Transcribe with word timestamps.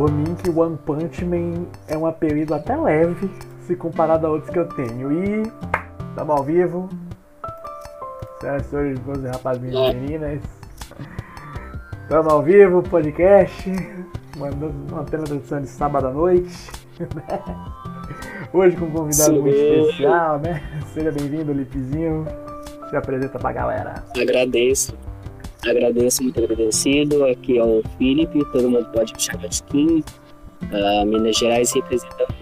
por 0.00 0.10
mim 0.10 0.34
que 0.34 0.48
One 0.48 0.78
Punch 0.78 1.22
Man 1.26 1.66
é 1.86 1.94
um 1.94 2.06
apelido 2.06 2.54
até 2.54 2.74
leve 2.74 3.30
se 3.66 3.76
comparado 3.76 4.26
a 4.26 4.30
outros 4.30 4.50
que 4.50 4.58
eu 4.58 4.66
tenho. 4.66 5.12
E 5.12 5.42
estamos 6.08 6.36
ao 6.38 6.42
vivo. 6.42 6.88
Senhoras 8.40 8.64
e 8.64 8.70
senhores, 8.70 9.04
meus 9.04 9.22
rapazinhos 9.24 9.74
e 9.74 9.94
meninas. 9.94 10.42
Estamos 12.00 12.32
ao 12.32 12.42
vivo, 12.42 12.82
podcast. 12.82 13.70
Uma 14.90 15.04
pena 15.04 15.24
edição 15.24 15.60
de 15.60 15.68
sábado 15.68 16.06
à 16.06 16.10
noite. 16.10 16.70
Hoje 18.54 18.78
com 18.78 18.86
um 18.86 18.90
convidado 18.92 19.34
Sim. 19.34 19.40
muito 19.42 19.54
especial, 19.54 20.38
né? 20.38 20.62
Seja 20.94 21.12
bem-vindo, 21.12 21.52
Lipezinho. 21.52 22.26
Se 22.88 22.96
apresenta 22.96 23.38
pra 23.38 23.52
galera. 23.52 24.02
Agradeço. 24.18 24.96
Agradeço, 25.66 26.22
muito 26.22 26.42
agradecido. 26.42 27.24
Aqui 27.26 27.58
é 27.58 27.62
o 27.64 27.82
Felipe, 27.98 28.44
todo 28.52 28.70
mundo 28.70 28.86
pode 28.92 29.12
me 29.12 29.20
chamar 29.20 29.48
de 29.48 29.62
Kim. 29.64 30.02
Ah, 30.72 31.04
Minas 31.04 31.36
Gerais 31.36 31.72
representando. 31.72 32.34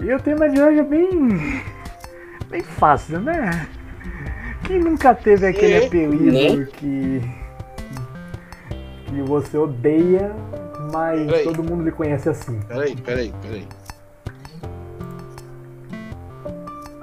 E 0.00 0.12
o 0.12 0.20
tema 0.20 0.48
de 0.48 0.60
hoje 0.60 0.78
é 0.78 0.82
bem. 0.82 1.62
bem 2.48 2.62
fácil, 2.62 3.20
né? 3.20 3.68
Quem 4.66 4.78
nunca 4.80 5.14
teve 5.14 5.46
aquele 5.46 5.72
É, 5.74 5.86
apelido 5.86 6.24
né? 6.58 6.66
que. 6.76 7.20
que 9.08 9.22
você 9.22 9.56
odeia, 9.58 10.34
mas 10.92 11.26
Peraí. 11.26 11.44
todo 11.44 11.62
mundo 11.62 11.84
lhe 11.84 11.92
conhece 11.92 12.28
assim? 12.28 12.58
Peraí, 12.68 12.96
peraí, 12.96 13.32
peraí. 13.42 13.66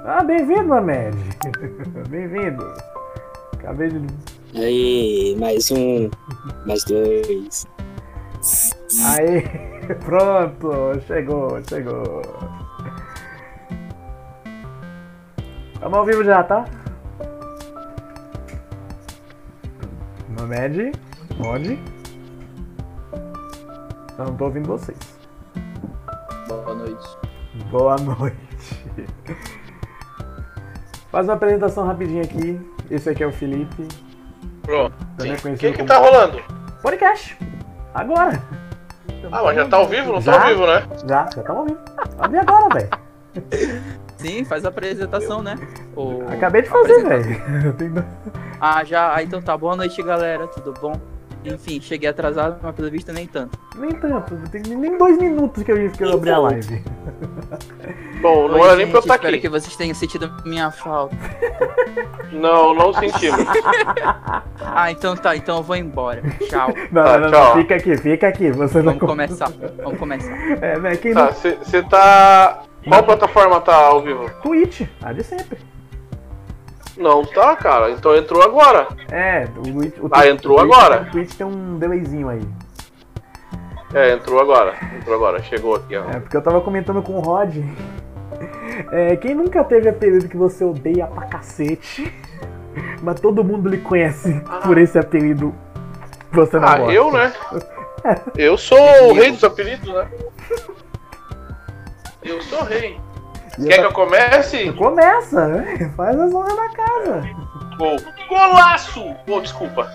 Ah, 0.05 0.23
bem-vindo, 0.23 0.73
Ahmed! 0.73 1.15
bem-vindo! 2.09 2.73
Acabei 3.63 3.87
de. 3.87 4.05
Aí, 4.59 5.37
mais 5.39 5.71
um, 5.71 6.09
mais 6.67 6.83
dois. 6.83 7.65
Aí, 9.05 9.41
pronto! 10.03 11.01
Chegou, 11.07 11.61
chegou! 11.69 12.21
Tamo 15.79 15.95
ao 15.95 16.05
vivo 16.05 16.25
já, 16.25 16.43
tá? 16.43 16.65
Ahmed, 20.37 20.91
onde? 21.39 21.79
Eu 24.17 24.25
não 24.25 24.35
tô 24.35 24.43
ouvindo 24.43 24.67
vocês. 24.67 24.97
Boa 26.49 26.75
noite. 26.75 27.17
Boa 27.71 27.95
noite. 28.03 28.37
Faz 31.09 31.27
uma 31.27 31.35
apresentação 31.35 31.85
rapidinha 31.85 32.23
aqui. 32.23 32.72
Esse 32.89 33.09
aqui 33.09 33.23
é 33.23 33.27
o 33.27 33.31
Felipe. 33.31 33.87
Pronto. 34.61 34.93
O 35.19 35.57
que 35.57 35.71
que 35.73 35.83
tá 35.83 35.97
rolando? 35.97 36.39
Podcast. 36.81 37.37
Agora. 37.93 38.41
Ah, 39.31 39.41
mas 39.43 39.55
já 39.55 39.67
tá 39.67 39.77
ao 39.77 39.87
vivo? 39.87 40.13
Não 40.13 40.21
tá 40.21 40.33
Já? 40.33 40.41
ao 40.41 40.47
vivo, 40.47 40.67
né? 40.67 40.83
Já, 41.07 41.29
já 41.35 41.43
tava 41.43 41.59
ouvindo. 41.59 41.79
Abri 42.19 42.37
agora, 42.39 42.67
velho. 42.73 42.89
Sim, 44.17 44.45
faz 44.45 44.65
a 44.65 44.69
apresentação, 44.69 45.41
né? 45.41 45.55
O- 45.95 46.23
Acabei 46.31 46.61
de 46.61 46.69
fazer, 46.69 47.03
velho. 47.03 48.05
Ah, 48.59 48.83
já. 48.83 49.13
Ah, 49.13 49.21
então 49.23 49.41
tá. 49.41 49.57
Boa 49.57 49.75
noite, 49.75 50.01
galera. 50.01 50.47
Tudo 50.47 50.73
bom? 50.79 50.93
Enfim, 51.45 51.81
cheguei 51.81 52.09
atrasado, 52.09 52.57
mas 52.61 52.73
pelo 52.75 52.89
visto 52.89 53.11
nem 53.11 53.27
tanto. 53.27 53.57
Nem 53.77 53.91
tanto. 53.91 54.35
Tem 54.49 54.61
nem 54.61 54.97
dois 54.97 55.17
minutos 55.17 55.63
que 55.63 55.71
eu, 55.71 55.91
que 55.91 56.03
eu 56.03 56.13
abri 56.13 56.29
a 56.29 56.37
live. 56.39 56.83
Bom, 58.21 58.47
não 58.47 58.59
Oi, 58.59 58.67
era 58.67 58.75
nem 58.77 58.87
pra 58.87 58.99
eu 58.99 59.01
gente, 59.01 59.03
estar 59.03 59.15
espero 59.15 59.27
aqui. 59.35 59.39
que 59.41 59.49
vocês 59.49 59.75
tenham 59.75 59.93
sentido 59.93 60.31
minha 60.45 60.71
falta. 60.71 61.15
Não, 62.31 62.73
não 62.73 62.93
sentimos. 62.93 63.39
Ah, 64.75 64.89
então 64.91 65.15
tá. 65.15 65.35
Então 65.35 65.57
eu 65.57 65.63
vou 65.63 65.75
embora. 65.75 66.21
Tchau. 66.49 66.73
Não, 66.91 67.03
Tá, 67.03 67.19
não, 67.19 67.29
não, 67.29 67.31
tchau. 67.31 67.57
Fica 67.57 67.75
aqui, 67.75 67.97
fica 67.97 68.27
aqui. 68.27 68.49
Você 68.51 68.77
não. 68.81 68.93
Vamos 68.93 69.01
começar. 69.07 69.51
Vamos 69.83 69.99
começar. 69.99 70.31
É, 70.63 70.79
né? 70.79 70.95
Quem 70.95 71.13
Tá, 71.13 71.25
não. 71.25 71.33
você 71.33 71.83
tá. 71.83 72.63
Qual 72.87 73.03
plataforma 73.03 73.61
tá 73.61 73.75
ao 73.75 74.01
vivo? 74.01 74.29
Twitch, 74.41 74.81
a 75.01 75.13
de 75.13 75.23
sempre. 75.23 75.59
Não 76.97 77.25
tá, 77.25 77.55
cara. 77.55 77.89
Então 77.91 78.15
entrou 78.15 78.41
agora. 78.43 78.87
É, 79.11 79.47
o, 79.57 79.61
Twitch- 79.63 79.97
o, 79.99 80.09
Ah, 80.11 80.27
entrou 80.27 80.57
o 80.57 80.59
Twitch- 80.61 80.73
agora. 80.73 81.01
O 81.01 81.11
Twitch 81.11 81.33
tem 81.35 81.45
um 81.47 81.77
delayzinho 81.77 82.29
aí. 82.29 82.41
É, 83.93 84.13
entrou 84.13 84.39
agora. 84.39 84.73
Entrou 84.97 85.15
agora. 85.15 85.41
Chegou 85.43 85.75
aqui, 85.75 85.95
ó. 85.95 86.03
É, 86.09 86.19
porque 86.19 86.35
eu 86.37 86.41
tava 86.41 86.61
comentando 86.61 87.01
com 87.01 87.13
o 87.13 87.19
Rod. 87.19 87.55
É, 88.91 89.15
quem 89.17 89.35
nunca 89.35 89.63
teve 89.63 89.87
apelido 89.87 90.27
que 90.27 90.35
você 90.35 90.63
odeia 90.63 91.05
pra 91.05 91.27
cacete, 91.27 92.11
mas 93.03 93.19
todo 93.19 93.43
mundo 93.43 93.69
lhe 93.69 93.77
conhece 93.77 94.41
por 94.63 94.79
esse 94.79 94.97
apelido 94.97 95.53
que 96.31 96.35
você 96.35 96.57
não 96.57 96.67
Ah, 96.67 96.77
gosta? 96.77 96.91
eu, 96.93 97.11
né? 97.11 97.33
Eu 98.35 98.57
sou 98.57 98.79
o 99.09 99.13
rei 99.13 99.31
dos 99.31 99.43
apelidos, 99.43 99.87
né? 99.93 100.07
Eu 102.23 102.41
sou 102.41 102.61
o 102.61 102.63
rei. 102.63 102.99
Quer 103.55 103.79
que 103.79 103.85
eu- 103.85 103.91
comece? 103.93 104.71
Começa, 104.73 105.47
né? 105.47 105.91
Faz 105.95 106.19
a 106.19 106.27
zona 106.27 106.55
da 106.55 106.69
casa. 106.69 107.21
Gol. 107.77 107.97
Golaço! 108.29 109.15
Pô, 109.25 109.39
desculpa. 109.41 109.89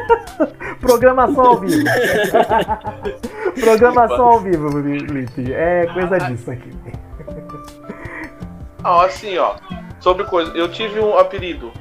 Programação 0.80 1.44
ao 1.46 1.56
vivo. 1.60 1.84
Programação 3.60 4.24
ao 4.26 4.40
vivo, 4.40 4.68
Lipe. 4.78 5.52
É 5.52 5.86
coisa 5.92 6.18
disso 6.18 6.50
aqui. 6.50 6.70
Ah, 8.84 9.04
assim, 9.04 9.36
ó. 9.38 9.54
Sobre 10.00 10.24
coisa. 10.24 10.52
Eu 10.56 10.68
tive 10.70 11.00
um 11.00 11.18
apelido 11.18 11.72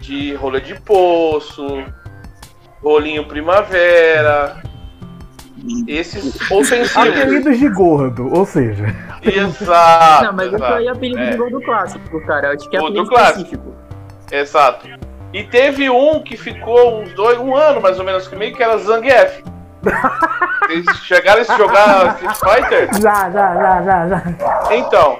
de 0.00 0.34
rolê 0.34 0.60
de 0.60 0.74
poço, 0.80 1.84
rolinho 2.82 3.26
primavera. 3.26 4.62
Esses 5.86 6.50
ofensivos. 6.50 6.96
Apelidos 6.96 7.58
de 7.58 7.68
gordo, 7.68 8.32
ou 8.32 8.46
seja, 8.46 8.94
Exato. 9.22 10.24
Não, 10.24 10.32
mas 10.32 10.46
isso 10.46 10.56
exato, 10.56 10.74
aí 10.74 10.86
é 10.86 10.90
apelido 10.90 11.20
é. 11.20 11.30
de 11.30 11.36
gol 11.36 11.50
do 11.50 11.60
clássico, 11.60 12.26
cara. 12.26 12.48
Eu 12.48 12.52
acho 12.54 12.70
que 12.70 12.76
é 12.76 12.80
apelido 12.80 13.06
clássico. 13.06 13.38
específico. 13.40 13.74
Exato. 14.32 14.88
E 15.32 15.44
teve 15.44 15.88
um 15.90 16.22
que 16.22 16.36
ficou 16.36 17.02
uns 17.02 17.12
dois, 17.12 17.38
um 17.38 17.54
ano 17.54 17.80
mais 17.80 17.98
ou 17.98 18.04
menos 18.04 18.26
comigo, 18.26 18.56
que 18.56 18.62
era 18.62 18.78
Zangief. 18.78 19.42
Vocês 20.66 20.84
chegaram 21.04 21.40
a 21.40 21.56
jogar 21.56 22.18
Street 22.20 22.36
Fighter? 22.36 22.88
já, 23.00 23.30
já, 23.30 23.54
já, 23.54 23.82
já, 23.82 24.08
já. 24.08 24.76
Então, 24.76 25.18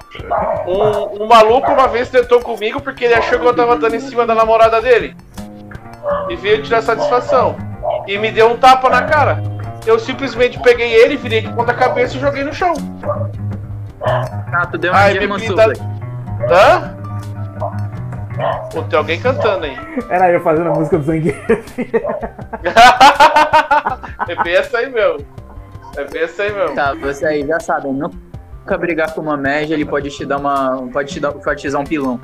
um, 0.67 1.25
um 1.25 1.27
maluco 1.27 1.73
uma 1.73 1.89
vez 1.89 2.09
tentou 2.09 2.41
comigo 2.41 2.81
porque 2.81 3.05
ele 3.05 3.15
achou 3.15 3.39
que 3.39 3.47
eu 3.47 3.55
tava 3.55 3.77
dando 3.77 3.97
em 3.97 4.01
cima 4.01 4.27
da 4.27 4.35
namorada 4.35 4.81
dele. 4.81 5.17
E 6.29 6.37
veio 6.37 6.63
tirar 6.63 6.83
satisfação. 6.83 7.57
E 8.07 8.19
me 8.19 8.31
deu 8.31 8.49
um 8.51 8.57
tapa 8.57 8.89
na 8.89 9.03
cara. 9.03 9.43
Eu 9.87 9.99
simplesmente 9.99 10.59
peguei 10.61 10.93
ele, 10.93 11.17
virei 11.17 11.41
de 11.41 11.53
ponta 11.53 11.75
cabeça 11.75 12.17
e 12.17 12.21
joguei 12.21 12.45
no 12.45 12.53
chão. 12.53 12.75
Ah, 14.03 14.67
tu 14.71 14.79
deu 14.79 14.93
uma 14.93 15.01
Ai, 15.01 15.19
de 15.19 15.27
Hã? 16.49 16.97
Pô, 18.73 18.83
tem 18.85 18.99
alguém 18.99 19.21
cantando 19.21 19.67
aí. 19.67 19.77
Era 20.09 20.31
eu 20.33 20.41
fazendo 20.41 20.71
a 20.71 20.75
música 20.75 20.97
do 20.99 21.05
Zangief. 21.05 21.37
é 24.29 24.43
bem 24.43 24.55
essa 24.55 24.79
aí 24.79 24.91
mesmo. 24.91 25.27
É 25.97 26.05
bem 26.05 26.23
essa 26.23 26.43
aí 26.45 26.53
mesmo. 26.53 26.75
Tá, 26.75 26.95
você 26.95 27.27
aí 27.27 27.47
já 27.47 27.61
sabe, 27.61 27.89
nunca 28.71 28.79
brigar 28.79 29.13
com 29.13 29.21
uma 29.21 29.37
média, 29.37 29.75
ele 29.75 29.85
pode 29.85 30.11
te 30.11 30.25
dar 30.25 30.39
uma. 30.39 30.89
Pode 30.93 31.13
te 31.13 31.21
dar, 31.21 31.33
pode 31.33 31.61
te 31.61 31.71
dar 31.71 31.79
um 31.81 31.85
pilão. 31.85 32.21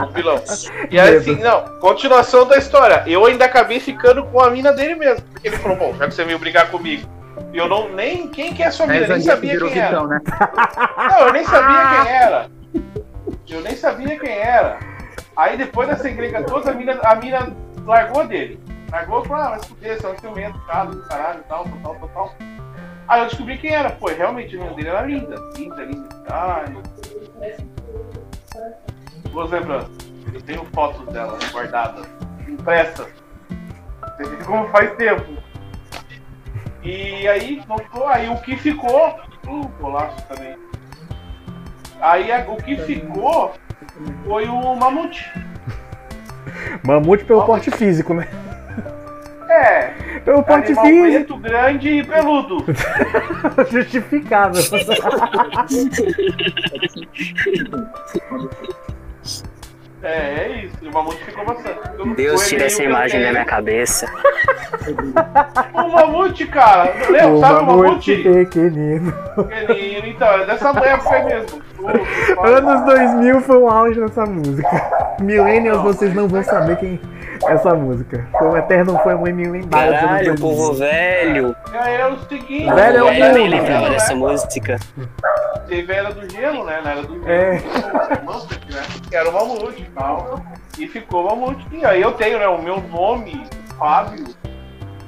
Um 0.00 0.12
vilão. 0.12 0.42
E 0.90 0.98
aí, 0.98 1.16
assim, 1.16 1.36
não, 1.36 1.78
continuação 1.78 2.46
da 2.46 2.56
história. 2.58 3.04
Eu 3.06 3.24
ainda 3.24 3.44
acabei 3.44 3.78
ficando 3.78 4.24
com 4.24 4.40
a 4.40 4.50
mina 4.50 4.72
dele 4.72 4.96
mesmo. 4.96 5.24
Porque 5.32 5.48
ele 5.48 5.56
falou, 5.58 5.76
bom, 5.76 5.94
já 5.96 6.08
que 6.08 6.14
você 6.14 6.24
veio 6.24 6.38
brigar 6.38 6.70
comigo. 6.70 7.08
E 7.52 7.58
eu 7.58 7.68
não, 7.68 7.92
nem, 7.92 8.28
quem 8.28 8.52
que 8.52 8.62
é 8.62 8.66
a 8.66 8.70
sua 8.70 8.86
mina? 8.86 9.06
Eu 9.06 9.08
nem 9.08 9.20
sabia 9.20 9.58
quem 9.58 9.78
era. 9.78 10.06
Né? 10.06 10.20
Não, 10.96 11.26
eu 11.26 11.32
nem 11.32 11.44
sabia 11.44 12.04
quem 12.04 12.12
era. 12.12 12.50
Eu 13.48 13.60
nem 13.60 13.76
sabia 13.76 14.18
quem 14.18 14.32
era. 14.32 14.78
Aí 15.36 15.56
depois 15.56 15.88
dessa 15.88 16.08
encrenca 16.08 16.42
toda, 16.42 16.70
a 16.70 16.74
mina, 16.74 16.98
a 17.02 17.14
mina 17.14 17.52
largou 17.84 18.26
dele. 18.26 18.60
Largou 18.90 19.22
e 19.22 19.28
falou, 19.28 19.42
ah, 19.42 19.58
se 19.58 19.68
fuder, 19.68 20.00
você 20.00 20.06
é 20.06 20.10
um 20.10 20.18
ciumento, 20.18 20.58
cara, 20.66 20.90
caralho, 21.08 21.40
tal, 21.48 21.64
tal, 21.82 21.94
tal, 21.96 22.08
tal. 22.08 22.34
Aí 23.08 23.20
eu 23.20 23.26
descobri 23.26 23.58
quem 23.58 23.74
era. 23.74 23.90
Pô, 23.90 24.06
realmente 24.08 24.56
o 24.56 24.60
nome 24.60 24.76
dele 24.76 24.88
era 24.88 25.02
Linda. 25.02 25.36
Linda, 25.56 25.84
Linda. 25.84 26.08
Ai. 26.28 26.64
Boas 29.30 29.50
lembranças. 29.50 29.90
Eu 30.32 30.40
tenho 30.42 30.64
fotos 30.72 31.06
dela 31.12 31.38
guardadas, 31.52 32.06
impressas. 32.48 33.06
Como 34.46 34.68
faz 34.68 34.94
tempo. 34.96 35.24
E 36.82 37.26
aí, 37.28 37.62
voltou, 37.66 38.06
aí 38.06 38.28
o 38.28 38.36
que 38.40 38.56
ficou. 38.56 39.18
Uh, 39.46 39.68
golaço 39.80 40.16
também. 40.26 40.56
Aí 42.00 42.30
a- 42.32 42.46
o 42.48 42.56
que 42.56 42.76
ficou 42.78 43.54
foi 44.24 44.46
o 44.46 44.74
Mamute. 44.76 45.30
Mamute 46.82 47.24
pelo 47.24 47.44
porte 47.44 47.70
físico, 47.70 48.14
né? 48.14 48.28
É, 49.48 50.20
Pelo 50.24 50.42
porte 50.42 50.66
animal 50.72 50.84
físico. 50.86 51.12
preto, 51.12 51.36
grande 51.38 51.88
e 51.88 52.04
peludo. 52.04 52.64
Justificável. 53.70 54.62
É, 60.02 60.08
é 60.08 60.64
isso. 60.66 60.76
O 60.86 60.92
Mamute 60.92 61.24
ficou 61.24 61.46
bastante. 61.46 61.78
Deus 62.14 62.46
tira 62.46 62.66
essa 62.66 62.82
imagem 62.82 63.22
da 63.22 63.30
minha 63.30 63.44
cabeça. 63.46 64.06
O 65.72 65.88
mamute, 65.88 66.46
cara. 66.46 66.92
Lembra? 67.08 67.28
o 67.28 67.40
Sabe 67.40 67.54
o 67.54 67.66
mamute 67.66 68.10
mamute? 68.12 68.22
pequenino. 68.22 69.12
Pequenino, 69.48 70.06
então, 70.06 70.28
é 70.28 70.44
dessa 70.44 70.68
época 70.78 71.24
mesmo. 71.24 71.62
Anos 72.44 72.84
2000 72.84 73.40
foi 73.40 73.56
o 73.56 73.68
auge 73.70 73.98
dessa 73.98 74.26
música. 74.26 75.16
Millennials, 75.22 75.80
vocês 75.82 76.14
não 76.14 76.28
vão 76.28 76.42
saber 76.42 76.76
quem 76.76 77.00
é 77.00 77.23
essa 77.48 77.74
música. 77.74 78.26
Foi 78.38 78.48
um 78.48 78.56
eterno, 78.56 78.98
foi 79.02 79.14
um 79.14 79.22
meme 79.22 79.46
lendário. 79.46 79.92
Caralho, 79.92 80.28
anos 80.28 80.40
2000. 80.40 80.56
povo 80.56 80.74
velho. 80.74 81.56
É, 81.72 81.94
é 81.94 82.06
o 82.06 82.18
seguinte. 82.20 82.74
Velho 82.74 82.98
é 82.98 83.02
o 83.02 83.06
Velho, 83.06 83.38
mundo, 83.38 83.50
lembrava 83.50 83.90
dessa 83.90 84.14
música. 84.14 84.78
Teve 85.68 85.92
a 85.92 85.96
era 85.96 86.12
do 86.12 86.30
gelo, 86.30 86.64
né? 86.64 86.80
Na 86.82 86.90
era 86.92 87.02
do 87.02 87.14
gelo. 87.14 87.28
É. 87.28 87.62
era 89.12 89.30
o 89.30 89.32
mamute 89.32 89.82
e 89.82 89.90
tal. 89.94 90.40
E 90.78 90.88
ficou 90.88 91.24
o 91.24 91.26
mamute. 91.30 91.66
E 91.72 91.84
aí 91.84 92.00
eu 92.02 92.12
tenho, 92.12 92.38
né? 92.38 92.46
O 92.48 92.60
meu 92.60 92.80
nome, 92.80 93.46
Fábio, 93.78 94.24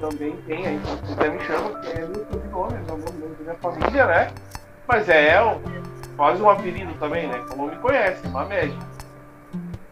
também 0.01 0.33
tem. 0.47 0.67
Aí 0.67 0.79
você 0.79 1.13
até 1.13 1.29
me 1.31 1.41
chama, 1.45 1.81
que 1.81 1.89
é 1.91 2.07
meu 2.07 2.27
sobrenome, 2.31 2.75
é 2.75 2.93
o 2.93 2.97
nome 2.97 3.05
da 3.05 3.43
minha 3.43 3.55
família, 3.55 4.07
né? 4.07 4.29
Mas 4.87 5.09
é 5.09 5.43
um, 5.43 5.61
quase 6.17 6.41
um 6.41 6.49
apelido 6.49 6.93
também, 6.95 7.27
né? 7.27 7.43
Como 7.49 7.67
me 7.67 7.77
conhece, 7.77 8.27
uma 8.27 8.45
média. 8.45 8.79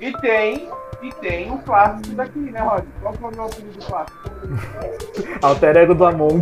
E 0.00 0.12
tem, 0.18 0.68
e 1.04 1.12
tem 1.20 1.50
o 1.52 1.58
clássico 1.58 2.14
daqui, 2.14 2.38
né, 2.38 2.60
Rod? 2.60 2.84
Qual 3.02 3.12
que 3.14 3.24
é 3.24 3.26
o 3.26 3.30
meu 3.30 3.44
apelido 3.44 3.78
clássico? 3.86 4.30
Alter 5.42 5.76
ego 5.76 5.94
do 5.94 6.04
Among. 6.06 6.40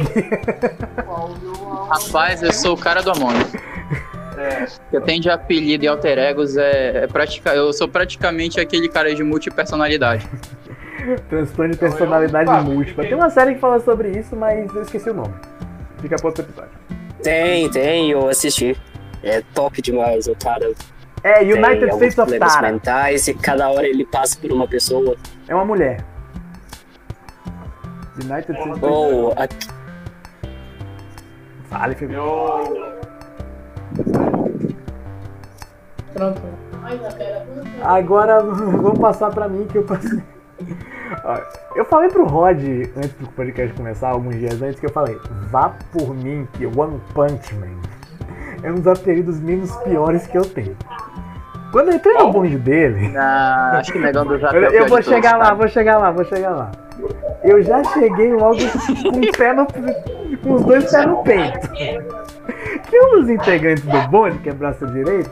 Rapaz, 1.91 2.43
eu 2.43 2.53
sou 2.53 2.75
o 2.75 2.79
cara 2.79 3.03
do 3.03 3.11
Among. 3.11 3.35
É. 4.38 4.67
Eu 4.93 5.00
tenho 5.00 5.20
de 5.20 5.29
apelido 5.31 5.85
e 5.85 5.88
alter 5.88 6.19
egos, 6.19 6.56
é, 6.56 7.05
é 7.05 7.06
pratica, 7.06 7.55
eu 7.55 7.73
sou 7.73 7.87
praticamente 7.87 8.59
aquele 8.59 8.88
cara 8.88 9.14
de 9.14 9.23
multipersonalidade. 9.23 10.26
Transtorno 11.29 11.73
de 11.73 11.79
personalidade 11.79 12.49
Eu- 12.50 12.62
múltipla. 12.62 13.05
Tem 13.05 13.14
uma 13.14 13.29
série 13.31 13.55
que 13.55 13.61
fala 13.61 13.79
sobre 13.81 14.11
isso, 14.11 14.35
mas 14.35 14.75
eu 14.75 14.82
esqueci 14.82 15.11
o 15.11 15.14
nome. 15.14 15.35
Fica 16.00 16.17
para 16.17 16.26
outro 16.26 16.44
episódio. 16.44 16.70
Tem, 17.23 17.69
tem, 17.70 18.11
eu 18.11 18.29
assisti. 18.29 18.76
É 19.23 19.43
top 19.55 19.81
demais, 19.82 20.26
o 20.26 20.35
cara 20.35 20.73
É, 21.25 21.35
tem 21.39 21.53
United 21.53 21.85
alguns 21.85 21.97
States 21.97 22.19
of 22.19 22.31
problemas 22.31 22.55
Tara. 22.55 22.73
mentais 22.73 23.29
e 23.29 23.35
cada 23.35 23.69
hora 23.71 23.87
ele 23.87 24.05
passa 24.05 24.37
por 24.41 24.51
uma 24.53 24.67
pessoa. 24.67 25.17
É 25.49 25.55
uma 25.55 25.65
mulher. 25.65 26.05
United 28.23 28.53
States 28.53 28.77
of 28.77 28.85
Ou 28.85 29.33
a- 29.33 29.49
Fale, 31.69 31.95
Felipe. 31.95 32.15
Eu. 32.15 33.03
Agora 37.83 38.41
vamos 38.43 38.99
passar 38.99 39.31
pra 39.31 39.49
mim 39.49 39.67
que 39.67 39.79
eu 39.79 39.85
passei. 39.85 40.23
Eu 41.75 41.85
falei 41.85 42.09
pro 42.11 42.27
Rod 42.27 42.59
antes 42.97 43.13
do 43.15 43.27
podcast 43.33 43.75
começar, 43.75 44.11
alguns 44.11 44.37
dias 44.37 44.61
antes, 44.63 44.79
que 44.79 44.87
eu 44.87 44.91
falei, 44.93 45.19
vá 45.51 45.71
por 45.93 46.15
mim 46.15 46.47
que 46.55 46.67
One 46.67 47.01
Punch 47.15 47.55
Man 47.55 47.81
é 48.63 48.71
um 48.71 48.77
dos 48.77 48.87
apelidos 48.87 49.41
menos 49.41 49.75
piores 49.79 50.27
que 50.27 50.37
eu 50.39 50.43
tenho. 50.45 50.77
Quando 51.73 51.89
eu 51.89 51.95
entrei 51.95 52.15
no 52.19 52.31
bonde 52.31 52.59
dele, 52.59 53.17
Ah, 53.17 53.79
acho 53.79 53.91
que 53.91 53.99
o 53.99 54.03
negão 54.03 54.27
do 54.27 54.39
Zap 54.39 54.55
é 54.55 54.67
eu, 54.67 54.81
vou 54.81 54.89
todos, 54.91 55.07
chegar 55.07 55.39
lá, 55.39 55.55
vou 55.55 55.67
chegar 55.67 55.97
lá, 55.97 56.11
vou 56.11 56.25
chegar 56.27 56.51
lá. 56.51 56.71
Eu 57.43 57.63
já 57.63 57.83
cheguei 57.83 58.31
logo 58.35 58.59
com, 59.11 59.19
o 59.19 59.33
pé 59.33 59.55
no, 59.55 59.67
com 60.43 60.53
os 60.53 60.63
dois 60.65 60.91
pés 60.91 61.07
no 61.07 61.23
peito. 61.23 61.71
Que 62.91 63.01
um 63.01 63.21
dos 63.21 63.31
integrantes 63.31 63.85
do 63.85 64.09
bonde, 64.09 64.39
que 64.41 64.51
é 64.51 64.53
braço 64.53 64.87
direito, 64.89 65.31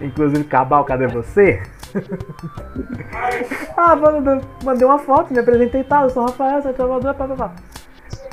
inclusive 0.00 0.44
Cabal, 0.44 0.84
cadê 0.84 1.08
você? 1.08 1.60
ah, 3.76 3.96
mandei 4.64 4.86
uma 4.86 5.00
foto, 5.00 5.32
me 5.32 5.40
apresentei 5.40 5.80
e 5.80 5.84
tal, 5.84 6.04
eu 6.04 6.10
sou 6.10 6.22
o 6.22 6.26
Rafael, 6.26 6.62
sou 6.62 6.74
Salvador, 6.74 7.12
pá, 7.14 7.26
pá, 7.26 7.34
pá. 7.34 7.50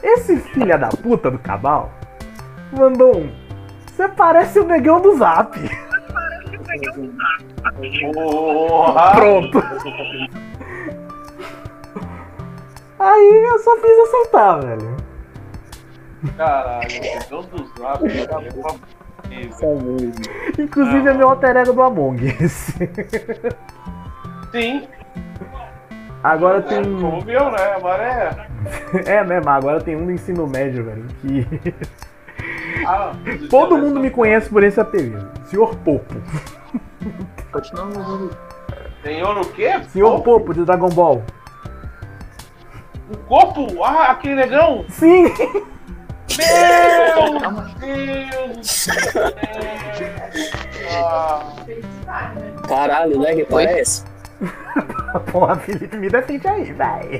Esse 0.03 0.37
filho 0.37 0.79
da 0.79 0.89
puta 0.89 1.31
do 1.31 1.39
Cabal 1.39 1.91
mandou 2.71 3.17
um. 3.17 3.31
Você 3.87 4.07
parece 4.07 4.59
o 4.59 4.65
negão 4.65 5.01
do 5.01 5.17
zap. 5.17 5.57
Porra! 8.13 9.11
Pronto. 9.11 9.63
Aí 12.99 13.43
eu 13.49 13.59
só 13.59 13.75
fiz 13.77 13.99
aceitar, 13.99 14.59
velho. 14.59 14.97
Caralho, 16.37 16.87
pegão 16.87 17.41
do 17.43 17.65
zap, 17.79 18.05
acabou 18.21 18.67
a 18.67 18.75
Inclusive 20.61 21.09
é 21.09 21.13
meu 21.13 21.29
alter 21.29 21.55
ego 21.57 21.73
do 21.73 21.81
Among 21.81 22.25
Us. 22.43 22.73
Sim, 24.51 24.87
Agora 26.23 26.61
como 26.61 26.83
tem. 26.83 26.93
o 26.93 27.25
meu, 27.25 27.51
né? 27.51 27.63
Agora 27.75 28.03
é. 28.03 29.11
É, 29.11 29.23
né, 29.23 29.41
mas 29.43 29.55
agora 29.57 29.81
tem 29.81 29.95
um 29.95 30.05
do 30.05 30.11
ensino 30.11 30.45
médio, 30.45 30.83
velho. 30.83 31.05
Que 31.21 31.47
Ah, 32.85 33.13
todo 33.49 33.77
mundo 33.77 33.99
me 33.99 34.11
conhece 34.11 34.49
por 34.49 34.63
esse 34.63 34.79
apelido. 34.79 35.27
Senhor 35.45 35.75
Popo. 35.77 36.15
Senhor 39.03 39.37
o 39.37 39.45
quê? 39.53 39.81
Senhor 39.89 40.21
Popo 40.21 40.53
de 40.53 40.63
Dragon 40.63 40.89
Ball. 40.89 41.23
O 43.11 43.17
corpo? 43.27 43.83
Ah, 43.83 44.11
aquele 44.11 44.35
negão? 44.35 44.85
Sim! 44.89 45.23
Meu 46.37 47.63
Deus 47.79 48.57
do 48.57 48.63
céu! 48.63 48.93
Ah, 50.89 52.33
Caralho, 52.67 53.19
né? 53.19 53.35
Que 53.35 53.45
parece? 53.45 54.05
Porra, 55.31 55.55
Felipe, 55.57 55.97
me 55.97 56.09
defende 56.09 56.47
aí, 56.47 56.73
vai. 56.73 57.19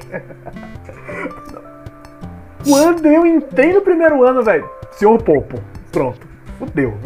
Quando 2.68 3.06
eu 3.06 3.26
entrei 3.26 3.74
no 3.74 3.82
primeiro 3.82 4.24
ano, 4.24 4.44
velho, 4.44 4.70
Senhor 4.92 5.22
Popo. 5.22 5.62
Pronto. 5.92 6.28
Fudeu. 6.58 6.98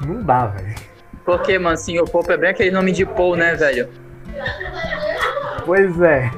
Não 0.00 0.22
dá, 0.22 0.46
velho. 0.46 0.87
Porque, 1.28 1.58
mano, 1.58 1.76
senhor 1.76 2.08
Popo 2.08 2.32
é 2.32 2.38
bem 2.38 2.48
aquele 2.48 2.70
nome 2.70 2.90
de 2.90 3.04
Paul, 3.04 3.36
né, 3.36 3.54
velho? 3.54 3.86
Pois 5.66 6.00
é. 6.00 6.30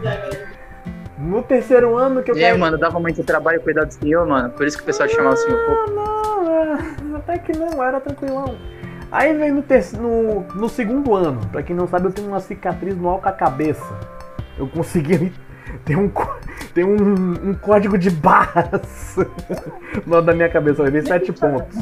No 1.16 1.44
terceiro 1.44 1.96
ano 1.96 2.24
que 2.24 2.32
eu 2.32 2.36
E 2.36 2.44
aí, 2.44 2.50
caí- 2.50 2.58
mano, 2.58 2.76
dava 2.76 2.98
muito 2.98 3.22
trabalho 3.22 3.60
cuidar 3.60 3.84
do 3.84 3.92
senhor, 3.94 4.26
mano. 4.26 4.50
Por 4.50 4.66
isso 4.66 4.76
que 4.76 4.82
o 4.82 4.86
pessoal 4.86 5.08
chamava 5.08 5.34
o 5.34 5.38
senhor 5.38 5.60
Popo. 5.64 5.90
Não, 5.92 6.42
não, 6.44 7.14
é, 7.14 7.18
até 7.18 7.38
que 7.38 7.56
não, 7.56 7.80
era 7.84 8.00
tranquilão. 8.00 8.56
Aí 9.12 9.32
vem 9.32 9.52
no, 9.52 9.62
terce- 9.62 9.96
no, 9.96 10.40
no 10.56 10.68
segundo 10.68 11.14
ano, 11.14 11.40
pra 11.52 11.62
quem 11.62 11.76
não 11.76 11.86
sabe, 11.86 12.06
eu 12.06 12.12
tenho 12.12 12.26
uma 12.26 12.40
cicatriz 12.40 12.96
no 12.96 13.08
alca-cabeça. 13.08 13.96
Eu 14.58 14.66
consegui 14.66 15.32
ter 15.86 15.94
um, 15.94 16.10
tem 16.74 16.82
um, 16.84 17.50
um 17.50 17.54
código 17.54 17.96
de 17.96 18.10
barras 18.10 19.14
no 20.04 20.14
lado 20.14 20.26
da 20.26 20.34
minha 20.34 20.48
cabeça, 20.48 20.80
eu 20.80 20.86
levei 20.86 21.02
sete 21.02 21.32
pontos. 21.32 21.76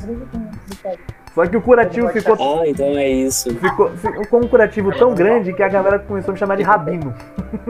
Só 1.38 1.46
que 1.46 1.56
o 1.56 1.62
curativo 1.62 2.08
ficou, 2.08 2.34
Ah, 2.62 2.66
então 2.66 2.86
é 2.98 3.08
isso. 3.08 3.54
ficou, 3.54 3.90
ficou 3.90 4.42
um 4.42 4.48
curativo 4.48 4.90
tão 4.90 5.14
grande 5.14 5.52
que 5.52 5.62
a 5.62 5.68
galera 5.68 6.00
começou 6.00 6.30
a 6.30 6.34
me 6.34 6.38
chamar 6.40 6.56
de 6.56 6.64
Rabino. 6.64 7.14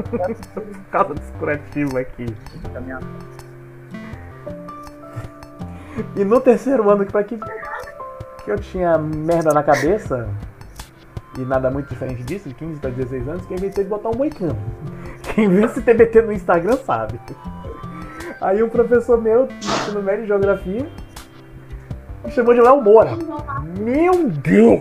Por 0.02 0.90
causa 0.90 1.12
desse 1.12 1.30
curativo 1.32 1.98
aqui. 1.98 2.34
E 6.16 6.24
no 6.24 6.40
terceiro 6.40 6.88
ano, 6.88 7.04
que 7.04 7.12
pra 7.12 7.22
que, 7.22 7.38
que 8.42 8.50
eu 8.50 8.56
tinha 8.58 8.96
merda 8.96 9.52
na 9.52 9.62
cabeça, 9.62 10.26
e 11.36 11.42
nada 11.42 11.70
muito 11.70 11.90
diferente 11.90 12.22
disso, 12.22 12.48
de 12.48 12.54
15 12.54 12.80
para 12.80 12.88
16 12.88 13.28
anos, 13.28 13.44
que 13.44 13.52
eu 13.52 13.58
inventei 13.58 13.84
de 13.84 13.90
botar 13.90 14.08
um 14.08 14.16
moicano. 14.16 14.56
Quem 15.34 15.46
vê 15.46 15.66
esse 15.66 15.82
TBT 15.82 16.22
no 16.22 16.32
Instagram 16.32 16.78
sabe. 16.86 17.20
Aí 18.40 18.62
um 18.62 18.70
professor 18.70 19.20
meu, 19.20 19.40
no 19.40 19.52
ensino 19.52 20.02
médio 20.02 20.22
de 20.22 20.28
geografia, 20.28 20.86
me 22.24 22.30
chamou 22.30 22.54
de 22.54 22.60
Léo 22.60 22.82
Moura. 22.82 23.12
Meu 23.78 24.28
Deus! 24.28 24.80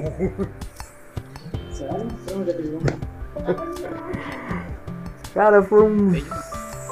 Cara, 5.34 5.62
foram 5.64 5.90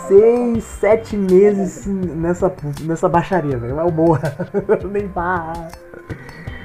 seis, 0.07 0.63
sete 0.63 1.17
meses 1.17 1.85
nessa, 1.87 2.53
nessa 2.83 3.09
baixaria, 3.09 3.57
velho. 3.57 3.75
Léo 3.75 3.91
Moura, 3.91 4.35
Neymar. 4.91 5.71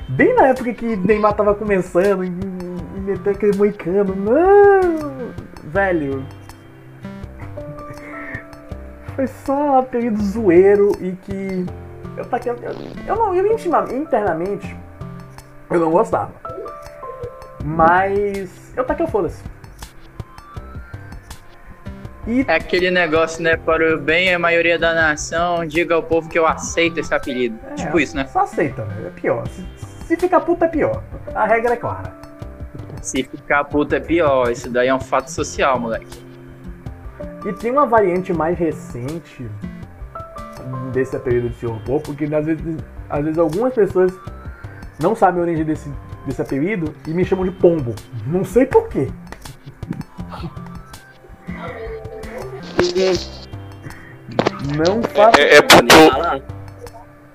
Bem 0.08 0.34
na 0.34 0.48
época 0.48 0.72
que 0.74 0.96
Neymar 0.96 1.34
tava 1.34 1.54
começando 1.54 2.24
e, 2.24 2.28
e 2.28 3.00
meter 3.00 3.30
aquele 3.30 3.56
moicano. 3.56 4.14
Não! 4.14 5.30
Velho. 5.64 6.24
Foi 9.14 9.26
só 9.26 9.54
um 9.54 9.78
apelido 9.78 10.20
zoeiro 10.22 10.92
e 11.00 11.12
que. 11.12 11.66
Eu, 12.20 12.26
taquei- 12.26 12.52
eu, 12.52 12.56
eu 13.06 13.16
não, 13.16 13.34
eu 13.34 13.56
internamente, 13.92 14.76
eu 15.70 15.80
não 15.80 15.90
gostava. 15.90 16.30
Mas 17.64 18.50
eu 18.76 18.84
taquei 18.84 19.06
o 19.06 19.08
foda-se. 19.08 19.42
E 22.26 22.44
É 22.46 22.54
aquele 22.56 22.90
negócio, 22.90 23.42
né? 23.42 23.56
Para 23.56 23.94
o 23.94 23.98
bem 23.98 24.34
a 24.34 24.38
maioria 24.38 24.78
da 24.78 24.92
nação, 24.94 25.66
diga 25.66 25.94
ao 25.94 26.02
povo 26.02 26.28
que 26.28 26.38
eu 26.38 26.46
aceito 26.46 27.00
esse 27.00 27.14
apelido. 27.14 27.58
É, 27.70 27.74
tipo 27.74 27.98
isso, 27.98 28.14
né? 28.14 28.26
Só 28.26 28.40
aceita, 28.40 28.84
velho. 28.84 29.06
É 29.06 29.10
pior. 29.10 29.48
Se, 29.48 29.66
se 30.06 30.16
ficar 30.18 30.40
puta 30.40 30.66
é 30.66 30.68
pior. 30.68 31.02
A 31.34 31.46
regra 31.46 31.72
é 31.72 31.76
clara. 31.76 32.12
Se 33.00 33.22
ficar 33.22 33.64
puta 33.64 33.96
é 33.96 34.00
pior. 34.00 34.50
Isso 34.50 34.68
daí 34.68 34.88
é 34.88 34.94
um 34.94 35.00
fato 35.00 35.30
social, 35.30 35.80
moleque. 35.80 36.22
E 37.46 37.52
tem 37.54 37.70
uma 37.70 37.86
variante 37.86 38.30
mais 38.34 38.58
recente 38.58 39.48
desse 40.92 41.16
apelido 41.16 41.48
de 41.48 41.56
Sr. 41.56 41.78
Pô, 41.84 42.00
porque 42.00 42.24
às 42.24 42.44
vezes, 42.44 42.62
às 43.08 43.24
vezes 43.24 43.38
algumas 43.38 43.74
pessoas 43.74 44.12
não 45.00 45.14
sabem 45.14 45.40
a 45.40 45.44
origem 45.44 45.64
desse, 45.64 45.90
desse 46.26 46.42
apelido 46.42 46.94
e 47.06 47.10
me 47.10 47.24
chamam 47.24 47.44
de 47.44 47.50
pombo. 47.50 47.94
Não 48.26 48.44
sei 48.44 48.66
porquê. 48.66 49.08
Não 54.76 55.02
faço. 55.02 55.40
É, 55.40 55.56
é 55.56 55.62
Pode 55.62 55.88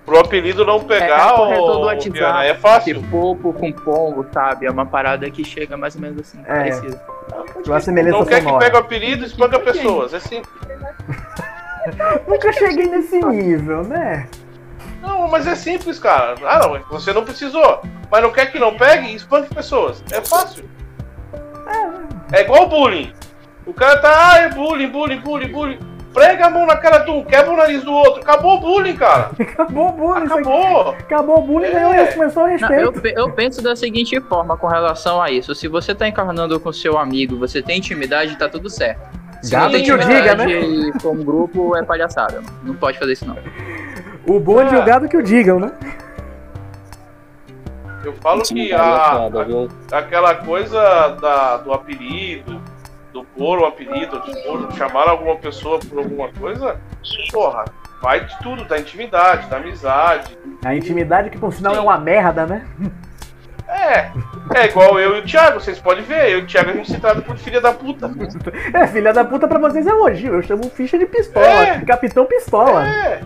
pro, 0.05 0.19
apelido 0.19 0.63
não 0.65 0.77
É, 0.77 0.83
pegar, 0.83 1.31
é 1.31 1.59
ô, 1.59 1.79
WhatsApp. 1.85 2.47
É 2.47 2.53
fácil. 2.53 2.95
Tipo, 2.95 3.09
popo 3.09 3.53
com 3.53 3.71
pombo, 3.71 4.25
sabe? 4.31 4.67
É 4.67 4.71
uma 4.71 4.85
parada 4.85 5.29
que 5.31 5.43
chega 5.43 5.75
mais 5.75 5.95
ou 5.95 6.01
menos 6.01 6.19
assim, 6.19 6.39
É. 6.45 6.55
parecida. 6.55 7.01
Não 8.11 8.25
quer 8.25 8.43
que 8.45 8.57
pegue 8.59 8.75
o 8.75 8.79
apelido 8.79 9.23
e 9.23 9.27
espanca 9.27 9.59
pessoas. 9.59 10.13
É 10.13 10.19
simples. 10.19 10.53
Nunca 12.27 12.51
cheguei 12.53 12.87
nesse 12.87 13.19
nível, 13.19 13.83
né? 13.83 14.27
Não, 15.01 15.27
mas 15.27 15.45
é 15.45 15.55
simples, 15.55 15.99
cara. 15.99 16.35
Ah, 16.45 16.59
não, 16.59 16.79
você 16.89 17.13
não 17.13 17.23
precisou. 17.23 17.81
Mas 18.11 18.21
não 18.23 18.31
quer 18.31 18.51
que 18.51 18.57
não 18.59 18.75
pegue 18.75 19.07
e 19.09 19.15
espanque 19.15 19.53
pessoas. 19.53 20.03
É 20.11 20.21
fácil. 20.21 20.65
É 22.31 22.41
igual 22.41 22.67
bullying. 22.67 23.11
O 23.65 23.73
cara 23.73 23.97
tá, 23.99 24.31
ah, 24.33 24.37
é 24.39 24.49
bullying, 24.49 24.87
bullying, 24.89 25.19
bullying, 25.19 25.51
bullying. 25.51 25.79
Prega 26.13 26.45
a 26.45 26.49
mão 26.49 26.65
na 26.65 26.77
cara 26.77 26.99
de 26.99 27.11
um, 27.11 27.23
quebra 27.25 27.51
o 27.51 27.57
nariz 27.57 27.83
do 27.83 27.91
outro. 27.91 28.21
Acabou 28.21 28.55
o 28.57 28.61
bullying, 28.61 28.95
cara. 28.95 29.31
Acabou 29.37 29.89
o 29.89 29.91
bullying. 29.91 30.25
Acabou. 30.25 30.89
Acabou 30.91 31.39
o 31.39 31.41
bullying, 31.41 31.67
É. 31.67 32.05
começou 32.13 32.43
o 32.43 32.45
Não, 32.47 32.51
respeito. 32.53 32.81
eu, 32.81 32.93
pe- 32.93 33.13
eu 33.17 33.31
penso 33.33 33.61
da 33.61 33.75
seguinte 33.75 34.19
forma 34.21 34.55
com 34.55 34.67
relação 34.67 35.21
a 35.21 35.29
isso. 35.29 35.53
Se 35.53 35.67
você 35.67 35.93
tá 35.93 36.07
encarnando 36.07 36.59
com 36.59 36.71
seu 36.71 36.97
amigo, 36.97 37.37
você 37.37 37.61
tem 37.61 37.77
intimidade, 37.79 38.37
tá 38.37 38.47
tudo 38.47 38.69
certo. 38.69 39.01
Tem 39.49 39.83
que 39.83 39.91
o 39.93 39.97
diga, 39.97 40.35
né? 40.35 40.45
um 41.05 41.23
grupo, 41.23 41.75
é 41.75 41.83
palhaçada. 41.83 42.41
Não 42.63 42.75
pode 42.75 42.97
fazer 42.99 43.13
isso, 43.13 43.25
não. 43.27 43.37
O 44.27 44.39
bonde 44.39 44.73
e 44.73 44.77
o 44.77 44.81
É. 44.81 44.85
gado 44.85 45.07
que 45.07 45.15
o 45.17 45.21
digam, 45.23 45.59
né? 45.59 45.71
Eu 48.03 48.13
falo 48.13 48.41
que 48.43 48.71
é 48.71 48.75
a, 48.75 48.81
a- 48.83 49.97
aquela 49.97 50.35
coisa 50.35 51.09
da, 51.21 51.57
do 51.57 51.73
apelido, 51.73 52.61
do 53.11 53.23
pôr 53.23 53.59
o 53.59 53.65
apelido, 53.65 54.21
de 54.21 54.43
pôr, 54.43 54.71
chamar 54.73 55.07
alguma 55.07 55.35
pessoa 55.37 55.79
por 55.79 55.97
alguma 55.99 56.29
coisa, 56.33 56.79
porra, 57.31 57.65
vai 58.01 58.23
de 58.25 58.37
tudo, 58.39 58.63
da 58.65 58.77
intimidade, 58.77 59.47
da 59.49 59.57
amizade. 59.57 60.37
A 60.63 60.75
intimidade 60.75 61.29
que 61.31 61.37
por 61.37 61.51
sinal 61.53 61.73
é 61.75 61.79
uma 61.79 61.97
merda, 61.97 62.45
né? 62.45 62.67
É, 63.67 64.11
é 64.55 64.65
igual 64.65 64.99
eu 64.99 65.15
e 65.15 65.19
o 65.19 65.23
Thiago, 65.25 65.59
vocês 65.59 65.79
podem 65.79 66.03
ver, 66.03 66.29
eu 66.31 66.39
e 66.39 66.41
o 66.43 66.47
Thiago 66.47 66.69
a 66.69 66.73
gente 66.73 66.91
se 66.91 66.99
trata 66.99 67.21
por 67.21 67.35
filha 67.37 67.59
da 67.59 67.73
puta. 67.73 68.11
É, 68.73 68.87
filha 68.87 69.11
da 69.11 69.23
puta 69.25 69.47
pra 69.47 69.57
vocês 69.59 69.85
é 69.87 69.89
elogio. 69.89 70.33
Eu 70.35 70.41
chamo 70.43 70.69
ficha 70.69 70.97
de 70.97 71.05
pistola. 71.05 71.45
É. 71.45 71.79
Capitão 71.81 72.25
Pistola. 72.25 72.87
É. 72.87 73.21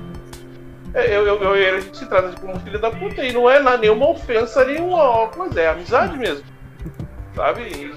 É, 0.94 1.16
Eu, 1.16 1.26
eu, 1.28 1.42
eu 1.44 1.56
e 1.56 1.60
ele 1.60 1.78
a 1.78 1.82
gente 1.82 1.98
se 1.98 2.06
trata 2.08 2.34
como 2.40 2.60
filha 2.62 2.80
da 2.80 2.90
puta 2.90 3.24
e 3.24 3.32
não 3.32 3.50
é 3.50 3.60
na- 3.60 3.78
nenhuma 3.78 4.10
ofensa, 4.10 4.66
nenhuma 4.66 5.28
coisa, 5.28 5.60
é 5.62 5.68
amizade 5.70 6.18
mesmo. 6.18 6.44
Sabe? 7.36 7.62
E, 7.62 7.94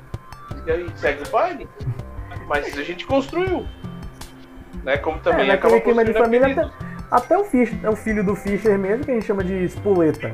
e 0.66 0.70
aí 0.70 0.86
segue 0.96 1.22
o 1.26 1.30
baile. 1.30 1.66
Mas 2.46 2.76
a 2.76 2.82
gente 2.82 3.06
construiu. 3.06 3.66
Né? 4.84 4.96
Como 4.98 5.18
também 5.20 5.48
é, 5.48 5.52
acaba 5.54 5.80
clima 5.80 6.04
de 6.04 6.12
família, 6.12 6.48
até, 6.48 6.70
até 7.10 7.38
o, 7.38 7.44
Fischer, 7.44 7.78
é 7.82 7.88
o 7.88 7.96
filho 7.96 8.24
do 8.24 8.34
Fischer 8.34 8.76
mesmo, 8.78 9.04
que 9.04 9.10
a 9.10 9.14
gente 9.14 9.26
chama 9.26 9.44
de 9.44 9.64
espoleta. 9.64 10.32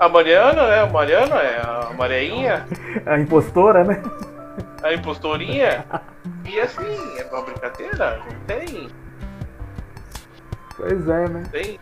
A 0.00 0.08
Mariana, 0.08 0.66
né? 0.66 0.80
A 0.80 0.86
Mariana 0.86 1.36
é 1.36 1.60
a 1.60 1.92
Mariainha, 1.92 2.66
A 3.04 3.18
impostora, 3.18 3.84
né? 3.84 4.02
a 4.82 4.94
impostorinha. 4.94 5.84
E 6.46 6.58
assim, 6.58 7.18
é 7.18 7.24
uma 7.30 7.42
brincadeira, 7.42 8.18
não 8.24 8.40
tem. 8.46 8.88
Pois 10.74 11.06
é, 11.06 11.28
né? 11.28 11.42
tem. 11.52 11.78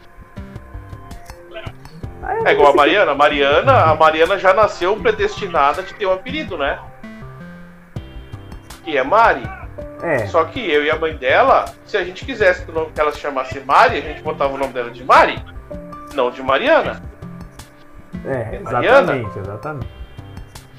Aí, 2.20 2.42
É 2.44 2.52
igual 2.52 2.72
a 2.72 2.76
Mariana. 2.76 3.12
A 3.12 3.14
Mariana, 3.14 3.72
a 3.84 3.94
Mariana 3.94 4.36
já 4.36 4.52
nasceu 4.52 4.96
predestinada 4.96 5.84
de 5.84 5.94
ter 5.94 6.06
um 6.06 6.12
apelido, 6.12 6.58
né? 6.58 6.80
Que 8.82 8.98
é 8.98 9.04
Mari. 9.04 9.48
É, 10.02 10.26
Só 10.26 10.44
que 10.44 10.58
eu 10.58 10.84
e 10.84 10.90
a 10.90 10.96
mãe 10.96 11.14
dela, 11.16 11.66
se 11.86 11.96
a 11.96 12.02
gente 12.02 12.24
quisesse 12.24 12.64
que 12.66 13.00
ela 13.00 13.12
se 13.12 13.20
chamasse 13.20 13.60
Mari, 13.60 13.98
a 13.98 14.00
gente 14.00 14.22
botava 14.22 14.52
o 14.52 14.58
nome 14.58 14.72
dela 14.72 14.90
de 14.90 15.04
Mari, 15.04 15.40
não 16.14 16.32
de 16.32 16.42
Mariana. 16.42 17.00
É, 18.30 18.58
Mariana? 18.60 18.98
exatamente, 19.16 19.38
exatamente. 19.38 19.88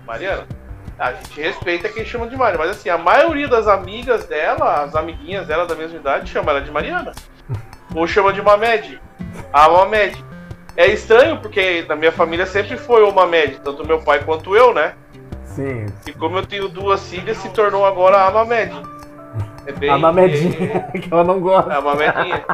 Mariana. 0.06 0.44
A 0.98 1.14
gente 1.14 1.40
respeita 1.42 1.88
quem 1.88 2.04
chama 2.04 2.28
de 2.28 2.36
Mari, 2.36 2.58
mas 2.58 2.72
assim, 2.72 2.90
a 2.90 2.98
maioria 2.98 3.48
das 3.48 3.68
amigas 3.68 4.26
dela, 4.26 4.84
as 4.84 4.96
amiguinhas 4.96 5.48
dela 5.48 5.66
da 5.66 5.74
mesma 5.74 5.98
idade, 5.98 6.30
chama 6.30 6.52
ela 6.52 6.62
de 6.62 6.70
Mariana. 6.72 7.14
Ou 7.96 8.06
chama 8.06 8.34
de 8.34 8.42
Mamed. 8.42 9.02
A 9.54 9.70
Mamed. 9.70 10.24
É 10.76 10.88
estranho 10.88 11.38
porque 11.40 11.86
na 11.88 11.96
minha 11.96 12.12
família 12.12 12.46
sempre 12.46 12.78
foi 12.78 13.04
o 13.04 13.12
Mamed, 13.14 13.60
tanto 13.64 13.86
meu 13.86 14.00
pai 14.02 14.20
quanto 14.24 14.56
eu, 14.56 14.74
né? 14.74 14.94
Sim. 15.46 15.88
E 16.06 16.12
como 16.14 16.38
eu 16.38 16.46
tenho 16.46 16.68
duas 16.70 17.10
filhas, 17.10 17.38
se 17.38 17.50
tornou 17.50 17.86
agora 17.86 18.26
a 18.26 18.32
Mamed. 18.32 18.74
É 19.66 19.72
bem, 19.72 19.90
A 19.90 19.98
mamedinha, 19.98 20.82
que 21.00 21.10
ela 21.14 21.24
não 21.24 21.36
É, 21.38 21.40
gosta. 21.40 21.74
a 21.78 21.82
Mamedinha. 21.82 22.46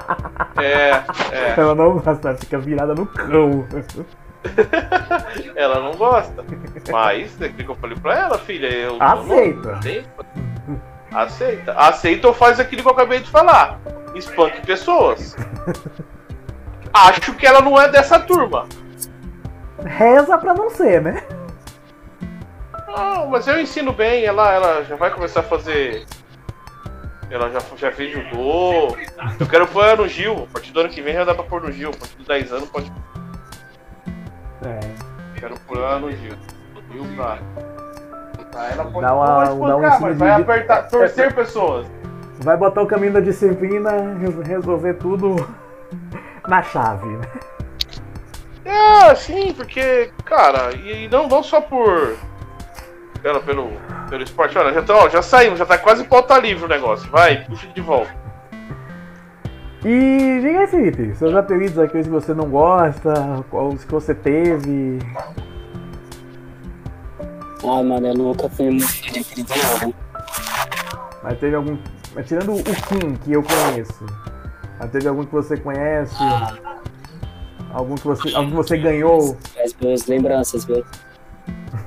É, 0.58 0.90
é. 1.32 1.54
Ela 1.58 1.74
não 1.76 1.98
gosta, 1.98 2.30
ela 2.30 2.38
fica 2.38 2.58
virada 2.58 2.94
no 2.94 3.06
cão. 3.06 3.66
Ela 5.56 5.80
não 5.80 5.94
gosta. 5.96 6.44
Mas, 6.92 7.40
é 7.42 7.50
que 7.50 7.68
eu 7.68 7.76
falei 7.76 7.98
pra 7.98 8.18
ela, 8.18 8.38
filha? 8.38 8.68
Eu, 8.68 8.98
Aceita. 9.02 9.80
não- 9.84 11.20
Aceita. 11.20 11.74
Aceita 11.74 12.28
ou 12.28 12.34
faz 12.34 12.60
aquilo 12.60 12.82
que 12.82 12.88
eu 12.88 12.92
acabei 12.94 13.20
de 13.20 13.30
falar. 13.30 13.80
Espanque 14.14 14.66
pessoas. 14.66 15.36
Acho 16.94 17.34
que 17.34 17.46
ela 17.46 17.62
não 17.62 17.80
é 17.80 17.90
dessa 17.90 18.20
turma. 18.20 18.68
Reza 19.84 20.38
pra 20.38 20.54
não 20.54 20.70
ser, 20.70 21.02
né? 21.02 21.24
Não, 22.88 23.28
mas 23.28 23.48
eu 23.48 23.60
ensino 23.60 23.92
bem. 23.92 24.24
Ela, 24.26 24.52
ela 24.54 24.84
já 24.84 24.96
vai 24.96 25.10
começar 25.12 25.42
a 25.42 25.44
fazer. 25.44 26.06
Ela 27.30 27.50
já, 27.50 27.60
já 27.78 27.92
fez 27.92 28.12
judô. 28.14 28.96
Eu 29.40 29.48
quero 29.48 29.68
pôr 29.68 29.84
ela 29.86 29.96
no 29.98 30.08
Gil. 30.08 30.44
A 30.50 30.54
partir 30.54 30.72
do 30.72 30.80
ano 30.80 30.90
que 30.90 31.02
vem 31.02 31.14
já 31.14 31.24
dá 31.26 31.34
pra 31.34 31.44
pôr 31.44 31.62
no 31.62 31.72
Gil. 31.72 31.90
A 31.90 31.98
partir 31.98 32.16
dos 32.18 32.28
10 32.28 32.52
anos 32.54 32.70
pode. 32.70 32.92
Quero 35.46 35.60
pôr 35.60 35.78
ela 35.78 36.00
no 36.00 36.12
Gil. 36.12 36.34
Gil 36.92 37.06
pra. 37.16 37.38
ela 38.72 38.86
pode 38.86 39.06
Dá 39.06 39.14
uma- 39.14 39.46
não 39.46 39.80
vai 39.80 39.98
um 39.98 40.00
mas 40.02 40.18
vai 40.18 40.36
de- 40.38 40.42
apertar, 40.42 40.88
torcer 40.90 41.36
pessoas. 41.36 41.86
Vai 42.40 42.58
botar 42.58 42.82
o 42.82 42.88
caminho 42.88 43.14
da 43.14 43.20
disciplina, 43.20 43.92
res- 44.20 44.48
resolver 44.48 44.96
tudo 44.96 45.36
na 46.48 46.64
chave, 46.64 47.06
né? 47.06 47.28
É, 48.66 49.14
sim, 49.14 49.54
porque, 49.54 50.12
cara, 50.26 50.74
e, 50.76 51.04
e 51.06 51.08
não, 51.10 51.28
não 51.28 51.44
só 51.44 51.62
por. 51.62 52.18
Pelo, 53.22 53.40
pelo, 53.44 53.72
pelo 54.10 54.24
esporte. 54.24 54.58
Olha, 54.58 54.74
já, 54.74 54.82
tá, 54.82 54.96
ó, 54.96 55.10
já 55.10 55.22
saímos, 55.22 55.60
já 55.60 55.66
tá 55.68 55.78
quase 55.78 56.06
pauta 56.06 56.40
livre 56.40 56.66
o 56.66 56.68
negócio. 56.68 57.08
Vai, 57.12 57.46
puxa 57.46 57.68
de 57.68 57.82
volta. 57.82 58.25
E 59.88 60.40
diga 60.42 60.62
aí, 60.62 60.68
Felipe, 60.68 61.14
seus 61.16 61.36
apelidos, 61.36 61.78
aqueles 61.78 62.08
que 62.08 62.12
você 62.12 62.34
não 62.34 62.50
gosta, 62.50 63.14
quais 63.52 63.84
que 63.86 63.92
você 63.92 64.16
teve. 64.16 64.98
Ah, 67.64 67.84
mano, 67.84 68.08
eu 68.08 68.16
nunca 68.16 68.50
fui 68.50 68.72
muito 68.72 68.88
de 68.88 69.20
apelido, 69.20 69.54
não. 69.84 69.94
Mas 71.22 71.38
teve 71.40 71.56
algum. 71.56 71.78
Mas 72.16 72.28
tirando 72.28 72.54
o 72.56 72.64
Kim, 72.64 73.16
que 73.24 73.34
eu 73.34 73.44
conheço. 73.44 74.06
Mas 74.80 74.90
teve 74.90 75.08
algum 75.08 75.24
que 75.24 75.32
você 75.32 75.56
conhece? 75.56 76.16
Algum 77.72 77.94
que 77.94 78.08
você, 78.08 78.36
algum 78.36 78.50
que 78.50 78.56
você 78.56 78.78
ganhou? 78.78 79.38
As 79.64 79.72
boas 79.74 80.08
lembranças, 80.08 80.66
viu? 80.66 80.84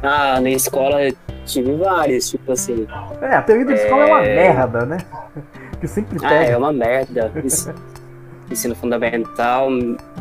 Ah, 0.04 0.40
na 0.40 0.50
escola 0.50 1.02
eu 1.02 1.16
tive 1.44 1.74
vários, 1.74 2.30
tipo 2.30 2.52
assim. 2.52 2.86
É, 3.20 3.34
apelido 3.34 3.72
de 3.74 3.80
escola 3.80 4.02
é 4.02 4.06
uma 4.06 4.22
É. 4.24 4.36
merda, 4.36 4.86
né? 4.86 4.98
Que 5.80 5.88
sempre 5.88 6.18
Ah, 6.24 6.32
é 6.34 6.44
pega. 6.46 6.58
uma 6.58 6.72
merda. 6.72 7.30
Isso- 7.44 7.72
Ensino 8.50 8.74
fundamental, 8.74 9.68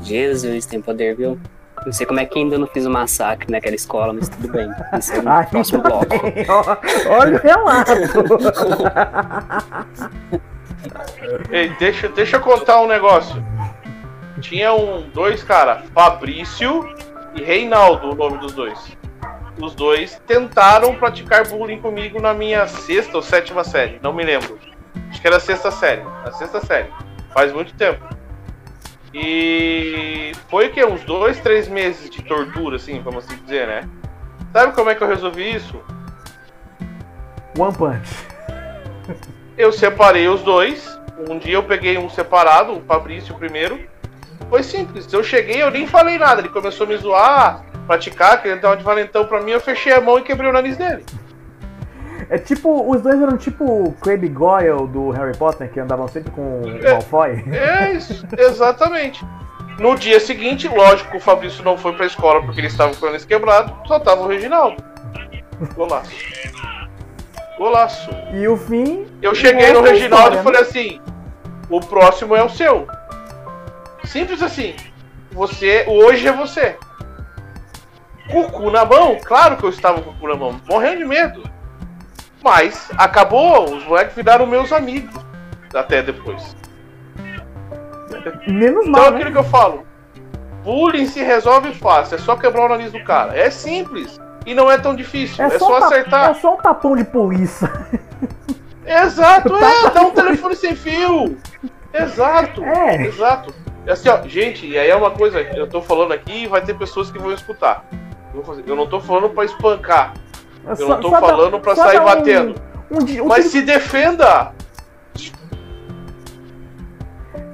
Jesus 0.04 0.66
tem 0.66 0.82
poder, 0.82 1.16
viu? 1.16 1.40
Não 1.86 1.94
sei 1.94 2.06
como 2.06 2.20
é 2.20 2.26
que 2.26 2.38
ainda 2.38 2.58
não 2.58 2.68
fiz 2.68 2.86
um 2.86 2.90
massacre 2.92 3.50
naquela 3.50 3.76
escola, 3.76 4.12
mas 4.12 4.28
tudo 4.28 4.50
bem. 4.52 4.70
Isso 5.00 5.14
é 5.14 5.22
no 5.22 5.30
Ai, 5.32 5.46
próximo 5.48 5.82
bloco. 5.82 6.06
bem, 6.08 6.46
ó, 6.50 6.78
olha 7.20 7.38
o 7.38 7.42
relato. 7.42 7.92
Ei, 11.52 11.70
deixa, 11.80 12.08
deixa 12.10 12.38
eu 12.38 12.42
contar 12.42 12.82
um 12.82 12.88
negócio. 12.88 13.44
Tinha 14.42 14.74
um, 14.74 15.04
dois 15.14 15.44
cara, 15.44 15.84
Fabrício 15.94 16.88
e 17.36 17.42
Reinaldo, 17.42 18.12
o 18.12 18.16
nome 18.16 18.38
dos 18.40 18.52
dois. 18.54 18.78
Os 19.60 19.74
dois 19.74 20.22
tentaram 20.28 20.94
praticar 20.96 21.48
bullying 21.48 21.80
comigo 21.80 22.22
na 22.22 22.34
minha 22.34 22.68
sexta 22.68 23.16
ou 23.18 23.24
sétima 23.24 23.64
série, 23.64 24.00
não 24.04 24.14
me 24.14 24.24
lembro. 24.24 24.60
Acho 25.10 25.22
que 25.22 25.28
era 25.28 25.38
a 25.38 25.40
sexta 25.40 25.72
série, 25.72 26.04
a 26.26 26.32
sexta 26.32 26.60
série. 26.62 26.90
Faz 27.34 27.52
muito 27.52 27.74
tempo. 27.74 28.04
E 29.14 30.32
foi 30.50 30.68
o 30.68 30.72
que? 30.72 30.84
Uns 30.86 31.04
dois, 31.04 31.40
três 31.40 31.68
meses 31.68 32.10
de 32.10 32.22
tortura, 32.22 32.76
assim, 32.76 33.02
vamos 33.02 33.26
assim 33.26 33.38
dizer, 33.38 33.68
né? 33.68 33.90
Sabe 34.54 34.74
como 34.74 34.90
é 34.90 34.96
que 34.96 35.04
eu 35.04 35.08
resolvi 35.08 35.56
isso? 35.56 35.82
One 37.58 37.76
Punch. 37.76 38.28
Eu 39.58 39.72
separei 39.72 40.28
os 40.28 40.42
dois. 40.42 40.98
Um 41.28 41.40
dia 41.40 41.56
eu 41.56 41.64
peguei 41.64 41.98
um 41.98 42.10
separado, 42.10 42.74
o 42.74 42.82
Fabrício 42.82 43.34
primeiro. 43.36 43.80
Foi 44.50 44.62
simples. 44.62 45.12
Eu 45.12 45.24
cheguei, 45.24 45.62
eu 45.62 45.72
nem 45.72 45.88
falei 45.88 46.18
nada. 46.18 46.42
Ele 46.42 46.50
começou 46.50 46.86
a 46.86 46.90
me 46.90 46.98
zoar, 46.98 47.66
praticar, 47.88 48.42
querendo 48.42 48.62
dar 48.62 48.70
uma 48.70 48.78
de 48.78 48.84
valentão 48.84 49.26
pra 49.26 49.42
mim. 49.42 49.52
Eu 49.52 49.60
fechei 49.60 49.92
a 49.92 50.00
mão 50.00 50.20
e 50.20 50.22
quebrei 50.22 50.50
o 50.50 50.54
nariz 50.54 50.78
dele. 50.78 51.04
É 52.30 52.38
tipo, 52.38 52.90
os 52.90 53.02
dois 53.02 53.22
eram 53.22 53.38
tipo 53.38 53.64
o 53.64 53.94
Crabbe 53.94 54.28
Goyle 54.28 54.88
do 54.88 55.12
Harry 55.12 55.36
Potter, 55.38 55.72
que 55.72 55.80
andavam 55.80 56.08
sempre 56.08 56.32
com 56.32 56.62
o 56.62 56.86
É. 56.86 56.92
Malfoy. 56.94 57.44
É 57.52 57.94
isso, 57.94 58.26
exatamente. 58.38 59.26
No 59.80 59.96
dia 59.96 60.20
seguinte, 60.20 60.68
lógico, 60.68 61.18
o 61.18 61.20
Fabrício 61.20 61.64
não 61.64 61.78
foi 61.78 61.94
pra 61.94 62.06
escola 62.06 62.42
porque 62.42 62.60
ele 62.60 62.68
estava 62.68 62.94
com 62.96 63.06
o 63.06 63.10
nariz 63.10 63.24
quebrado, 63.24 63.74
só 63.88 64.00
tava 64.00 64.24
o 64.24 64.28
Reginaldo. 64.28 64.84
Golaço. 65.76 66.12
Golaço. 67.58 68.10
E 68.34 68.48
o 68.48 68.58
fim. 68.58 69.08
Eu 69.22 69.34
cheguei 69.34 69.72
no 69.72 69.86
é 69.86 69.92
Reginaldo 69.92 70.36
e 70.36 70.40
história, 70.40 70.44
falei 70.44 70.62
assim: 70.62 71.02
o 71.70 71.80
próximo 71.80 72.36
é 72.36 72.44
o 72.44 72.50
seu. 72.50 72.88
Simples 74.04 74.42
assim. 74.42 74.76
Você, 75.32 75.86
hoje 75.88 76.28
é 76.28 76.32
você. 76.32 76.78
Com 78.32 78.42
o 78.42 78.52
cu 78.52 78.72
na 78.72 78.84
mão, 78.84 79.18
claro 79.24 79.56
que 79.58 79.64
eu 79.64 79.70
estava 79.70 80.02
com 80.02 80.10
o 80.10 80.14
cu 80.16 80.28
na 80.28 80.36
mão, 80.36 80.60
morrendo 80.68 80.98
de 80.98 81.06
medo. 81.06 81.57
Mas 82.44 82.90
acabou, 82.98 83.74
os 83.76 83.84
moleques 83.86 84.16
viraram 84.16 84.46
meus 84.46 84.72
amigos 84.72 85.14
até 85.74 86.02
depois. 86.02 86.56
Menos 88.48 88.86
Então 88.88 88.92
mal, 88.92 89.06
é 89.08 89.12
né? 89.12 89.16
aquilo 89.18 89.32
que 89.32 89.38
eu 89.38 89.44
falo. 89.44 89.86
Bullying 90.64 91.06
se 91.06 91.22
resolve 91.24 91.74
fácil, 91.74 92.16
é 92.16 92.18
só 92.18 92.36
quebrar 92.36 92.66
o 92.66 92.70
nariz 92.70 92.92
do 92.92 93.04
cara. 93.04 93.38
É 93.38 93.50
simples. 93.50 94.20
E 94.46 94.54
não 94.54 94.72
é 94.72 94.78
tão 94.78 94.96
difícil. 94.96 95.44
É, 95.44 95.58
só, 95.58 95.68
um 95.68 95.80
tap- 95.80 95.84
acertar. 95.92 96.30
É 96.32 96.34
só 96.36 96.54
um 96.54 96.58
tapão 96.58 96.96
de 96.96 97.04
polícia. 97.04 97.72
Exato, 98.86 99.56
é, 99.58 99.90
dá 99.90 100.02
um 100.02 100.12
telefone 100.12 100.56
sem 100.56 100.76
fio. 100.76 101.38
Exato. 101.94 102.64
É. 102.64 103.06
Exato. 103.06 103.54
É 103.86 103.92
assim, 103.92 104.10
ó, 104.10 104.22
gente, 104.28 104.66
e 104.68 104.78
aí 104.78 104.90
é 104.90 104.96
uma 104.96 105.12
coisa, 105.12 105.40
eu 105.42 105.68
tô 105.68 105.82
falando 105.82 106.12
aqui 106.14 106.44
e 106.44 106.48
vai 106.48 106.62
ter 106.62 106.74
pessoas 106.76 107.10
que 107.10 107.18
vão 107.20 107.32
escutar. 107.34 107.86
Eu 108.66 108.76
não 108.76 108.86
tô 108.88 109.00
falando 109.00 109.30
pra 109.30 109.46
espancar, 109.46 110.14
É 110.14 110.27
eu 110.70 110.76
só- 110.76 110.88
não 110.88 111.00
tô 111.02 111.10
só 111.10 111.20
dá- 111.20 111.28
falando 111.28 111.60
pra 111.60 111.76
sair 111.76 112.00
um- 112.02 112.06
batendo. 112.06 112.56
Um, 112.90 113.24
um 113.24 113.28
Mas 113.28 113.46
se 113.46 113.62
defenda! 113.62 114.52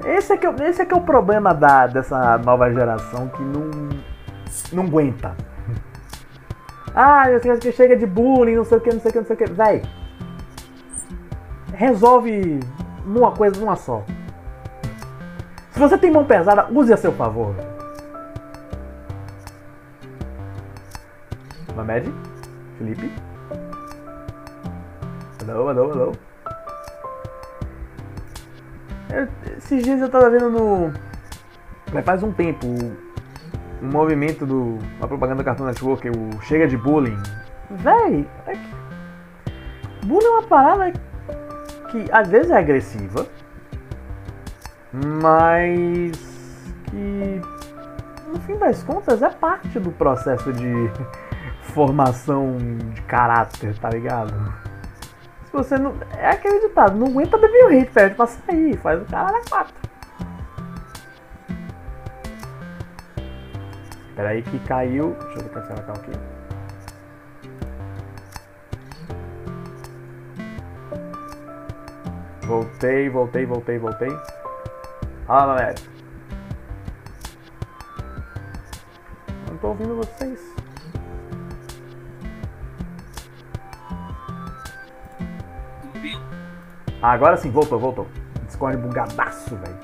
esse, 0.05 0.33
é 0.33 0.37
que, 0.37 0.45
é 0.45 0.49
o- 0.49 0.63
esse 0.63 0.81
é 0.81 0.85
que 0.85 0.93
é 0.93 0.97
o 0.97 1.01
problema 1.01 1.53
da, 1.53 1.87
dessa 1.87 2.37
nova 2.39 2.71
geração 2.71 3.29
que 3.29 3.41
não, 3.41 3.89
não 4.73 4.83
aguenta. 4.83 5.35
Ah, 6.95 7.29
eu 7.31 7.39
que 7.39 7.71
chega 7.71 7.95
de 7.95 8.05
bullying, 8.05 8.55
não 8.55 8.63
sei 8.65 8.77
o 8.77 8.81
que, 8.81 8.91
não 8.93 8.99
sei 8.99 9.09
o 9.09 9.13
que, 9.13 9.19
não 9.19 9.25
sei 9.25 9.35
o 9.35 9.39
que. 9.39 9.45
Véi, 9.45 9.81
resolve 11.73 12.59
numa 13.05 13.31
coisa, 13.31 13.59
numa 13.59 13.75
só. 13.75 14.03
Se 15.71 15.79
você 15.79 15.97
tem 15.97 16.11
mão 16.11 16.23
pesada, 16.23 16.67
use 16.69 16.93
a 16.93 16.97
seu 16.97 17.11
favor. 17.13 17.55
Mamed? 21.75 22.13
Felipe? 22.83 23.09
Alô, 25.47 25.69
alô, 25.69 25.91
alô. 25.91 26.11
Eu- 29.09 29.27
esses 29.57 29.83
dias 29.83 30.01
eu 30.01 30.09
tava 30.09 30.29
vendo 30.29 30.49
no. 30.49 30.93
Mas 31.93 32.03
faz 32.03 32.21
um 32.23 32.33
tempo. 32.33 32.67
Um 33.81 33.87
movimento 33.89 34.45
do. 34.45 34.79
Uma 34.97 35.07
propaganda 35.07 35.41
do 35.41 35.45
Cartoon 35.45 35.63
Network, 35.65 36.09
o 36.09 36.41
Chega 36.41 36.67
de 36.67 36.75
Bullying. 36.75 37.17
Véi, 37.71 38.27
é 38.47 38.51
que- 38.51 40.05
bullying 40.05 40.25
é 40.25 40.29
uma 40.31 40.43
parada 40.43 40.91
que 41.89 42.05
às 42.11 42.27
vezes 42.27 42.51
é 42.51 42.57
agressiva, 42.57 43.25
mas 44.91 46.11
que 46.89 47.41
no 48.27 48.39
fim 48.41 48.57
das 48.57 48.83
contas 48.83 49.21
é 49.21 49.29
parte 49.29 49.79
do 49.79 49.91
processo 49.91 50.51
de 50.51 50.91
formação 51.63 52.57
de 52.93 53.01
caráter, 53.03 53.77
tá 53.79 53.89
ligado? 53.89 54.33
Se 55.45 55.53
você 55.53 55.77
não. 55.77 55.95
É 56.17 56.29
aquele 56.29 56.59
ditado, 56.59 56.97
não 56.97 57.07
aguenta 57.07 57.37
beber 57.37 57.65
o 57.65 57.67
hate, 57.67 57.91
perde 57.91 58.15
pra 58.15 58.27
sair, 58.27 58.77
faz 58.77 59.01
o 59.01 59.05
cara 59.05 59.31
na 59.31 59.41
quatro. 59.49 59.83
Aí 64.17 64.41
que 64.41 64.57
caiu. 64.59 65.15
Deixa 65.19 65.39
eu 65.39 65.49
cancelar 65.49 65.89
aqui. 65.89 66.11
Voltei, 72.47 73.09
voltei, 73.09 73.45
voltei, 73.45 73.77
voltei. 73.77 74.09
Fala, 75.27 75.55
galera. 75.55 75.75
Não 79.49 79.57
tô 79.57 79.67
ouvindo 79.67 79.95
vocês. 79.97 80.52
Ah, 87.03 87.11
agora 87.11 87.35
sim, 87.35 87.51
voltou, 87.51 87.77
voltou. 87.77 88.07
Discord 88.47 88.77
bugadaço, 88.77 89.57
velho. 89.57 89.77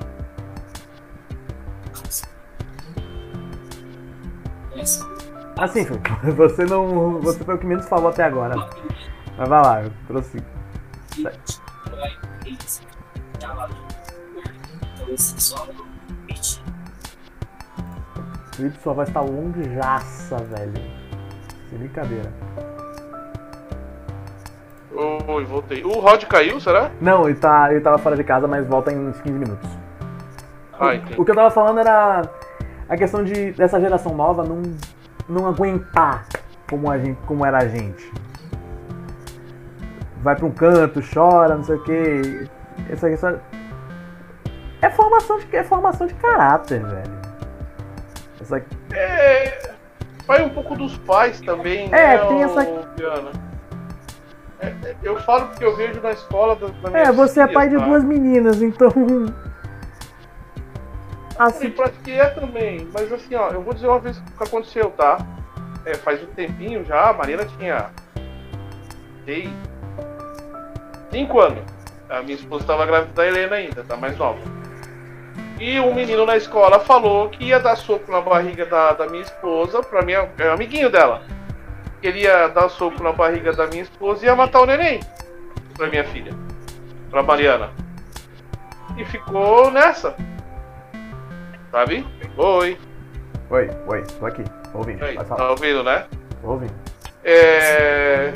Assim, 5.58 5.84
Felipe, 5.84 6.10
você 6.34 6.64
não. 6.64 7.20
Você 7.20 7.44
foi 7.44 7.56
o 7.56 7.58
que 7.58 7.66
menos 7.66 7.86
falou 7.86 8.08
até 8.08 8.24
agora. 8.24 8.56
Mas 9.36 9.48
vai 9.50 9.62
lá, 9.62 9.82
eu 9.82 9.92
prossigo. 10.06 10.46
Felipe, 18.52 18.78
sua 18.82 18.94
voz 18.94 19.10
tá 19.10 19.20
longaça, 19.20 20.38
velho. 20.38 20.72
Sem 21.68 21.78
brincadeira. 21.80 22.32
Oi, 25.28 25.44
voltei. 25.44 25.82
O 25.82 25.98
Rod 25.98 26.24
caiu, 26.24 26.60
será? 26.60 26.90
Não, 27.00 27.26
ele, 27.26 27.38
tá, 27.38 27.70
ele 27.70 27.80
tava 27.80 27.96
fora 27.96 28.16
de 28.16 28.22
casa, 28.22 28.46
mas 28.46 28.66
volta 28.66 28.92
em 28.92 28.98
uns 28.98 29.18
15 29.22 29.38
minutos. 29.38 29.68
Ah, 30.78 30.94
entendi. 30.94 31.18
O 31.18 31.24
que 31.24 31.30
eu 31.30 31.34
tava 31.34 31.50
falando 31.50 31.80
era 31.80 32.22
a 32.88 32.96
questão 32.96 33.24
de 33.24 33.52
dessa 33.52 33.80
geração 33.80 34.14
nova 34.14 34.44
não, 34.44 34.60
não 35.26 35.46
aguentar 35.46 36.26
como, 36.68 36.90
a 36.90 36.98
gente, 36.98 37.18
como 37.26 37.46
era 37.46 37.58
a 37.58 37.68
gente. 37.68 38.12
Vai 40.22 40.36
pra 40.36 40.44
um 40.44 40.50
canto, 40.50 41.00
chora, 41.14 41.54
não 41.54 41.64
sei 41.64 41.76
o 41.76 41.82
que. 41.82 42.48
Essa 42.90 43.08
questão. 43.08 43.40
É 44.82 44.90
formação 44.90 45.38
de, 45.38 45.56
é 45.56 45.64
formação 45.64 46.06
de 46.06 46.14
caráter, 46.14 46.84
velho. 46.84 47.20
Essa, 48.38 48.62
É. 48.92 49.70
Vai 50.26 50.44
um 50.44 50.50
pouco 50.50 50.76
dos 50.76 50.96
pais 50.98 51.40
também, 51.40 51.86
É, 51.92 52.16
né, 52.16 52.18
tem 52.26 52.42
essa-? 52.42 53.49
É, 54.60 54.66
é, 54.66 54.96
eu 55.02 55.18
falo 55.22 55.46
porque 55.46 55.64
eu 55.64 55.74
vejo 55.76 56.00
na 56.00 56.12
escola 56.12 56.54
da, 56.56 56.90
da 56.90 56.98
é, 56.98 57.10
você 57.10 57.40
é 57.40 57.46
pai 57.46 57.68
de 57.68 57.76
tá? 57.78 57.84
duas 57.84 58.04
meninas, 58.04 58.60
então. 58.60 58.90
Sim, 58.90 59.34
Assim, 61.40 61.72
que 62.04 62.10
é 62.10 62.26
também, 62.26 62.86
mas 62.92 63.10
assim, 63.10 63.34
ó, 63.34 63.48
eu 63.48 63.62
vou 63.62 63.72
dizer 63.72 63.86
uma 63.86 63.98
vez 63.98 64.18
o 64.18 64.22
que 64.22 64.44
aconteceu, 64.44 64.90
tá? 64.90 65.16
É, 65.86 65.94
faz 65.94 66.22
um 66.22 66.26
tempinho 66.26 66.84
já, 66.84 67.08
a 67.08 67.12
Marina 67.14 67.46
tinha. 67.56 67.90
Sei. 69.24 69.50
Cinco 71.10 71.40
anos. 71.40 71.64
A 72.10 72.20
minha 72.20 72.34
esposa 72.34 72.64
estava 72.64 72.84
grávida 72.84 73.14
da 73.14 73.26
Helena 73.26 73.56
ainda, 73.56 73.82
tá 73.84 73.96
mais 73.96 74.18
nova. 74.18 74.38
E 75.58 75.80
um 75.80 75.94
menino 75.94 76.26
na 76.26 76.36
escola 76.36 76.78
falou 76.78 77.30
que 77.30 77.44
ia 77.44 77.58
dar 77.58 77.76
soco 77.76 78.12
na 78.12 78.20
barriga 78.20 78.66
da, 78.66 78.92
da 78.92 79.06
minha 79.06 79.22
esposa, 79.22 79.82
pra 79.82 80.02
minha. 80.02 80.28
É 80.36 80.50
um 80.50 80.52
amiguinho 80.52 80.90
dela. 80.90 81.22
Queria 82.00 82.48
dar 82.48 82.68
soco 82.70 83.02
na 83.02 83.12
barriga 83.12 83.52
da 83.52 83.66
minha 83.66 83.82
esposa 83.82 84.24
e 84.24 84.26
ia 84.26 84.34
matar 84.34 84.60
o 84.60 84.66
neném. 84.66 85.00
Pra 85.76 85.86
minha 85.86 86.04
filha. 86.04 86.32
Pra 87.10 87.22
Mariana. 87.22 87.70
E 88.96 89.04
ficou 89.04 89.70
nessa. 89.70 90.16
Sabe? 91.70 92.06
Oi. 92.36 92.78
oi, 93.50 93.70
oi, 93.86 94.02
tô 94.18 94.26
aqui. 94.26 94.44
Ouvindo. 94.72 95.00
Tá 95.24 95.50
ouvindo, 95.50 95.82
né? 95.82 96.06
Ouvindo. 96.42 96.74
É... 97.22 98.32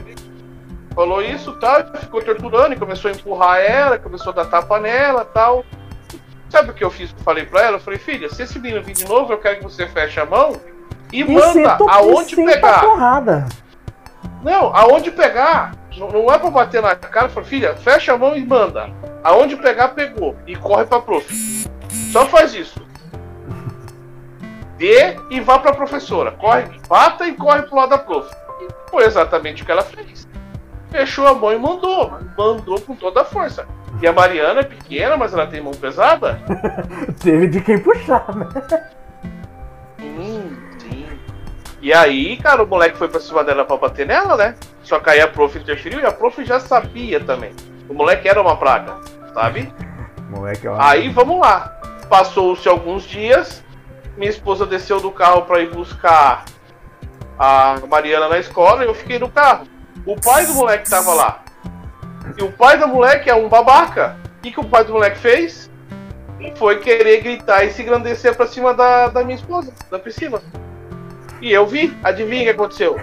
Falou 0.95 1.23
isso 1.23 1.59
tal, 1.59 1.85
ficou 1.97 2.23
torturando 2.23 2.75
e 2.75 2.79
começou 2.79 3.11
a 3.11 3.15
empurrar 3.15 3.59
ela, 3.59 3.99
começou 3.99 4.31
a 4.33 4.37
dar 4.37 4.45
tapa 4.45 4.79
nela 4.79 5.25
tal. 5.25 5.65
Sabe 6.51 6.71
o 6.71 6.75
que 6.75 6.85
eu 6.85 6.91
fiz? 6.91 7.11
Falei 7.25 7.47
pra 7.47 7.63
ela? 7.63 7.77
Eu 7.79 7.81
falei, 7.81 7.99
filha, 7.99 8.29
se 8.29 8.43
esse 8.43 8.59
menino 8.59 8.83
vir 8.83 8.95
de 8.95 9.05
novo, 9.07 9.33
eu 9.33 9.39
quero 9.39 9.57
que 9.57 9.65
você 9.65 9.89
feche 9.89 10.21
a 10.21 10.27
mão 10.27 10.53
e, 11.15 11.21
E 11.21 11.25
manda 11.25 11.77
aonde 11.89 12.37
pegar. 12.37 12.81
porrada. 12.81 13.47
Não, 14.43 14.75
aonde 14.75 15.11
pegar. 15.11 15.73
Não, 15.97 16.31
é 16.33 16.39
pra 16.39 16.51
bater 16.51 16.83
na 16.83 16.95
cara. 16.97 17.29
Falei, 17.29 17.49
filha, 17.49 17.75
fecha 17.77 18.13
a 18.15 18.19
mão 18.19 18.37
e 18.37 18.45
manda. 18.45 18.91
Aonde 19.23 19.57
pegar, 19.57 19.89
pegou. 19.89 20.37
E 20.47 20.57
corre 20.57 20.85
pra 20.85 21.01
prof. 21.01 21.67
Só 22.13 22.27
faz 22.27 22.53
isso. 22.55 22.85
Dê 24.77 25.17
e 25.31 25.41
vá 25.41 25.59
pra 25.59 25.73
professora. 25.73 26.33
Corre, 26.33 26.65
bata 26.89 27.27
e 27.27 27.33
corre 27.35 27.63
pro 27.63 27.77
lado 27.77 27.91
da 27.91 27.99
prof. 27.99 28.29
E 28.61 28.91
foi 28.91 29.05
exatamente 29.05 29.63
o 29.63 29.67
que 29.67 29.73
ela 29.73 29.83
fez. 29.83 30.27
fechou 30.91 31.27
a 31.29 31.35
mão 31.35 31.53
e 31.53 31.59
mandou. 31.59 32.13
Mandou 32.37 32.81
com 32.81 32.95
toda 32.97 33.23
a 33.23 33.25
força. 33.25 33.67
E 34.03 34.07
a 34.07 34.13
Mariana 34.13 34.61
é 34.61 34.65
pequena, 34.65 35.17
mas 35.17 35.33
ela 35.33 35.47
tem 35.47 35.61
mão 35.63 35.73
pesada. 35.73 36.41
Teve 37.23 37.47
de 37.47 37.61
quem 37.61 37.79
puxar, 37.79 38.27
né? 38.35 38.49
Sim. 40.01 40.34
E 41.85 41.93
aí, 41.93 42.39
cara, 42.39 42.63
o 42.63 42.67
moleque 42.67 42.97
foi 42.97 43.09
pra 43.09 43.21
cima 43.21 43.45
dela 43.45 43.63
pra 43.63 43.77
bater 43.77 44.07
nela, 44.07 44.39
né? 44.39 44.55
Só 44.83 44.99
que 44.99 45.11
aí 45.11 45.21
a 45.21 45.29
prof 45.29 45.59
interferiu 45.59 46.01
e 46.01 46.07
a 46.07 46.11
prof 46.11 46.43
já 46.43 46.59
sabia 46.59 47.21
também. 47.21 47.53
O 47.91 47.93
moleque 47.93 48.27
era 48.27 48.41
uma 48.41 48.57
praga, 48.57 48.95
sabe? 49.35 49.71
Moleque, 50.31 50.67
ó. 50.67 50.81
Aí 50.81 51.11
vamos 51.11 51.39
lá. 51.39 51.79
Passou-se 52.09 52.67
alguns 52.67 53.03
dias. 53.03 53.63
Minha 54.17 54.31
esposa 54.31 54.65
desceu 54.65 54.99
do 54.99 55.11
carro 55.11 55.43
para 55.43 55.61
ir 55.61 55.75
buscar 55.75 56.47
a 57.39 57.77
Mariana 57.87 58.31
na 58.31 58.39
escola 58.39 58.83
e 58.83 58.87
eu 58.87 58.95
fiquei 58.95 59.19
no 59.19 59.29
carro. 59.29 59.67
O 60.07 60.19
pai 60.19 60.47
do 60.47 60.55
moleque 60.55 60.89
tava 60.89 61.13
lá. 61.13 61.45
E 62.39 62.43
o 62.43 62.51
pai 62.51 62.79
do 62.79 62.89
moleque 62.89 63.29
é 63.29 63.35
um 63.35 63.47
babaca. 63.47 64.17
O 64.39 64.41
que, 64.41 64.53
que 64.53 64.61
o 64.61 64.65
pai 64.65 64.85
do 64.85 64.95
moleque 64.95 65.19
fez? 65.19 65.71
Foi 66.57 66.79
querer 66.79 67.21
gritar 67.21 67.63
e 67.63 67.71
se 67.71 67.83
engrandecer 67.83 68.35
pra 68.35 68.47
cima 68.47 68.73
da, 68.73 69.09
da 69.09 69.23
minha 69.23 69.37
esposa, 69.37 69.71
da 69.91 69.99
Priscila. 69.99 70.41
E 71.45 71.53
eu 71.53 71.67
vi. 71.67 71.95
Adivinha 72.03 72.41
o 72.41 72.45
que 72.45 72.51
aconteceu? 72.51 72.99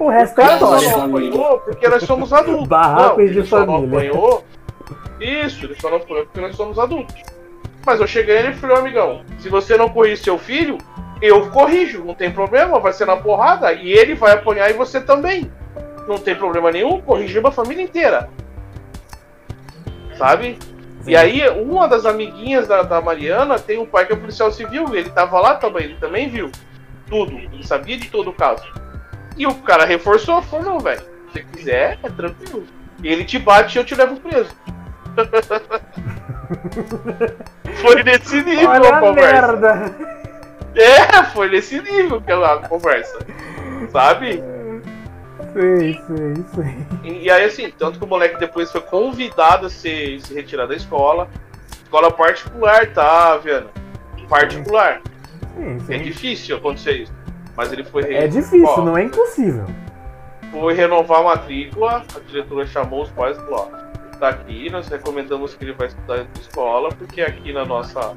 O 0.00 0.08
resto 0.08 0.40
O 0.40 0.42
é 0.42 0.44
cara 0.44 0.58
só 0.58 0.76
história. 0.76 0.96
não 0.98 1.04
apanhou 1.06 1.58
porque 1.60 1.88
nós 1.88 2.02
somos 2.02 2.32
adultos. 2.32 2.66
Barracos 2.66 3.18
não, 3.18 3.32
de 3.32 3.38
ele 3.38 3.46
só 3.46 3.64
não 3.64 3.66
família. 3.74 4.10
apanhou. 4.10 4.44
Isso, 5.20 5.66
ele 5.66 5.76
só 5.80 5.88
não 5.88 5.98
apanhou 5.98 6.24
porque 6.24 6.40
nós 6.40 6.56
somos 6.56 6.76
adultos. 6.80 7.14
Mas 7.86 8.00
eu 8.00 8.08
cheguei 8.08 8.42
nele 8.42 8.48
e 8.48 8.54
falei, 8.54 8.76
"Ô, 8.76 8.80
amigão, 8.80 9.22
se 9.38 9.48
você 9.48 9.76
não 9.76 9.88
corrige 9.88 10.20
seu 10.24 10.36
filho, 10.36 10.78
eu 11.22 11.48
corrijo, 11.50 12.02
não 12.04 12.12
tem 12.12 12.32
problema, 12.32 12.80
vai 12.80 12.92
ser 12.92 13.06
na 13.06 13.16
porrada, 13.16 13.72
e 13.72 13.92
ele 13.92 14.16
vai 14.16 14.32
apanhar 14.32 14.68
e 14.68 14.72
você 14.72 15.00
também. 15.00 15.48
Não 16.08 16.18
tem 16.18 16.34
problema 16.34 16.72
nenhum, 16.72 17.00
corrigimos 17.00 17.50
a 17.50 17.52
família 17.52 17.84
inteira. 17.84 18.28
Sabe? 20.18 20.58
Sim. 21.02 21.12
E 21.12 21.16
aí, 21.16 21.48
uma 21.50 21.86
das 21.86 22.04
amiguinhas 22.04 22.66
da, 22.66 22.82
da 22.82 23.00
Mariana 23.00 23.60
tem 23.60 23.78
um 23.78 23.86
pai 23.86 24.06
que 24.06 24.12
é 24.12 24.16
policial 24.16 24.50
civil, 24.50 24.92
ele 24.92 25.10
tava 25.10 25.38
lá 25.40 25.54
também, 25.54 25.84
ele 25.84 25.96
também 26.00 26.28
viu 26.28 26.50
tudo, 27.08 27.38
ele 27.38 27.66
sabia 27.66 27.96
de 27.96 28.08
todo 28.10 28.30
o 28.30 28.32
caso. 28.32 28.64
E 29.36 29.46
o 29.46 29.54
cara 29.54 29.84
reforçou, 29.84 30.42
falou, 30.42 30.64
não, 30.64 30.80
velho, 30.80 31.00
se 31.00 31.06
você 31.32 31.42
quiser, 31.44 31.98
é 32.02 32.08
tranquilo. 32.08 32.64
Ele 33.02 33.24
te 33.24 33.38
bate 33.38 33.76
e 33.76 33.80
eu 33.80 33.84
te 33.84 33.94
levo 33.94 34.20
preso. 34.20 34.50
Foi 37.80 38.02
nesse 38.02 38.42
nível 38.42 38.70
Olha 38.70 38.88
a 38.88 39.00
conversa. 39.00 39.32
merda. 39.32 39.94
É, 40.74 41.24
foi 41.32 41.48
nesse 41.48 41.80
nível 41.80 42.18
aquela 42.18 42.68
conversa. 42.68 43.18
Sabe? 43.90 44.42
Sei, 45.52 45.94
sei, 46.06 46.34
sei. 46.54 46.86
E, 47.02 47.24
e 47.24 47.30
aí, 47.30 47.44
assim, 47.44 47.72
tanto 47.78 47.98
que 47.98 48.04
o 48.04 48.08
moleque 48.08 48.38
depois 48.38 48.70
foi 48.70 48.82
convidado 48.82 49.66
a 49.66 49.70
se, 49.70 50.20
se 50.20 50.34
retirar 50.34 50.66
da 50.66 50.74
escola. 50.74 51.28
Escola 51.82 52.10
particular, 52.10 52.86
tá, 52.92 53.36
vendo? 53.38 53.70
Particular. 54.28 55.00
Sim, 55.04 55.15
É 55.58 55.98
sim. 55.98 56.02
difícil 56.02 56.56
acontecer 56.56 57.02
isso. 57.02 57.12
Mas 57.56 57.72
ele 57.72 57.84
foi. 57.84 58.14
É 58.14 58.26
difícil, 58.26 58.66
ó, 58.66 58.82
não 58.82 58.98
é 58.98 59.04
impossível. 59.04 59.64
Foi 60.50 60.74
renovar 60.74 61.20
a 61.20 61.24
matrícula, 61.24 62.04
a 62.14 62.20
diretora 62.20 62.66
chamou 62.66 63.02
os 63.02 63.10
pais 63.10 63.36
e 63.36 63.40
falou: 63.40 63.70
ó, 63.72 64.16
tá 64.18 64.28
aqui, 64.28 64.70
nós 64.70 64.88
recomendamos 64.88 65.54
que 65.54 65.64
ele 65.64 65.72
vai 65.72 65.88
estudar 65.88 66.18
em 66.18 66.26
escola, 66.40 66.90
porque 66.90 67.22
aqui 67.22 67.52
na 67.52 67.64
nossa. 67.64 68.14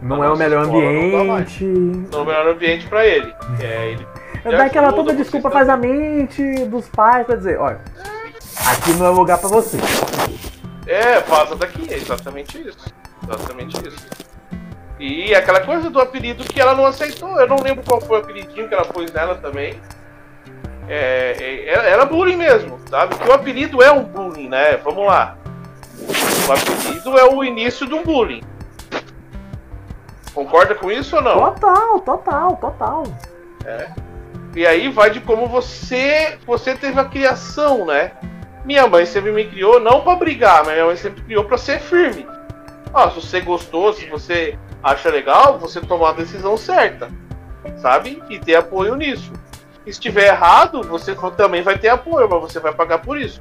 Não 0.00 0.18
Na 0.18 0.26
é 0.26 0.30
o 0.30 0.36
melhor 0.36 0.62
escola 0.62 0.92
não 0.92 1.10
dá 1.10 1.34
ambiente. 1.34 1.64
Não 1.64 2.20
é 2.20 2.22
o 2.22 2.26
melhor 2.26 2.48
ambiente 2.48 2.86
pra 2.86 3.06
ele. 3.06 3.34
É, 3.60 3.90
ele 3.92 4.06
É 4.44 4.56
dar 4.56 4.64
aquela 4.64 4.88
ajuda, 4.88 5.02
toda 5.02 5.14
desculpa 5.14 5.50
faz 5.50 5.68
a 5.68 5.76
mente 5.76 6.64
dos 6.66 6.88
pais 6.88 7.26
pra 7.26 7.36
dizer, 7.36 7.58
olha, 7.58 7.80
aqui 8.66 8.92
não 8.94 9.06
é 9.06 9.10
lugar 9.10 9.38
pra 9.38 9.48
você. 9.48 9.76
É, 10.86 11.20
vaza 11.20 11.54
daqui, 11.56 11.92
é 11.92 11.96
exatamente 11.96 12.58
isso. 12.66 12.78
Exatamente 13.22 13.86
isso. 13.86 13.98
E 15.00 15.34
aquela 15.34 15.60
coisa 15.60 15.88
do 15.88 15.98
apelido 15.98 16.44
que 16.44 16.60
ela 16.60 16.74
não 16.74 16.84
aceitou. 16.84 17.40
Eu 17.40 17.48
não 17.48 17.56
lembro 17.56 17.82
qual 17.82 18.00
foi 18.02 18.18
o 18.18 18.20
apelidinho 18.20 18.68
que 18.68 18.74
ela 18.74 18.84
pôs 18.84 19.10
nela 19.10 19.34
também. 19.36 19.80
É, 20.86 21.36
é, 21.38 21.90
era- 21.90 22.04
bullying 22.04 22.36
mesmo, 22.36 22.78
sabe? 22.90 23.14
Que 23.16 23.26
o 23.26 23.32
apelido 23.32 23.82
é 23.82 23.90
um 23.90 24.04
bullying, 24.04 24.48
né? 24.48 24.76
Vamos 24.76 25.06
lá. 25.06 25.38
O 26.46 26.52
apelido 26.52 27.18
é 27.18 27.24
o 27.24 27.42
início 27.42 27.86
de 27.86 27.94
um 27.94 28.02
bullying. 28.02 28.42
Concorda 30.34 30.74
com 30.74 30.90
isso 30.90 31.16
ou 31.16 31.22
não? 31.22 31.52
Total, 31.52 32.00
total, 32.00 32.56
total. 32.56 33.02
E 34.54 34.66
aí 34.66 34.88
vai 34.88 35.10
de 35.10 35.20
como 35.20 35.46
você 35.46 36.38
você 36.46 36.74
teve 36.74 37.00
a 37.00 37.04
criação, 37.04 37.86
né? 37.86 38.12
Minha 38.64 38.86
mãe 38.86 39.06
sempre 39.06 39.32
me 39.32 39.46
criou 39.46 39.80
não 39.80 40.02
pra 40.02 40.16
brigar, 40.16 40.64
mas 40.64 40.74
minha 40.74 40.86
mãe 40.86 40.96
sempre 40.96 41.22
criou 41.22 41.44
pra 41.44 41.56
ser 41.56 41.80
firme. 41.80 42.26
Ó, 42.92 43.08
se 43.10 43.20
você 43.20 43.40
gostou, 43.40 43.92
se 43.92 44.06
você 44.06 44.58
acha 44.82 45.10
legal, 45.10 45.58
você 45.58 45.80
tomar 45.80 46.10
a 46.10 46.14
decisão 46.14 46.56
certa, 46.56 47.08
sabe? 47.78 48.22
E 48.30 48.38
ter 48.38 48.54
apoio 48.56 48.94
nisso. 48.94 49.32
E 49.86 49.92
se 49.92 49.98
estiver 49.98 50.28
errado, 50.28 50.82
você 50.82 51.14
também 51.36 51.62
vai 51.62 51.78
ter 51.78 51.88
apoio, 51.88 52.28
mas 52.28 52.40
você 52.40 52.60
vai 52.60 52.72
pagar 52.72 52.98
por 52.98 53.18
isso. 53.18 53.40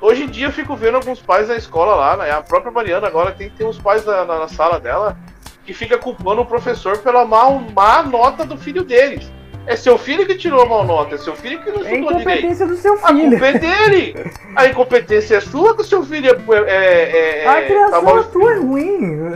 Hoje 0.00 0.24
em 0.24 0.28
dia 0.28 0.46
eu 0.46 0.52
fico 0.52 0.76
vendo 0.76 0.96
alguns 0.96 1.20
pais 1.20 1.48
na 1.48 1.56
escola 1.56 1.94
lá, 1.94 2.16
né? 2.18 2.30
A 2.30 2.42
própria 2.42 2.70
Mariana 2.72 3.06
agora 3.06 3.32
tem, 3.32 3.48
tem 3.50 3.66
uns 3.66 3.78
pais 3.78 4.04
na, 4.04 4.24
na- 4.24 4.38
na 4.40 4.48
sala 4.48 4.78
dela 4.78 5.16
que 5.64 5.72
fica 5.72 5.96
culpando 5.98 6.42
o 6.42 6.46
professor 6.46 6.98
pela 6.98 7.24
má, 7.24 7.48
má 7.74 8.02
nota 8.02 8.44
do 8.44 8.56
filho 8.56 8.84
deles. 8.84 9.30
É 9.66 9.74
seu 9.74 9.98
filho 9.98 10.24
que 10.26 10.36
tirou 10.36 10.62
a 10.62 10.66
má 10.66 10.84
nota, 10.84 11.16
é 11.16 11.18
seu 11.18 11.34
filho 11.34 11.60
que 11.62 11.70
não 11.72 11.78
É 11.84 11.94
estudou 11.94 12.14
direito. 12.18 12.20
incompetência 12.20 12.66
do 12.66 12.76
seu 12.76 12.94
A 13.02 13.08
filho. 13.08 13.30
culpa 13.30 13.46
é 13.46 13.58
dele. 13.58 14.32
A 14.54 14.66
incompetência 14.66 15.36
é 15.36 15.40
sua 15.40 15.74
que 15.74 15.80
o 15.82 15.84
seu 15.84 16.04
filho 16.04 16.28
é. 16.30 16.58
é, 16.70 17.42
é, 17.42 17.48
A 17.48 17.54
tá 17.54 17.62
criação 17.62 18.02
mal 18.02 18.24
tua 18.24 18.52
é 18.52 18.58
ruim. 18.58 19.30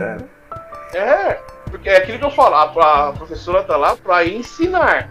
É, 0.93 1.39
porque 1.69 1.89
é 1.89 1.97
aquilo 1.97 2.19
que 2.19 2.25
eu 2.25 2.31
falo, 2.31 2.55
a, 2.55 3.13
professora 3.13 3.63
tá 3.63 3.77
lá 3.77 3.95
para 3.95 4.25
ensinar. 4.25 5.09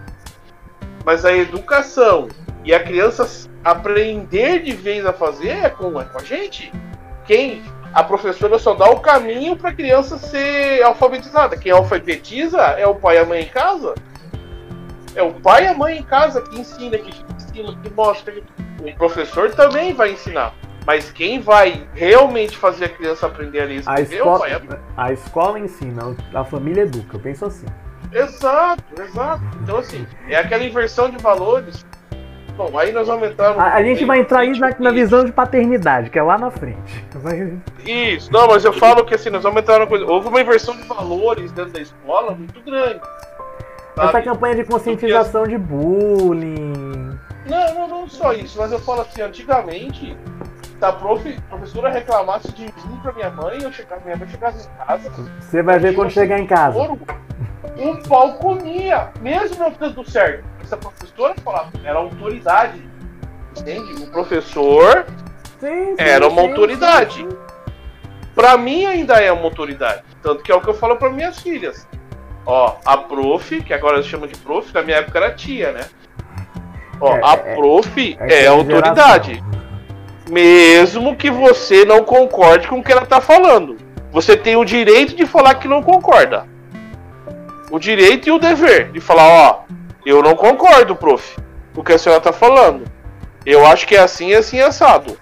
Mas 1.05 1.25
a 1.25 1.33
educação 1.33 2.29
e 2.65 2.75
a 2.75 2.83
criança 2.83 3.27
aprender 3.65 4.63
de 4.63 4.73
vez 4.73 5.05
a 5.07 5.13
fazer 5.13 5.65
é 5.65 5.71
com, 5.71 6.01
é 6.01 6.05
com 6.05 6.19
a 6.19 6.23
gente. 6.23 6.73
Quem? 7.27 7.63
A 7.93 8.05
professora 8.05 8.59
só 8.59 8.75
dá 8.75 8.89
o 8.89 9.01
caminho 9.01 9.57
para 9.57 9.71
a 9.71 9.75
criança 9.75 10.17
ser 10.19 10.83
alfabetizada. 10.83 11.57
Quem 11.57 11.73
alfabetiza 11.73 12.61
é 12.61 12.87
o 12.87 12.95
pai 12.95 13.17
e 13.17 13.19
a 13.19 13.25
mãe 13.25 13.43
em 13.43 13.49
casa. 13.49 13.95
É 15.15 15.23
o 15.23 15.33
pai 15.33 15.65
e 15.65 15.67
a 15.69 15.75
mãe 15.75 15.99
em 15.99 16.03
casa 16.03 16.41
que 16.41 16.61
ensina, 16.61 16.97
que 16.99 17.11
ensina, 17.35 17.77
que 17.83 17.91
mostra. 17.91 18.33
O 18.81 18.97
professor 18.97 19.51
também 19.55 19.93
vai 19.93 20.13
ensinar. 20.13 20.55
Mas 20.87 21.11
quem 21.11 21.41
vai 21.41 21.87
realmente 21.95 22.57
fazer 22.57 22.87
a 22.87 22.89
criança 22.89 23.27
aprender 23.27 23.61
a 23.61 23.65
ler 23.65 23.83
A 23.87 24.01
escrever 24.01 24.17
é 24.17 24.19
a 24.19 24.19
escola, 24.19 24.81
a 24.97 25.13
escola 25.13 25.59
ensina, 25.59 26.17
a 26.35 26.45
família 26.45 26.83
educa. 26.83 27.17
Eu 27.17 27.21
penso 27.21 27.45
assim. 27.45 27.67
Exato, 28.13 28.83
exato. 29.01 29.43
Então, 29.63 29.77
assim, 29.77 30.07
é 30.29 30.37
aquela 30.37 30.65
inversão 30.65 31.11
de 31.11 31.19
valores. 31.19 31.85
Bom, 32.57 32.77
aí 32.77 32.93
nós 32.93 33.09
aumentamos. 33.09 33.59
A, 33.63 33.75
a 33.75 33.83
gente 33.83 34.05
vai 34.05 34.19
entrar 34.21 34.41
aí 34.41 34.59
na, 34.59 34.75
na 34.79 34.91
visão 34.91 35.25
de 35.25 35.33
paternidade, 35.33 36.11
que 36.11 36.19
é 36.19 36.23
lá 36.23 36.37
na 36.37 36.51
frente. 36.51 37.05
Vai- 37.15 37.59
Isso, 37.87 38.31
não, 38.33 38.49
mas 38.49 38.65
eu 38.65 38.73
falo 38.73 39.05
que 39.05 39.15
assim, 39.15 39.31
nós 39.31 39.43
vamos 39.43 39.63
entrar 39.63 39.79
na 39.79 39.87
coisa. 39.87 40.05
Houve 40.05 40.29
uma 40.29 40.41
inversão 40.41 40.77
de 40.77 40.83
valores 40.83 41.53
dentro 41.53 41.73
da 41.73 41.81
escola 41.81 42.33
muito 42.35 42.61
grande. 42.63 43.01
Essa 43.97 44.13
sabe? 44.13 44.25
campanha 44.25 44.55
de 44.57 44.65
conscientização 44.65 45.45
de 45.45 45.57
bullying. 45.57 47.19
Não, 47.47 47.75
não, 47.75 47.89
não 47.89 48.09
só 48.09 48.33
isso, 48.33 48.59
mas 48.59 48.73
eu 48.73 48.79
falo 48.79 49.03
assim, 49.03 49.23
antigamente, 49.23 50.17
se 50.81 50.85
a 50.87 50.93
prof, 50.93 51.41
professora 51.51 51.91
reclamasse 51.91 52.51
de 52.53 52.63
mim 52.65 52.99
pra 53.03 53.13
minha 53.13 53.29
mãe, 53.31 53.59
eu 53.63 53.71
chegava, 53.71 54.01
minha 54.03 54.17
mãe 54.17 54.27
chegasse 54.29 54.67
em 54.67 54.87
casa, 54.87 55.11
Você 55.39 55.63
vai 55.63 55.79
ver 55.79 55.95
quando 55.95 56.11
chegar 56.11 56.39
em 56.39 56.47
casa. 56.47 56.79
um 57.77 57.97
pau 58.03 58.33
comia, 58.35 59.11
mesmo 59.21 59.59
não 59.59 59.71
dando 59.71 60.11
certo. 60.11 60.43
Essa 60.63 60.79
professora 60.79 61.35
falava, 61.45 61.71
era 61.85 61.99
autoridade. 61.99 62.83
Entende? 63.59 64.05
O 64.05 64.11
professor 64.11 65.05
Sim, 65.59 65.89
sim, 65.91 65.95
era 65.99 66.27
uma 66.27 66.41
sim, 66.43 66.49
autoridade. 66.49 67.29
Pra 68.35 68.57
mim 68.57 68.87
ainda 68.87 69.21
é 69.21 69.31
uma 69.31 69.45
autoridade. 69.45 70.03
Tanto 70.23 70.43
que 70.43 70.51
é 70.51 70.55
o 70.55 70.61
que 70.63 70.69
eu 70.69 70.75
falo 70.75 70.97
para 70.97 71.11
minhas 71.11 71.41
filhas. 71.41 71.87
Ó, 72.47 72.77
a 72.87 72.97
prof, 72.97 73.61
que 73.63 73.75
agora 73.75 74.03
chama 74.03 74.27
de 74.27 74.39
prof, 74.39 74.73
na 74.73 74.81
minha 74.83 74.97
época 74.99 75.19
era 75.19 75.35
tia, 75.35 75.73
né? 75.73 75.85
Ó, 76.99 77.17
É, 77.17 77.21
a 77.23 77.33
é- 77.35 77.55
prof 77.57 78.17
é 78.19 78.23
é, 78.23 78.39
aquela 78.39 78.57
autoridade. 78.57 79.35
geração. 79.35 79.60
Mesmo 80.31 81.17
que 81.17 81.29
você 81.29 81.85
não 81.85 82.05
concorde 82.05 82.69
com 82.69 82.79
o 82.79 82.85
que 82.85 82.93
ela 82.93 83.05
tá 83.05 83.21
falando. 83.21 83.77
Você 84.13 84.37
tem 84.37 84.55
o 84.55 84.65
direito 84.65 85.17
de 85.17 85.27
falar 85.27 85.55
que 85.57 85.67
não 85.67 85.83
concorda. 85.83 86.47
O 87.69 87.81
direito 87.81 88.29
e 88.29 88.31
o 88.31 88.39
dever 88.39 88.93
de 88.93 89.01
falar, 89.01 89.27
ó, 89.27 89.61
eu 90.07 90.23
não 90.23 90.37
concordo, 90.37 90.95
prof, 90.95 91.37
com 91.75 91.81
o 91.81 91.85
que 91.85 91.93
a 91.93 91.99
senhora 91.99 92.21
tá 92.21 92.33
falando. 92.33 92.85
Eu 93.45 93.67
acho 93.67 93.89
que 93.89 93.97
é 93.97 93.99
assim, 93.99 94.33
assim, 94.33 94.61
assado. 94.61 95.19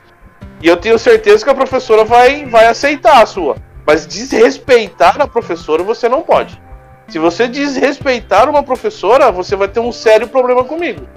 E 0.60 0.68
eu 0.68 0.76
tenho 0.76 0.98
certeza 0.98 1.42
que 1.42 1.50
a 1.50 1.54
professora 1.54 2.04
vai, 2.04 2.44
vai 2.44 2.66
aceitar 2.66 3.22
a 3.22 3.26
sua. 3.26 3.56
Mas 3.86 4.06
desrespeitar 4.06 5.18
a 5.22 5.26
professora 5.26 5.82
você 5.82 6.06
não 6.06 6.20
pode. 6.20 6.60
Se 7.08 7.18
você 7.18 7.48
desrespeitar 7.48 8.50
uma 8.50 8.62
professora, 8.62 9.32
você 9.32 9.56
vai 9.56 9.68
ter 9.68 9.80
um 9.80 9.90
sério 9.90 10.28
problema 10.28 10.64
comigo. 10.64 11.08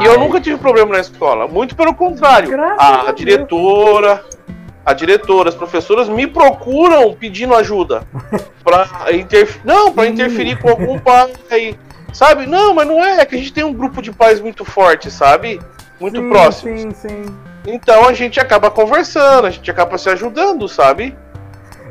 E 0.00 0.04
eu 0.04 0.12
Ai, 0.12 0.18
nunca 0.18 0.40
tive 0.40 0.58
problema 0.58 0.92
na 0.94 1.00
escola. 1.00 1.46
Muito 1.48 1.74
pelo 1.74 1.94
contrário. 1.94 2.50
Graças 2.50 2.78
a 2.78 3.08
A 3.08 3.12
diretora, 3.12 4.24
a 4.84 4.92
diretora, 4.92 5.48
as 5.48 5.54
professoras 5.54 6.08
me 6.08 6.26
procuram 6.26 7.14
pedindo 7.14 7.54
ajuda. 7.54 8.02
Pra 8.62 8.86
interferir. 9.12 9.60
Não, 9.64 9.90
pra 9.92 10.04
Ih. 10.06 10.10
interferir 10.10 10.58
com 10.60 10.68
algum 10.68 10.98
pai. 10.98 11.32
Sabe? 12.12 12.46
Não, 12.46 12.74
mas 12.74 12.86
não 12.86 13.02
é. 13.02 13.20
É 13.20 13.24
que 13.24 13.34
a 13.34 13.38
gente 13.38 13.52
tem 13.52 13.64
um 13.64 13.72
grupo 13.72 14.02
de 14.02 14.12
pais 14.12 14.40
muito 14.40 14.62
forte, 14.64 15.10
sabe? 15.10 15.58
Muito 15.98 16.18
sim, 16.20 16.28
próximo. 16.28 16.78
Sim, 16.78 16.90
sim. 16.92 17.24
Então 17.66 18.06
a 18.08 18.12
gente 18.12 18.38
acaba 18.38 18.70
conversando, 18.70 19.46
a 19.46 19.50
gente 19.50 19.70
acaba 19.70 19.96
se 19.98 20.08
ajudando, 20.10 20.68
sabe? 20.68 21.16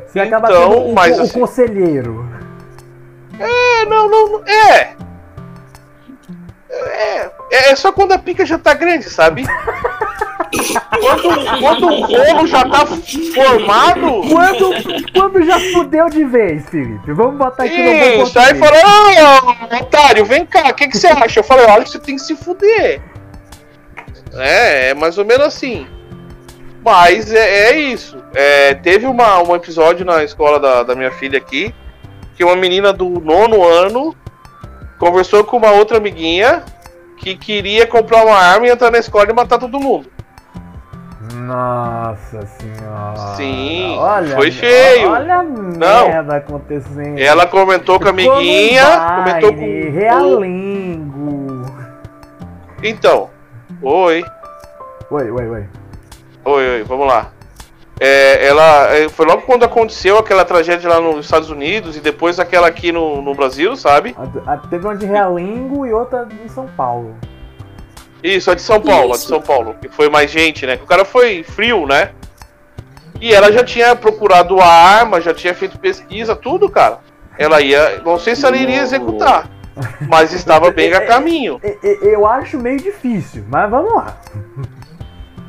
Você 0.06 0.20
acaba 0.20 0.48
Então, 0.48 0.72
sendo 0.72 0.82
o, 0.86 0.94
mas 0.94 1.18
o 1.18 1.22
assim- 1.22 1.38
conselheiro. 1.40 2.28
É, 3.38 3.84
não, 3.86 4.08
não, 4.08 4.28
não- 4.32 4.42
é. 4.46 4.94
É, 7.50 7.70
é 7.70 7.76
só 7.76 7.92
quando 7.92 8.12
a 8.12 8.18
pica 8.18 8.44
já 8.44 8.58
tá 8.58 8.74
grande, 8.74 9.08
sabe? 9.08 9.44
Quando, 11.00 11.60
quando 11.60 11.86
o 11.86 12.00
rolo 12.06 12.46
já 12.46 12.64
tá 12.64 12.86
formado, 12.86 14.22
Quando, 14.28 15.12
quando 15.12 15.44
já 15.44 15.60
fudeu 15.72 16.08
de 16.08 16.24
vez, 16.24 16.68
Felipe? 16.68 17.12
Vamos 17.12 17.36
botar 17.36 17.64
aqui 17.64 17.76
no 17.76 18.16
bom 18.16 18.22
isso, 18.24 18.38
aí 18.38 18.54
fala, 18.54 18.76
ô, 18.76 19.76
otário, 19.76 20.24
vem 20.24 20.46
cá, 20.46 20.68
o 20.70 20.74
que, 20.74 20.88
que 20.88 20.96
você 20.96 21.06
acha? 21.08 21.40
Eu 21.40 21.44
falei, 21.44 21.66
olha 21.66 21.86
você 21.86 21.98
tem 21.98 22.16
que 22.16 22.22
se 22.22 22.34
fuder. 22.34 23.00
É, 24.34 24.90
é 24.90 24.94
mais 24.94 25.18
ou 25.18 25.24
menos 25.24 25.46
assim. 25.46 25.86
Mas 26.84 27.32
é, 27.32 27.70
é 27.70 27.78
isso. 27.78 28.22
É, 28.34 28.74
teve 28.74 29.06
uma, 29.06 29.42
um 29.42 29.54
episódio 29.54 30.04
na 30.06 30.24
escola 30.24 30.58
da, 30.58 30.82
da 30.82 30.94
minha 30.94 31.10
filha 31.10 31.38
aqui, 31.38 31.74
que 32.36 32.44
uma 32.44 32.56
menina 32.56 32.92
do 32.92 33.08
nono 33.20 33.64
ano 33.64 34.16
conversou 34.98 35.44
com 35.44 35.56
uma 35.56 35.72
outra 35.72 35.98
amiguinha 35.98 36.64
que 37.18 37.36
queria 37.36 37.86
comprar 37.86 38.24
uma 38.24 38.36
arma 38.36 38.66
e 38.66 38.70
entrar 38.70 38.90
na 38.90 38.98
escola 38.98 39.30
e 39.30 39.32
matar 39.32 39.58
todo 39.58 39.78
mundo. 39.80 40.10
Nossa 41.34 42.46
senhora. 42.46 43.36
Sim, 43.36 43.96
olha, 43.98 44.36
foi 44.36 44.50
feio. 44.50 45.10
Olha 45.10 45.36
a 45.36 45.42
merda 45.42 46.36
acontecendo. 46.36 47.18
Ela 47.18 47.46
comentou 47.46 47.98
com 47.98 48.06
a 48.06 48.10
amiguinha, 48.10 48.84
comentou 49.16 49.52
com. 49.52 49.58
baile, 49.58 49.90
Realengo. 49.90 51.66
Então, 52.82 53.30
oi. 53.82 54.24
Oi, 55.10 55.30
oi, 55.30 55.48
oi. 55.48 55.68
Oi, 56.44 56.68
oi, 56.68 56.84
vamos 56.84 57.06
lá. 57.06 57.30
É, 58.00 58.46
ela 58.46 58.94
é, 58.94 59.08
foi 59.08 59.26
logo 59.26 59.42
quando 59.42 59.64
aconteceu 59.64 60.18
aquela 60.18 60.44
tragédia 60.44 60.88
lá 60.88 61.00
nos 61.00 61.24
Estados 61.24 61.50
Unidos 61.50 61.96
e 61.96 62.00
depois 62.00 62.38
aquela 62.38 62.68
aqui 62.68 62.92
no, 62.92 63.20
no 63.20 63.34
Brasil, 63.34 63.74
sabe? 63.76 64.14
A- 64.46 64.52
a- 64.52 64.56
Teve 64.56 64.86
uma 64.86 64.96
de 64.96 65.04
Realengo 65.06 65.84
e 65.84 65.92
outra 65.92 66.28
em 66.44 66.48
São 66.48 66.68
Paulo. 66.68 67.16
Isso, 68.22 68.50
a 68.50 68.54
de 68.54 68.62
São 68.62 68.80
Paulo, 68.80 69.12
a 69.12 69.16
de 69.16 69.22
Isso. 69.22 69.28
São 69.28 69.40
Paulo, 69.40 69.74
que 69.80 69.88
foi 69.88 70.08
mais 70.08 70.30
gente, 70.30 70.64
né? 70.66 70.78
O 70.82 70.86
cara 70.86 71.04
foi 71.04 71.42
frio, 71.42 71.86
né? 71.86 72.10
E 73.20 73.34
ela 73.34 73.50
já 73.50 73.64
tinha 73.64 73.96
procurado 73.96 74.60
a 74.60 74.66
arma, 74.66 75.20
já 75.20 75.34
tinha 75.34 75.52
feito 75.54 75.76
pesquisa, 75.78 76.36
tudo, 76.36 76.68
cara. 76.70 77.00
Ela 77.36 77.60
ia, 77.60 78.00
não 78.04 78.16
sei 78.18 78.36
se 78.36 78.46
ela 78.46 78.56
iria 78.56 78.80
executar, 78.80 79.48
mas 80.08 80.32
estava 80.32 80.70
bem 80.70 80.92
a 80.94 81.04
caminho. 81.04 81.60
E- 81.64 81.78
e- 81.82 81.98
Eu 82.12 82.24
acho 82.26 82.58
meio 82.58 82.78
difícil, 82.78 83.44
mas 83.48 83.68
vamos 83.68 83.92
lá. 83.92 84.16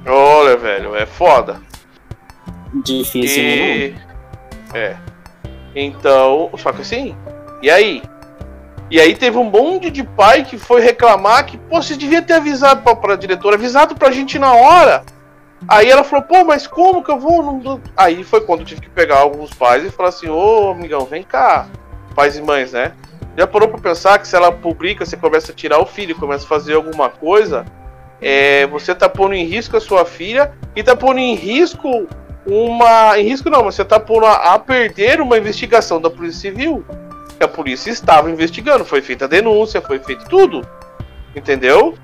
Olha, 0.08 0.58
velho, 0.58 0.96
é 0.96 1.06
foda. 1.06 1.58
Difícil, 2.74 3.44
né? 3.44 3.78
E... 3.78 3.96
É. 4.74 4.98
Então, 5.76 6.50
só 6.58 6.72
que 6.72 6.82
assim, 6.82 7.16
e 7.62 7.70
aí? 7.70 8.02
E 8.90 9.00
aí 9.00 9.16
teve 9.16 9.38
um 9.38 9.44
monte 9.44 9.92
de 9.92 10.04
pai 10.04 10.44
que 10.44 10.58
foi 10.58 10.82
reclamar 10.82 11.46
que, 11.46 11.58
pô, 11.58 11.82
você 11.82 11.96
devia 11.96 12.22
ter 12.22 12.34
avisado 12.34 12.82
pra, 12.82 12.96
pra 12.96 13.16
diretora, 13.16 13.56
avisado 13.56 13.96
pra 13.96 14.12
gente 14.12 14.40
na 14.40 14.54
hora. 14.54 15.04
Aí 15.68 15.90
ela 15.90 16.04
falou, 16.04 16.26
pô, 16.26 16.44
mas 16.44 16.66
como 16.66 17.04
que 17.04 17.12
eu 17.12 17.20
vou? 17.20 17.44
Não 17.44 17.60
dou-" 17.60 17.82
Aí 17.96 18.24
foi 18.24 18.42
quando 18.42 18.62
eu 18.62 18.66
tive 18.66 18.82
que 18.82 18.90
pegar 18.90 19.20
alguns 19.20 19.54
pais 19.54 19.86
e 19.86 19.92
falar 19.92 20.10
assim, 20.10 20.28
ô 20.28 20.72
amigão, 20.72 21.06
vem 21.06 21.22
cá. 21.22 21.68
Pais 22.16 22.36
e 22.38 22.42
mães, 22.42 22.72
né? 22.72 22.94
Já 23.38 23.46
parou 23.46 23.68
pra 23.68 23.80
pensar 23.80 24.18
que 24.18 24.28
se 24.28 24.36
ela 24.36 24.52
publica, 24.52 25.06
você 25.06 25.16
começa 25.16 25.52
a 25.52 25.56
tirar 25.56 25.80
o 25.80 25.86
filho, 25.86 26.16
começa 26.16 26.46
a 26.46 26.48
fazer 26.48 26.74
alguma 26.74 27.10
coisa, 27.10 27.66
é, 28.22 28.66
você 28.68 28.96
tá 28.96 29.08
pondo 29.08 29.34
em 29.34 29.46
risco 29.46 29.78
a 29.78 29.82
sua 29.82 30.04
filha 30.04 30.52
e 30.76 30.82
tá 30.82 30.96
pondo 30.96 31.20
em 31.20 31.36
risco 31.36 32.08
uma. 32.46 33.18
Em 33.20 33.24
risco 33.24 33.50
não, 33.50 33.64
mas 33.64 33.76
você 33.76 33.86
tá 33.86 34.00
pondo 34.00 34.26
a, 34.26 34.54
a 34.54 34.60
perder 34.60 35.22
uma 35.22 35.38
investigação 35.38 36.02
da 36.02 36.10
Polícia 36.10 36.50
Civil. 36.50 36.86
Que 37.38 37.44
a 37.44 37.48
polícia 37.48 37.90
estava 37.90 38.30
investigando, 38.30 38.84
foi 38.84 39.02
feita 39.02 39.26
a 39.26 39.28
denúncia, 39.28 39.82
foi 39.82 40.00
feito 40.00 40.26
tudo. 40.26 40.68
Entendeu? 41.36 41.96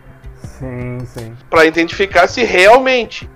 Sim, 0.41 0.99
sim. 1.05 1.35
Pra 1.49 1.65
identificar 1.65 2.27
se 2.27 2.43
realmente. 2.43 3.29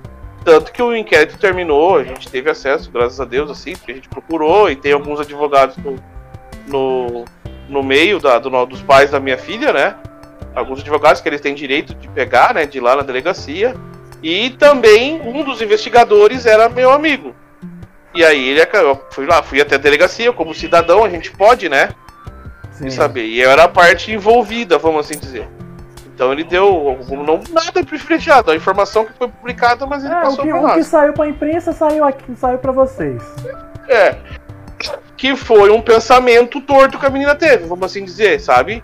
Tanto 0.46 0.72
que 0.72 0.82
o 0.82 0.96
inquérito 0.96 1.38
terminou, 1.38 1.98
a 1.98 2.04
gente 2.04 2.30
teve 2.30 2.50
acesso, 2.50 2.90
graças 2.90 3.20
a 3.20 3.26
Deus, 3.26 3.52
assim, 3.52 3.74
porque 3.74 3.92
a 3.92 3.96
gente 3.96 4.08
procurou 4.08 4.72
e 4.72 4.76
tem 4.76 4.94
alguns 4.94 5.20
advogados 5.20 5.76
no, 5.78 5.98
no, 6.66 7.26
no 7.68 7.84
meio 7.84 8.20
da, 8.20 8.40
do, 8.40 8.66
dos 8.66 8.82
pais 8.82 9.12
da 9.12 9.20
minha 9.20 9.38
filha, 9.38 9.74
né? 9.74 9.96
Alguns 10.56 10.80
advogados 10.80 11.22
que 11.22 11.28
eles 11.28 11.42
têm 11.42 11.54
direito 11.54 11.94
de 11.94 12.08
pegar, 12.08 12.54
né? 12.54 12.66
De 12.66 12.78
ir 12.78 12.82
lá 12.82 12.96
na 12.96 13.02
delegacia. 13.02 13.76
E 14.21 14.49
também 14.51 15.21
um 15.21 15.43
dos 15.43 15.62
investigadores 15.62 16.45
era 16.45 16.67
meu 16.69 16.91
amigo. 16.91 17.34
E 18.13 18.23
aí 18.25 18.49
ele 18.49 18.62
acabou- 18.62 18.89
eu 18.89 19.05
fui 19.12 19.25
lá, 19.25 19.41
fui 19.43 19.62
até 19.62 19.75
a 19.75 19.77
delegacia, 19.79 20.34
como 20.34 20.53
cidadão, 20.53 21.03
a 21.03 21.10
gente 21.10 21.32
pode, 21.32 21.69
né? 21.69 21.89
sim. 22.71 22.88
E 22.88 22.91
saber. 22.91 23.25
E 23.25 23.41
eu 23.41 23.49
era 23.51 23.65
a 23.65 23.67
parte 23.67 24.12
envolvida, 24.12 24.77
vamos 24.77 25.01
assim 25.05 25.19
dizer. 25.19 25.47
Então 26.15 26.32
ele 26.34 26.43
deu 26.45 26.97
não, 27.10 27.41
nada 27.51 27.84
privilegiado, 27.84 28.51
a 28.51 28.55
informação 28.55 29.05
que 29.05 29.13
foi 29.13 29.27
publicada, 29.27 29.86
mas 29.86 30.03
ele 30.03 30.13
É, 30.13 30.17
o 30.17 30.21
passou 30.21 30.43
que, 30.45 30.49
pra 30.49 30.60
o 30.62 30.67
que 30.69 30.75
nós. 30.77 30.88
saiu 30.88 31.13
pra 31.13 31.27
imprensa 31.27 31.71
saiu 31.73 32.03
aqui, 32.05 32.36
saiu 32.36 32.58
pra 32.58 32.71
vocês. 32.71 33.21
É. 33.88 34.15
Que 35.17 35.36
foi 35.36 35.69
um 35.69 35.82
pensamento 35.82 36.62
torto 36.62 36.97
que 36.97 37.05
a 37.05 37.10
menina 37.10 37.36
teve, 37.36 37.65
vamos 37.65 37.86
assim 37.86 38.03
dizer, 38.05 38.39
sabe? 38.39 38.82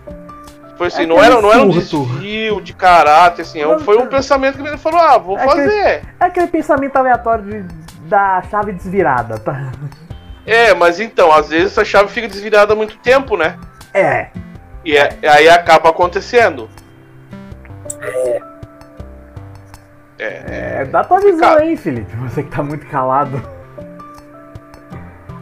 Foi 0.76 0.88
assim, 0.88 1.04
É 1.04 1.06
não, 1.06 1.16
era, 1.16 1.26
aquele 1.28 1.42
não 1.42 1.52
era 1.52 1.62
um 1.62 1.68
desvio 1.70 2.60
de 2.60 2.74
caráter, 2.74 3.42
assim, 3.42 3.62
Não, 3.62 3.78
foi 3.78 3.96
um 3.96 4.06
pensamento 4.08 4.54
que 4.54 4.60
a 4.60 4.64
menina 4.64 4.78
falou, 4.78 5.00
ah, 5.00 5.16
vou 5.18 5.38
É 5.38 5.44
aquele- 5.44 5.62
fazer. 5.70 6.02
É 6.20 6.24
aquele 6.24 6.46
pensamento 6.48 6.96
aleatório 6.96 7.44
de, 7.44 7.62
da 8.08 8.42
chave 8.50 8.72
desvirada, 8.72 9.38
tá? 9.38 9.72
É, 10.44 10.74
mas 10.74 11.00
então, 11.00 11.32
às 11.32 11.48
vezes 11.48 11.72
essa 11.72 11.84
chave 11.84 12.08
fica 12.10 12.28
desvirada 12.28 12.72
há 12.74 12.76
muito 12.76 12.98
tempo, 12.98 13.36
né? 13.36 13.56
É. 13.94 14.28
E 14.84 14.96
é- 14.96 15.16
aí 15.28 15.48
acaba 15.48 15.88
acontecendo. 15.90 16.68
É, 20.18 20.84
dá 20.86 21.04
tua 21.04 21.20
visão 21.20 21.56
aí, 21.56 21.76
Felipe. 21.76 22.14
Você 22.16 22.42
que 22.42 22.50
tá 22.50 22.62
muito 22.62 22.86
calado. 22.86 23.42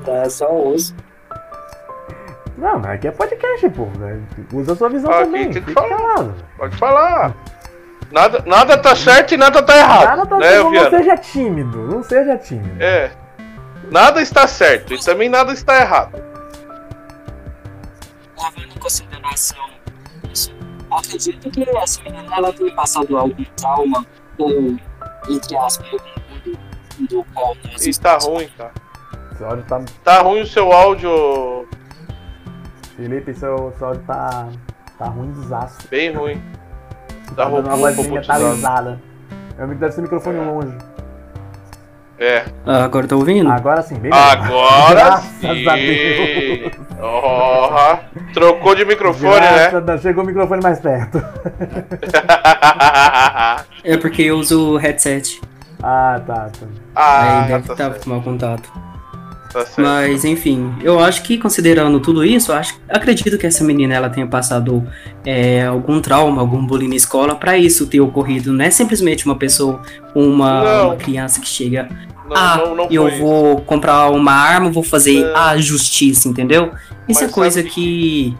Tá 0.05 0.29
só 0.31 0.53
uso. 0.53 0.95
Não, 2.57 2.79
mas 2.79 2.93
aqui 2.93 3.09
é 3.09 3.11
podcast, 3.11 3.69
pô. 3.71 3.87
né? 3.99 4.21
Usa 4.53 4.73
a 4.73 4.77
sua 4.77 4.89
visão 4.89 5.11
Aqui 5.11 5.25
também. 5.25 5.51
tem 5.51 5.63
que 5.63 5.69
Fica 5.69 5.81
falar. 5.83 5.97
calado. 5.97 6.35
Pode 6.57 6.77
falar. 6.77 7.35
Nada, 8.13 8.43
nada 8.47 8.79
tá 8.79 8.95
certo 8.95 9.35
e 9.35 9.37
nada 9.37 9.61
tá 9.63 9.77
errado. 9.77 10.05
Nada 10.17 10.27
tá 10.27 10.37
né, 10.39 10.49
certo, 10.51 10.71
não 10.71 10.91
seja 10.91 11.17
tímido. 11.17 11.79
Não 11.89 12.03
seja 12.05 12.39
tímido. 12.39 12.83
É. 12.83 13.11
Nada 13.91 14.23
está 14.23 14.47
certo 14.47 14.95
e 14.95 15.05
também 15.05 15.29
nada 15.29 15.53
está 15.53 15.81
errado. 15.81 16.23
levando 18.39 18.77
em 18.77 18.79
consideração 18.79 19.59
isso, 20.33 20.55
acredito 20.91 21.51
que 21.51 21.69
essa 21.79 22.03
menina 22.03 22.37
ela 22.37 22.53
tenha 22.53 22.75
passado 22.75 23.17
algum 23.17 23.45
trauma 23.57 24.07
ou, 24.39 24.77
entre 25.29 25.57
aspas, 25.57 25.91
do, 25.91 27.07
do 27.09 27.25
qual 27.35 27.57
nós 27.65 27.85
E 27.85 27.91
tá 28.01 28.17
estamos 28.17 28.25
ruim, 28.27 28.49
cara. 28.57 28.73
Áudio 29.43 29.65
tá. 29.69 29.83
Tá 30.05 30.23
ruim 30.23 30.41
o 30.43 30.47
seu 30.47 30.73
áudio. 30.73 31.11
Felipe, 32.97 33.35
seu, 33.35 33.73
seu 33.77 33.89
áudio 33.89 34.03
tá. 34.07 34.49
tá 34.99 35.07
ruim 35.07 35.33
desastre. 35.33 35.89
Bem 35.89 36.13
ruim. 36.13 36.43
Tá 37.35 37.45
dando 37.47 37.67
uma 37.67 37.77
vozinha 37.77 38.21
metalizada. 38.21 39.01
Meu 39.57 39.65
amigo 39.65 39.81
deve 39.81 39.93
ser 39.93 40.03
microfone 40.03 40.39
longe. 40.39 40.77
É. 42.19 42.45
Ah, 42.65 42.85
agora 42.85 43.09
tá 43.09 43.17
ouvindo? 43.17 43.51
Agora 43.51 43.83
sim, 43.83 43.97
bem. 43.97 44.13
Agora 44.13 44.95
Graças 44.95 45.31
sim. 45.41 45.69
a 45.69 45.75
Deus. 45.75 46.73
Oh, 47.03 48.33
trocou 48.33 48.75
de 48.75 48.85
microfone, 48.85 49.41
Graças 49.41 49.73
né? 49.73 49.79
a 49.79 49.81
Deus, 49.81 50.01
Chegou 50.01 50.23
o 50.23 50.27
microfone 50.27 50.63
mais 50.63 50.79
perto. 50.81 51.23
É 53.83 53.99
porque 53.99 54.23
eu 54.23 54.39
uso 54.39 54.75
o 54.75 54.77
headset. 54.79 55.41
Ah, 55.83 56.19
tá. 56.27 56.49
tá. 56.49 56.67
ah, 56.95 57.43
aí 57.43 57.49
deve 57.49 57.67
tá 57.67 57.73
estar 57.75 57.91
certo, 57.91 58.05
com 58.05 58.11
mau 58.11 58.23
contato. 58.23 58.73
Tá. 59.55 59.67
Mas 59.79 60.25
enfim, 60.25 60.75
eu 60.83 60.99
acho 60.99 61.23
que 61.23 61.39
considerando 61.39 62.01
tudo 62.01 62.25
isso, 62.25 62.51
eu 62.53 62.57
acho, 62.57 62.79
acredito 62.89 63.39
que 63.39 63.47
essa 63.47 63.63
menina 63.63 63.95
ela 63.95 64.11
tenha 64.11 64.27
passado 64.27 64.87
é, 65.25 65.65
algum 65.67 66.01
trauma, 66.01 66.41
algum 66.41 66.65
bullying 66.67 66.89
na 66.89 66.97
escola 66.97 67.35
pra 67.35 67.57
isso 67.57 67.87
ter 67.87 68.01
ocorrido. 68.01 68.53
Não 68.53 68.65
é 68.65 68.71
simplesmente 68.71 69.25
uma 69.27 69.37
pessoa, 69.37 69.81
uma, 70.15 70.85
uma 70.85 70.97
criança 70.97 71.41
que 71.41 71.47
chega, 71.49 71.89
Não, 72.29 72.37
ah, 72.37 72.57
não, 72.57 72.75
não 72.75 72.89
eu 72.91 73.09
isso. 73.09 73.19
vou 73.19 73.61
comprar 73.63 74.11
uma 74.11 74.33
arma, 74.33 74.71
vou 74.71 74.83
fazer 74.83 75.25
Não. 75.25 75.37
a 75.37 75.57
justiça, 75.57 76.29
entendeu? 76.29 76.73
Isso 77.09 77.21
Mas 77.23 77.31
é 77.31 77.33
coisa 77.33 77.63
que 77.63 78.37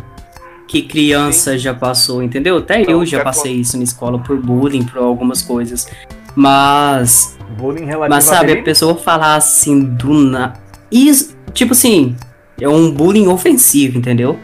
que 0.67 0.83
criança 0.83 1.57
já 1.57 1.73
passou, 1.75 2.23
entendeu? 2.23 2.57
Até 2.57 2.81
Então, 2.81 2.95
eu 2.95 3.07
já 3.07 3.23
passei 3.23 3.53
isso 3.53 3.77
na 3.77 3.85
escola 3.85 4.19
por 4.19 4.37
bullying, 4.39 4.83
por 4.83 4.99
algumas 4.99 5.43
coisas. 5.43 5.87
Mas, 6.35 7.39
Bullying 7.57 7.85
relativo 7.85 8.09
mas 8.15 8.27
a 8.27 8.31
sabe, 8.31 8.39
a 8.41 8.45
apelido? 8.47 8.65
pessoa 8.65 8.95
falar 8.97 9.37
assim 9.37 9.81
do 9.85 10.13
na... 10.15 10.55
Isso, 10.91 11.37
tipo 11.53 11.73
assim, 11.73 12.17
é 12.61 12.69
um 12.69 12.91
bullying 12.91 13.27
ofensivo, 13.29 13.99
entendeu? 13.99 14.39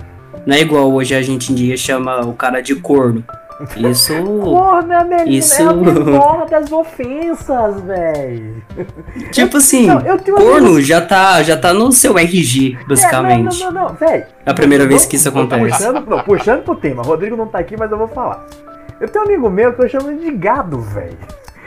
Não 0.47 0.57
é 0.57 0.61
igual 0.61 0.91
hoje 0.93 1.15
a 1.15 1.23
gente 1.23 1.53
em 1.53 1.55
dia 1.55 1.77
chama 1.77 2.21
o 2.27 2.33
cara 2.33 2.61
de 2.61 2.75
corno. 2.75 3.23
Isso. 3.77 4.15
Corno 4.25 4.91
é 4.93 5.05
melhor, 5.05 5.29
Isso- 5.29 5.61
é 5.61 5.67
a 5.67 5.73
menor 5.75 6.47
das 6.49 6.73
ofensas, 6.73 7.81
véi. 7.83 8.55
tipo 9.33 9.59
assim, 9.59 9.87
Não, 9.87 10.01
corno 10.35 10.81
já 10.81 11.01
tá, 11.03 11.43
já 11.43 11.59
tá 11.59 11.75
no 11.75 11.93
seu 11.93 12.19
RG, 12.19 12.79
basicamente. 12.89 13.61
É, 13.63 13.65
não, 13.67 13.73
não, 13.73 13.83
não, 13.83 13.89
não, 13.91 13.95
véi. 13.97 14.25
É 14.47 14.51
a 14.51 14.55
primeira 14.55 14.87
vez 14.87 15.05
que 15.05 15.17
isso 15.17 15.29
acontece. 15.29 15.63
Puxando, 15.63 16.07
não, 16.09 16.23
puxando 16.25 16.63
pro 16.65 16.75
tema. 16.75 17.03
Rodrigo 17.03 17.37
não 17.37 17.47
tá 17.47 17.59
aqui, 17.59 17.77
mas 17.79 17.91
eu 17.93 17.99
vou 17.99 18.09
falar. 18.09 18.47
Eu 18.99 19.09
tenho 19.09 19.25
um 19.25 19.29
amigo 19.29 19.51
meu 19.51 19.75
que 19.75 19.83
eu 19.83 19.89
chamo 19.91 20.17
de 20.19 20.31
gado, 20.31 20.81
velho. 20.81 21.19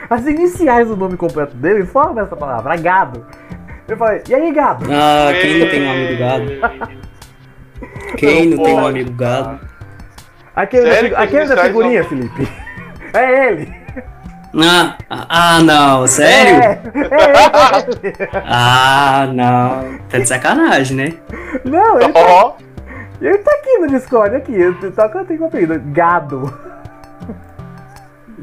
As 0.09 0.25
iniciais 0.25 0.87
do 0.87 0.97
nome 0.97 1.15
completo 1.15 1.55
dele 1.55 1.85
formam 1.85 2.23
essa 2.23 2.35
palavra, 2.35 2.75
gado. 2.75 3.23
Eu 3.87 3.97
falei, 3.97 4.21
e 4.29 4.33
aí, 4.33 4.51
gado? 4.53 4.85
Ah, 4.89 5.31
quem 5.41 5.59
não 5.59 5.69
tem 5.69 5.83
um 5.83 5.91
amigo 5.91 6.19
gado? 6.19 6.93
Quem 8.17 8.45
não 8.49 8.63
tem 8.63 8.73
um 8.75 8.87
amigo 8.87 9.11
gado? 9.11 9.59
Aquele, 10.55 10.89
Sério 10.89 11.09
da, 11.09 11.27
que 11.27 11.37
aquele 11.37 11.61
figurinha, 11.61 12.03
Felipe. 12.03 12.47
É 13.13 13.47
ele. 13.47 13.71
Ah, 14.59 14.97
ah, 15.09 15.59
não, 15.61 16.07
sério? 16.07 16.63
É, 16.63 16.81
é 16.93 18.07
ele. 18.07 18.15
Ah, 18.45 19.29
não. 19.31 19.99
Tá 20.09 20.17
de 20.17 20.27
sacanagem, 20.27 20.97
né? 20.97 21.13
Não, 21.63 22.01
ele 22.01 22.11
tá, 22.11 22.55
ele 23.21 23.37
tá 23.37 23.51
aqui 23.51 23.77
no 23.77 23.87
Discord, 23.87 24.35
aqui. 24.35 24.53
Eu 24.53 24.91
tá 24.93 25.07
cantando 25.09 25.37
com 25.37 25.43
o 25.43 25.47
apelido. 25.47 25.79
Gado. 25.91 26.51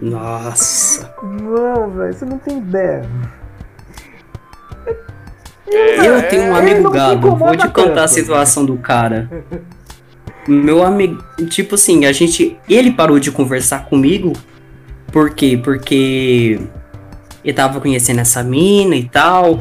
Nossa. 0.01 1.13
Não, 1.23 1.91
velho, 1.91 2.13
você 2.13 2.25
não 2.25 2.39
tem 2.39 2.59
ideia. 2.59 3.03
Eu 5.73 6.29
tenho 6.29 6.45
um 6.45 6.57
Ele 6.57 6.73
amigo 6.73 6.91
gado. 6.91 7.35
Vou 7.37 7.57
te 7.57 7.69
contar 7.69 7.91
a 7.93 7.95
tanto. 7.95 8.09
situação 8.09 8.65
do 8.65 8.77
cara. 8.77 9.29
Meu 10.49 10.83
amigo, 10.83 11.23
tipo 11.49 11.75
assim, 11.75 12.05
a 12.07 12.13
gente. 12.13 12.57
Ele 12.69 12.91
parou 12.91 13.19
de 13.21 13.31
conversar 13.31 13.85
comigo. 13.87 14.33
Por 15.13 15.31
quê? 15.31 15.61
Porque 15.63 16.61
ele 17.45 17.55
tava 17.55 17.81
conhecendo 17.81 18.21
essa 18.21 18.43
mina 18.43 18.97
e 18.97 19.05
tal. 19.09 19.61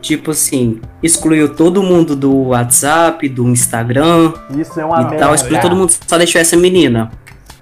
Tipo 0.00 0.32
assim, 0.32 0.80
excluiu 1.02 1.54
todo 1.54 1.82
mundo 1.82 2.16
do 2.16 2.48
WhatsApp, 2.48 3.28
do 3.28 3.48
Instagram 3.48 4.32
Isso 4.58 4.80
é 4.80 4.84
uma 4.84 5.00
e 5.00 5.04
merda. 5.04 5.18
tal. 5.18 5.34
Excluiu 5.34 5.60
todo 5.60 5.76
mundo, 5.76 5.92
só 6.06 6.18
deixou 6.18 6.40
essa 6.40 6.56
menina. 6.56 7.10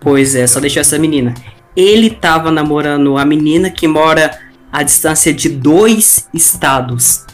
Pois 0.00 0.34
é, 0.34 0.46
só 0.46 0.58
deixou 0.60 0.80
essa 0.80 0.98
menina. 0.98 1.34
Ele 1.76 2.08
tava 2.08 2.50
namorando 2.50 3.18
a 3.18 3.24
menina 3.24 3.70
que 3.70 3.86
mora 3.86 4.30
à 4.72 4.82
distância 4.82 5.32
de 5.34 5.48
dois 5.50 6.28
estados. 6.32 7.26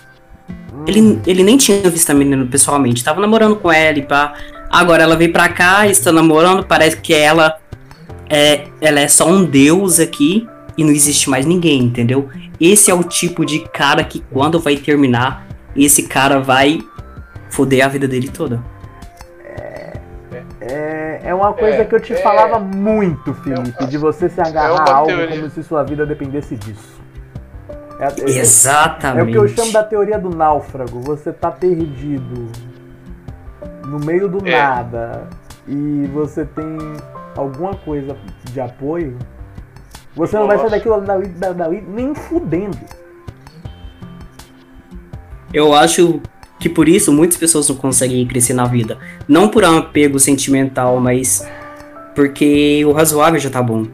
Ele, 0.87 1.21
ele 1.27 1.43
nem 1.43 1.57
tinha 1.57 1.89
visto 1.91 2.11
a 2.11 2.15
menina 2.15 2.47
pessoalmente, 2.47 3.03
tava 3.03 3.21
namorando 3.21 3.57
com 3.57 3.71
ela 3.73 3.99
e 3.99 4.03
pá. 4.03 4.35
Agora 4.71 5.03
ela 5.03 5.17
veio 5.17 5.33
pra 5.33 5.49
cá, 5.49 5.87
está 5.87 6.13
namorando, 6.13 6.65
parece 6.65 6.97
que 6.97 7.15
ela 7.15 7.57
é, 8.29 8.67
ela 8.81 9.01
é 9.01 9.09
só 9.09 9.27
um 9.29 9.45
deus 9.45 9.99
aqui 10.01 10.47
e 10.77 10.85
não 10.85 10.91
existe 10.91 11.31
mais 11.31 11.47
ninguém, 11.47 11.83
entendeu? 11.83 12.29
Esse 12.61 12.91
é 12.91 12.95
o 12.95 13.03
tipo 13.03 13.45
de 13.45 13.61
cara 13.69 14.03
que 14.05 14.21
quando 14.33 14.59
vai 14.61 14.77
terminar, 14.77 15.47
esse 15.75 16.05
cara 16.05 16.41
vai 16.41 16.79
foder 17.51 17.85
a 17.85 17.89
vida 17.89 18.07
dele 18.09 18.29
toda. 18.29 18.63
É, 20.61 21.21
é 21.25 21.35
uma 21.35 21.53
coisa 21.53 21.79
É, 21.83 21.85
que 21.85 21.95
eu 21.95 22.01
te 22.01 22.13
é. 22.13 22.17
falava 22.17 22.59
muito, 22.59 23.33
Felipe, 23.35 23.87
de 23.87 23.99
você 23.99 24.29
se 24.29 24.41
agarrar 24.41 24.75
uma 24.75 24.83
a 24.91 24.95
algo 24.97 25.07
teoria. 25.09 25.37
como 25.37 25.51
se 25.51 25.63
sua 25.63 25.83
vida 25.85 26.05
dependesse 26.05 26.57
disso. 26.57 26.96
É, 27.99 28.05
é- 28.05 28.37
é 28.37 28.39
Exatamente. 28.39 29.29
o 29.29 29.33
que 29.33 29.39
eu 29.39 29.49
chamo 29.49 29.73
da 29.73 29.83
teoria 29.83 30.19
do 30.19 30.29
náufrago. 30.31 31.01
Você 31.01 31.33
tá 31.33 31.51
perdido 31.51 32.47
no 33.87 33.99
meio 33.99 34.29
do 34.29 34.47
É. 34.47 34.59
nada 34.63 35.29
e 35.67 36.09
você 36.13 36.45
tem 36.45 36.77
alguma 37.37 37.75
coisa 37.75 38.17
de 38.53 38.61
apoio. 38.61 39.17
Você 40.15 40.37
não 40.39 40.47
vai 40.47 40.59
sair 40.59 40.71
daquilo 40.71 41.01
daí, 41.01 41.27
da- 41.29 41.53
daí 41.53 41.81
nem 41.87 42.15
fudendo. 42.15 42.79
Eu 45.53 45.75
acho 45.75 46.21
que 46.59 46.69
por 46.69 46.89
isso 46.89 47.13
muitas 47.13 47.37
pessoas 47.37 47.69
não 47.69 47.77
conseguem 47.77 48.27
crescer 48.27 48.53
na 48.55 48.65
vida. 48.65 48.99
Não 49.29 49.49
por 49.49 49.63
um 49.65 49.79
apego 49.79 50.19
sentimental, 50.19 50.99
mas 51.01 51.47
porque 52.15 52.83
o 52.85 52.93
razoável 52.93 53.39
já 53.39 53.51
tá 53.51 53.63
bom. 53.63 53.87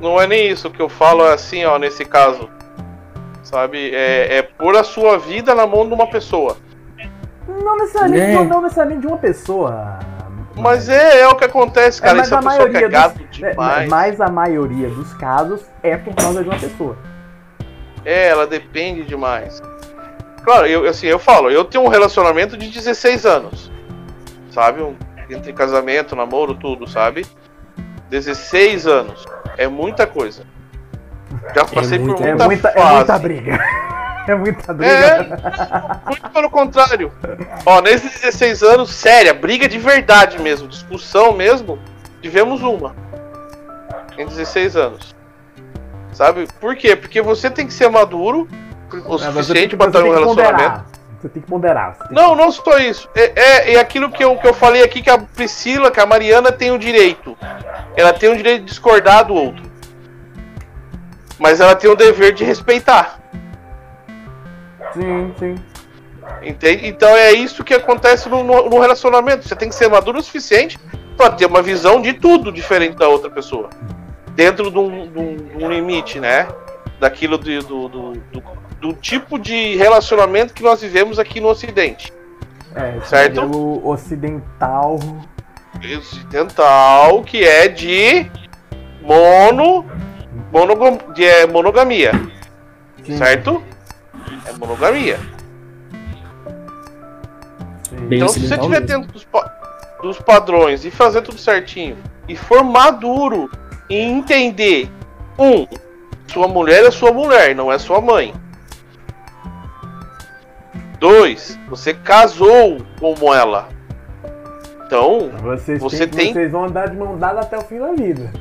Não 0.00 0.20
é 0.20 0.26
nem 0.26 0.48
isso 0.50 0.70
que 0.70 0.80
eu 0.80 0.88
falo 0.88 1.24
é 1.26 1.34
assim, 1.34 1.64
ó, 1.64 1.78
nesse 1.78 2.04
caso. 2.04 2.48
Sabe? 3.42 3.94
É, 3.94 4.38
é 4.38 4.42
pôr 4.42 4.76
a 4.76 4.84
sua 4.84 5.18
vida 5.18 5.54
na 5.54 5.66
mão 5.66 5.86
de 5.86 5.94
uma 5.94 6.06
pessoa. 6.08 6.56
Não 7.46 7.76
necessariamente, 7.78 8.22
É. 8.22 8.34
não, 8.34 8.44
não 8.44 8.62
necessariamente 8.62 9.00
de 9.02 9.06
uma 9.06 9.16
pessoa. 9.18 9.98
Mas 10.56 10.88
é, 10.88 11.20
é 11.20 11.28
o 11.28 11.36
que 11.36 11.44
acontece, 11.44 12.02
cara. 12.02 12.16
mas 12.16 12.30
é 12.30 12.34
a 12.34 12.38
a 12.38 12.40
é 12.40 12.44
maioria 12.44 12.88
gato 12.88 13.18
dos- 13.18 13.42
é, 13.42 13.50
demais. 13.50 13.88
mas 13.88 14.20
a 14.20 14.28
maioria 14.28 14.88
dos 14.90 15.14
casos 15.14 15.62
é 15.82 15.96
por 15.96 16.14
causa 16.14 16.42
de 16.42 16.48
uma 16.48 16.58
pessoa. 16.58 16.96
É, 18.04 18.28
ela 18.28 18.46
depende 18.46 19.04
demais. 19.04 19.62
Claro, 20.44 20.66
eu, 20.66 20.86
assim, 20.88 21.06
eu 21.06 21.18
falo, 21.18 21.50
eu 21.50 21.64
tenho 21.64 21.84
um 21.84 21.88
relacionamento 21.88 22.56
de 22.56 22.68
16 22.68 23.24
anos. 23.24 23.70
Sabe? 24.50 24.82
Um- 24.82 24.96
entre 25.30 25.52
casamento, 25.52 26.16
namoro, 26.16 26.54
tudo, 26.54 26.86
sabe? 26.88 27.24
16 28.10 28.86
anos. 28.86 29.24
É 29.58 29.68
muita 29.68 30.06
coisa. 30.06 30.44
Já 31.54 31.64
passei 31.64 31.98
muita- 31.98 32.16
por 32.16 32.26
É 32.26 32.30
muita, 32.30 32.44
muita, 32.46 32.68
é 32.70 32.72
fase. 32.80 32.94
muita 32.94 33.18
briga. 33.18 33.58
É 34.28 34.34
muita 34.34 34.74
briga. 34.74 34.92
É, 34.92 36.06
muito 36.06 36.28
pelo 36.28 36.50
contrário. 36.50 37.10
Ó, 37.64 37.80
nesses 37.80 38.20
16 38.20 38.62
anos, 38.62 38.90
séria, 38.94 39.32
briga 39.32 39.66
de 39.66 39.78
verdade 39.78 40.38
mesmo, 40.38 40.68
discussão 40.68 41.32
mesmo, 41.32 41.78
tivemos 42.20 42.60
uma. 42.62 42.94
Em 44.18 44.26
16 44.26 44.76
anos. 44.76 45.16
Sabe? 46.12 46.46
Por 46.60 46.76
quê? 46.76 46.94
Porque 46.94 47.22
você 47.22 47.48
tem 47.48 47.66
que 47.66 47.72
ser 47.72 47.88
maduro 47.88 48.46
o 48.92 48.96
É, 48.96 49.18
tem 49.18 49.18
suficiente 49.32 49.68
que- 49.70 49.76
pra 49.78 49.86
você 49.86 49.96
estar 49.96 50.00
em 50.06 50.10
um 50.10 50.14
que 50.14 50.20
relacionamento. 50.20 50.84
Você 51.22 51.28
tem 51.30 51.42
que 51.42 51.48
ponderar. 51.48 51.96
tem 51.96 52.14
Não, 52.14 52.34
não 52.34 52.52
só 52.52 52.76
isso. 52.76 53.08
É, 53.14 53.32
é, 53.34 53.74
é 53.76 53.80
aquilo 53.80 54.10
que 54.10 54.22
eu, 54.22 54.36
que 54.36 54.46
eu 54.46 54.52
falei 54.52 54.82
aqui 54.84 55.00
que 55.00 55.08
a 55.08 55.16
Priscila, 55.16 55.90
que 55.90 56.00
a 56.00 56.06
Mariana 56.06 56.52
tem 56.52 56.70
o 56.70 56.78
direito. 56.78 57.34
Ela 57.98 58.12
tem 58.12 58.30
o 58.30 58.36
direito 58.36 58.60
de 58.60 58.66
discordar 58.66 59.24
do 59.26 59.34
outro. 59.34 59.64
Mas 61.36 61.60
ela 61.60 61.74
tem 61.74 61.90
o 61.90 61.96
dever 61.96 62.32
de 62.32 62.44
respeitar. 62.44 63.18
Sim, 64.94 65.34
sim. 65.36 65.54
Entende? 66.42 66.86
Então 66.86 67.08
é 67.08 67.32
isso 67.32 67.64
que 67.64 67.74
acontece 67.74 68.28
no, 68.28 68.44
no- 68.44 68.78
relacionamento. 68.78 69.46
Você 69.48 69.56
tem 69.56 69.68
que 69.68 69.74
ser 69.74 69.88
maduro 69.88 70.18
o 70.18 70.22
suficiente 70.22 70.78
para 71.16 71.30
ter 71.32 71.46
uma 71.46 71.60
visão 71.60 72.00
de 72.00 72.12
tudo 72.12 72.52
diferente 72.52 72.96
da 72.96 73.08
outra 73.08 73.28
pessoa. 73.28 73.68
Dentro 74.36 74.70
de 74.70 74.78
um, 74.78 75.10
de 75.10 75.18
um- 75.18 75.36
de 75.58 75.64
um 75.64 75.68
limite, 75.68 76.20
né? 76.20 76.46
Daquilo 77.00 77.36
de- 77.36 77.58
do, 77.60 77.88
do, 77.88 78.12
do, 78.12 78.42
do 78.80 78.92
tipo 78.92 79.40
de 79.40 79.74
relacionamento 79.76 80.54
que 80.54 80.62
nós 80.62 80.80
vivemos 80.80 81.18
aqui 81.18 81.40
no 81.40 81.48
Ocidente. 81.48 82.12
É, 82.76 83.00
Certo? 83.00 83.40
modelo 83.42 83.88
ocidental. 83.88 85.00
Ocidental, 85.98 87.22
que 87.22 87.44
é 87.44 87.68
de 87.68 88.30
mono, 89.00 89.84
monogam, 90.52 90.98
de, 91.14 91.24
é, 91.24 91.46
monogamia. 91.46 92.12
Sim, 93.04 93.16
Certo? 93.16 93.62
É 94.46 94.52
monogamia. 94.52 95.18
Bem 98.08 98.18
Então, 98.18 98.28
se 98.28 98.40
você 98.46 98.54
estiver 98.54 98.80
dentro 98.80 99.12
dos, 99.12 99.24
pa- 99.24 99.50
dos 100.02 100.18
padrões 100.18 100.84
e 100.84 100.90
fazer 100.90 101.22
tudo 101.22 101.38
certinho 101.38 101.96
e 102.28 102.36
for 102.36 102.62
maduro 102.62 103.50
e 103.88 103.96
entender, 103.96 104.90
um, 105.38 105.66
sua 106.26 106.46
mulher 106.48 106.84
é 106.84 106.90
sua 106.90 107.12
mulher, 107.12 107.54
não 107.54 107.72
é 107.72 107.78
sua 107.78 108.00
mãe. 108.00 108.34
Dois, 110.98 111.58
você 111.68 111.94
casou 111.94 112.78
como 112.98 113.32
ela. 113.32 113.68
Então, 114.88 115.30
Vocês, 115.42 115.78
Você 115.82 116.06
têm- 116.06 116.08
tem- 116.24 116.32
vocês 116.32 116.50
vão 116.50 116.64
andar 116.64 116.88
de 116.88 116.96
mão 116.96 117.18
dada 117.18 117.40
até 117.40 117.58
o 117.58 117.60
fim 117.60 117.78
da 117.78 117.92
vida. 117.92 118.32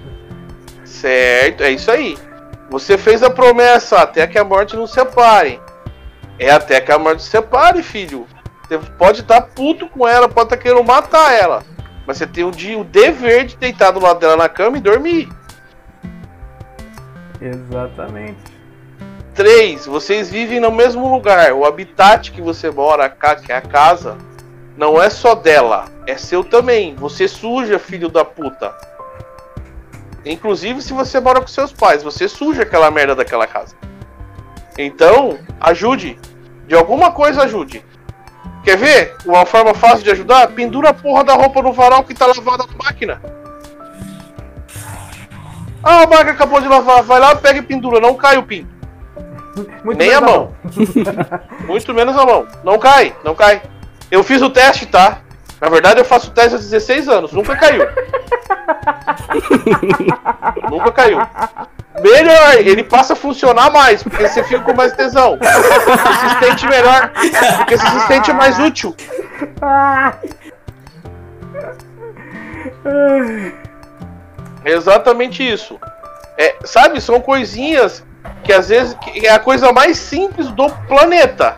certo, 0.85 1.61
é 1.61 1.71
isso 1.71 1.91
aí. 1.91 2.17
Você 2.69 2.97
fez 2.97 3.21
a 3.21 3.29
promessa 3.29 3.97
até 3.99 4.25
que 4.25 4.37
a 4.39 4.45
morte 4.45 4.73
nos 4.77 4.91
separe. 4.93 5.59
É 6.39 6.49
até 6.49 6.79
que 6.79 6.89
a 6.89 6.97
morte 6.97 7.15
nos 7.17 7.25
separe, 7.25 7.83
filho. 7.83 8.25
Você 8.65 8.77
pode 8.97 9.21
estar 9.21 9.41
puto 9.41 9.89
com 9.89 10.07
ela, 10.07 10.29
pode 10.29 10.45
estar 10.47 10.57
querendo 10.57 10.83
matar 10.85 11.33
ela. 11.33 11.63
Mas 12.05 12.15
você 12.17 12.25
tem 12.25 12.45
o, 12.45 12.51
de- 12.51 12.75
o 12.77 12.85
dever 12.85 13.43
de 13.45 13.57
deitar 13.57 13.91
do 13.91 13.99
lado 13.99 14.19
dela 14.21 14.37
na 14.37 14.47
cama 14.47 14.77
e 14.77 14.81
dormir. 14.81 15.27
Exatamente. 17.41 18.39
Três, 19.35 19.85
vocês 19.85 20.29
vivem 20.29 20.59
no 20.61 20.71
mesmo 20.71 21.11
lugar. 21.11 21.51
O 21.53 21.65
habitat 21.65 22.31
que 22.31 22.41
você 22.41 22.71
mora, 22.71 23.09
que 23.09 23.51
é 23.51 23.57
a 23.57 23.61
casa, 23.61 24.17
não 24.77 25.01
é 25.01 25.09
só 25.09 25.33
dela, 25.33 25.85
é 26.05 26.15
seu 26.15 26.43
também. 26.43 26.95
Você 26.95 27.27
suja, 27.27 27.79
filho 27.79 28.09
da 28.09 28.23
puta. 28.23 28.73
Inclusive 30.23 30.81
se 30.81 30.93
você 30.93 31.19
mora 31.19 31.41
com 31.41 31.47
seus 31.47 31.71
pais, 31.71 32.03
você 32.03 32.27
suja 32.27 32.61
aquela 32.61 32.91
merda 32.91 33.15
daquela 33.15 33.47
casa. 33.47 33.75
Então, 34.77 35.39
ajude. 35.59 36.19
De 36.67 36.75
alguma 36.75 37.11
coisa 37.11 37.43
ajude. 37.43 37.83
Quer 38.63 38.77
ver? 38.77 39.15
Uma 39.25 39.45
forma 39.45 39.73
fácil 39.73 40.03
de 40.03 40.11
ajudar? 40.11 40.49
Pendura 40.49 40.89
a 40.89 40.93
porra 40.93 41.23
da 41.23 41.33
roupa 41.33 41.61
no 41.61 41.73
varal 41.73 42.03
que 42.03 42.13
tá 42.13 42.27
lavada 42.27 42.65
na 42.67 42.83
máquina. 42.83 43.21
Ah, 45.81 46.03
a 46.03 46.07
máquina 46.07 46.31
acabou 46.31 46.61
de 46.61 46.67
lavar. 46.67 47.01
Vai 47.01 47.19
lá, 47.19 47.35
pega 47.35 47.59
e 47.59 47.61
pendura. 47.61 47.99
Não 47.99 48.13
cai 48.15 48.37
o 48.37 48.43
pinto. 48.43 48.69
Muito 49.83 49.97
Nem 49.97 50.13
a 50.13 50.21
mão. 50.21 50.53
bom. 50.65 51.65
Muito 51.65 51.93
menos 51.93 52.15
a 52.15 52.25
mão. 52.25 52.45
Não 52.63 52.77
cai, 52.77 53.15
não 53.23 53.33
cai. 53.33 53.61
Eu 54.09 54.23
fiz 54.23 54.41
o 54.41 54.49
teste, 54.49 54.85
tá? 54.85 55.19
Na 55.59 55.69
verdade, 55.69 55.99
eu 55.99 56.05
faço 56.05 56.29
o 56.29 56.33
teste 56.33 56.55
há 56.55 56.57
16 56.57 57.09
anos. 57.09 57.31
Nunca 57.33 57.55
caiu. 57.55 57.87
Nunca 60.69 60.91
caiu. 60.91 61.19
Melhor, 61.99 62.53
ele 62.55 62.83
passa 62.83 63.13
a 63.13 63.15
funcionar 63.15 63.71
mais, 63.71 64.03
porque 64.03 64.27
você 64.27 64.43
fica 64.43 64.61
com 64.61 64.73
mais 64.73 64.93
tesão. 64.93 65.37
Você 65.37 66.29
se 66.29 66.45
sente 66.45 66.67
melhor, 66.67 67.11
porque 67.57 67.77
você 67.77 67.87
se 67.87 68.07
sente 68.07 68.33
mais 68.33 68.59
útil. 68.59 68.95
É 74.63 74.71
exatamente 74.71 75.47
isso. 75.47 75.79
É, 76.37 76.55
sabe, 76.63 77.01
são 77.01 77.19
coisinhas 77.19 78.03
que 78.43 78.53
às 78.53 78.69
vezes 78.69 78.93
que 78.95 79.25
é 79.25 79.31
a 79.31 79.39
coisa 79.39 79.71
mais 79.71 79.97
simples 79.97 80.49
do 80.51 80.69
planeta. 80.87 81.57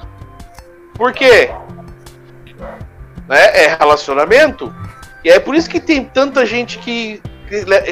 Por 0.95 1.12
quê? 1.12 1.52
Né? 3.30 3.65
É 3.65 3.77
relacionamento. 3.80 4.73
E 5.23 5.30
é 5.30 5.39
por 5.39 5.53
isso 5.53 5.69
que 5.69 5.80
tem 5.80 6.03
tanta 6.03 6.45
gente 6.45 6.80
que, 6.80 7.21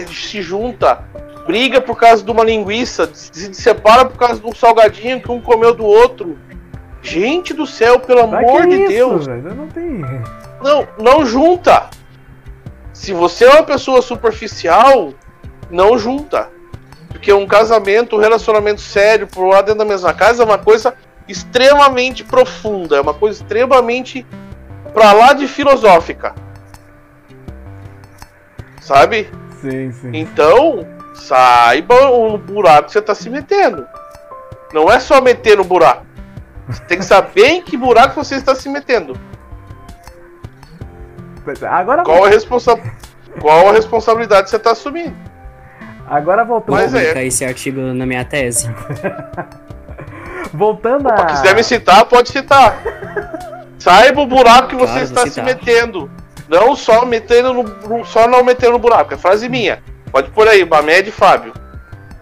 se 0.08 0.42
junta, 0.42 1.04
briga 1.46 1.80
por 1.80 1.96
causa 1.96 2.24
de 2.24 2.32
uma 2.32 2.44
linguiça, 2.44 3.08
se 3.14 3.54
separa 3.54 4.06
por 4.06 4.18
causa 4.18 4.42
de 4.42 4.48
um 4.48 4.56
salgadinho 4.56 5.22
que 5.22 5.32
um 5.32 5.40
comeu 5.40 5.76
do 5.76 5.86
outro. 5.86 6.40
Gente 7.04 7.54
do 7.54 7.68
céu, 7.68 8.00
pelo 8.00 8.22
amor 8.22 8.66
de 8.66 8.76
isso, 8.76 8.88
Deus. 8.88 9.26
velho? 9.28 9.54
Não 9.54 9.68
tem. 9.68 10.04
Não, 10.62 10.88
não 10.98 11.26
junta. 11.26 11.90
Se 12.92 13.14
você 13.14 13.46
é 13.46 13.52
uma 13.52 13.64
pessoa 13.64 14.02
superficial, 14.02 15.14
não 15.70 15.98
junta. 16.00 16.50
Porque 17.10 17.32
um 17.32 17.46
casamento, 17.46 18.16
um 18.16 18.20
relacionamento 18.20 18.82
sério, 18.82 19.28
por 19.28 19.48
lá 19.48 19.62
dentro 19.62 19.80
da 19.80 19.86
mesma 19.86 20.14
casa, 20.14 20.42
é 20.42 20.46
uma 20.46 20.58
coisa 20.58 20.96
extremamente 21.28 22.24
profunda, 22.24 22.98
é 22.98 23.02
uma 23.02 23.14
coisa 23.14 23.42
extremamente 23.42 24.26
pra 24.98 25.14
lá 25.14 25.34
de 25.34 25.48
filosófica. 25.48 26.34
Sabe? 28.82 29.30
Sim, 29.62 29.92
sim. 29.92 30.10
Então, 30.12 30.88
saiba 31.14 32.10
o 32.10 32.36
buraco 32.36 32.88
que 32.88 32.94
você 32.94 33.02
tá 33.02 33.14
se 33.14 33.30
metendo. 33.30 33.88
Não 34.74 34.92
é 34.92 35.00
só 35.00 35.22
meter 35.22 35.56
no 35.56 35.64
buraco. 35.64 36.04
Você 36.68 36.84
tem 36.86 36.98
que 36.98 37.06
saber 37.06 37.46
em 37.46 37.62
que 37.62 37.78
buraco 37.78 38.16
você 38.16 38.36
está 38.36 38.56
se 38.56 38.68
metendo. 38.70 39.16
Agora, 41.70 42.04
Qual 42.04 42.26
a, 42.26 42.28
responsa... 42.30 42.78
Qual 43.40 43.70
a 43.70 43.72
responsabilidade 43.72 44.46
que 44.46 44.50
você 44.50 44.58
está 44.58 44.72
assumindo? 44.72 45.16
agora 46.10 46.44
voltando. 46.44 46.76
Mas 46.76 46.94
é. 46.94 47.00
publicar 47.00 47.24
esse 47.24 47.46
artigo 47.46 47.82
na 47.82 48.06
minha 48.06 48.26
tese. 48.26 48.74
Voltando 50.54 51.10
Se 51.10 51.14
a. 51.14 51.26
quiser 51.26 51.56
me 51.56 51.64
citar, 51.64 52.06
pode 52.06 52.30
citar. 52.30 52.82
Saiba 53.88 54.22
o 54.22 54.28
buraco 54.28 54.68
que 54.70 54.76
você 54.76 54.86
Claro, 54.92 55.04
está 55.06 55.22
vou 55.22 55.30
se 55.30 55.34
citar. 55.36 55.46
metendo. 55.46 56.12
Não 56.50 56.76
só 56.76 57.06
metendo 57.06 57.54
no, 57.54 57.64
no- 57.64 58.06
só 58.06 58.28
não 58.28 58.44
metendo 58.44 58.74
no 58.74 58.80
buraco. 58.80 59.14
É 59.14 59.18
frase 59.18 59.48
minha. 59.50 59.82
Pode 60.12 60.30
pôr 60.32 60.48
aí, 60.48 60.64
Bamed 60.66 61.10
Fábio. 61.12 61.54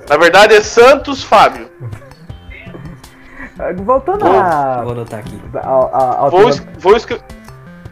Na 0.10 0.18
verdade 0.18 0.54
é 0.56 0.62
Santos 0.62 1.24
Fábio. 1.24 1.70
Voltando 3.84 4.26
Vou- 4.26 4.40
a. 4.40 4.82
Vou 4.84 4.92
anotar 4.92 5.20
aqui. 5.20 5.40
ao- 5.64 5.96
ao- 5.96 6.24
ao 6.26 6.30
Vou, 6.32 6.50
es- 6.50 6.66
vou, 6.78 6.96
escre- 6.98 7.22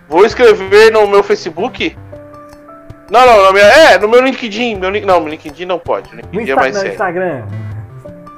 vou 0.09 0.25
escrever 0.25 0.91
no 0.91 1.07
meu 1.07 1.23
Facebook. 1.23 1.95
Não, 3.09 3.25
não, 3.25 3.45
no 3.45 3.53
meu, 3.53 3.63
é, 3.65 3.97
no 3.97 4.07
meu 4.07 4.21
LinkedIn. 4.21 4.75
Meu, 4.75 4.91
não, 5.05 5.19
meu 5.19 5.29
LinkedIn 5.29 5.65
não 5.65 5.79
pode. 5.79 6.09
O 6.09 6.15
no, 6.15 6.21
LinkedIn 6.21 6.37
é 6.39 6.43
Insta- 6.43 6.55
mais 6.55 6.73
no 6.73 6.79
sério. 6.79 6.93
Instagram. 6.93 7.43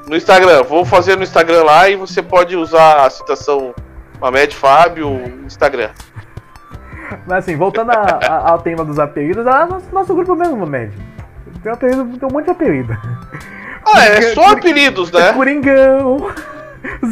No 0.08 0.16
Instagram, 0.16 0.64
vou 0.64 0.86
fazer 0.86 1.16
no 1.18 1.24
Instagram 1.24 1.64
lá 1.64 1.90
e 1.90 1.96
você 1.96 2.22
pode 2.22 2.56
usar 2.56 3.06
a 3.06 3.10
citação 3.10 3.74
Mamed 4.20 4.56
Fábio 4.56 5.22
Instagram. 5.46 5.90
Mas 7.28 7.40
assim, 7.40 7.56
voltando 7.56 7.92
a- 7.92 8.20
a- 8.28 8.52
ao 8.52 8.60
tema 8.60 8.84
dos 8.84 8.98
apelidos, 9.00 9.46
ah, 9.46 9.66
nosso, 9.66 9.86
nosso 9.94 10.16
grupo 10.16 10.36
mesmo, 10.36 10.66
médio. 10.66 10.98
Tem, 11.62 11.72
um 11.72 11.76
apelido, 11.76 12.18
tem 12.18 12.30
um 12.30 12.32
monte 12.34 12.46
de 12.46 12.52
apelido. 12.52 12.98
Ah, 13.86 14.06
é 14.06 14.22
só 14.34 14.52
apelidos, 14.54 15.12
né? 15.12 15.32
Coringão. 15.34 16.32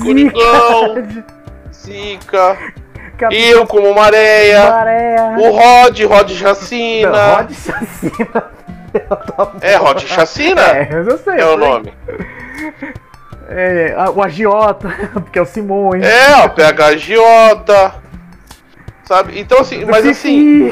Coringão. 0.02 1.24
Zica. 1.72 2.58
Cap- 3.18 3.36
Eu 3.36 3.68
como 3.68 3.94
Maréia. 3.94 4.70
Maré. 4.72 5.16
O 5.38 5.52
Rod, 5.52 6.00
Rod 6.02 6.30
Não, 6.32 6.38
Chacina. 6.38 7.36
Rod 7.36 7.52
Chacina. 7.52 8.44
É, 9.62 9.76
Rod 9.76 10.00
Chacina? 10.04 10.62
É, 10.62 10.88
eu 10.92 11.18
sei. 11.18 11.34
É 11.34 11.42
eu 11.42 11.56
o 11.56 11.60
sei. 11.60 11.68
nome. 11.68 11.94
É, 13.50 13.94
a- 13.98 14.10
o 14.10 14.22
agiota, 14.24 14.88
porque 15.14 15.38
é 15.38 15.42
o 15.42 15.46
Simões. 15.46 16.04
É, 16.04 16.36
ó, 16.44 16.50
PHJ. 16.50 18.02
Sabe? 19.04 19.40
Então 19.40 19.60
assim, 19.60 19.84
mas 19.86 20.06
assim, 20.08 20.72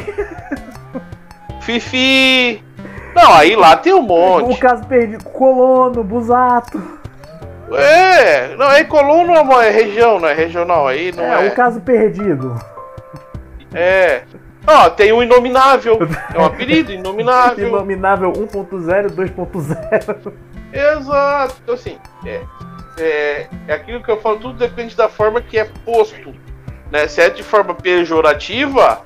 Fifi. 1.61 2.63
Não, 3.13 3.33
aí 3.33 3.55
lá 3.55 3.75
tem 3.75 3.93
um 3.93 3.99
O 3.99 4.03
monte. 4.03 4.59
caso 4.59 4.85
perdido, 4.85 5.23
Colono, 5.25 6.03
Busato. 6.03 6.81
É, 7.73 8.55
não, 8.55 8.69
é 8.71 8.83
Coluna 8.83 9.43
é 9.63 9.69
região, 9.69 10.19
não 10.19 10.27
é 10.27 10.33
regional 10.33 10.87
aí, 10.87 11.13
não 11.15 11.23
É, 11.23 11.45
é. 11.45 11.49
o 11.49 11.51
caso 11.53 11.79
perdido. 11.81 12.57
É. 13.73 14.23
Ó, 14.65 14.89
tem 14.89 15.11
o 15.11 15.23
Inominável. 15.23 15.99
É 16.33 16.39
um 16.39 16.45
apelido, 16.45 16.91
Inominável. 16.91 17.67
Inominável 17.67 18.31
1.0, 18.31 19.09
2.0. 19.11 20.33
Exato. 20.71 21.55
Então, 21.63 21.75
assim, 21.75 21.97
é, 22.25 22.41
é, 22.97 23.47
é 23.67 23.73
aquilo 23.73 24.03
que 24.03 24.09
eu 24.09 24.21
falo, 24.21 24.37
tudo 24.37 24.57
depende 24.57 24.95
da 24.95 25.09
forma 25.09 25.41
que 25.41 25.57
é 25.57 25.65
posto. 25.85 26.33
Né? 26.91 27.07
Se 27.07 27.21
é 27.21 27.29
de 27.29 27.43
forma 27.43 27.73
pejorativa, 27.73 29.01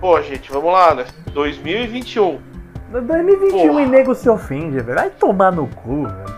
pô, 0.00 0.20
gente, 0.22 0.50
vamos 0.50 0.72
lá, 0.72 0.94
né? 0.94 1.06
2021. 1.32 2.40
2021 2.90 3.50
Porra. 3.50 3.82
e 3.82 3.86
nego 3.86 4.14
se 4.14 4.28
ofende, 4.28 4.80
velho. 4.80 4.98
Vai 4.98 5.10
tomar 5.10 5.50
no 5.52 5.66
cu, 5.66 6.06
velho. 6.06 6.36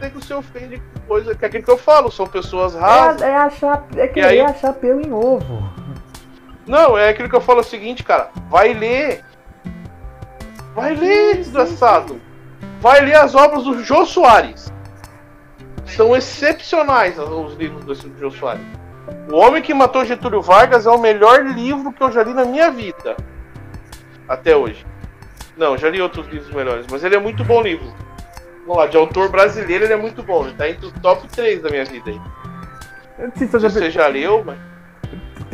Tem 0.00 0.10
que 0.10 0.24
se 0.24 0.34
ofende 0.34 0.78
com 0.78 1.00
coisa 1.06 1.34
que 1.34 1.44
é 1.44 1.48
aquilo 1.48 1.64
que 1.64 1.70
eu 1.70 1.78
falo, 1.78 2.10
são 2.10 2.26
pessoas 2.26 2.74
rasas. 2.74 3.22
É, 3.22 3.30
é 3.30 3.36
achar. 3.36 3.86
É 3.96 4.06
querer 4.06 4.26
aí? 4.26 4.40
achar 4.40 4.72
pelo 4.74 5.00
em 5.00 5.12
ovo. 5.12 5.70
Não, 6.66 6.96
é 6.96 7.10
aquilo 7.10 7.28
que 7.28 7.36
eu 7.36 7.40
falo 7.40 7.58
é 7.60 7.62
o 7.62 7.66
seguinte, 7.66 8.02
cara, 8.02 8.30
vai 8.48 8.72
ler. 8.72 9.24
Vai 10.74 10.94
ler, 10.94 11.36
desgraçado. 11.36 12.20
Vai 12.80 13.00
ler 13.00 13.16
as 13.16 13.34
obras 13.34 13.64
do 13.64 13.82
Jô 13.84 14.04
Soares. 14.04 14.72
São 15.84 16.16
excepcionais 16.16 17.18
os 17.18 17.54
livros 17.54 17.84
do 17.84 18.18
Jô 18.18 18.30
Soares. 18.30 18.62
O 19.30 19.36
Homem 19.36 19.62
que 19.62 19.74
Matou 19.74 20.04
Getúlio 20.04 20.40
Vargas 20.40 20.86
é 20.86 20.90
o 20.90 20.98
melhor 20.98 21.44
livro 21.44 21.92
que 21.92 22.02
eu 22.02 22.10
já 22.10 22.22
li 22.22 22.32
na 22.32 22.44
minha 22.44 22.70
vida. 22.70 23.16
Até 24.28 24.56
hoje. 24.56 24.84
Não, 25.56 25.76
já 25.76 25.88
li 25.90 26.00
outros 26.00 26.26
livros 26.28 26.52
melhores, 26.52 26.86
mas 26.90 27.04
ele 27.04 27.14
é 27.14 27.20
muito 27.20 27.44
bom 27.44 27.60
livro. 27.60 27.92
Vamos 28.66 28.78
lá, 28.78 28.86
de 28.86 28.96
autor 28.96 29.28
brasileiro 29.30 29.84
ele 29.84 29.92
é 29.92 29.96
muito 29.96 30.22
bom. 30.22 30.46
Ele 30.46 30.54
tá 30.54 30.68
entre 30.68 30.86
os 30.86 30.92
top 31.00 31.28
3 31.28 31.62
da 31.62 31.68
minha 31.68 31.84
vida 31.84 32.10
aí. 32.10 32.20
Eu 33.18 33.28
não 33.28 33.36
sei 33.36 33.46
se 33.46 33.50
Se 33.50 33.56
eu 33.56 33.60
já- 33.60 33.70
você 33.70 33.90
já 33.90 34.06
leu, 34.08 34.42
mas. 34.44 34.58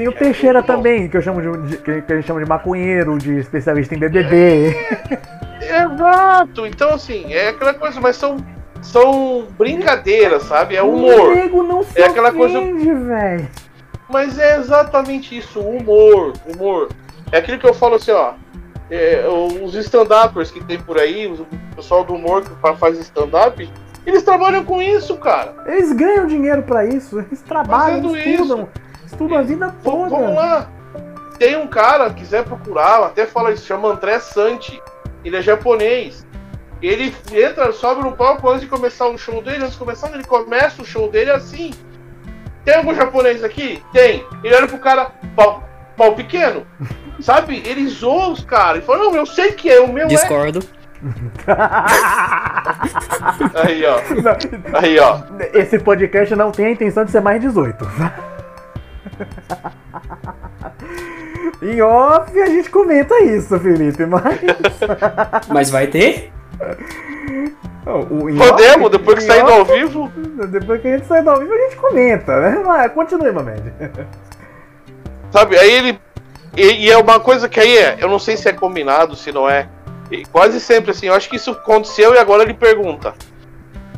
Tem 0.00 0.08
o 0.08 0.12
Teixeira 0.12 0.62
também, 0.62 1.08
que 1.10 1.16
eu 1.18 1.20
chamo 1.20 1.42
de, 1.42 1.76
de- 1.76 1.76
que 1.76 2.10
a 2.10 2.16
gente 2.16 2.26
chama 2.26 2.42
de 2.42 2.48
maconheiro, 2.48 3.18
de 3.18 3.38
especialista 3.38 3.94
em 3.94 3.98
BBB. 3.98 4.74
Exato, 5.60 6.64
então 6.66 6.94
assim, 6.94 7.30
é 7.34 7.48
aquela 7.48 7.74
coisa, 7.74 8.00
mas 8.00 8.16
são, 8.16 8.38
são 8.80 9.46
brincadeiras, 9.58 10.44
sabe? 10.44 10.74
É 10.74 10.82
O 10.82 10.88
humor. 10.94 11.34
nego 11.34 11.62
não 11.62 11.82
se 11.82 12.00
É 12.00 12.06
aquela 12.06 12.32
coisa- 12.32 12.58
ofende, 12.58 12.94
velho. 12.94 13.46
Mas 14.08 14.38
é 14.38 14.56
exatamente 14.56 15.36
isso, 15.36 15.60
humor, 15.60 16.32
humor. 16.46 16.88
É 17.30 17.36
aquilo 17.36 17.58
que 17.58 17.66
eu 17.66 17.74
falo 17.74 17.96
assim, 17.96 18.10
ó. 18.12 18.32
é, 18.90 19.22
os 19.62 19.74
stand-uppers 19.74 20.50
que 20.50 20.64
tem 20.64 20.78
por 20.80 20.98
aí, 20.98 21.26
o 21.26 21.46
pessoal 21.76 22.04
do 22.04 22.14
humor 22.14 22.42
que 22.42 22.50
fa- 22.62 22.74
faz 22.74 22.98
stand-up, 22.98 23.70
eles 24.06 24.22
trabalham 24.22 24.64
com 24.64 24.80
isso, 24.80 25.14
cara. 25.18 25.54
Eles 25.66 25.92
ganham 25.92 26.26
dinheiro 26.26 26.62
pra 26.62 26.86
isso, 26.86 27.20
eles 27.20 27.42
trabalham, 27.42 28.08
Fazendo 28.08 28.16
estudam. 28.16 28.68
Estudam 29.10 29.38
a 29.38 29.42
vida 29.42 29.68
V- 29.68 29.74
toda. 29.82 30.10
Vamos 30.10 30.34
lá. 30.36 30.68
Tem 31.38 31.56
um 31.56 31.66
cara, 31.66 32.10
quiser 32.10 32.44
procurar, 32.44 33.02
até 33.04 33.26
fala 33.26 33.50
isso, 33.52 33.66
chama 33.66 33.88
André 33.88 34.18
Santi. 34.18 34.80
Ele 35.24 35.36
é 35.36 35.42
japonês. 35.42 36.26
Ele 36.82 37.14
entra, 37.32 37.72
sobe 37.72 38.02
no 38.02 38.12
palco 38.12 38.48
antes 38.48 38.62
de 38.62 38.66
começar 38.66 39.06
o 39.08 39.18
show 39.18 39.42
dele, 39.42 39.58
antes 39.64 39.72
de 39.72 39.78
começar, 39.78 40.08
ele 40.14 40.24
começa 40.24 40.80
o 40.80 40.84
show 40.84 41.10
dele 41.10 41.30
assim. 41.30 41.72
Tem 42.64 42.74
algum 42.76 42.94
japonês 42.94 43.42
aqui? 43.42 43.82
Tem. 43.92 44.24
Ele 44.44 44.54
olha 44.54 44.66
pro 44.68 44.78
cara, 44.78 45.10
pau, 45.34 45.62
pau 45.96 46.14
pequeno. 46.14 46.66
Sabe? 47.20 47.62
Ele 47.66 47.86
zoou 47.88 48.32
os 48.32 48.44
caras. 48.44 48.76
Ele 48.76 48.86
falou, 48.86 49.10
não, 49.10 49.16
eu 49.16 49.26
sei 49.26 49.52
que 49.52 49.68
é, 49.70 49.80
o 49.80 49.92
meu 49.92 50.04
é. 50.04 50.08
Discordo. 50.08 50.60
Aí, 53.54 53.82
ó. 53.86 53.98
Aí, 54.78 54.98
ó. 54.98 55.18
Esse 55.54 55.78
podcast 55.78 56.34
não 56.36 56.50
tem 56.50 56.66
a 56.66 56.70
intenção 56.70 57.04
de 57.04 57.10
ser 57.10 57.20
mais 57.20 57.40
18. 57.40 57.86
em 61.62 61.80
off 61.82 62.38
a 62.40 62.46
gente 62.46 62.70
comenta 62.70 63.18
isso, 63.22 63.58
Felipe, 63.58 64.06
mas. 64.06 64.40
Mas 65.48 65.70
vai 65.70 65.86
ter? 65.86 66.32
Podemos, 67.84 68.86
off- 68.86 68.90
depois 68.98 69.18
que 69.18 69.24
sair 69.24 69.44
do 69.44 69.52
ao 69.52 69.64
vivo. 69.64 70.08
Depois 70.48 70.80
que 70.80 70.88
a 70.88 70.96
gente 70.96 71.06
sair 71.06 71.22
do 71.22 71.30
ao 71.30 71.38
vivo, 71.38 71.52
a 71.52 71.58
gente 71.58 71.76
comenta, 71.76 72.40
né? 72.40 72.62
Mas 72.64 72.92
continue, 72.92 73.32
Mamed. 73.32 73.72
Sabe? 75.30 75.58
Aí 75.58 75.70
ele. 75.70 76.00
E, 76.56 76.86
e 76.86 76.90
é 76.90 76.98
uma 76.98 77.20
coisa 77.20 77.48
que 77.48 77.60
aí 77.60 77.76
é. 77.78 77.96
Eu 78.00 78.08
não 78.08 78.18
sei 78.18 78.36
se 78.36 78.48
é 78.48 78.52
combinado, 78.52 79.16
se 79.16 79.32
não 79.32 79.48
é. 79.48 79.68
E 80.10 80.24
quase 80.26 80.60
sempre 80.60 80.90
assim, 80.90 81.06
eu 81.06 81.14
acho 81.14 81.28
que 81.28 81.36
isso 81.36 81.52
aconteceu 81.52 82.14
e 82.14 82.18
agora 82.18 82.42
ele 82.42 82.54
pergunta. 82.54 83.14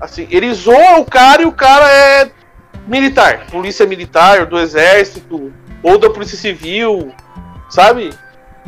Assim, 0.00 0.26
ele 0.30 0.52
zoa 0.52 0.98
o 0.98 1.04
cara 1.04 1.42
e 1.42 1.46
o 1.46 1.52
cara 1.52 1.88
é 1.90 2.30
militar, 2.86 3.46
polícia 3.50 3.86
militar, 3.86 4.46
do 4.46 4.58
exército, 4.58 5.52
ou 5.82 5.98
da 5.98 6.10
polícia 6.10 6.36
civil, 6.36 7.12
sabe? 7.68 8.10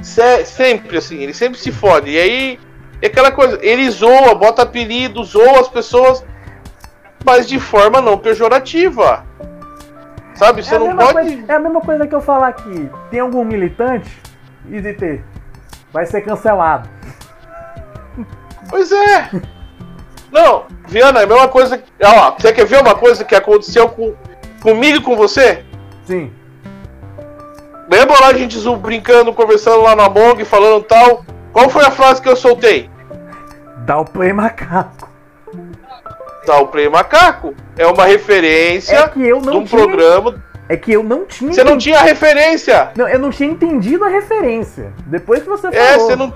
Se- 0.02 0.44
sempre 0.44 0.98
assim, 0.98 1.18
ele 1.22 1.34
sempre 1.34 1.58
se 1.58 1.70
fode. 1.70 2.10
E 2.10 2.18
aí 2.18 2.60
é 3.00 3.06
aquela 3.06 3.30
coisa, 3.30 3.58
ele 3.62 3.88
zoa, 3.90 4.34
bota 4.34 4.62
apelido, 4.62 5.22
zoa 5.24 5.60
as 5.60 5.68
pessoas, 5.68 6.24
mas 7.24 7.48
de 7.48 7.58
forma 7.58 8.00
não 8.00 8.18
pejorativa. 8.18 9.24
Sabe? 10.34 10.64
Você 10.64 10.74
é, 10.74 10.78
não 10.78 10.96
pode. 10.96 11.12
coisa, 11.12 11.44
é 11.52 11.54
a 11.54 11.60
mesma 11.60 11.80
coisa 11.80 12.06
que 12.06 12.14
eu 12.14 12.20
falar 12.20 12.48
aqui. 12.48 12.90
Tem 13.10 13.20
algum 13.20 13.44
militante 13.44 14.10
e 14.68 14.80
vai 15.92 16.06
ser 16.06 16.22
cancelado. 16.22 16.88
Pois 18.68 18.90
é. 18.90 19.30
Não, 20.34 20.64
Viana, 20.88 21.20
é 21.20 21.24
a 21.24 21.26
mesma 21.28 21.46
coisa. 21.48 21.78
que- 21.78 21.84
Ó, 22.04 22.32
você 22.36 22.52
quer 22.52 22.66
ver 22.66 22.80
uma 22.82 22.94
coisa 22.96 23.24
que 23.24 23.36
aconteceu 23.36 23.88
com, 23.88 24.14
comigo 24.60 24.98
e 24.98 25.00
com 25.00 25.14
você? 25.16 25.64
Sim. 26.04 26.32
Lembra 27.88 28.18
lá 28.20 28.26
a 28.28 28.34
gente 28.34 28.58
zoom, 28.58 28.78
brincando, 28.78 29.32
conversando 29.32 29.82
lá 29.82 29.94
na 29.94 30.08
Mong, 30.08 30.44
falando 30.44 30.82
tal? 30.82 31.24
Qual 31.52 31.68
foi 31.70 31.84
a 31.84 31.90
frase 31.90 32.20
que 32.20 32.28
eu 32.28 32.34
soltei? 32.34 32.90
Dá 33.86 33.98
o 33.98 34.04
play 34.04 34.32
macaco. 34.32 35.08
Dá 36.46 36.58
o 36.58 36.66
play 36.66 36.88
macaco. 36.88 37.54
É 37.78 37.86
uma 37.86 38.04
referência 38.04 38.96
É 38.96 39.08
que 39.08 39.22
eu 39.24 39.40
de 39.40 39.46
não 39.46 39.58
um 39.58 39.64
tinha. 39.64 39.80
programa. 39.82 40.42
É 40.68 40.76
que 40.76 40.92
eu 40.92 41.02
não 41.02 41.26
tinha. 41.26 41.52
Você 41.52 41.62
não 41.62 41.76
tinha 41.78 42.00
referência. 42.00 42.90
Não, 42.96 43.06
eu 43.06 43.18
não 43.18 43.30
tinha 43.30 43.48
entendido 43.50 44.02
a 44.04 44.08
referência. 44.08 44.92
Depois 45.06 45.42
que 45.42 45.48
você 45.48 45.70
falou. 45.70 45.78
É, 45.78 45.98
você 45.98 46.16
não. 46.16 46.34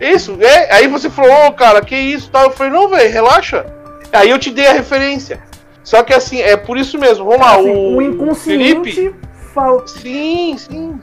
Isso, 0.00 0.38
é. 0.40 0.72
Aí 0.74 0.88
você 0.88 1.10
falou, 1.10 1.48
ô 1.48 1.52
cara, 1.52 1.80
que 1.82 1.94
isso 1.96 2.30
tal. 2.30 2.44
Eu 2.44 2.50
falei, 2.52 2.72
não, 2.72 2.88
velho, 2.88 3.12
relaxa. 3.12 3.66
Aí 4.12 4.30
eu 4.30 4.38
te 4.38 4.50
dei 4.50 4.66
a 4.66 4.72
referência. 4.72 5.40
Só 5.84 6.02
que 6.02 6.12
assim, 6.14 6.40
é 6.40 6.56
por 6.56 6.78
isso 6.78 6.98
mesmo. 6.98 7.24
Vamos 7.24 7.40
lá, 7.40 7.56
Assim, 7.56 7.70
o, 7.70 7.96
o 7.96 8.02
inconsciente 8.02 8.92
Felipe. 8.92 9.14
fal- 9.54 9.86
Sim, 9.86 10.56
sim. 10.58 11.00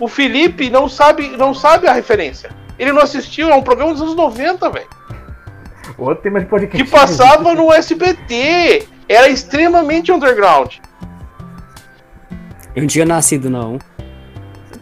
O 0.00 0.08
Felipe 0.08 0.68
não 0.70 0.88
sabe, 0.88 1.28
não 1.36 1.54
sabe 1.54 1.86
a 1.88 1.92
referência. 1.92 2.50
Ele 2.78 2.92
não 2.92 3.00
assistiu, 3.02 3.48
é 3.50 3.54
um 3.54 3.62
programa 3.62 3.92
dos 3.92 4.02
anos 4.02 4.14
90, 4.14 4.68
velho. 4.70 4.86
Outro 5.96 6.22
tema 6.22 6.40
de 6.40 6.46
podcast. 6.46 6.82
Que 6.84 6.90
passava 6.90 7.54
no 7.54 7.72
SBT. 7.72 8.86
Era 9.08 9.28
extremamente 9.28 10.10
underground. 10.12 10.74
Eu 12.74 12.82
não 12.82 12.86
tinha 12.88 13.04
nascido, 13.06 13.48
não. 13.48 13.78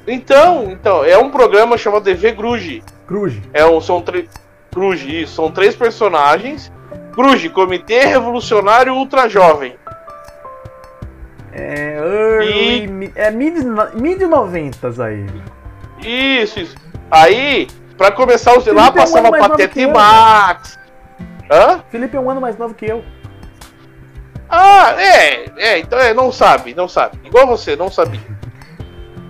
Então, 0.07 0.71
então, 0.71 1.05
é 1.05 1.17
um 1.17 1.31
programa 1.31 1.79
chamado 1.79 2.05
TV 2.05 2.33
Gruge. 2.33 2.83
Cruz. 3.07 3.35
É 3.53 3.65
um, 3.67 3.81
são 3.81 4.01
três. 4.01 4.29
Isso. 5.07 5.35
São 5.37 5.51
três 5.51 5.77
personagens. 5.77 6.73
Gruge, 7.13 7.49
Comitê 7.49 8.07
Revolucionário 8.07 8.93
Ultra 8.95 9.29
Jovem. 9.29 9.77
É. 11.53 11.97
Early, 11.99 13.05
E- 13.07 13.13
É 13.15 13.31
mid, 13.31 13.55
mid 13.95 14.21
90s 14.21 14.99
aí. 15.01 15.27
Isso, 16.01 16.59
isso. 16.61 16.75
Aí, 17.11 17.69
pra 17.97 18.11
começar, 18.11 18.59
os 18.59 18.67
lá 18.67 18.87
é 18.87 18.91
um 18.91 18.93
passava 18.93 19.19
ano 19.21 19.31
mais 19.31 19.43
novo 19.43 19.51
Pateta 19.53 19.73
que 19.75 19.81
e 19.81 19.85
eu, 19.85 19.91
Max. 19.93 20.79
Hã? 21.51 21.85
Felipe 21.91 22.17
é 22.17 22.21
um 22.21 22.29
ano 22.31 22.41
mais 22.41 22.59
novo 22.59 22.75
que 22.75 22.87
eu. 22.87 23.05
Ah, 24.49 24.95
é, 25.01 25.45
é, 25.57 25.79
então 25.79 25.99
é, 25.99 26.13
não 26.13 26.33
sabe, 26.33 26.75
não 26.75 26.89
sabe. 26.89 27.19
Igual 27.25 27.47
você, 27.47 27.77
não 27.77 27.91
sabia. 27.91 28.21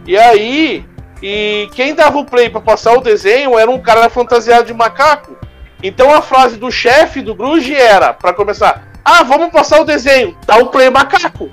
E 0.06 0.16
aí, 0.16 0.86
e 1.26 1.70
quem 1.72 1.94
dava 1.94 2.18
o 2.18 2.24
play 2.26 2.50
pra 2.50 2.60
passar 2.60 2.92
o 2.92 3.00
desenho 3.00 3.58
era 3.58 3.70
um 3.70 3.80
cara 3.80 4.10
fantasiado 4.10 4.66
de 4.66 4.74
macaco. 4.74 5.34
Então 5.82 6.14
a 6.14 6.20
frase 6.20 6.58
do 6.58 6.70
chefe 6.70 7.22
do 7.22 7.34
Gruge 7.34 7.74
era, 7.74 8.12
pra 8.12 8.34
começar, 8.34 8.82
ah, 9.02 9.22
vamos 9.22 9.48
passar 9.50 9.80
o 9.80 9.86
desenho, 9.86 10.36
dá 10.46 10.58
o 10.58 10.66
play 10.66 10.90
macaco. 10.90 11.50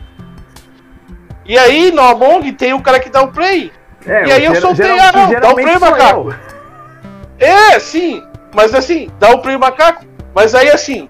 E 1.46 1.58
aí, 1.58 1.90
no 1.90 2.02
Among 2.02 2.52
tem 2.52 2.74
o 2.74 2.82
cara 2.82 3.00
que 3.00 3.10
dá 3.10 3.22
o 3.22 3.32
play. 3.32 3.72
É, 4.06 4.26
E 4.26 4.32
aí 4.34 4.44
eu 4.44 4.56
soltei, 4.56 4.92
ah, 5.00 5.12
não, 5.14 5.40
dá 5.40 5.52
o 5.52 5.56
play, 5.56 5.80
macaco. 5.80 6.36
eu. 7.40 7.48
É, 7.48 7.80
sim, 7.80 8.22
mas 8.54 8.76
assim, 8.76 9.10
dá 9.20 9.30
o 9.30 9.40
play 9.40 9.58
macaco. 9.58 10.04
Mas 10.36 10.54
aí 10.54 10.70
assim, 10.70 11.10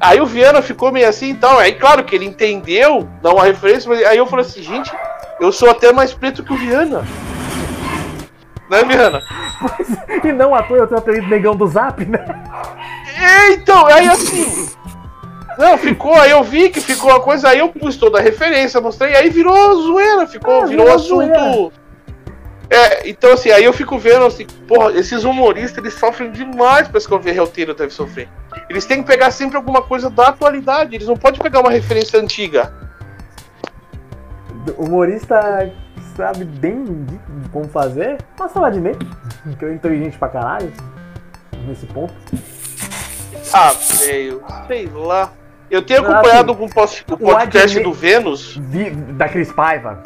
aí 0.00 0.18
o 0.18 0.24
Viana 0.24 0.62
ficou 0.62 0.90
meio 0.90 1.06
assim 1.06 1.32
e 1.32 1.34
tal. 1.34 1.58
Aí 1.58 1.72
claro 1.74 2.04
que 2.04 2.16
ele 2.16 2.24
entendeu, 2.24 3.06
dá 3.22 3.32
uma 3.34 3.44
referência, 3.44 3.86
mas 3.86 4.02
aí 4.06 4.16
eu 4.16 4.26
falei 4.26 4.46
assim, 4.46 4.62
gente, 4.62 4.90
eu 5.38 5.52
sou 5.52 5.68
até 5.68 5.92
mais 5.92 6.14
preto 6.14 6.42
que 6.42 6.54
o 6.54 6.56
Viana. 6.56 7.04
Né, 8.70 8.84
Viana? 8.84 9.22
E 10.24 10.32
não 10.32 10.54
à 10.54 10.62
toa 10.62 10.78
eu 10.78 10.86
tenho 10.86 10.98
o 10.98 11.02
apelido 11.02 11.28
negão 11.28 11.56
do 11.56 11.66
zap, 11.66 12.04
né? 12.04 12.24
É, 13.16 13.52
então, 13.54 13.86
aí 13.86 14.08
assim. 14.08 14.68
Não, 15.58 15.76
ficou, 15.76 16.14
aí 16.14 16.30
eu 16.30 16.42
vi 16.44 16.70
que 16.70 16.80
ficou 16.80 17.10
a 17.10 17.20
coisa, 17.20 17.48
aí 17.48 17.58
eu 17.58 17.68
pus 17.68 17.96
toda 17.96 18.18
a 18.18 18.22
referência, 18.22 18.80
mostrei, 18.80 19.16
aí 19.16 19.28
virou 19.28 19.82
zoeira, 19.82 20.26
ficou, 20.26 20.62
Ah, 20.62 20.66
virou 20.66 20.84
virou 20.84 20.94
assunto. 20.94 21.14
zoeira. 21.16 21.72
É, 22.70 23.08
então 23.08 23.32
assim, 23.32 23.50
aí 23.50 23.64
eu 23.64 23.72
fico 23.72 23.98
vendo 23.98 24.26
assim, 24.26 24.46
porra, 24.68 24.92
esses 24.92 25.24
humoristas 25.24 25.78
eles 25.78 25.94
sofrem 25.94 26.30
demais 26.30 26.86
pra 26.86 26.98
escrever 26.98 27.36
roteiro, 27.38 27.74
deve 27.74 27.92
sofrer. 27.92 28.28
Eles 28.68 28.84
têm 28.84 29.02
que 29.02 29.08
pegar 29.08 29.30
sempre 29.30 29.56
alguma 29.56 29.80
coisa 29.82 30.10
da 30.10 30.28
atualidade, 30.28 30.94
eles 30.94 31.08
não 31.08 31.16
podem 31.16 31.40
pegar 31.40 31.60
uma 31.60 31.70
referência 31.70 32.20
antiga. 32.20 32.72
Humorista 34.76 35.72
sabe 36.14 36.44
bem 36.44 36.84
de 36.84 37.18
como 37.52 37.68
fazer. 37.68 38.18
Nossa, 38.38 38.54
falar 38.54 38.70
de 38.70 38.80
mim. 38.80 38.92
Que 39.58 39.64
eu 39.64 39.72
inteligente 39.74 40.18
pra 40.18 40.28
caralho. 40.28 40.72
Nesse 41.66 41.86
ponto. 41.86 42.14
Ah, 43.52 43.72
velho, 43.72 44.42
sei 44.66 44.90
lá. 44.94 45.32
Eu 45.70 45.82
tenho 45.82 46.04
Ah, 46.06 46.10
acompanhado 46.10 46.52
assim, 46.52 46.62
o 46.62 46.64
o 47.12 47.14
o 47.14 47.18
podcast 47.18 47.76
Adnet- 47.78 47.82
do 47.84 47.92
Vênus. 47.92 48.56
Vi- 48.56 48.90
da 48.90 49.28
Cris 49.28 49.52
Paiva. 49.52 50.02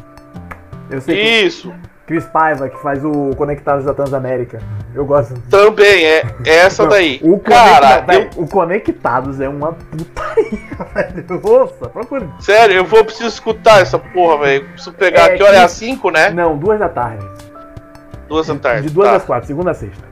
Eu 0.90 1.00
sei 1.00 1.14
que 1.16 1.46
Isso, 1.46 1.72
Cris 2.06 2.24
Paiva, 2.26 2.68
que 2.68 2.76
faz 2.82 3.04
o 3.04 3.30
Conectados 3.36 3.84
da 3.84 3.94
Transamérica. 3.94 4.60
Eu 4.94 5.04
gosto. 5.06 5.34
também, 5.48 6.04
é, 6.04 6.22
é 6.44 6.56
essa 6.56 6.86
daí. 6.86 7.18
O, 7.22 7.38
Cara, 7.38 8.04
eu- 8.12 8.42
o 8.42 8.48
Conectados 8.48 9.40
é 9.40 9.48
uma 9.48 9.72
putaria, 9.72 10.58
velho. 10.94 11.40
Nossa, 11.42 11.88
procura. 11.88 12.28
Sério, 12.40 12.76
eu 12.76 12.84
vou 12.84 13.04
preciso 13.04 13.28
escutar 13.28 13.80
essa 13.80 13.98
porra, 13.98 14.38
velho. 14.44 14.68
Preciso 14.70 14.92
pegar. 14.92 15.30
É 15.32 15.36
que 15.36 15.42
hora 15.42 15.54
é 15.56 15.58
que- 15.60 15.64
às 15.64 15.72
5, 15.72 16.10
né? 16.10 16.30
Não, 16.30 16.56
duas 16.58 16.78
da 16.78 16.88
tarde. 16.88 17.24
Duas 18.32 18.46
da 18.46 18.54
tarde. 18.54 18.88
De 18.88 18.94
duas 18.94 19.10
tá. 19.10 19.16
às 19.16 19.24
quatro, 19.26 19.46
segunda 19.46 19.72
a 19.72 19.74
sexta. 19.74 20.02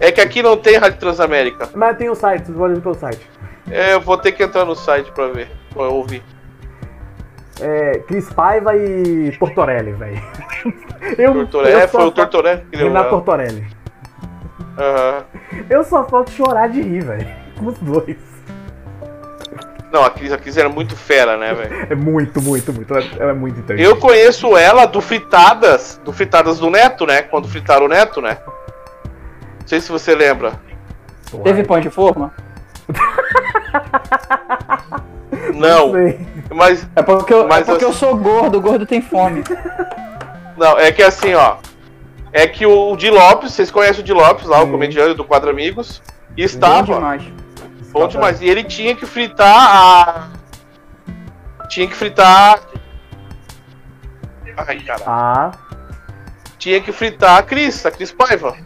É 0.00 0.10
que 0.10 0.18
aqui 0.18 0.42
não 0.42 0.56
tem 0.56 0.78
Rádio 0.78 0.98
Transamérica. 0.98 1.68
Mas 1.74 1.98
tem 1.98 2.08
o 2.08 2.14
site, 2.14 2.46
vocês 2.46 2.56
podem 2.56 2.76
ver 2.76 2.80
pelo 2.80 2.94
site. 2.94 3.30
É, 3.70 3.92
eu 3.92 4.00
vou 4.00 4.16
ter 4.16 4.32
que 4.32 4.42
entrar 4.42 4.64
no 4.64 4.74
site 4.74 5.12
pra 5.12 5.28
ver, 5.28 5.50
pra 5.74 5.82
ouvir. 5.82 6.22
É, 7.60 7.98
Cris 8.06 8.32
Paiva 8.32 8.74
e 8.74 9.36
Tortorelli, 9.38 9.92
velho. 9.92 10.22
Eu, 11.18 11.34
Tortorelli, 11.34 11.80
é, 11.82 11.86
foi 11.86 12.04
o 12.06 12.10
Tortorelli 12.10 12.62
que 12.70 12.78
deu. 12.78 12.86
Renato? 12.86 13.10
Tortorelli. 13.10 13.66
Aham. 14.78 15.24
Eu 15.68 15.84
só 15.84 16.02
falta 16.04 16.30
chorar 16.30 16.68
de 16.68 16.80
rir, 16.80 17.04
velho. 17.04 17.28
Com 17.58 17.66
os 17.66 17.78
dois. 17.78 18.16
Não, 19.94 20.02
a 20.04 20.10
Cris, 20.10 20.32
a 20.32 20.36
Cris 20.38 20.56
era 20.56 20.68
muito 20.68 20.96
fera, 20.96 21.36
né, 21.36 21.54
velho? 21.54 21.70
É 21.88 21.94
muito, 21.94 22.42
muito, 22.42 22.72
muito. 22.72 22.92
Ela 22.92 23.04
ela 23.16 23.30
é 23.30 23.34
muito 23.34 23.60
inteligente. 23.60 23.88
Eu 23.88 23.96
conheço 23.96 24.56
ela 24.56 24.86
do 24.86 25.00
Fritadas, 25.00 26.00
do 26.04 26.12
Fritadas 26.12 26.58
do 26.58 26.68
Neto, 26.68 27.06
né? 27.06 27.22
Quando 27.22 27.46
fritaram 27.46 27.86
o 27.86 27.88
Neto, 27.88 28.20
né? 28.20 28.38
Não 29.60 29.68
sei 29.68 29.80
se 29.80 29.92
você 29.92 30.12
lembra. 30.12 30.54
Teve 31.44 31.62
pão 31.62 31.78
de 31.78 31.90
forma? 31.90 32.34
Não, 35.54 35.92
sei. 35.92 36.26
mas 36.52 36.86
É 36.96 37.02
porque, 37.02 37.32
eu, 37.32 37.46
Mas 37.46 37.68
é 37.68 37.72
porque 37.72 37.84
eu- 37.84 37.88
eu 37.90 37.94
sou 37.94 38.16
gordo, 38.16 38.60
gordo 38.60 38.84
tem 38.86 39.00
fome. 39.00 39.44
Não, 40.56 40.76
é 40.78 40.90
que 40.90 41.02
assim, 41.02 41.34
ó. 41.34 41.56
É 42.32 42.46
que 42.48 42.66
o 42.66 42.96
Di 42.96 43.10
Lopes, 43.10 43.52
vocês 43.52 43.70
conhecem 43.70 44.00
o 44.00 44.04
Di 44.04 44.12
Lopes 44.12 44.46
lá, 44.46 44.60
o 44.60 44.64
Sim. 44.66 44.72
comediante 44.72 45.14
do 45.14 45.24
Quadro 45.24 45.50
Amigos, 45.50 46.02
Bom 46.04 46.12
estava 46.36 46.82
demais. 46.82 47.22
Bom 47.94 48.08
demais. 48.08 48.42
E 48.42 48.46
ele 48.46 48.64
tinha 48.64 48.94
que 48.94 49.06
fritar 49.06 49.56
a. 49.56 50.28
Tinha 51.68 51.86
que 51.86 51.94
fritar. 51.94 52.60
Ai, 54.56 54.80
cara. 54.80 55.02
Ah, 55.06 55.50
Tinha 56.58 56.80
que 56.80 56.92
fritar 56.92 57.38
a 57.38 57.42
Cris, 57.42 57.84
a 57.86 57.90
Cris 57.90 58.12
Paiva. 58.12 58.56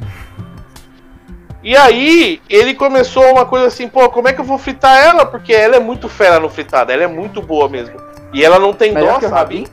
E 1.63 1.77
aí, 1.77 2.41
ele 2.49 2.75
começou 2.75 3.25
uma 3.33 3.45
coisa 3.45 3.67
assim, 3.67 3.89
pô, 3.89 4.09
como 4.09 4.29
é 4.29 4.33
que 4.33 4.41
eu 4.41 4.45
vou 4.45 4.59
fritar 4.59 4.97
ela? 4.97 5.27
Porque 5.27 5.53
ela 5.53 5.77
é 5.77 5.81
muito 5.81 6.09
fera 6.09 6.39
no 6.39 6.49
fritado, 6.49 6.93
ela 6.93 7.03
é 7.03 7.07
muito 7.07 7.43
boa 7.43 7.69
mesmo. 7.69 7.97
E 8.33 8.45
ela 8.45 8.59
não 8.59 8.73
tem 8.73 8.93
Melhor 8.93 9.21
dó, 9.21 9.29
sabe? 9.29 9.65
Rabin? 9.65 9.67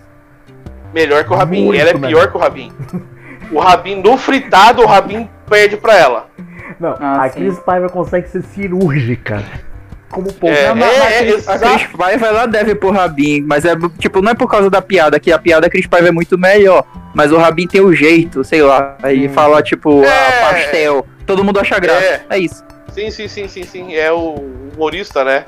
Melhor 0.93 1.23
que 1.25 1.33
o 1.33 1.35
Rabin. 1.35 1.65
Muito 1.65 1.79
ela 1.79 1.89
é 1.89 1.93
melhor. 1.93 2.07
pior 2.07 2.31
que 2.31 2.37
o 2.37 2.39
Rabin. 2.39 2.71
O 3.51 3.59
Rabin, 3.59 4.01
no 4.01 4.17
fritado, 4.17 4.81
o 4.81 4.85
Rabin 4.87 5.29
perde 5.47 5.77
pra 5.77 5.95
ela. 5.95 6.29
Não, 6.80 6.95
Ah, 6.99 7.24
a 7.24 7.30
sim. 7.30 7.39
Cris 7.39 7.59
Paiva 7.59 7.89
consegue 7.89 8.28
ser 8.30 8.41
cirúrgica. 8.43 9.43
Como 10.09 10.32
pouco. 10.34 10.55
É, 10.55 10.68
Não, 10.70 10.76
mas 10.76 10.97
é, 10.97 11.20
a 11.20 11.20
Cris- 11.24 11.49
a 11.49 11.55
exato. 11.55 11.74
Cris 11.80 11.88
Paiva 11.97 12.28
ela 12.28 12.45
deve 12.45 12.76
pro 12.76 12.91
Rabin, 12.91 13.41
mas 13.41 13.66
é 13.66 13.76
tipo, 13.99 14.22
não 14.22 14.32
é 14.32 14.36
por 14.36 14.49
causa 14.49 14.70
da 14.70 14.82
piada, 14.82 15.20
que 15.20 15.32
a 15.32 15.39
piada 15.39 15.70
Cris 15.70 15.88
Paiva 15.88 16.07
é 16.07 16.11
muito 16.11 16.38
melhor. 16.38 16.86
Mas 17.13 17.32
o 17.32 17.38
Rabin 17.38 17.68
tem 17.68 17.82
o 17.82 17.93
jeito, 17.93 18.43
sei 18.43 18.61
lá. 18.61 18.97
Aí 19.03 19.28
Hum. 19.28 19.34
fala, 19.34 19.61
tipo, 19.63 20.03
É. 20.03 20.07
ah, 20.07 20.49
pastel. 20.51 21.05
Todo 21.26 21.43
mundo 21.43 21.59
acha 21.59 21.78
graça. 21.80 22.03
É. 22.05 22.22
É, 22.30 22.38
isso. 22.38 22.63
Sim, 22.93 23.09
sim, 23.09 23.28
sim, 23.28 23.47
sim, 23.47 23.63
sim. 23.63 23.93
É 23.95 24.11
o 24.11 24.36
humorista, 24.74 25.24
né? 25.24 25.43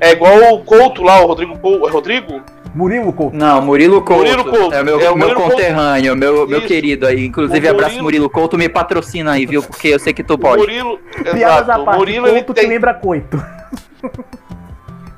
É 0.00 0.12
igual 0.12 0.54
o 0.54 0.64
Couto 0.64 1.02
lá, 1.02 1.20
o 1.22 1.26
Rodrigo 1.26 1.58
Couto. 1.58 1.86
É 1.86 1.90
Rodrigo? 1.90 2.42
Murilo 2.74 3.12
Couto. 3.12 3.36
Não, 3.36 3.60
Murilo 3.62 4.00
Couto. 4.02 4.20
Murilo 4.22 4.44
Couto. 4.44 4.74
É 4.74 4.82
meu, 4.82 5.00
É 5.00 5.10
o 5.10 5.16
meu 5.16 5.28
Murilo 5.28 5.50
conterrâneo, 5.50 6.16
meu, 6.16 6.46
meu 6.46 6.58
Isso. 6.58 6.68
querido 6.68 7.06
aí. 7.06 7.26
Inclusive, 7.26 7.66
O 7.66 7.70
abraço 7.70 7.88
Murilo- 7.94 8.04
Murilo 8.04 8.30
Couto, 8.30 8.56
me 8.56 8.68
patrocina 8.68 9.32
aí, 9.32 9.44
viu? 9.46 9.62
Porque 9.62 9.88
eu 9.88 9.98
sei 9.98 10.12
que 10.12 10.22
tu 10.22 10.34
O 10.34 10.38
pode. 10.38 10.58
Murilo. 10.62 10.98
Piadas 11.32 11.62
Exato. 11.62 11.72
à 11.72 11.78
O 11.78 11.84
parte. 11.84 11.98
Murilo 11.98 12.26
ele 12.28 12.36
Couto 12.42 12.54
que 12.54 12.60
tem. 12.60 12.70
lembra 12.70 12.94
coito. 12.94 13.42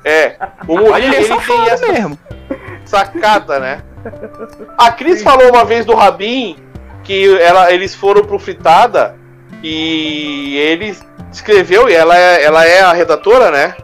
É. 0.03 0.35
O 0.67 0.77
Murilo 0.77 0.97
ele 0.97 1.15
é 1.15 1.21
ele 1.23 1.27
tem 1.39 1.69
essa 1.69 1.91
mesmo. 1.91 2.17
sacada, 2.85 3.59
né? 3.59 3.81
A 4.77 4.91
Cris 4.91 5.21
falou 5.23 5.49
uma 5.49 5.63
vez 5.63 5.85
do 5.85 5.93
Rabin 5.95 6.57
que 7.03 7.37
ela, 7.39 7.71
eles 7.71 7.95
foram 7.95 8.23
pro 8.25 8.37
Fritada 8.39 9.15
e 9.61 10.57
ele 10.57 10.95
escreveu, 11.31 11.87
e 11.89 11.93
ela 11.93 12.17
é, 12.17 12.43
ela 12.43 12.65
é 12.65 12.81
a 12.81 12.91
redatora, 12.93 13.49
né? 13.51 13.75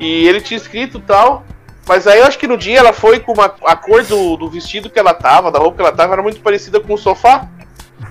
E 0.00 0.26
ele 0.26 0.40
tinha 0.40 0.56
escrito 0.56 0.98
tal. 1.00 1.44
Mas 1.86 2.06
aí 2.06 2.20
eu 2.20 2.26
acho 2.26 2.38
que 2.38 2.46
no 2.46 2.56
dia 2.56 2.78
ela 2.78 2.92
foi 2.92 3.20
com 3.20 3.32
uma, 3.32 3.52
a 3.64 3.76
cor 3.76 4.04
do, 4.04 4.36
do 4.36 4.48
vestido 4.48 4.88
que 4.88 4.98
ela 4.98 5.12
tava, 5.12 5.50
da 5.50 5.58
roupa 5.58 5.76
que 5.76 5.82
ela 5.82 5.92
tava, 5.92 6.12
era 6.12 6.22
muito 6.22 6.40
parecida 6.40 6.80
com 6.80 6.94
o 6.94 6.98
sofá. 6.98 7.46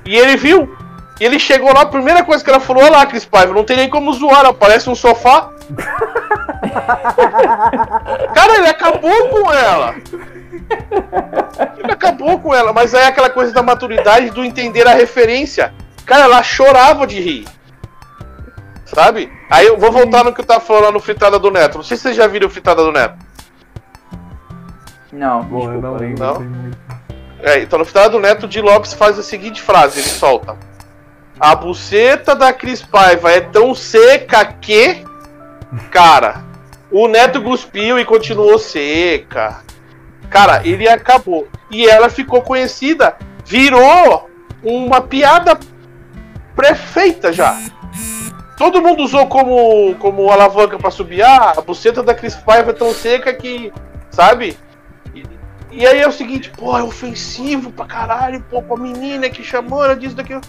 E 0.06 0.16
ele 0.16 0.36
viu. 0.36 0.76
E 1.20 1.26
ele 1.26 1.40
chegou 1.40 1.74
lá, 1.74 1.82
a 1.82 1.86
primeira 1.86 2.24
coisa 2.24 2.44
que 2.44 2.50
ela 2.50 2.60
falou, 2.60 2.84
olha 2.84 2.98
lá, 2.98 3.06
Cris 3.06 3.26
Paiva, 3.26 3.54
não 3.54 3.64
tem 3.64 3.78
nem 3.78 3.90
como 3.90 4.14
zoar, 4.14 4.40
ela 4.40 4.54
parece 4.54 4.90
um 4.90 4.96
sofá. 4.96 5.52
Cara, 8.34 8.58
ele 8.58 8.68
acabou 8.68 9.30
com 9.30 9.54
ela. 9.54 9.96
Ele 11.78 11.92
acabou 11.92 12.40
com 12.40 12.54
ela, 12.54 12.74
mas 12.74 12.96
aí 12.96 13.04
é 13.04 13.08
aquela 13.08 13.30
coisa 13.30 13.54
da 13.54 13.62
maturidade 13.62 14.32
do 14.32 14.44
entender 14.44 14.88
a 14.88 14.94
referência. 14.94 15.74
Cara, 16.06 16.24
ela 16.24 16.44
chorava 16.44 17.06
de 17.06 17.20
rir. 17.20 17.48
Sabe? 18.86 19.32
Aí 19.50 19.68
eu 19.68 19.78
vou 19.78 19.92
voltar 19.92 20.24
no 20.24 20.34
que 20.34 20.42
eu 20.42 20.46
tava 20.46 20.60
falando 20.60 20.86
lá 20.86 20.92
no 20.92 21.00
Fritada 21.00 21.40
do 21.40 21.52
Neto. 21.52 21.78
Não 21.78 21.84
sei 21.84 21.96
se 21.96 22.04
vocês 22.04 22.16
já 22.16 22.28
viram 22.28 22.48
o 22.48 22.50
Fritada 22.50 22.84
do 22.84 22.92
Neto. 22.92 23.16
Não, 25.12 25.44
Bom, 25.44 25.72
eu 25.72 25.82
não 25.82 25.98
desculpa. 25.98 26.00
lembro. 26.00 26.24
não? 26.26 26.62
muito. 26.62 26.78
É, 27.44 27.60
então 27.60 27.80
no 27.80 27.86
Fritada 27.86 28.10
do 28.10 28.20
Neto, 28.20 28.48
Di 28.48 28.62
Lopes 28.62 28.94
faz 28.94 29.18
a 29.18 29.24
seguinte 29.24 29.62
frase: 29.62 30.00
ele 30.00 30.08
solta. 30.10 30.56
A 31.40 31.56
buceta 31.56 32.36
da 32.36 32.54
Cris 32.54 32.82
Paiva 32.84 33.32
é 33.32 33.42
tão 33.42 33.74
seca 33.74 34.46
que. 34.46 35.04
Cara, 35.90 36.44
o 36.92 37.08
Neto 37.08 37.42
cuspiu 37.42 37.98
e 38.00 38.06
continuou 38.06 38.60
seca. 38.60 39.62
Cara, 40.30 40.62
ele 40.66 40.88
acabou. 40.88 41.48
E 41.70 41.88
ela 41.88 42.10
ficou 42.10 42.42
conhecida, 42.42 43.16
virou 43.46 44.30
uma 44.64 45.02
piada 45.02 45.58
prefeita 46.56 47.34
já. 47.34 47.58
Todo 48.58 48.82
mundo 48.82 49.02
usou 49.04 49.26
como, 49.26 49.96
como 49.96 50.30
alavanca 50.30 50.78
pra 50.78 50.92
subir. 50.92 51.24
Ah, 51.24 51.54
a 51.58 51.62
buceta 51.62 52.04
da 52.04 52.14
Cris 52.14 52.36
Paiva 52.36 52.70
é 52.70 52.74
tão 52.74 52.94
seca 52.94 53.34
que. 53.34 53.74
Sabe? 54.12 54.58
E, 55.72 55.86
aí 55.86 56.00
é 56.00 56.08
o 56.08 56.12
seguinte, 56.12 56.50
pô, 56.50 56.78
é 56.78 56.84
ofensivo 56.84 57.72
pra 57.72 57.86
caralho, 57.86 58.44
pô, 58.50 58.62
com 58.62 58.76
a 58.76 58.80
menina 58.80 59.30
que 59.30 59.42
chamou, 59.42 59.84
ela 59.84 59.96
disso, 59.96 60.16
daquilo. 60.16 60.42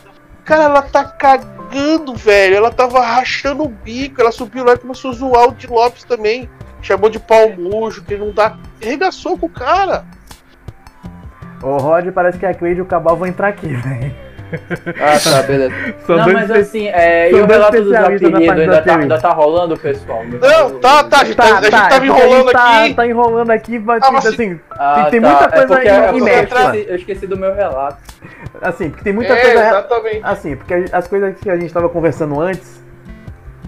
Cara, 0.45 0.65
ela 0.65 0.83
tá 0.83 1.05
cagando, 1.05 2.15
velho. 2.17 2.57
Ela 2.57 2.73
tava 2.73 3.01
rachando 3.01 3.63
o 3.63 3.69
bico. 3.69 4.21
Ela 4.21 4.33
subiu 4.33 4.65
lá 4.65 4.75
e 4.75 4.79
começou 4.79 5.13
a 5.13 5.15
zoar 5.15 5.49
o 5.49 5.55
de 5.55 5.69
Lopes 5.69 6.05
também. 6.05 6.51
Chamou 6.81 7.09
de 7.09 7.21
pau 7.21 7.53
murcho, 7.57 8.03
que 8.03 8.17
não 8.17 8.33
dá. 8.33 8.59
Regaçou 8.81 9.39
com 9.39 9.47
o 9.47 9.51
cara. 9.51 10.05
O 11.63 11.77
Rod 11.77 12.11
parece 12.11 12.39
que 12.39 12.47
a 12.47 12.53
Cleide 12.53 12.81
e 12.81 12.83
o 12.83 12.87
Cabal 12.87 13.17
vão 13.17 13.29
entrar 13.29 13.49
aqui, 13.49 13.69
velho. 13.73 14.32
Ah, 15.01 15.19
tá, 15.19 15.43
beleza. 15.43 15.75
São 16.07 16.17
não, 16.17 16.25
dois 16.25 16.35
mas 16.37 16.51
assim, 16.51 16.89
é, 16.89 17.31
e 17.31 17.35
o 17.35 17.47
relato 17.47 17.83
dos 17.83 17.93
apelidos 17.95 18.35
ainda 18.35 18.67
tá, 18.73 18.79
apelido. 18.79 19.01
ainda 19.03 19.19
tá 19.21 19.31
rolando, 19.31 19.77
pessoal? 19.77 20.23
Não, 20.25 20.79
tá, 20.81 21.05
tá, 21.05 21.21
a 21.21 21.25
gente, 21.25 21.37
tá, 21.37 21.45
a 21.45 21.63
gente 21.63 21.71
tava 21.71 21.87
é 21.95 22.01
porque 22.01 22.07
enrolando 22.07 22.33
a 22.33 22.43
gente 22.43 22.53
tá, 22.53 22.85
aqui. 22.85 22.95
tá 22.95 23.07
enrolando 23.07 23.51
aqui, 23.51 23.79
vai 23.79 23.99
Ah, 24.03 24.11
mas 24.13 24.27
assim, 24.27 24.61
Ah, 24.71 25.09
tem 25.11 25.21
tá. 25.21 25.29
muita 25.29 25.45
É 25.45 25.49
coisa 25.67 25.83
é 25.83 26.03
porque 26.03 26.19
imersa. 26.19 26.55
Eu 26.55 26.67
esqueci, 26.71 26.91
eu 26.91 26.97
esqueci 26.97 27.27
do 27.27 27.37
meu 27.37 27.55
relato. 27.55 27.99
assim, 28.61 28.91
porque 28.91 29.05
tem 29.05 29.13
muita 29.13 29.33
É, 29.33 29.41
coisa. 29.43 29.67
exatamente. 29.69 30.21
Assim, 30.23 30.57
porque 30.57 30.85
as 30.93 31.09
coisas 31.09 31.35
que 31.41 31.49
a 31.51 31.57
gente 31.57 31.73
tava 31.73 31.89
conversando 31.89 32.41
antes 32.41 32.83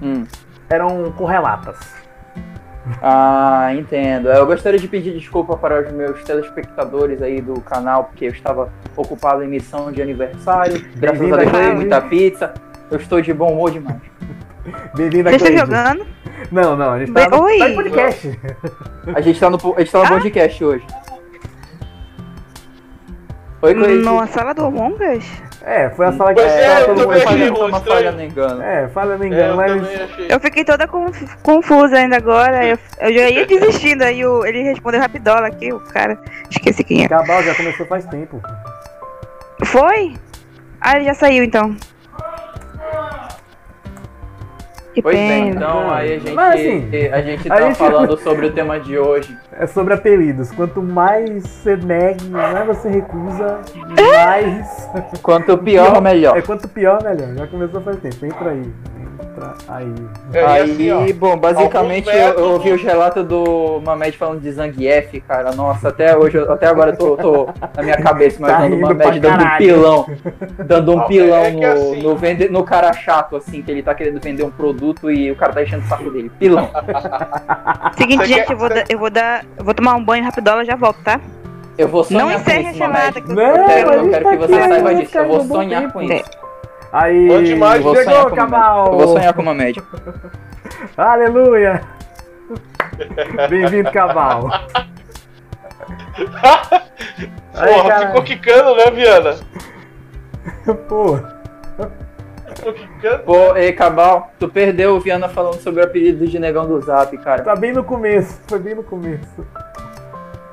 Hum. 0.03 0.24
eram 0.68 1.11
correlatas. 1.16 1.78
Ah, 3.03 3.70
entendo. 3.74 4.28
Eu 4.28 4.45
gostaria 4.47 4.78
de 4.78 4.87
pedir 4.89 5.12
desculpa 5.12 5.57
para 5.57 5.80
os 5.87 5.93
meus 5.93 6.22
telespectadores 6.24 7.22
aí 7.22 7.41
do 7.41 7.61
canal, 7.62 8.05
porque 8.05 8.26
eu 8.26 8.30
estava 8.30 8.70
ocupado 8.97 9.43
em 9.43 9.49
missão 9.49 9.91
de 9.91 10.03
aniversário. 10.03 10.85
Graças 10.97 11.20
a 11.20 11.24
Deus, 11.24 11.39
aqui. 11.39 11.51
ganhei 11.51 11.74
muita 11.74 12.01
pizza. 12.03 12.53
Eu 12.91 12.99
estou 12.99 13.20
de 13.22 13.32
bom 13.32 13.53
humor 13.53 13.70
demais. 13.70 13.97
Bem-vindo 14.95 15.30
Vocês 15.30 15.43
estão 15.43 15.66
Cleide. 15.66 15.87
jogando? 15.95 16.07
Não, 16.53 16.76
não, 16.76 16.91
a 16.93 16.99
gente 16.99 17.12
tá, 17.12 17.20
Bem- 17.28 17.30
no, 17.30 17.47
tá 17.59 17.70
em 17.70 17.74
podcast. 17.74 18.41
A 19.14 19.20
gente 19.22 19.41
tá 19.41 19.51
no, 19.51 19.57
a 19.57 19.80
gente 19.80 19.91
tá 19.93 19.99
no 20.01 20.05
Ah. 20.05 20.09
podcast 20.09 20.64
hoje. 20.64 20.87
Oi, 23.62 23.74
Cleide. 23.74 24.05
Numa 24.05 24.26
sala 24.26 24.53
do 24.53 24.64
Among 24.66 24.95
Us? 25.16 25.24
É, 25.67 25.89
foi 25.91 26.05
a 26.07 26.12
sala 26.12 26.35
que 26.35 26.43
Pois 26.43 26.53
é, 26.53 26.83
eu 26.83 26.95
também 26.95 27.23
achei 27.23 27.49
Uma 27.51 27.81
falha 27.81 28.12
no 28.12 28.23
engano. 28.23 28.62
É, 28.62 28.89
fala 28.89 29.17
não 29.17 29.25
É, 29.25 29.29
engano, 29.29 29.51
eu 29.51 29.57
mas. 29.57 30.31
Eu 30.31 30.41
fiquei 30.41 30.62
toda 30.62 30.87
conf- 30.87 31.37
confusa 31.43 31.97
ainda 31.97 32.19
agora. 32.19 32.67
Eu, 32.67 32.79
eu 33.01 33.15
já 33.15 33.29
ia 33.31 33.47
desistindo. 33.47 34.03
Aí 34.05 34.25
o- 34.27 34.45
ele 34.45 34.62
respondeu 34.62 35.01
rapidola 35.01 35.47
aqui, 35.47 35.73
o 35.73 35.81
cara. 35.81 36.19
Esqueci 36.51 36.85
quem 36.85 37.05
é. 37.05 37.09
Cabal 37.09 37.43
já 37.43 37.55
começou 37.55 37.87
faz 37.87 38.05
tempo. 38.05 38.43
Foi? 39.65 40.15
Ah, 40.81 40.97
ele 40.97 41.07
já 41.07 41.15
saiu 41.15 41.43
então. 41.43 41.75
Que 44.95 45.03
Pois 45.03 45.16
bem, 45.16 45.47
pena. 45.53 45.57
então 45.57 45.90
aí 45.92 46.14
a 46.14 46.18
gente, 46.20 46.32
Mas, 46.34 46.55
assim, 46.61 46.90
a 47.12 47.20
gente 47.20 47.51
a 47.51 47.55
tá 47.57 47.62
gente- 47.62 47.76
falando 47.76 48.16
sobre 48.22 48.47
o 48.47 48.53
tema 48.53 48.78
de 48.78 48.97
hoje. 48.97 49.36
É 49.53 49.66
sobre 49.66 49.92
apelidos. 49.95 50.53
Quanto 50.53 50.80
mais 50.80 51.42
você 51.42 51.76
nega, 51.76 52.16
mais 52.30 52.66
você 52.66 52.88
recusa, 52.88 53.59
mais. 54.14 54.88
Quanto 55.20 55.59
pior, 55.59 56.01
melhor. 56.01 56.36
É 56.38 56.42
quanto 56.42 56.68
pior, 56.68 57.03
melhor. 57.03 57.34
Já 57.34 57.47
começou 57.49 57.80
faz 57.80 57.97
tempo. 57.99 58.24
Entra 58.24 58.51
aí. 58.51 58.62
Entra 59.35 59.55
aí. 59.68 59.95
É, 60.32 60.41
e 60.41 60.45
Aí, 60.45 60.70
assim, 60.70 60.91
ó, 60.93 61.12
bom, 61.14 61.37
basicamente 61.37 62.09
eu, 62.09 62.53
ouvi 62.53 62.72
os 62.72 62.82
relatos 62.82 63.24
do 63.26 63.80
Mamed 63.85 64.16
falando 64.16 64.41
de 64.41 64.51
Zangief, 64.53 65.20
cara. 65.26 65.53
Nossa, 65.55 65.89
até 65.89 66.16
hoje, 66.16 66.39
até 66.39 66.66
agora 66.68 66.93
eu 66.93 66.97
tô, 66.97 67.16
tô 67.16 67.49
na 67.76 67.82
minha 67.82 67.97
cabeça 67.97 68.39
Tá 68.45 68.66
imaginando 68.66 68.74
o 68.74 68.76
rindo 68.76 68.99
Mamed 68.99 69.20
pra 69.20 69.30
dando 69.30 69.45
um 69.45 69.57
pilão. 69.59 70.07
Dando 70.66 70.93
um 70.93 70.97
Não, 70.97 71.07
pilão 71.07 71.45
é 71.45 71.51
no, 71.51 71.66
assim- 71.66 72.03
no, 72.03 72.16
vende, 72.16 72.49
no 72.49 72.62
cara 72.64 72.93
chato, 72.93 73.37
assim, 73.37 73.61
que 73.62 73.70
ele 73.70 73.82
tá 73.82 73.95
querendo 73.95 74.20
vender 74.22 74.45
um 74.45 74.51
produto 74.51 75.11
e 75.11 75.30
o 75.30 75.37
cara 75.37 75.53
tá 75.53 75.62
enchendo 75.62 75.85
o 75.85 75.89
saco 75.89 76.11
dele. 76.11 76.30
Pilão. 76.39 76.70
Seguinte, 77.99 78.26
gente, 78.26 78.51
eu 78.53 78.57
vou, 78.57 78.68
dar- 78.68 78.85
eu 78.89 78.99
vou 78.99 79.11
dar. 79.11 79.45
Eu 79.59 79.64
vou 79.64 79.74
tomar 79.74 79.95
um 79.97 80.05
banho 80.05 80.24
rapidola 80.24 80.64
já 80.64 80.76
volto, 80.76 81.03
tá? 81.03 81.20
Eu 81.76 81.89
vou 81.89 82.05
sonhar 82.05 82.24
Não 82.24 82.32
com 82.32 82.39
encerre 82.41 82.66
a 82.66 82.70
isso, 82.70 82.78
chamada. 82.78 83.20
Mamed. 83.20 83.22
Que 83.22 83.30
eu 83.32 83.35
Não, 83.35 83.66
quero, 83.66 83.91
a 83.91 83.95
eu 83.97 84.11
quero 84.11 84.24
tá 84.24 84.30
que 84.30 84.37
você 84.37 84.55
saiba 84.68 84.95
disso. 84.95 85.18
Eu 85.18 85.28
vou 85.28 85.41
sonhar 85.45 85.93
com 85.93 86.03
isso. 86.03 86.43
Aí. 86.95 87.26
Bom 87.26 87.42
demais. 87.42 87.82
Vou 87.82 87.97
Chegou. 87.97 88.30
Cabal. 88.30 88.86
Eu 88.86 88.99
vou 88.99 89.09
sonhar 89.09 89.34
com 89.34 89.42
o 89.42 89.45
Mamed. 89.45 89.82
Aleluia! 90.97 91.82
Bem-vindo, 93.51 93.90
Cabal. 93.90 94.49
Aí, 97.53 97.74
Porra, 97.74 97.88
cara. 97.88 98.07
ficou 98.07 98.22
quicando, 98.22 98.76
né, 98.76 98.90
Viana? 98.92 99.36
Pô, 100.88 101.18
Ficou 102.55 102.72
quicando. 102.72 103.24
Pô, 103.24 103.57
ei, 103.57 103.72
Cabal, 103.72 104.32
tu 104.38 104.49
perdeu 104.49 104.95
o 104.95 105.01
Viana 105.01 105.28
falando 105.28 105.61
sobre 105.61 105.82
o 105.82 105.84
apelido 105.84 106.28
de 106.28 106.38
negão 106.38 106.68
do 106.68 106.80
Zap, 106.80 107.16
cara. 107.18 107.42
tá 107.42 107.57
bem 107.57 107.72
no 107.72 107.82
começo. 107.82 108.40
Foi 108.47 108.61
bem 108.61 108.76
no 108.76 108.84
começo. 108.84 109.45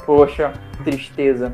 Poxa, 0.06 0.54
tristeza. 0.84 1.54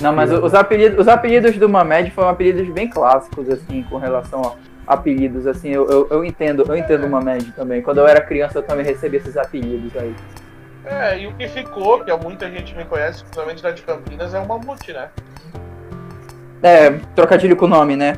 Não, 0.00 0.12
mas 0.12 0.32
os 0.32 0.54
apelidos, 0.54 0.98
os 0.98 1.08
apelidos 1.08 1.56
do 1.56 1.68
Mamed 1.68 2.10
foram 2.10 2.28
apelidos 2.28 2.68
bem 2.72 2.88
clássicos, 2.88 3.48
assim, 3.48 3.84
com 3.88 3.98
relação 3.98 4.42
a 4.42 4.70
apelidos, 4.90 5.46
assim, 5.46 5.68
eu, 5.68 5.88
eu, 5.88 6.08
eu 6.10 6.24
entendo, 6.24 6.64
eu 6.66 6.76
entendo 6.76 7.06
o 7.06 7.08
Mamed 7.08 7.52
também. 7.52 7.80
Quando 7.80 7.98
eu 7.98 8.08
era 8.08 8.20
criança 8.20 8.58
eu 8.58 8.62
também 8.62 8.84
recebia 8.84 9.20
esses 9.20 9.36
apelidos 9.36 9.96
aí. 9.96 10.12
É, 10.84 11.20
e 11.20 11.26
o 11.28 11.34
que 11.34 11.46
ficou, 11.46 12.02
que 12.02 12.12
muita 12.16 12.50
gente 12.50 12.74
me 12.74 12.84
conhece, 12.84 13.22
principalmente 13.22 13.62
lá 13.62 13.70
de 13.70 13.82
Campinas, 13.82 14.34
é 14.34 14.40
o 14.40 14.48
mamute, 14.48 14.92
né? 14.92 15.10
É, 16.60 16.90
trocadilho 17.14 17.56
com 17.56 17.66
o 17.66 17.68
nome, 17.68 17.94
né? 17.94 18.14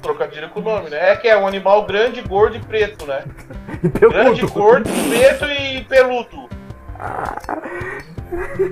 Trocadilho 0.00 0.48
com 0.48 0.60
o 0.60 0.62
nome, 0.62 0.88
né? 0.88 1.12
É 1.12 1.16
que 1.16 1.28
é 1.28 1.36
um 1.36 1.46
animal 1.46 1.84
grande, 1.84 2.22
gordo 2.22 2.56
e 2.56 2.60
preto, 2.60 3.06
né? 3.06 3.24
E 3.80 3.88
Grande, 3.88 4.44
gordo, 4.46 4.90
preto 5.08 5.44
e 5.44 5.84
peludo. 5.84 6.48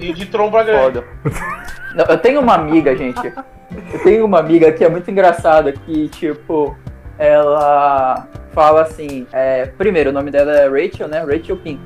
E 0.00 0.12
de 0.12 0.26
tromba 0.26 0.62
grande. 0.62 0.82
Foda. 0.82 1.04
Não, 1.94 2.04
eu 2.04 2.18
tenho 2.18 2.40
uma 2.40 2.54
amiga, 2.54 2.94
gente. 2.96 3.32
Eu 3.92 3.98
tenho 4.02 4.24
uma 4.24 4.38
amiga 4.38 4.70
que 4.72 4.84
é 4.84 4.88
muito 4.88 5.10
engraçada, 5.10 5.72
que, 5.72 6.08
tipo, 6.08 6.76
ela 7.18 8.26
fala 8.52 8.82
assim, 8.82 9.26
é, 9.32 9.66
primeiro, 9.66 10.10
o 10.10 10.12
nome 10.12 10.30
dela 10.30 10.52
é 10.52 10.68
Rachel, 10.68 11.08
né? 11.08 11.20
Rachel 11.20 11.56
Pink. 11.56 11.80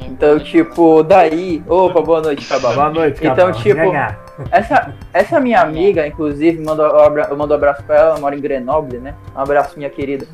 Então, 0.00 0.38
tipo, 0.38 1.02
daí. 1.02 1.62
Opa, 1.66 2.00
boa 2.00 2.20
noite, 2.22 2.46
Cabal. 2.48 2.74
Boa 2.74 2.90
noite, 2.90 3.18
Então, 3.18 3.46
Cabal. 3.48 3.62
tipo, 3.62 3.92
Nhá, 3.92 4.16
Essa, 4.50 4.94
essa 5.12 5.40
minha 5.40 5.60
amiga, 5.60 6.06
inclusive, 6.06 6.62
mandou, 6.62 6.86
eu 6.86 7.36
mando 7.36 7.52
um 7.52 7.56
abraço 7.56 7.82
pra 7.82 7.96
ela, 7.96 8.08
ela 8.10 8.20
mora 8.20 8.36
em 8.36 8.40
Grenoble, 8.40 8.98
né? 8.98 9.14
Um 9.34 9.40
abraço, 9.40 9.76
minha 9.76 9.90
querida. 9.90 10.26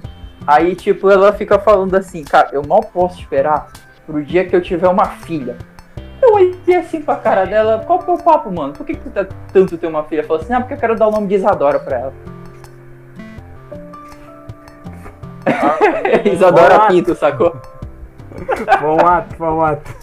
Aí, 0.47 0.75
tipo, 0.75 1.11
ela 1.11 1.33
fica 1.33 1.59
falando 1.59 1.95
assim, 1.95 2.23
cara, 2.23 2.51
eu 2.53 2.63
mal 2.67 2.83
posso 2.83 3.19
esperar 3.19 3.69
pro 4.07 4.23
dia 4.23 4.45
que 4.45 4.55
eu 4.55 4.61
tiver 4.61 4.89
uma 4.89 5.07
filha. 5.07 5.57
Eu 6.25 6.35
olhei 6.35 6.77
assim 6.77 7.03
pra 7.03 7.17
cara 7.17 7.45
dela, 7.45 7.85
qual 7.87 7.99
que 7.99 8.11
é 8.11 8.15
o 8.15 8.19
papo, 8.19 8.51
mano? 8.51 8.73
Por 8.73 8.87
que, 8.87 8.95
que 8.95 9.03
tu 9.03 9.11
tá 9.11 9.27
tanto 9.53 9.77
ter 9.77 9.87
uma 9.87 10.05
filha? 10.05 10.25
Falou 10.25 10.43
assim, 10.43 10.55
ah, 10.55 10.61
porque 10.61 10.73
eu 10.73 10.79
quero 10.79 10.97
dar 10.97 11.09
o 11.09 11.11
nome 11.11 11.27
de 11.27 11.35
Isadora 11.35 11.79
pra 11.79 11.99
ela. 11.99 12.15
Isadora 16.33 16.79
What? 16.79 16.95
Pinto, 16.95 17.15
sacou? 17.15 17.55
Foi 18.79 18.89
um 18.89 19.07
ato, 19.07 19.45
um 19.45 19.61
ato. 19.61 19.95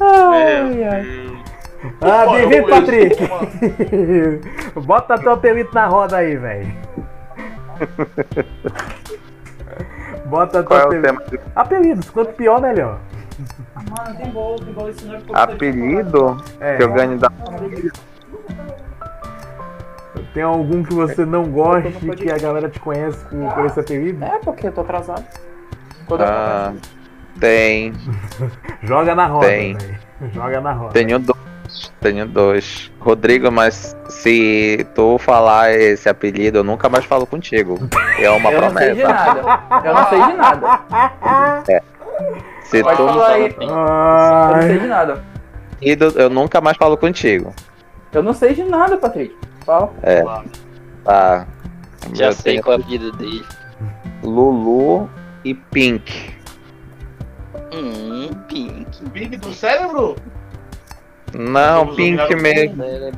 Ai, 0.00 0.84
ai. 0.84 1.28
Ah, 2.00 2.26
bem-vindo, 2.32 2.68
Patrick. 2.68 3.16
Bota 4.80 5.18
teu 5.18 5.32
apelido 5.32 5.70
na 5.74 5.86
roda 5.86 6.16
aí, 6.16 6.34
velho. 6.36 6.74
Bota 10.24 10.62
teu 10.62 10.64
Qual 10.64 10.80
é 10.80 10.84
o 10.84 10.86
apelido. 10.88 11.40
Apelidos, 11.54 12.08
quanto 12.10 12.32
pior, 12.32 12.60
melhor. 12.60 12.98
Mano, 13.74 14.16
tem 14.16 14.30
bolo, 14.30 14.58
tem 14.64 14.72
bolo, 14.74 14.88
esse 14.90 15.04
nome 15.04 15.22
apelido 15.32 16.42
É, 16.60 16.76
que 16.76 16.82
eu 16.82 16.92
ganho 16.92 17.18
da. 17.18 17.30
tem 20.34 20.42
algum 20.42 20.82
que 20.82 20.92
você 20.94 21.24
não 21.24 21.44
goste, 21.44 21.92
que 22.16 22.30
a 22.30 22.38
galera 22.38 22.68
te 22.68 22.80
conhece 22.80 23.24
com, 23.26 23.48
por 23.50 23.66
esse 23.66 23.78
apelido? 23.80 24.24
É, 24.24 24.38
porque 24.40 24.66
eu 24.68 24.72
tô 24.72 24.80
atrasado. 24.80 25.24
Quando 26.06 26.22
eu 26.22 26.26
Ah, 26.28 26.72
tem. 27.38 27.92
Joga 28.82 29.14
na 29.14 29.26
roda, 29.26 29.46
Tem. 29.46 29.76
velho. 29.76 29.98
Joga 30.32 30.60
na 30.60 30.72
roda. 30.72 30.92
Tenho 30.92 31.18
dois. 31.18 31.38
Tenho 32.00 32.26
dois. 32.26 32.90
Rodrigo, 32.98 33.50
mas 33.52 33.96
se 34.08 34.86
tu 34.94 35.18
falar 35.18 35.72
esse 35.72 36.08
apelido, 36.08 36.58
eu 36.58 36.64
nunca 36.64 36.88
mais 36.88 37.04
falo 37.04 37.26
contigo. 37.26 37.78
É 38.18 38.28
uma 38.30 38.50
Eu 38.50 38.60
não 38.62 38.70
sei 38.72 38.94
de 38.94 39.00
promessa. 39.00 39.32
nada. 39.32 39.86
Eu 39.86 39.94
não 39.94 40.08
sei 40.08 40.22
de 40.22 40.32
nada. 40.32 40.80
Se 42.68 42.82
Pode 42.82 42.96
tu 42.96 43.06
falar 43.06 43.30
aí. 43.30 43.56
Eu 43.58 43.66
não 43.66 44.62
sei 44.62 44.78
de 44.78 44.86
nada. 44.86 45.24
eu 46.16 46.30
nunca 46.30 46.60
mais 46.60 46.76
falo 46.76 46.96
contigo. 46.98 47.54
Eu 48.12 48.22
não 48.22 48.34
sei 48.34 48.54
de 48.54 48.62
nada, 48.62 48.96
Patrick. 48.98 49.34
Fala. 49.64 49.92
É, 50.02 50.22
tá. 51.04 51.46
Já 52.12 52.26
Eu 52.26 52.32
sei 52.32 52.52
tenho 52.52 52.62
qual 52.62 52.78
é 52.78 52.82
a 52.82 52.86
vida 52.86 53.10
dele. 53.12 53.44
Lulu 54.22 55.08
e 55.44 55.54
Pink. 55.54 56.34
Hum, 57.72 58.30
Pink. 58.48 59.04
Big 59.12 59.36
do 59.38 59.52
cérebro? 59.52 60.16
Não, 61.34 61.80
Vamos 61.80 61.96
Pink 61.96 62.34
mesmo. 62.36 62.82
É 62.82 63.08
é. 63.08 63.12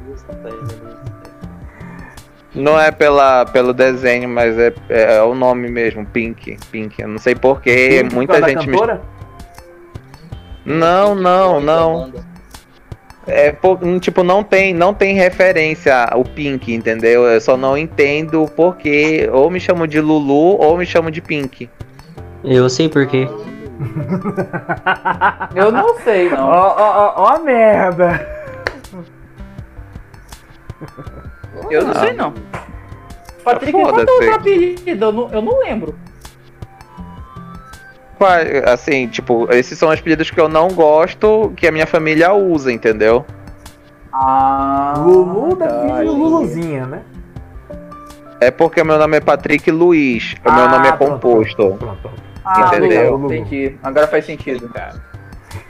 Não 2.54 2.78
é 2.78 2.90
pela, 2.90 3.46
pelo 3.46 3.72
desenho, 3.72 4.28
mas 4.28 4.58
é, 4.58 4.72
é 4.88 5.22
o 5.22 5.34
nome 5.34 5.68
mesmo, 5.68 6.06
Pink. 6.06 6.56
Pink. 6.70 7.00
Eu 7.00 7.08
não 7.08 7.18
sei 7.18 7.34
porquê, 7.34 8.00
Pink 8.02 8.14
muita 8.14 8.42
gente 8.48 8.68
me. 8.68 8.76
Não, 10.70 11.14
não, 11.14 11.60
não. 11.60 12.12
É, 13.26 13.52
por- 13.52 13.78
hum, 13.82 13.98
tipo, 13.98 14.22
não 14.24 14.42
tem, 14.42 14.72
não 14.74 14.92
tem 14.94 15.14
referência 15.14 16.04
ao 16.04 16.24
Pink, 16.24 16.72
entendeu? 16.74 17.24
Eu 17.24 17.40
só 17.40 17.56
não 17.56 17.76
entendo 17.76 18.50
porque 18.56 19.28
ou 19.32 19.50
me 19.50 19.60
chamo 19.60 19.86
de 19.86 20.00
Lulu 20.00 20.58
ou 20.60 20.76
me 20.76 20.86
chamo 20.86 21.10
de 21.10 21.20
Pink. 21.20 21.68
Eu 22.42 22.68
sei 22.70 22.88
por 22.88 23.06
quê. 23.06 23.28
Eu 25.54 25.70
não 25.70 25.98
sei, 26.00 26.28
Ó, 26.32 26.36
não. 26.36 26.48
ó, 26.48 26.74
ó, 26.78 27.12
ó 27.16 27.28
a 27.34 27.38
merda. 27.38 28.26
Eu 31.70 31.84
não 31.86 31.94
sei, 31.94 32.12
não. 32.12 32.32
Patrick, 33.44 33.72
qual 33.72 34.00
é 34.00 34.04
o 34.04 34.34
apelido? 34.34 35.04
Eu 35.04 35.12
não, 35.12 35.30
eu 35.32 35.42
não 35.42 35.58
lembro. 35.60 35.94
Assim, 38.66 39.08
tipo, 39.08 39.48
esses 39.50 39.78
são 39.78 39.88
os 39.90 40.00
pedidos 40.00 40.30
que 40.30 40.40
eu 40.40 40.48
não 40.48 40.68
gosto 40.68 41.52
que 41.56 41.66
a 41.66 41.72
minha 41.72 41.86
família 41.86 42.32
usa, 42.34 42.72
entendeu? 42.72 43.24
Ah. 44.12 44.94
Lulu 44.98 45.56
deve 45.56 45.80
vir 45.82 45.88
tá, 45.88 45.98
de 46.00 46.08
Luluzinha, 46.08 46.86
né? 46.86 47.02
É 48.40 48.50
porque 48.50 48.82
meu 48.82 48.98
nome 48.98 49.16
é 49.18 49.20
Patrick 49.20 49.70
Luiz, 49.70 50.34
o 50.44 50.52
meu 50.52 50.64
Ah, 50.64 50.68
nome 50.68 50.88
é 50.88 50.92
pronto, 50.92 51.12
composto, 51.12 51.76
Pronto, 51.78 51.98
pronto. 52.02 52.22
Ah, 52.44 52.66
Entendeu? 52.66 53.12
Lulu, 53.16 53.32
entendi. 53.34 53.76
Agora 53.82 54.06
faz 54.08 54.24
sentido. 54.24 54.70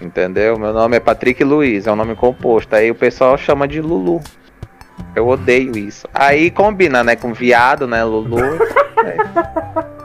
entendeu? 0.00 0.58
Meu 0.58 0.72
nome 0.72 0.96
é 0.96 1.00
Patrick 1.00 1.42
Luiz, 1.44 1.86
é 1.86 1.92
um 1.92 1.96
nome 1.96 2.14
composto. 2.14 2.74
Aí 2.74 2.90
o 2.90 2.94
pessoal 2.94 3.36
chama 3.36 3.66
de 3.68 3.80
Lulu. 3.80 4.20
Eu 5.14 5.28
odeio 5.28 5.76
isso. 5.76 6.06
Aí 6.14 6.50
combina, 6.50 7.02
né, 7.02 7.16
com 7.16 7.32
viado, 7.32 7.86
né, 7.86 8.02
Lulu. 8.04 8.38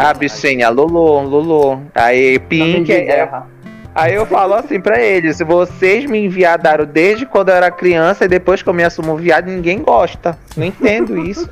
Ah, 0.00 0.14
bichinha, 0.14 0.68
Lulu, 0.68 1.22
Lulu. 1.22 1.82
Aí 1.92 2.38
Pink, 2.38 2.92
é, 2.92 3.00
guerra. 3.00 3.48
Aí 3.92 4.14
eu 4.14 4.24
falo 4.24 4.54
assim 4.54 4.80
pra 4.80 5.02
eles, 5.02 5.38
se 5.38 5.42
vocês 5.42 6.04
me 6.04 6.24
enviadaram 6.24 6.84
desde 6.84 7.26
quando 7.26 7.48
eu 7.48 7.56
era 7.56 7.68
criança 7.68 8.24
e 8.24 8.28
depois 8.28 8.62
que 8.62 8.68
eu 8.68 8.72
me 8.72 8.84
assumo 8.84 9.16
viado, 9.16 9.46
ninguém 9.46 9.82
gosta. 9.82 10.38
Não 10.56 10.64
entendo 10.64 11.18
isso. 11.18 11.50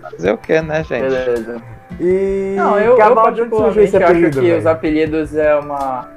Fazer 0.00 0.30
o 0.30 0.38
que, 0.38 0.60
né, 0.60 0.84
gente? 0.84 1.02
Beleza. 1.02 1.60
E. 1.98 2.54
Não, 2.56 2.78
eu, 2.78 2.96
eu 2.96 3.14
particularmente 3.16 3.96
acho 3.96 4.04
apelido? 4.04 4.40
que 4.40 4.46
velho? 4.46 4.58
os 4.58 4.66
apelidos 4.66 5.34
é 5.34 5.56
uma. 5.56 6.08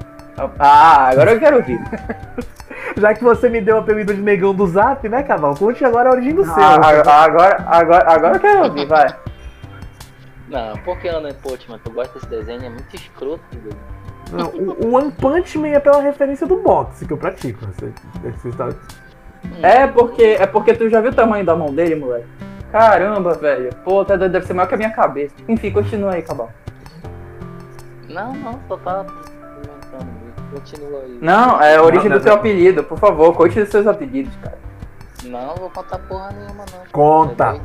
Ah, 0.60 1.10
agora 1.10 1.34
eu 1.34 1.40
quero 1.40 1.58
ouvir. 1.58 1.80
Já 2.98 3.14
que 3.14 3.24
você 3.24 3.50
me 3.50 3.62
deu 3.62 3.76
o 3.76 3.80
apelido 3.80 4.14
de 4.14 4.22
negão 4.22 4.54
do 4.54 4.68
zap, 4.68 5.08
né, 5.10 5.24
Cabal? 5.24 5.56
Conte 5.56 5.84
agora 5.84 6.10
a 6.10 6.14
origem 6.14 6.34
do 6.34 6.46
seu. 6.46 6.64
Ah, 6.64 6.76
agora, 6.76 7.56
agora, 7.68 8.12
agora 8.12 8.36
eu 8.36 8.40
quero 8.40 8.64
ouvir, 8.64 8.86
vai. 8.86 9.08
Não, 10.48 10.78
porque 10.80 11.08
Ana 11.08 11.34
Portman, 11.34 11.80
tu 11.84 11.92
gosta 11.92 12.14
desse 12.14 12.28
desenho, 12.28 12.66
é 12.66 12.70
muito 12.70 12.96
escroto. 12.96 13.44
velho. 13.52 13.76
Não, 14.32 14.48
o, 14.48 14.96
One 14.96 15.12
Punch 15.12 15.58
Man 15.58 15.70
é 15.70 15.80
pela 15.80 16.02
referência 16.02 16.48
do 16.48 16.58
boxe 16.58 17.06
que 17.06 17.14
eu 17.14 17.18
pratico. 17.18 17.66
Você, 17.66 17.92
você 18.24 18.50
está... 18.50 18.70
É 19.62 19.86
porque, 19.88 20.38
é 20.40 20.48
porque 20.48 20.74
tu 20.74 20.90
já 20.90 21.02
viu 21.02 21.12
o 21.12 21.16
tamanho 21.16 21.46
da 21.46 21.56
mão 21.56 21.74
dele, 21.74 21.96
moleque? 21.96 22.28
Caramba, 22.72 23.34
velho. 23.34 23.74
Pô, 23.84 24.04
doido, 24.04 24.28
deve 24.30 24.46
ser 24.46 24.54
maior 24.54 24.68
que 24.68 24.76
a 24.76 24.78
minha 24.78 24.92
cabeça. 24.92 25.36
Enfim, 25.48 25.72
continua 25.72 26.14
aí, 26.14 26.22
Cabal. 26.22 26.52
Não, 28.10 28.34
não, 28.34 28.60
só 28.68 28.78
tá. 28.78 29.06
Continua 30.56 31.02
aí. 31.02 31.18
Não, 31.22 31.62
é 31.62 31.76
a 31.76 31.84
origem 31.84 32.10
Não, 32.10 32.18
do 32.18 32.24
teu 32.24 32.34
apelido, 32.34 32.82
por 32.84 32.98
favor, 32.98 33.34
conte 33.34 33.60
os 33.60 33.70
seus 33.70 33.86
apelidos, 33.86 34.34
cara. 34.38 34.58
Não, 35.26 35.48
não 35.48 35.56
vou 35.56 35.70
contar 35.70 36.00
porra 36.00 36.32
nenhuma, 36.32 36.66
não. 36.72 36.92
Conta. 36.92 37.60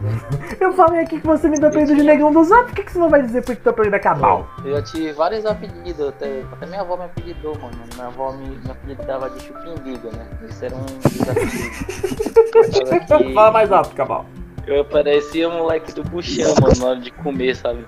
É 0.50 0.56
Eu 0.64 0.72
falei 0.72 1.00
aqui 1.02 1.20
que 1.20 1.26
você 1.26 1.48
me 1.48 1.56
deu 1.56 1.68
o 1.68 1.68
apelido 1.68 1.94
de 1.94 2.02
negão 2.02 2.32
do 2.32 2.42
zap, 2.42 2.64
por 2.64 2.74
que, 2.74 2.82
que 2.82 2.92
você 2.92 2.98
não 2.98 3.08
vai 3.08 3.22
dizer 3.22 3.44
por 3.44 3.54
que 3.54 3.62
teu 3.62 3.70
apelido 3.70 3.94
é 3.94 3.98
Cabal? 3.98 4.48
Eu 4.64 4.72
já 4.72 4.82
tive 4.82 5.12
vários 5.12 5.46
apelidos, 5.46 6.08
até, 6.08 6.42
até 6.52 6.66
minha 6.66 6.80
avó 6.80 6.96
me 6.96 7.04
apelidou, 7.04 7.54
mano. 7.60 7.78
Minha 7.94 8.06
avó 8.06 8.32
me, 8.32 8.48
me 8.48 8.70
apelidava 8.70 9.30
de 9.30 9.40
chupindiga, 9.42 10.10
né? 10.10 10.26
Isso 10.48 10.64
era 10.64 10.74
um 10.74 10.82
dos 10.82 11.28
apelidos. 11.28 12.90
Aquela 12.92 13.24
que 13.24 13.34
Fala 13.34 13.52
mais 13.52 13.70
alto, 13.70 13.94
Cabal. 13.94 14.26
Eu 14.66 14.84
parecia 14.84 15.48
o 15.48 15.52
moleque 15.52 15.92
do 15.92 16.02
buchão, 16.04 16.54
mano, 16.60 16.74
na 16.78 16.86
hora 16.86 17.00
de 17.00 17.10
comer, 17.10 17.56
sabe? 17.56 17.84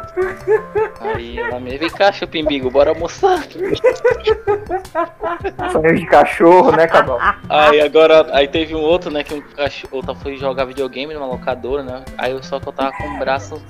Aí 1.00 1.38
ela 1.38 1.60
me 1.60 1.76
vem 1.78 1.90
cá, 1.90 2.10
chupimbigo, 2.10 2.70
bora 2.70 2.90
almoçar. 2.90 3.44
Sonho 5.70 5.94
de 5.94 6.06
cachorro, 6.06 6.72
né, 6.72 6.86
Cabal? 6.86 7.18
Aí 7.48 7.80
agora, 7.80 8.26
aí 8.34 8.48
teve 8.48 8.74
um 8.74 8.80
outro, 8.80 9.10
né, 9.10 9.22
que 9.22 9.34
um 9.34 9.40
cachorro, 9.40 9.96
outra 9.96 10.14
foi 10.14 10.36
jogar 10.36 10.64
videogame 10.64 11.14
numa 11.14 11.26
locadora, 11.26 11.82
né? 11.82 12.04
Aí 12.18 12.32
eu 12.32 12.42
só 12.42 12.58
que 12.58 12.68
eu 12.68 12.72
tava 12.72 12.92
com 12.96 13.04
o 13.04 13.18
braço 13.18 13.62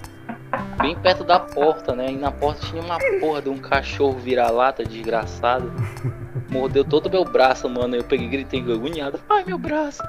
bem 0.80 0.96
perto 0.96 1.24
da 1.24 1.38
porta, 1.40 1.94
né? 1.94 2.10
E 2.10 2.16
na 2.16 2.30
porta 2.30 2.66
tinha 2.66 2.82
uma 2.82 2.98
porra 3.20 3.42
de 3.42 3.48
um 3.48 3.58
cachorro 3.58 4.18
vira-lata, 4.18 4.84
desgraçado. 4.84 5.72
Mordeu 6.50 6.84
todo 6.84 7.06
o 7.06 7.10
meu 7.10 7.24
braço, 7.24 7.68
mano. 7.68 7.96
Eu 7.96 8.04
peguei 8.04 8.26
e 8.26 8.30
gritei 8.30 8.60
agoniado. 8.60 9.18
Ai, 9.28 9.44
meu 9.46 9.58
braço. 9.58 10.02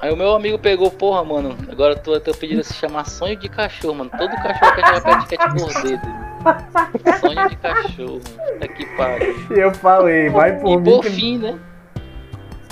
Aí 0.00 0.12
o 0.12 0.16
meu 0.16 0.32
amigo 0.34 0.58
pegou, 0.58 0.90
porra, 0.92 1.24
mano, 1.24 1.56
agora 1.70 1.96
tu 1.96 2.18
teu 2.20 2.32
pedido 2.34 2.62
se 2.62 2.72
chamar 2.74 3.04
sonho 3.04 3.36
de 3.36 3.48
cachorro, 3.48 3.96
mano. 3.96 4.10
Todo 4.16 4.30
cachorro 4.30 4.74
quer 4.76 4.94
jogar 4.94 5.26
pet 5.26 5.38
por 5.58 5.82
dedo. 5.82 7.18
Sonho 7.20 7.48
de 7.48 7.56
cachorro, 7.56 8.20
mano. 8.38 8.60
Tá 8.60 8.68
que 8.68 8.86
pariu. 8.96 9.34
E 9.56 9.58
eu 9.60 9.74
falei, 9.74 10.28
vai 10.28 10.56
por 10.60 10.70
E 10.70 10.76
mim. 10.76 10.84
por 10.84 11.02
que- 11.02 11.10
fim, 11.10 11.38
né? 11.38 11.58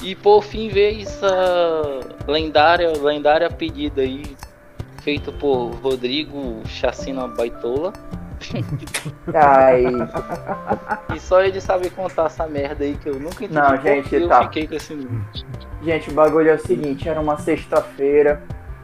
E 0.03 0.14
por 0.14 0.43
fim 0.43 0.68
veio 0.68 1.03
essa 1.03 2.01
lendária, 2.29 2.93
lendária 3.03 3.51
pedida 3.51 4.03
aí, 4.03 4.22
feito 5.03 5.33
por 5.33 5.70
Rodrigo 5.83 6.62
Chacina 6.66 7.27
Baitola. 7.27 7.93
Ai, 9.34 9.84
E 11.14 11.20
só 11.20 11.43
ele 11.43 11.61
sabe 11.61 11.91
contar 11.91 12.26
essa 12.26 12.47
merda 12.47 12.84
aí 12.84 12.97
que 12.97 13.09
eu 13.09 13.14
nunca 13.14 13.45
entendi. 13.45 13.55
Não, 13.55 13.76
gente, 13.80 14.09
que 14.09 14.16
eu 14.16 14.28
tá. 14.28 14.43
fiquei 14.45 14.66
com 14.66 14.74
esse. 14.74 15.09
gente, 15.82 16.11
o 16.11 16.14
bagulho 16.14 16.51
é 16.51 16.55
o 16.55 16.59
seguinte, 16.59 17.09
era 17.09 17.20
uma 17.20 17.39
sexta-feira, 17.39 18.43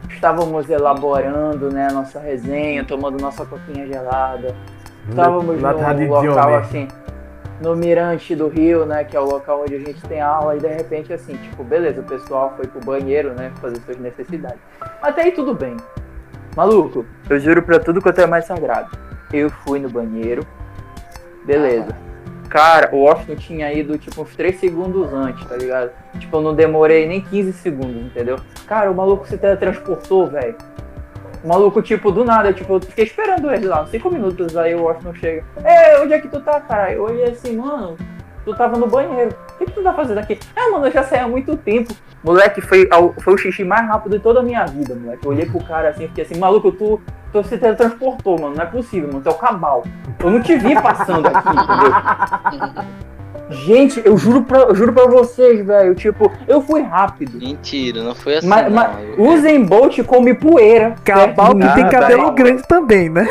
estávamos 0.09 0.69
elaborando, 0.69 1.71
né, 1.71 1.87
a 1.89 1.93
nossa 1.93 2.19
resenha, 2.19 2.83
tomando 2.83 3.21
nossa 3.21 3.45
coquinha 3.45 3.87
gelada. 3.87 4.55
Estávamos 5.09 5.57
de 5.57 6.05
num 6.05 6.07
local 6.07 6.55
assim, 6.55 6.87
no 7.61 7.75
Mirante 7.75 8.35
do 8.35 8.47
Rio, 8.47 8.85
né, 8.85 9.03
que 9.03 9.15
é 9.15 9.19
o 9.19 9.25
local 9.25 9.63
onde 9.63 9.75
a 9.75 9.79
gente 9.79 10.01
tem 10.03 10.21
aula, 10.21 10.55
e 10.55 10.59
de 10.59 10.67
repente 10.67 11.11
assim, 11.11 11.35
tipo, 11.35 11.63
beleza, 11.63 12.01
o 12.01 12.03
pessoal 12.03 12.53
foi 12.55 12.67
pro 12.67 12.79
banheiro, 12.79 13.33
né, 13.33 13.51
fazer 13.61 13.79
suas 13.81 13.97
necessidades. 13.97 14.59
Até 15.01 15.23
aí 15.23 15.31
tudo 15.31 15.53
bem. 15.53 15.75
Maluco, 16.55 17.05
eu 17.29 17.39
juro 17.39 17.63
pra 17.63 17.79
tudo 17.79 18.01
quanto 18.01 18.21
é 18.21 18.27
mais 18.27 18.45
sagrado. 18.45 18.95
Eu 19.33 19.49
fui 19.49 19.79
no 19.79 19.89
banheiro, 19.89 20.45
beleza. 21.43 21.95
Cara, 22.49 22.93
o 22.93 22.99
Washington 22.99 23.35
tinha 23.35 23.73
ido, 23.73 23.97
tipo, 23.97 24.21
uns 24.21 24.35
3 24.35 24.59
segundos 24.59 25.11
antes, 25.11 25.43
tá 25.47 25.57
ligado? 25.57 25.89
Tipo, 26.19 26.37
eu 26.37 26.41
não 26.41 26.53
demorei 26.53 27.07
nem 27.07 27.19
15 27.19 27.51
segundos, 27.53 28.03
entendeu? 28.03 28.37
Cara, 28.67 28.91
o 28.91 28.95
maluco 28.95 29.27
se 29.27 29.35
teletransportou, 29.39 30.27
velho. 30.27 30.55
O 31.43 31.47
maluco, 31.47 31.81
tipo, 31.81 32.11
do 32.11 32.23
nada, 32.23 32.53
tipo, 32.53 32.75
eu 32.75 32.79
fiquei 32.79 33.05
esperando 33.05 33.51
ele 33.51 33.65
lá, 33.65 33.81
uns 33.81 33.89
5 33.89 34.11
minutos, 34.11 34.55
aí 34.55 34.75
o 34.75 34.83
Washington 34.83 35.15
chega. 35.15 35.43
Ei, 35.65 35.99
onde 35.99 36.13
é 36.13 36.21
que 36.21 36.27
tu 36.27 36.39
tá, 36.39 36.61
cara? 36.61 36.93
Eu 36.93 37.05
olhei 37.05 37.25
assim, 37.25 37.57
mano, 37.57 37.97
tu 38.45 38.53
tava 38.55 38.77
no 38.77 38.87
banheiro. 38.87 39.33
O 39.53 39.57
que, 39.57 39.65
que 39.65 39.71
tu 39.71 39.81
tá 39.83 39.93
fazendo 39.93 40.17
aqui? 40.19 40.39
Ah, 40.55 40.69
mano, 40.71 40.87
eu 40.87 40.91
já 40.91 41.03
saí 41.03 41.19
há 41.19 41.27
muito 41.27 41.55
tempo. 41.57 41.93
Moleque, 42.23 42.61
foi, 42.61 42.87
ao- 42.91 43.13
foi 43.19 43.33
o 43.33 43.37
xixi 43.37 43.63
mais 43.63 43.87
rápido 43.87 44.17
de 44.17 44.23
toda 44.23 44.39
a 44.39 44.43
minha 44.43 44.65
vida, 44.65 44.95
moleque. 44.95 45.25
Eu 45.25 45.31
olhei 45.31 45.45
pro 45.45 45.63
cara 45.63 45.89
assim, 45.89 46.07
fiquei 46.07 46.23
assim, 46.23 46.37
maluco, 46.37 46.71
tu, 46.71 46.99
tu 47.31 47.43
se 47.43 47.57
teletransportou, 47.57 48.39
mano. 48.39 48.55
Não 48.55 48.63
é 48.63 48.65
possível, 48.67 49.07
mano. 49.09 49.21
Tu 49.21 49.29
é 49.29 49.31
o 49.31 49.35
cabal. 49.35 49.83
Eu 50.19 50.29
não 50.31 50.41
te 50.41 50.55
vi 50.57 50.73
passando 50.81 51.27
aqui, 51.27 51.49
entendeu? 51.49 52.83
Gente, 53.49 54.01
eu 54.05 54.17
juro 54.17 54.41
pra, 54.43 54.59
eu 54.61 54.75
juro 54.75 54.93
pra 54.93 55.05
vocês, 55.05 55.65
velho. 55.65 55.93
Tipo, 55.95 56.31
eu 56.47 56.61
fui 56.61 56.81
rápido. 56.81 57.37
Mentira, 57.37 58.01
não 58.01 58.15
foi 58.15 58.37
assim. 58.37 58.47
Mas, 58.47 58.71
mas 58.71 58.89
Eu- 59.17 59.21
Usain 59.25 59.63
Bolt 59.65 59.99
come 60.03 60.33
poeira. 60.33 60.95
Cabal 61.03 61.53
perto 61.55 61.57
de 61.59 61.67
que 61.67 61.73
tem 61.75 61.89
cabelo 61.89 62.25
daí. 62.27 62.35
grande 62.35 62.63
também, 62.67 63.09
né? 63.09 63.27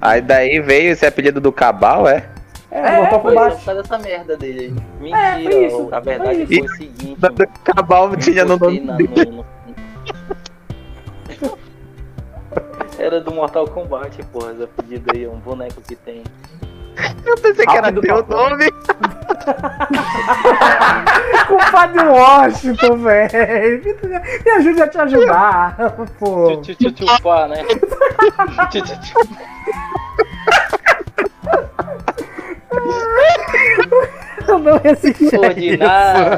Aí 0.00 0.20
daí 0.20 0.60
veio 0.60 0.90
esse 0.92 1.06
apelido 1.06 1.40
do 1.40 1.52
Cabal, 1.52 2.08
é? 2.08 2.24
É, 2.70 3.02
botou 3.02 3.20
Foi 3.20 3.20
por 3.20 3.32
só 3.32 3.40
baixo. 3.50 3.74
dessa 3.74 3.98
merda 3.98 4.36
dele 4.36 4.60
aí. 4.60 4.74
É, 5.12 5.34
Mentira, 5.36 5.52
foi 5.52 5.66
isso, 5.66 5.88
a 5.92 6.00
verdade 6.00 6.46
foi 6.46 6.56
foi, 6.58 6.66
o 6.66 6.68
seguinte. 6.76 7.16
Cabal 7.64 8.16
tinha 8.16 8.44
no 8.44 8.56
nome 8.56 8.80
na- 8.80 8.96
dele. 8.96 9.24
no- 9.26 9.32
no- 9.38 9.46
Era 12.98 13.20
do 13.20 13.32
Mortal 13.34 13.66
Kombat, 13.66 14.22
porra, 14.26 14.52
essa 14.52 14.66
pedida 14.66 15.12
aí, 15.14 15.24
é 15.24 15.28
um 15.28 15.38
boneco 15.38 15.80
que 15.80 15.96
tem. 15.96 16.22
Eu 17.24 17.34
pensei 17.36 17.64
que 17.66 17.76
era 17.76 17.90
teu 17.92 18.26
nome. 18.26 18.70
Culpado 21.48 21.92
de 21.98 22.04
Washington, 22.04 22.96
velho. 22.98 23.82
Me- 24.44 24.50
ajude 24.52 24.82
a 24.82 24.88
te 24.88 24.98
ajudar, 24.98 25.76
pô. 26.18 26.60
Tchu, 26.60 26.74
tchu, 26.74 26.92
tchu, 26.92 27.06
tchu, 27.06 27.22
pá, 27.22 27.48
né? 27.48 27.64
Eu 34.48 34.58
não 34.58 34.78
resisti. 34.78 35.36
Ordinário. 35.36 36.30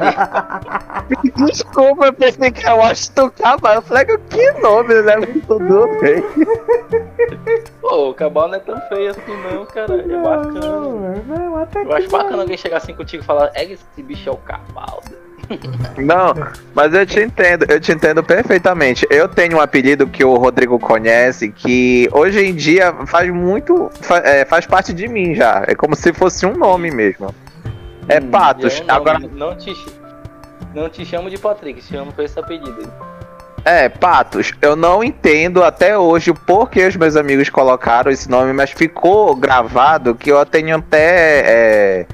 Desculpa, 1.36 2.07
eu 2.07 2.12
pensei 2.12 2.50
que 2.50 2.64
era 2.64 2.74
Washington 2.74 3.30
Cabal. 3.30 3.74
Eu 3.74 3.82
falei, 3.82 4.05
que 4.05 4.53
nome, 4.61 5.03
né? 5.03 5.14
Tudo 5.46 5.88
bem. 6.00 6.22
Pô, 7.80 8.11
o 8.11 8.14
cabal 8.14 8.48
não 8.48 8.57
é 8.57 8.61
tão 8.61 8.80
feio 8.88 9.11
assim 9.11 9.36
não, 9.50 9.64
cara. 9.66 9.94
É 9.94 10.22
bacana. 10.22 10.61
Não, 10.61 11.12
não, 11.26 11.57
até 11.57 11.82
Eu 11.82 11.92
acho 11.92 12.09
bacana 12.11 12.42
alguém 12.42 12.57
chegar 12.57 12.78
assim 12.78 12.94
contigo 12.94 13.22
e 13.22 13.26
falar, 13.26 13.50
é 13.55 13.66
que 13.66 13.72
esse 13.72 14.03
bicho 14.03 14.28
é 14.28 14.32
o 14.32 14.36
cabal. 14.36 15.03
Não, 15.99 16.34
mas 16.74 16.95
eu 16.95 17.05
te 17.07 17.20
entendo, 17.20 17.66
eu 17.68 17.78
te 17.80 17.93
entendo 17.93 18.22
perfeitamente. 18.22 19.07
Eu 19.11 19.28
tenho 19.28 19.59
um 19.59 19.61
apelido 19.61 20.07
que 20.07 20.24
o 20.24 20.34
Rodrigo 20.36 20.78
conhece, 20.78 21.51
que 21.51 22.09
hoje 22.12 22.45
em 22.45 22.55
dia 22.55 22.93
faz 23.07 23.30
muito. 23.32 23.90
fa- 24.01 24.22
é, 24.24 24.45
faz 24.45 24.66
parte 24.66 24.93
de 24.93 25.07
mim 25.09 25.34
já. 25.34 25.64
É 25.66 25.74
como 25.74 25.95
se 25.95 26.12
fosse 26.12 26.47
um 26.47 26.55
nome 26.57 26.90
mesmo. 26.90 27.34
É 28.09 28.18
Hum, 28.18 28.30
Patos. 28.30 28.78
eu 28.80 28.86
não, 28.86 28.95
Agora, 28.95 29.18
Não 29.18 29.57
te, 29.57 29.74
não 30.74 30.88
te 30.88 31.05
chamo 31.05 31.28
de 31.30 31.38
Patrick, 31.38 31.80
te 31.80 31.93
chamo 31.93 32.12
com 32.12 32.22
esse 32.22 32.38
apelido. 32.38 32.74
aí. 32.80 32.88
é, 33.84 33.88
Patos. 33.88 34.53
Eu 34.62 34.74
não 34.74 35.05
entendo 35.05 35.62
até 35.62 35.97
hoje 35.99 36.30
o 36.30 36.34
porquê 36.34 36.86
os 36.86 36.97
meus 36.97 37.14
amigos 37.14 37.49
colocaram 37.51 38.11
esse 38.11 38.28
nome, 38.28 38.53
mas 38.53 38.70
ficou 38.70 39.36
gravado 39.36 40.14
que 40.14 40.30
eu 40.32 40.45
tenho 40.47 40.76
até. 40.76 41.43
é, 41.47 42.07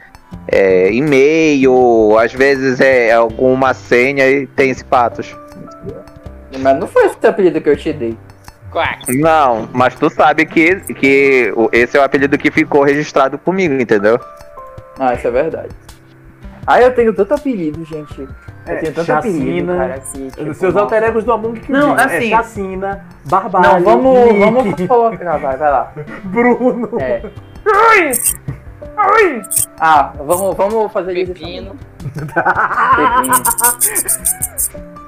é, 0.46 0.92
e-mail, 0.92 2.16
às 2.18 2.32
vezes 2.32 2.80
é 2.80 3.12
alguma 3.12 3.74
senha 3.74 4.26
e 4.28 4.46
tem 4.46 4.70
esse 4.70 4.84
Patos. 4.84 5.36
Mas 6.58 6.78
não 6.78 6.86
foi 6.86 7.06
esse 7.06 7.26
apelido 7.26 7.60
que 7.60 7.68
eu 7.68 7.76
te 7.76 7.92
dei. 7.92 8.16
Quack. 8.70 9.16
Não, 9.18 9.68
mas 9.72 9.94
tu 9.94 10.10
sabe 10.10 10.44
que, 10.44 10.76
que 10.94 11.52
esse 11.72 11.96
é 11.96 12.00
o 12.00 12.02
apelido 12.04 12.36
que 12.36 12.50
ficou 12.50 12.82
registrado 12.82 13.38
comigo, 13.38 13.74
entendeu? 13.74 14.18
Ah, 14.98 15.14
isso 15.14 15.26
é 15.26 15.30
verdade. 15.30 15.68
Ah, 16.66 16.80
eu 16.82 16.94
tenho 16.94 17.14
tanto 17.14 17.32
apelido, 17.32 17.82
gente. 17.86 18.20
Eu 18.20 18.28
É, 18.66 18.76
tenho 18.76 18.92
tanto 18.92 19.10
apelido, 19.10 19.38
chacina, 19.72 19.76
cara, 19.76 19.98
que, 20.00 20.30
tipo, 20.30 20.54
Seus 20.54 20.74
nossa. 20.74 20.84
alter 20.84 21.02
egos 21.04 21.24
do 21.24 21.32
Among 21.32 21.60
que 21.60 21.72
Não, 21.72 21.98
é 21.98 22.04
assim- 22.04 22.28
Chacina, 22.28 23.06
Barbalho, 23.24 23.64
Não, 23.66 23.80
vamos, 23.82 24.24
Nick, 24.34 24.38
vamos 24.40 24.86
colocar. 24.86 25.38
Vai, 25.38 25.56
vai 25.56 25.70
lá. 25.70 25.92
Bruno. 26.24 26.90
É. 27.00 27.22
Ah, 29.78 30.12
vamos, 30.18 30.56
vamos 30.56 30.92
fazer 30.92 31.16
isso. 31.16 31.32
Pepino. 31.32 31.76
Pepino. 32.02 33.32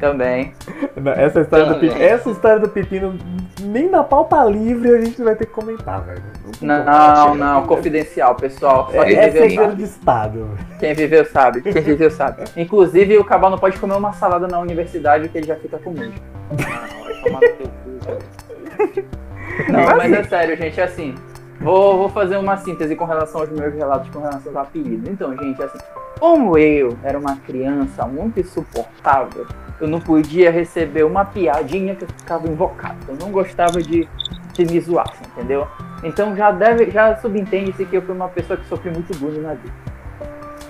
Também. 0.00 0.52
Não, 0.94 1.12
Essa 1.12 1.40
história, 1.40 1.64
do 1.66 1.74
Também. 1.74 1.88
pepino, 1.88 2.06
essa 2.06 2.30
história 2.30 2.58
do 2.58 2.68
pepino, 2.68 3.18
nem 3.62 3.88
na 3.88 4.04
pauta 4.04 4.44
livre 4.44 4.94
a 4.94 5.00
gente 5.02 5.22
vai 5.22 5.34
ter 5.34 5.46
que 5.46 5.52
comentar, 5.52 6.02
velho. 6.02 6.22
como. 6.42 6.54
Não, 6.60 7.34
não, 7.34 7.66
confidencial, 7.66 8.34
pessoal. 8.34 8.90
Só 8.92 9.02
É, 9.02 9.06
quem 9.06 9.16
é 9.16 9.30
viveu 9.30 9.64
sabe. 9.64 9.76
de 9.76 9.82
Estado. 9.84 10.50
Quem 10.78 10.92
viveu 10.94 11.24
sabe. 11.24 11.62
Quem 11.62 11.72
viveu 11.72 12.10
sabe. 12.10 12.44
Inclusive, 12.58 13.16
o 13.16 13.24
Cabal 13.24 13.50
não 13.50 13.58
pode 13.58 13.78
comer 13.78 13.96
uma 13.96 14.12
salada 14.12 14.46
na 14.46 14.58
universidade 14.58 15.30
que 15.30 15.38
ele 15.38 15.46
já 15.46 15.56
fica 15.56 15.78
com. 15.78 15.92
Ah, 15.92 17.02
vai 17.02 17.14
tomar 17.22 17.40
no 17.40 17.48
teu 17.48 17.68
cu, 17.82 17.98
velho. 18.04 19.06
Não, 19.70 19.96
mas 19.96 20.12
é 20.12 20.22
sério, 20.24 20.56
gente, 20.58 20.78
é 20.78 20.84
assim. 20.84 21.14
Vou, 21.66 21.98
vou 21.98 22.08
fazer 22.08 22.36
uma 22.36 22.56
síntese 22.58 22.94
com 22.94 23.04
relação 23.04 23.40
aos 23.40 23.50
meus 23.50 23.74
relatos 23.74 24.08
com 24.10 24.20
relação 24.20 24.52
ao 24.56 24.62
apelido. 24.62 25.10
Então, 25.10 25.36
gente, 25.36 25.60
assim, 25.60 25.78
como 26.16 26.56
eu 26.56 26.96
era 27.02 27.18
uma 27.18 27.34
criança 27.38 28.06
muito 28.06 28.38
insuportável, 28.38 29.44
eu 29.80 29.88
não 29.88 30.00
podia 30.00 30.48
receber 30.52 31.02
uma 31.02 31.24
piadinha 31.24 31.96
que 31.96 32.04
eu 32.04 32.08
ficava 32.18 32.46
invocado. 32.46 32.98
Eu 33.08 33.16
não 33.16 33.32
gostava 33.32 33.82
de 33.82 34.08
que 34.54 34.64
me 34.64 34.80
zoassem, 34.80 35.26
entendeu? 35.26 35.66
Então 36.04 36.36
já 36.36 36.52
deve, 36.52 36.88
já 36.92 37.16
subentende-se 37.16 37.84
que 37.84 37.96
eu 37.96 38.02
fui 38.02 38.14
uma 38.14 38.28
pessoa 38.28 38.56
que 38.56 38.64
sofri 38.66 38.92
muito 38.92 39.12
bullying 39.18 39.40
na 39.40 39.54
vida. 39.54 39.74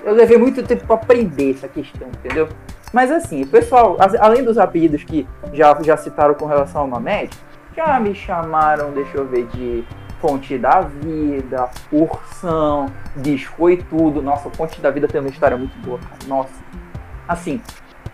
Eu 0.02 0.14
levei 0.14 0.38
muito 0.38 0.62
tempo 0.62 0.86
pra 0.86 0.96
aprender 0.96 1.50
essa 1.50 1.68
questão, 1.68 2.08
entendeu? 2.08 2.48
Mas 2.90 3.10
assim, 3.10 3.46
pessoal, 3.46 3.98
além 4.18 4.42
dos 4.42 4.56
apelidos 4.56 5.04
que 5.04 5.28
já, 5.52 5.76
já 5.82 5.98
citaram 5.98 6.32
com 6.32 6.46
relação 6.46 6.80
ao 6.80 6.88
Mamed, 6.88 7.28
já 7.76 8.00
me 8.00 8.14
chamaram, 8.14 8.92
deixa 8.92 9.18
eu 9.18 9.26
ver, 9.26 9.46
de 9.48 9.84
Fonte 10.20 10.56
da 10.58 10.80
Vida, 10.80 11.68
Ursão, 11.92 12.86
Biscoitudo. 13.16 14.22
Nossa, 14.22 14.50
Fonte 14.50 14.80
da 14.80 14.90
Vida 14.90 15.08
tem 15.08 15.20
uma 15.20 15.30
história 15.30 15.56
muito 15.56 15.76
boa, 15.78 15.98
cara. 15.98 16.18
Nossa. 16.26 16.54
Assim, 17.28 17.60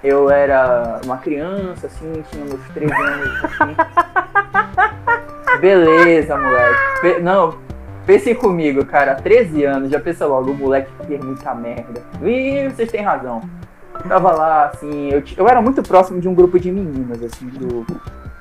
eu 0.03 0.30
era 0.30 1.00
uma 1.05 1.18
criança, 1.18 1.86
assim, 1.86 2.24
tinha 2.30 2.44
meus 2.44 2.61
13 2.74 2.92
anos, 2.92 3.44
assim. 3.44 3.76
Beleza, 5.61 6.36
moleque. 6.36 7.20
Não, 7.22 7.59
pensem 8.05 8.34
comigo, 8.34 8.84
cara. 8.84 9.14
13 9.14 9.64
anos, 9.64 9.90
já 9.90 10.00
pensa 10.00 10.26
logo, 10.26 10.50
o 10.50 10.55
moleque 10.55 10.90
fez 11.07 11.22
muita 11.22 11.55
merda. 11.55 12.03
E 12.22 12.68
vocês 12.68 12.90
têm 12.90 13.03
razão. 13.03 13.42
Tava 14.09 14.32
lá, 14.32 14.66
assim, 14.66 15.11
eu, 15.11 15.22
eu 15.36 15.48
era 15.48 15.62
muito 15.62 15.82
próximo 15.82 16.20
de 16.20 16.28
um 16.28 16.34
grupo 16.34 16.59
de 16.59 16.72
meninas, 16.72 17.22
assim, 17.22 17.46
do, 17.46 17.86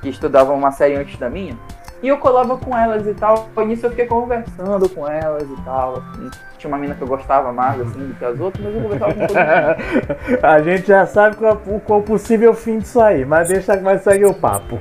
que 0.01 0.09
estudavam 0.09 0.57
uma 0.57 0.71
série 0.71 0.95
antes 0.95 1.17
da 1.17 1.29
minha. 1.29 1.55
E 2.01 2.07
eu 2.07 2.17
colava 2.17 2.57
com 2.57 2.75
elas 2.75 3.05
e 3.05 3.13
tal. 3.13 3.49
E 3.55 3.65
nisso 3.65 3.85
eu 3.85 3.91
fiquei 3.91 4.07
conversando 4.07 4.89
com 4.89 5.07
elas 5.07 5.43
e 5.43 5.61
tal. 5.63 5.97
Assim. 5.97 6.31
Tinha 6.57 6.69
uma 6.69 6.77
mina 6.77 6.95
que 6.95 7.01
eu 7.01 7.07
gostava 7.07 7.53
mais 7.53 7.79
assim 7.81 8.07
do 8.07 8.13
que 8.15 8.25
as 8.25 8.39
outras, 8.39 8.63
mas 8.65 8.75
eu 8.75 8.81
conversava 8.81 9.13
com 9.13 9.27
todo 9.27 9.37
mundo. 9.37 10.39
A 10.43 10.61
gente 10.61 10.87
já 10.87 11.05
sabe 11.05 11.35
qual, 11.35 11.61
o 11.67 11.79
qual 11.79 12.01
possível 12.01 12.53
fim 12.53 12.79
disso 12.79 12.99
aí, 12.99 13.23
mas 13.23 13.49
deixa 13.49 13.77
que 13.77 13.83
vai 13.83 13.99
seguir 13.99 14.25
o 14.25 14.33
papo. 14.33 14.79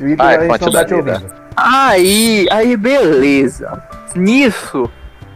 O 0.00 0.04
não 0.04 0.72
tá 0.72 0.84
te 0.84 0.94
ouvindo. 0.94 1.46
Aí, 1.56 2.46
aí 2.50 2.76
beleza. 2.76 3.82
Nisso, 4.14 4.90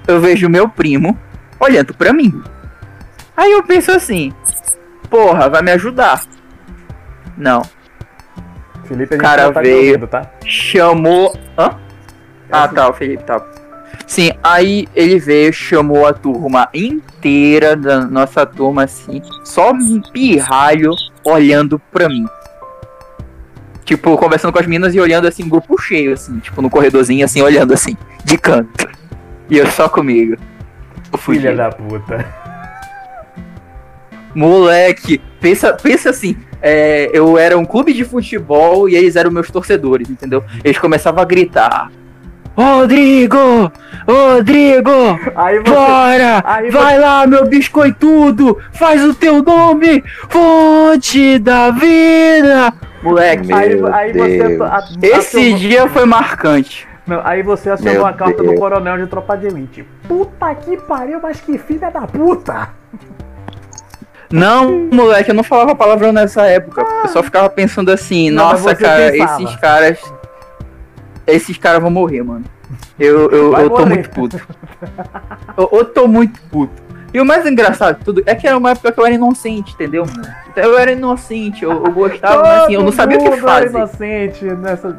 eu 0.06 0.20
vejo 0.20 0.48
meu 0.48 0.68
primo 0.68 1.18
olhando 1.58 1.94
pra 1.94 2.12
mim. 2.12 2.42
Aí 3.36 3.52
eu 3.52 3.62
penso 3.62 3.90
assim, 3.90 4.32
porra, 5.08 5.48
vai 5.48 5.62
me 5.62 5.72
ajudar. 5.72 6.22
Não, 7.36 7.62
Felipe, 8.90 9.14
a 9.14 9.16
gente 9.16 9.22
Cara 9.24 9.52
tá 9.52 9.60
veio. 9.60 9.86
ouvindo, 9.86 10.06
tá? 10.08 10.28
chamou. 10.44 11.32
Hã? 11.56 11.76
Ah, 12.50 12.66
tá, 12.66 12.88
o 12.90 12.92
Felipe 12.92 13.22
tá. 13.22 13.40
Sim, 14.04 14.32
aí 14.42 14.88
ele 14.96 15.20
veio, 15.20 15.52
chamou 15.52 16.04
a 16.06 16.12
turma 16.12 16.68
inteira 16.74 17.76
da 17.76 18.00
nossa 18.04 18.44
turma, 18.44 18.82
assim, 18.82 19.22
só 19.44 19.70
um 19.70 20.00
pirralho 20.12 20.90
olhando 21.24 21.78
pra 21.92 22.08
mim. 22.08 22.26
Tipo, 23.84 24.16
conversando 24.16 24.52
com 24.52 24.58
as 24.58 24.66
meninas 24.66 24.94
e 24.94 25.00
olhando 25.00 25.28
assim, 25.28 25.48
grupo 25.48 25.80
cheio, 25.80 26.12
assim, 26.12 26.40
tipo, 26.40 26.60
no 26.60 26.68
corredorzinho, 26.68 27.24
assim, 27.24 27.40
olhando 27.42 27.72
assim, 27.72 27.96
de 28.24 28.36
canto. 28.36 28.88
E 29.48 29.56
eu 29.58 29.66
só 29.70 29.88
comigo. 29.88 30.36
Eu. 31.12 31.18
Filha 31.18 31.54
da 31.54 31.70
puta. 31.70 32.24
Moleque, 34.34 35.20
pensa, 35.40 35.72
pensa 35.72 36.10
assim, 36.10 36.36
é, 36.62 37.10
eu 37.12 37.36
era 37.38 37.56
um 37.58 37.64
clube 37.64 37.92
de 37.92 38.04
futebol 38.04 38.88
e 38.88 38.94
eles 38.94 39.16
eram 39.16 39.30
meus 39.30 39.50
torcedores, 39.50 40.08
entendeu? 40.10 40.44
Eles 40.64 40.78
começavam 40.78 41.20
a 41.22 41.24
gritar. 41.24 41.90
Rodrigo! 42.56 43.70
Rodrigo! 44.06 44.90
Aí 45.36 45.58
você. 45.60 45.70
Bora! 45.70 46.42
aí 46.44 46.70
Vai 46.70 46.98
lá, 46.98 47.26
meu 47.26 47.46
biscoitudo! 47.46 48.58
Faz 48.72 49.02
o 49.04 49.14
teu 49.14 49.42
nome! 49.42 50.02
Fonte 50.28 51.38
da 51.38 51.70
vida! 51.70 52.72
Moleque, 53.02 53.50
Aí, 53.52 53.74
Meu 53.76 53.86
aí 53.94 54.12
você. 54.12 54.58
A- 54.62 54.84
esse 55.02 55.38
acionou- 55.38 55.58
dia 55.58 55.88
foi 55.88 56.04
marcante. 56.04 56.86
Não, 57.06 57.20
aí 57.24 57.42
você 57.42 57.70
acionou 57.70 57.94
Meu 57.94 58.06
a 58.06 58.12
carta 58.12 58.42
do 58.42 58.48
Deus. 58.50 58.58
coronel 58.60 58.98
de 58.98 59.06
tropa 59.06 59.36
de 59.38 59.46
elite. 59.46 59.86
Puta 60.06 60.54
que 60.54 60.76
pariu, 60.76 61.18
mas 61.22 61.40
que 61.40 61.56
filha 61.56 61.90
da 61.90 62.02
puta! 62.02 62.68
Não, 64.32 64.88
moleque, 64.92 65.30
eu 65.30 65.34
não 65.34 65.42
falava 65.42 65.74
palavrão 65.74 66.12
nessa 66.12 66.46
época. 66.46 66.82
Eu 67.02 67.08
só 67.08 67.22
ficava 67.22 67.48
pensando 67.50 67.90
assim, 67.90 68.30
Não, 68.30 68.50
nossa, 68.50 68.74
cara, 68.74 69.10
pensava. 69.10 69.42
esses 69.42 69.56
caras. 69.56 70.12
Esses 71.26 71.58
caras 71.58 71.82
vão 71.82 71.90
morrer, 71.90 72.22
mano. 72.22 72.44
Eu, 72.98 73.30
eu, 73.30 73.50
Vai 73.50 73.64
eu 73.64 73.70
tô 73.70 73.78
morrer. 73.80 73.94
muito 73.94 74.10
puto. 74.10 74.40
Eu, 75.56 75.68
eu 75.72 75.84
tô 75.84 76.06
muito 76.06 76.40
puto. 76.42 76.90
E 77.12 77.20
o 77.20 77.24
mais 77.24 77.44
engraçado 77.44 77.98
de 77.98 78.04
tudo 78.04 78.22
é 78.24 78.34
que 78.36 78.46
era 78.46 78.56
uma 78.56 78.70
época 78.70 78.92
que 78.92 79.00
eu 79.00 79.04
era 79.04 79.14
inocente, 79.16 79.74
entendeu? 79.74 80.04
Então 80.48 80.62
eu 80.62 80.78
era 80.78 80.92
inocente, 80.92 81.64
eu, 81.64 81.72
eu 81.72 81.90
gostava, 81.92 82.42
mas 82.42 82.62
assim, 82.62 82.74
eu 82.74 82.82
não 82.84 82.92
sabia 82.92 83.16
o 83.18 83.20
que 83.20 83.30
mundo 83.30 83.48
era 83.48 83.62
fazer. 83.62 83.76
inocente 83.76 84.44
nessa. 84.44 84.96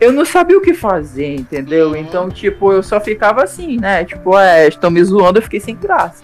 Eu 0.00 0.12
não 0.12 0.24
sabia 0.24 0.56
o 0.56 0.60
que 0.60 0.74
fazer, 0.74 1.34
entendeu? 1.34 1.96
Então, 1.96 2.28
tipo, 2.28 2.72
eu 2.72 2.84
só 2.84 3.00
ficava 3.00 3.42
assim, 3.42 3.78
né? 3.80 4.04
Tipo, 4.04 4.38
é, 4.38 4.68
estão 4.68 4.92
me 4.92 5.02
zoando, 5.02 5.38
eu 5.38 5.42
fiquei 5.42 5.58
sem 5.58 5.74
graça. 5.76 6.22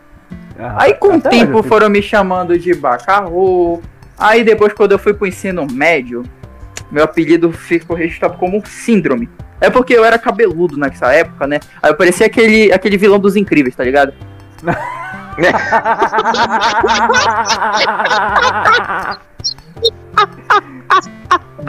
Aí 0.59 0.95
com 0.95 1.17
o 1.17 1.21
tempo 1.21 1.63
foram 1.63 1.89
me 1.89 2.03
chamando 2.03 2.59
de 2.59 2.75
Bacarro. 2.75 3.81
Aí 4.19 4.43
depois 4.43 4.73
quando 4.73 4.93
eu 4.93 4.99
fui 4.99 5.15
pro 5.15 5.27
ensino 5.27 5.67
médio, 5.71 6.25
meu 6.91 7.05
apelido 7.05 7.53
ficou 7.53 7.97
registrado 7.97 8.37
como 8.37 8.61
Síndrome. 8.67 9.29
É 9.61 9.71
porque 9.71 9.95
eu 9.95 10.05
era 10.05 10.19
cabeludo 10.19 10.77
nessa 10.77 11.13
época, 11.13 11.47
né? 11.47 11.61
Aí 11.83 11.91
eu 11.91 11.97
parecia 11.97 12.27
aquele, 12.27 12.73
aquele 12.73 12.97
vilão 12.97 13.19
dos 13.19 13.37
incríveis, 13.37 13.77
tá 13.77 13.85
ligado? 13.85 14.13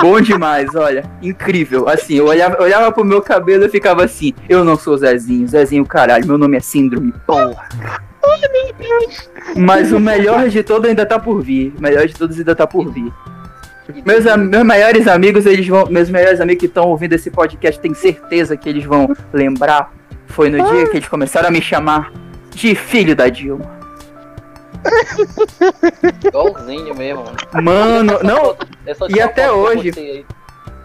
Bom 0.01 0.21
demais, 0.21 0.73
olha. 0.75 1.03
Incrível. 1.21 1.89
Assim, 1.89 2.15
eu 2.15 2.25
olhava, 2.25 2.55
eu 2.55 2.63
olhava 2.63 2.91
pro 2.91 3.03
meu 3.03 3.21
cabelo 3.21 3.65
e 3.65 3.69
ficava 3.69 4.03
assim, 4.03 4.33
eu 4.47 4.63
não 4.63 4.77
sou 4.77 4.97
Zezinho, 4.97 5.47
Zezinho 5.47 5.85
caralho, 5.85 6.25
meu 6.25 6.37
nome 6.37 6.57
é 6.57 6.59
Síndrome, 6.59 7.13
porra. 7.25 7.67
Mas 9.55 9.91
o 9.91 9.99
melhor 9.99 10.49
de 10.49 10.63
todo 10.63 10.85
ainda 10.85 11.05
tá 11.05 11.19
por 11.19 11.41
vir. 11.41 11.73
O 11.77 11.81
melhor 11.81 12.05
de 12.07 12.13
todos 12.13 12.37
ainda 12.37 12.55
tá 12.55 12.67
por 12.67 12.91
vir. 12.91 13.11
Meus, 14.05 14.25
meus 14.37 14.63
maiores 14.63 15.07
amigos, 15.07 15.45
eles 15.45 15.67
vão. 15.67 15.87
Meus 15.87 16.09
melhores 16.09 16.39
amigos 16.39 16.59
que 16.59 16.65
estão 16.67 16.87
ouvindo 16.87 17.13
esse 17.13 17.31
podcast, 17.31 17.79
tenho 17.79 17.95
certeza 17.95 18.55
que 18.55 18.69
eles 18.69 18.85
vão 18.85 19.15
lembrar. 19.33 19.91
Foi 20.27 20.49
no 20.49 20.63
dia 20.71 20.87
que 20.87 20.97
eles 20.97 21.09
começaram 21.09 21.47
a 21.47 21.51
me 21.51 21.61
chamar 21.61 22.11
de 22.51 22.75
filho 22.75 23.15
da 23.15 23.29
Dilma. 23.29 23.79
Igualzinho 26.25 26.95
mesmo, 26.95 27.23
mano. 27.23 27.63
Mano, 27.63 28.19
não, 28.23 28.55
E 29.09 29.19
até 29.19 29.51
hoje-. 29.51 30.25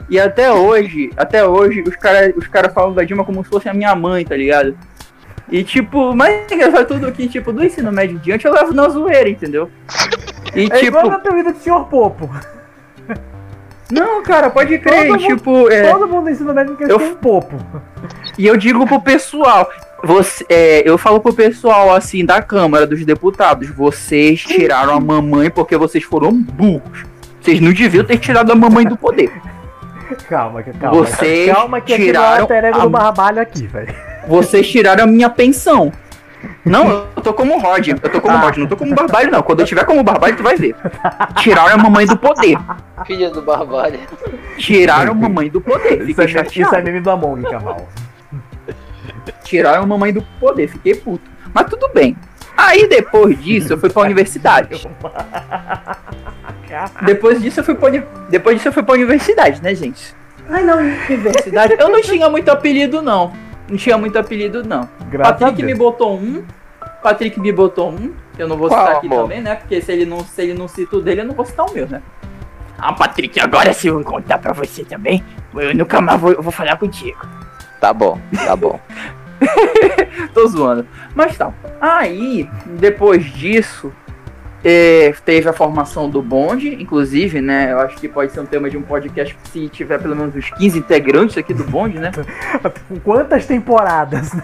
E 0.09 0.20
até 0.20 0.53
hoje, 0.53 1.11
até 1.16 1.47
hoje, 1.47 1.82
os 1.86 1.97
caras 1.97 2.34
os 2.36 2.47
cara 2.47 2.68
falam 2.68 2.92
da 2.92 3.05
Dilma 3.05 3.24
como 3.24 3.42
se 3.42 3.51
fosse 3.51 3.68
a 3.68 3.74
minha 3.74 3.95
mãe, 3.95 4.24
tá 4.24 4.36
ligado? 4.36 4.76
E 5.51 5.62
tipo, 5.62 6.14
mas 6.14 6.51
engraçado 6.51 6.86
tudo 6.86 7.12
que, 7.12 7.28
tipo, 7.28 7.53
do 7.53 7.64
ensino 7.64 7.92
médio 7.92 8.16
em 8.16 8.18
diante 8.18 8.47
eu 8.47 8.53
levo 8.53 8.72
na 8.72 8.88
zoeira, 8.88 9.28
entendeu? 9.28 9.70
E 10.55 10.61
É 10.72 10.84
igual 10.84 11.03
tipo, 11.05 11.09
na 11.09 11.16
apelido 11.16 11.53
de 11.53 11.59
senhor 11.61 11.84
Popo. 11.86 12.30
não, 13.92 14.22
cara, 14.22 14.49
pode 14.51 14.78
crer, 14.78 15.07
Todo 15.09 15.20
mundo- 15.20 15.36
tipo, 15.36 15.70
é, 15.70 15.90
Todo 15.92 16.09
mundo 16.09 16.30
ensina 16.30 16.53
médico 16.55 16.76
que 16.78 16.84
Eu- 16.84 16.99
tem 16.99 17.09
um 17.12 17.14
Popo. 17.16 17.57
e 18.38 18.47
eu 18.47 18.57
digo 18.57 18.86
pro 18.86 19.01
pessoal, 19.01 19.68
você, 20.03 20.45
é, 20.49 20.82
eu 20.88 20.97
falo 20.97 21.20
pro 21.20 21.32
pessoal 21.34 21.95
assim 21.95 22.24
da 22.24 22.40
Câmara 22.40 22.86
dos 22.86 23.05
Deputados, 23.05 23.68
vocês 23.68 24.40
tiraram 24.40 24.95
a 24.95 25.01
mamãe 25.01 25.51
porque 25.51 25.76
vocês 25.76 26.03
foram 26.05 26.32
burros. 26.32 27.05
Vocês 27.40 27.61
não 27.61 27.72
deviam 27.72 28.05
ter 28.05 28.16
tirado 28.18 28.51
a 28.51 28.55
mamãe 28.55 28.86
do 28.86 28.97
poder. 28.97 29.30
Calma, 30.28 30.62
que- 30.62 30.72
calma. 30.72 30.99
Vocês 31.05 31.51
calma 31.55 31.80
que 31.80 31.92
é 31.92 31.97
o 31.97 31.99
tiraram 31.99 32.42
alter 32.42 32.64
ego 32.64 32.78
a- 32.78 32.82
do 32.84 32.90
Barbalho 32.90 33.40
aqui, 33.40 33.66
velho. 33.66 33.95
Vocês 34.27 34.68
tiraram 34.68 35.05
a 35.05 35.07
minha 35.07 35.29
pensão. 35.31 35.93
Não, 36.64 37.07
eu 37.16 37.22
tô 37.22 37.33
como 37.33 37.59
Rod. 37.59 37.89
Eu 37.89 37.99
tô 37.99 38.20
como 38.20 38.37
Ah. 38.37 38.41
Rod, 38.41 38.57
não 38.59 38.66
tô 38.66 38.77
como 38.77 38.95
Barbalho, 38.95 39.31
não. 39.31 39.43
Quando 39.43 39.61
eu 39.61 39.66
tiver 39.66 39.85
como 39.85 40.03
Barbalho, 40.03 40.37
tu 40.37 40.43
vai 40.43 40.57
ver. 40.57 40.75
Tiraram 41.39 41.75
a 41.75 41.79
mamãe 41.79 42.07
do 42.07 42.16
poder. 42.16 42.59
Filha 43.07 43.31
do 43.31 43.41
Barbalho. 43.43 43.99
Tiraram 44.59 45.12
a 45.12 45.14
mamãe 45.14 45.49
do 45.49 45.61
poder. 45.61 46.03
Isso 46.03 46.07
Fiquei 46.07 46.25
é, 46.25 46.27
isso 46.29 46.39
é 46.39 46.45
chateado. 46.45 46.85
meme 46.85 47.01
do 47.01 47.11
Among, 47.11 47.43
Kamal. 47.51 47.89
Tiraram 49.45 49.83
a 49.83 49.87
mamãe 49.87 50.12
do 50.12 50.22
poder. 50.41 50.68
Fiquei 50.68 50.95
puto. 50.95 51.31
Mas 51.53 51.66
tudo 51.68 51.89
bem. 51.95 52.16
Aí 52.57 52.87
depois 52.89 53.43
disso, 53.43 53.72
eu 53.72 53.79
fui 53.79 53.91
pra 53.91 54.03
universidade. 54.03 54.87
Depois 57.05 57.41
disso, 57.43 57.61
eu 57.61 57.64
fui 57.64 57.75
pra, 57.75 57.91
depois 58.29 58.57
disso, 58.57 58.68
eu 58.68 58.72
fui 58.72 58.83
pra 58.83 58.95
universidade, 58.95 59.62
né, 59.62 59.75
gente? 59.75 60.14
Ai, 60.49 60.62
não, 60.62 60.79
universidade. 60.79 61.75
Eu 61.79 61.89
não 61.89 62.01
tinha 62.03 62.29
muito 62.29 62.49
apelido, 62.51 63.01
não. 63.03 63.33
Não 63.69 63.77
tinha 63.77 63.97
muito 63.97 64.19
apelido, 64.19 64.62
não. 64.62 64.89
Graças 65.11 65.35
a 65.35 65.47
Patrick 65.47 65.62
me 65.62 65.75
botou 65.75 66.17
um. 66.19 66.45
Patrick 67.03 67.41
me 67.41 67.53
botou 67.53 67.91
um. 67.91 68.12
Eu 68.39 68.49
não 68.49 68.57
vou 68.57 68.69
Qual, 68.69 68.81
citar 68.81 68.97
aqui 68.97 69.07
amor? 69.07 69.23
também, 69.23 69.41
né? 69.41 69.55
Porque 69.55 69.81
se 69.81 69.93
ele, 69.93 70.05
não, 70.05 70.21
se 70.21 70.43
ele 70.43 70.55
não 70.55 70.69
cita 70.69 70.97
o 70.97 71.01
dele, 71.01 71.21
eu 71.23 71.25
não 71.25 71.35
vou 71.35 71.45
citar 71.45 71.67
o 71.67 71.73
meu, 71.73 71.87
né? 71.89 72.03
Ah, 72.79 72.93
Patrick, 72.93 73.39
agora 73.41 73.73
se 73.73 73.87
eu 73.87 74.03
contar 74.03 74.39
pra 74.39 74.53
você 74.53 74.85
também, 74.85 75.25
eu 75.55 75.75
nunca 75.75 76.01
mais 76.01 76.21
vou, 76.21 76.33
eu 76.33 76.43
vou 76.43 76.53
falar 76.53 76.77
contigo. 76.77 77.19
Tá 77.81 77.93
bom, 77.93 78.19
tá 78.45 78.57
bom. 78.57 78.81
Tô 80.35 80.47
zoando. 80.47 80.87
Mas 81.15 81.37
tá. 81.37 81.53
Aí, 81.81 82.49
depois 82.67 83.25
disso, 83.33 83.93
é, 84.65 85.15
teve 85.25 85.49
a 85.49 85.53
formação 85.53 86.09
do 86.09 86.23
bonde, 86.23 86.75
inclusive, 86.81 87.41
né? 87.43 87.71
Eu 87.71 87.81
acho 87.81 87.97
que 87.97 88.09
pode 88.09 88.33
ser 88.33 88.41
um 88.41 88.47
tema 88.47 88.71
de 88.71 88.79
um 88.79 88.83
podcast 88.83 89.37
se 89.53 89.69
tiver 89.69 89.99
pelo 90.01 90.17
menos 90.17 90.35
uns 90.35 90.51
15 90.51 90.79
integrantes 90.79 91.37
aqui 91.37 91.53
do 91.53 91.65
bonde, 91.65 91.99
né? 91.99 92.11
Com 92.89 92.99
quantas 93.01 93.45
temporadas? 93.45 94.33
né? 94.33 94.43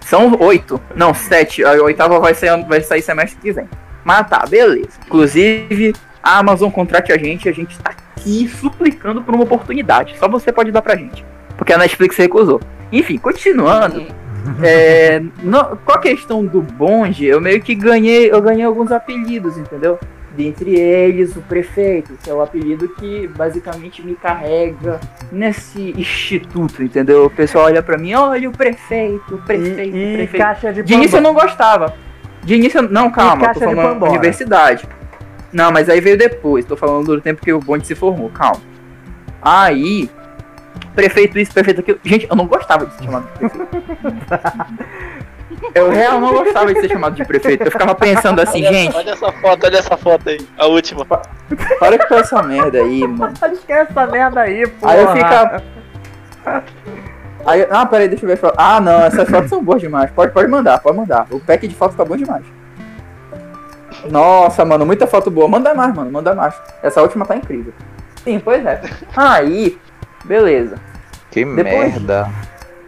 São 0.00 0.34
oito. 0.40 0.80
Não, 0.96 1.12
sete. 1.12 1.62
A 1.62 1.72
oitava 1.72 2.18
vai 2.18 2.32
sair, 2.32 2.64
vai 2.64 2.80
sair 2.80 3.02
semestre 3.02 3.38
que 3.38 3.52
vem. 3.52 3.68
Mas 4.02 4.26
tá, 4.26 4.46
beleza. 4.48 4.98
Inclusive, 5.06 5.94
a 6.22 6.38
Amazon 6.38 6.70
contrate 6.70 7.12
a 7.12 7.18
gente. 7.18 7.46
A 7.46 7.52
gente 7.52 7.78
tá 7.78 7.90
aqui 7.90 8.48
suplicando 8.48 9.22
por 9.22 9.34
uma 9.34 9.44
oportunidade. 9.44 10.16
Só 10.18 10.26
você 10.26 10.50
pode 10.50 10.72
dar 10.72 10.80
pra 10.80 10.96
gente. 10.96 11.22
Porque 11.58 11.74
a 11.74 11.78
Netflix 11.78 12.16
recusou. 12.16 12.58
Enfim, 12.90 13.18
continuando. 13.18 14.06
É, 14.62 15.20
no- 15.42 15.76
com 15.76 15.92
a 15.92 15.98
questão 15.98 16.44
do 16.44 16.60
bonde, 16.62 17.26
eu 17.26 17.40
meio 17.40 17.60
que 17.60 17.74
ganhei, 17.74 18.30
eu 18.30 18.40
ganhei 18.40 18.64
alguns 18.64 18.90
apelidos, 18.92 19.56
entendeu? 19.56 19.98
Dentre 20.36 20.78
eles, 20.78 21.34
o 21.36 21.40
prefeito, 21.40 22.12
que 22.22 22.30
é 22.30 22.32
o 22.34 22.40
apelido 22.40 22.88
que 22.90 23.26
basicamente 23.28 24.04
me 24.06 24.14
carrega 24.14 25.00
nesse 25.32 25.92
instituto, 25.98 26.82
entendeu? 26.82 27.24
O 27.24 27.30
pessoal 27.30 27.64
olha 27.64 27.82
pra 27.82 27.98
mim, 27.98 28.14
olha 28.14 28.48
o 28.48 28.52
prefeito, 28.52 29.34
o 29.34 29.38
prefeito, 29.38 29.96
E, 29.96 30.12
e 30.12 30.16
prefeito. 30.16 30.42
caixa 30.42 30.72
de 30.72 30.82
De 30.84 30.94
início 30.94 31.16
eu 31.16 31.22
não 31.22 31.34
gostava. 31.34 31.92
De 32.44 32.54
início, 32.54 32.78
eu- 32.78 32.88
não, 32.88 33.10
calma, 33.10 33.52
tô 33.52 33.60
falando 33.60 34.04
universidade. 34.06 34.86
Não, 35.52 35.72
mas 35.72 35.88
aí 35.88 36.00
veio 36.00 36.16
depois, 36.16 36.64
tô 36.64 36.76
falando 36.76 37.06
do 37.06 37.20
tempo 37.20 37.42
que 37.42 37.52
o 37.52 37.58
bonde 37.58 37.86
se 37.86 37.94
formou, 37.96 38.28
calma. 38.30 38.60
Aí, 39.42 40.08
prefeito 40.98 41.38
isso, 41.38 41.54
prefeito 41.54 41.80
aquilo. 41.80 42.00
Gente, 42.02 42.26
eu 42.28 42.34
não 42.34 42.46
gostava 42.46 42.84
de 42.84 42.94
ser 42.94 43.04
chamado 43.04 43.24
de 43.24 43.48
prefeito. 43.48 43.78
Eu 45.74 45.90
real 45.90 46.20
não 46.20 46.32
gostava 46.34 46.72
de 46.72 46.80
ser 46.80 46.88
chamado 46.88 47.14
de 47.14 47.24
prefeito. 47.24 47.64
Eu 47.64 47.70
ficava 47.70 47.94
pensando 47.94 48.40
assim, 48.40 48.64
olha, 48.64 48.72
gente, 48.72 48.96
Olha 48.96 49.10
essa 49.10 49.32
foto, 49.32 49.66
olha 49.66 49.78
essa 49.78 49.96
foto 49.96 50.28
aí. 50.28 50.48
A 50.56 50.66
última. 50.66 51.04
para 51.04 52.06
com 52.06 52.14
essa 52.14 52.42
merda 52.42 52.78
aí, 52.78 53.06
mano. 53.06 53.34
Esquece 53.52 53.90
essa 53.90 54.06
merda 54.06 54.40
aí, 54.42 54.68
pô. 54.68 54.86
Aí 54.86 55.00
eu 55.00 55.12
fica. 55.12 55.62
Aí, 57.44 57.66
ah, 57.70 57.86
peraí, 57.86 58.08
deixa 58.08 58.24
eu 58.24 58.28
ver. 58.28 58.34
a 58.34 58.36
foto. 58.36 58.54
Ah, 58.56 58.80
não, 58.80 59.04
essas 59.04 59.28
fotos 59.28 59.48
são 59.48 59.64
boas 59.64 59.80
demais. 59.80 60.10
Pode, 60.10 60.32
pode 60.32 60.48
mandar, 60.48 60.80
pode 60.80 60.96
mandar. 60.96 61.26
O 61.30 61.40
pack 61.40 61.66
de 61.66 61.74
foto 61.74 61.96
tá 61.96 62.04
bom 62.04 62.16
demais. 62.16 62.44
Nossa, 64.10 64.64
mano, 64.64 64.86
muita 64.86 65.06
foto 65.06 65.30
boa. 65.30 65.48
Manda 65.48 65.74
mais, 65.74 65.94
mano, 65.94 66.10
manda 66.10 66.34
mais. 66.34 66.54
Essa 66.82 67.02
última 67.02 67.26
tá 67.26 67.36
incrível. 67.36 67.72
Sim, 68.22 68.38
pois 68.38 68.64
é. 68.64 68.80
Aí, 69.16 69.76
beleza. 70.24 70.87
Que 71.30 71.44
Depois- 71.44 71.92
merda. 71.92 72.28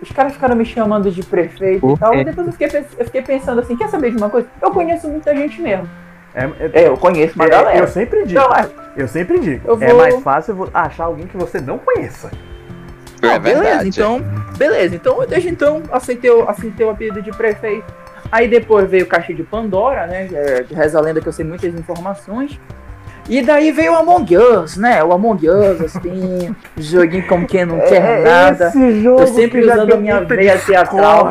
Os 0.03 0.11
caras 0.13 0.33
ficaram 0.33 0.57
me 0.57 0.65
chamando 0.65 1.11
de 1.11 1.23
prefeito 1.23 1.93
e 1.95 1.99
tal. 1.99 2.15
E 2.15 2.25
depois 2.25 2.47
eu 2.47 2.53
fiquei, 2.55 2.87
eu 2.99 3.05
fiquei 3.05 3.21
pensando 3.23 3.61
assim: 3.61 3.77
quer 3.77 3.89
saber 3.89 4.11
de 4.13 4.17
uma 4.17 4.31
coisa? 4.31 4.49
Eu 4.63 4.71
conheço 4.71 5.07
muita 5.09 5.35
gente 5.37 5.61
mesmo. 5.61 5.87
É, 6.35 6.45
é- 6.45 6.71
É, 6.85 6.89
eu 6.89 6.97
conheço 6.97 7.35
uma 7.35 7.45
é- 7.45 7.49
galera. 7.51 7.79
eu 7.79 7.87
sempre 7.89 8.25
digo. 8.25 8.41
Então, 8.41 8.55
é, 8.55 8.69
Eu 8.97 9.07
sempre 9.07 9.39
digo. 9.39 9.61
Eu 9.69 9.79
É 9.81 9.89
vou- 9.89 9.99
mais 9.99 10.21
fácil 10.23 10.69
achar 10.75 11.05
alguém 11.05 11.27
que 11.27 11.37
você 11.37 11.61
não 11.61 11.79
conheça. 11.79 12.31
Não, 13.23 13.31
É 13.31 13.39
beleza, 13.39 13.63
verdade. 13.63 13.89
então. 13.91 14.21
Beleza, 14.57 14.95
então 14.97 15.27
desde 15.29 15.49
então 15.51 15.83
aceitei, 15.93 16.31
o- 16.31 16.49
aceitei 16.49 16.87
o 16.87 16.91
apelido 16.91 17.21
de 17.23 17.31
prefeito. 17.31 17.85
Aí 18.33 18.49
depois 18.49 18.89
veio 18.91 19.05
o 19.05 19.07
Caixa 19.09 19.35
de 19.35 19.43
Pandora, 19.43 20.07
né? 20.07 20.29
é, 20.33 20.65
Reza 20.75 20.99
a 20.99 21.03
lenda 21.03 21.21
que 21.21 21.29
eu 21.29 21.33
sei 21.33 21.45
muitas 21.45 21.73
informações. 21.75 22.59
E 23.31 23.43
daí 23.43 23.71
veio 23.71 23.93
o 23.93 23.97
Among 23.97 24.37
Us, 24.37 24.77
né? 24.77 25.05
O 25.05 25.13
Among 25.13 25.49
Us, 25.49 25.81
assim, 25.83 26.55
joguinho 26.77 27.25
como 27.29 27.47
quem 27.47 27.65
não 27.65 27.79
quer 27.79 28.25
nada. 28.25 28.65
É, 28.65 28.69
Esse 28.69 29.03
jogo 29.03 29.21
Eu 29.21 29.27
sempre 29.29 29.61
usando 29.61 29.95
a 29.95 29.97
minha 29.97 30.21
veia 30.25 30.59
teatral. 30.59 31.31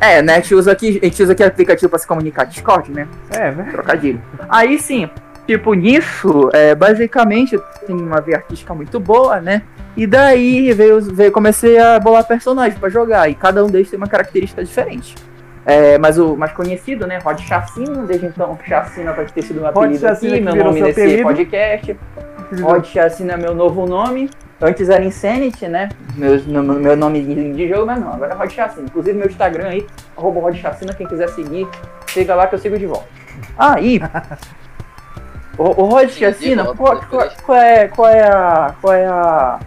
É, 0.00 0.22
né? 0.22 0.32
A 0.32 0.36
gente 0.36 0.54
usa 0.54 0.72
aqui, 0.72 0.98
a 1.02 1.04
gente 1.04 1.22
usa 1.22 1.32
aqui 1.32 1.44
aplicativo 1.44 1.90
pra 1.90 1.98
se 1.98 2.06
comunicar, 2.06 2.44
Discord, 2.44 2.90
né? 2.90 3.06
É, 3.30 3.50
né? 3.50 3.68
Trocadilho. 3.70 4.22
Aí 4.48 4.78
sim, 4.78 5.10
tipo, 5.46 5.74
nisso, 5.74 6.48
é, 6.54 6.74
basicamente, 6.74 7.60
tem 7.86 7.94
uma 7.94 8.22
veia 8.22 8.38
artística 8.38 8.74
muito 8.74 8.98
boa, 8.98 9.38
né? 9.38 9.64
E 9.94 10.06
daí 10.06 10.72
veio, 10.72 11.02
veio, 11.14 11.30
comecei 11.30 11.78
a 11.78 12.00
bolar 12.00 12.26
personagens 12.26 12.78
pra 12.78 12.88
jogar. 12.88 13.28
E 13.28 13.34
cada 13.34 13.62
um 13.62 13.68
deles 13.68 13.90
tem 13.90 13.98
uma 13.98 14.08
característica 14.08 14.64
diferente. 14.64 15.14
É, 15.66 15.96
mas 15.98 16.18
o 16.18 16.36
mais 16.36 16.52
conhecido, 16.52 17.06
né? 17.06 17.18
Rod 17.18 17.40
Chacina, 17.40 18.02
desde 18.02 18.26
então 18.26 18.58
Chacina 18.66 19.12
pode 19.14 19.32
ter 19.32 19.42
sido 19.42 19.60
meu 19.60 19.68
apelido 19.68 20.06
aqui, 20.06 20.40
meu 20.40 20.54
nome 20.54 20.80
nesse 20.82 21.00
apelido. 21.00 21.22
podcast. 21.22 21.96
Rod 22.60 22.84
Chacina 22.84 23.34
é 23.34 23.36
meu 23.36 23.54
novo 23.54 23.86
nome. 23.86 24.28
Antes 24.60 24.88
era 24.88 25.04
Insanity, 25.04 25.66
né? 25.66 25.88
Meu, 26.14 26.40
meu, 26.44 26.62
meu 26.62 26.96
nome 26.96 27.22
de 27.22 27.68
jogo, 27.68 27.86
mas 27.86 28.00
não, 28.00 28.12
agora 28.12 28.34
é 28.34 28.36
Rod 28.36 28.50
Chacina. 28.50 28.86
Inclusive 28.86 29.18
meu 29.18 29.26
Instagram 29.26 29.68
aí, 29.68 29.86
arroba 30.16 30.40
Rod 30.40 30.56
Chacina, 30.56 30.94
quem 30.94 31.06
quiser 31.06 31.28
seguir, 31.30 31.66
siga 32.06 32.34
lá 32.34 32.46
que 32.46 32.54
eu 32.54 32.58
sigo 32.58 32.78
de 32.78 32.86
volta. 32.86 33.06
Aí, 33.58 34.00
o, 35.58 35.82
o 35.82 35.84
Rod 35.86 36.08
Chacina, 36.10 36.74
qual, 36.74 37.00
qual, 37.08 37.28
qual 37.44 37.58
é, 37.58 37.88
qual 37.88 38.08
é 38.08 38.22
a. 38.22 38.74
Qual 38.80 38.92
é 38.92 39.06
a. 39.06 39.60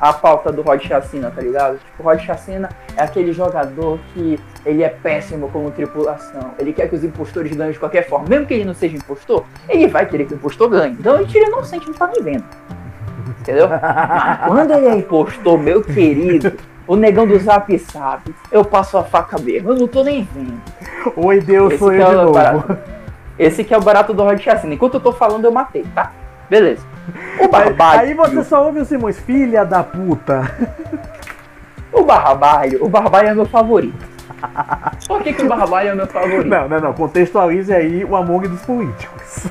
A 0.00 0.12
pauta 0.14 0.50
do 0.50 0.62
Rod 0.62 0.80
Chacina, 0.82 1.30
tá 1.30 1.42
ligado? 1.42 1.78
Tipo, 1.78 2.02
o 2.02 2.06
Rod 2.06 2.18
Chacina 2.20 2.70
é 2.96 3.02
aquele 3.02 3.32
jogador 3.32 3.98
que 4.14 4.40
ele 4.64 4.82
é 4.82 4.88
péssimo 4.88 5.48
como 5.50 5.70
tripulação. 5.70 6.52
Ele 6.58 6.72
quer 6.72 6.88
que 6.88 6.94
os 6.94 7.04
impostores 7.04 7.54
ganhem 7.54 7.72
de 7.72 7.78
qualquer 7.78 8.08
forma. 8.08 8.26
Mesmo 8.28 8.46
que 8.46 8.54
ele 8.54 8.64
não 8.64 8.72
seja 8.72 8.96
impostor, 8.96 9.44
ele 9.68 9.86
vai 9.86 10.06
querer 10.06 10.24
que 10.24 10.32
o 10.32 10.36
impostor 10.36 10.70
ganhe. 10.70 10.96
Então 10.98 11.16
ele 11.16 11.26
tira 11.26 11.46
inocente, 11.48 11.86
não 11.86 11.94
tá 11.94 12.06
nem 12.06 12.22
vendo. 12.22 12.44
Entendeu? 13.40 13.68
Mas 13.68 14.46
quando 14.46 14.70
ele 14.72 14.86
é 14.86 14.94
impostor, 14.96 15.58
meu 15.58 15.82
querido, 15.82 16.52
o 16.86 16.96
negão 16.96 17.26
do 17.26 17.38
zap 17.38 17.78
sabe. 17.78 18.34
Eu 18.50 18.64
passo 18.64 18.96
a 18.96 19.04
faca 19.04 19.38
mesmo, 19.38 19.70
eu 19.70 19.76
não 19.76 19.86
tô 19.86 20.02
nem 20.02 20.26
vendo. 20.34 20.60
Oi, 21.16 21.40
Deus, 21.40 21.72
Esse 21.74 21.78
sou 21.78 21.92
eu 21.92 22.02
é 22.02 22.08
de 22.08 22.14
novo. 22.16 22.32
barato. 22.32 22.78
Esse 23.38 23.64
que 23.64 23.72
é 23.72 23.78
o 23.78 23.82
barato 23.82 24.12
do 24.12 24.22
Rod 24.22 24.38
Chacina. 24.40 24.74
Enquanto 24.74 24.94
eu 24.94 25.00
tô 25.00 25.12
falando, 25.12 25.44
eu 25.44 25.52
matei, 25.52 25.84
tá? 25.94 26.12
Beleza. 26.50 26.84
O 27.38 27.44
Aí, 27.44 27.48
Barbalho. 27.48 28.00
aí 28.00 28.14
você 28.14 28.44
só 28.44 28.66
ouve 28.66 28.80
o 28.80 28.84
Simões, 28.84 29.18
filha 29.18 29.64
da 29.64 29.82
puta. 29.82 30.42
O 31.92 32.04
Barbalho. 32.04 32.84
O 32.84 32.88
Barbalho 32.88 33.28
é 33.30 33.34
meu 33.34 33.46
favorito. 33.46 33.98
Por 35.08 35.20
que, 35.24 35.32
que 35.32 35.42
o 35.42 35.48
Barbalho 35.48 35.88
é 35.88 35.94
meu 35.96 36.06
favorito? 36.06 36.46
Não, 36.46 36.68
não, 36.68 36.80
não. 36.80 36.92
Contextualize 36.92 37.74
aí 37.74 38.04
o 38.04 38.14
Among 38.14 38.46
dos 38.46 38.62
políticos. 38.62 39.48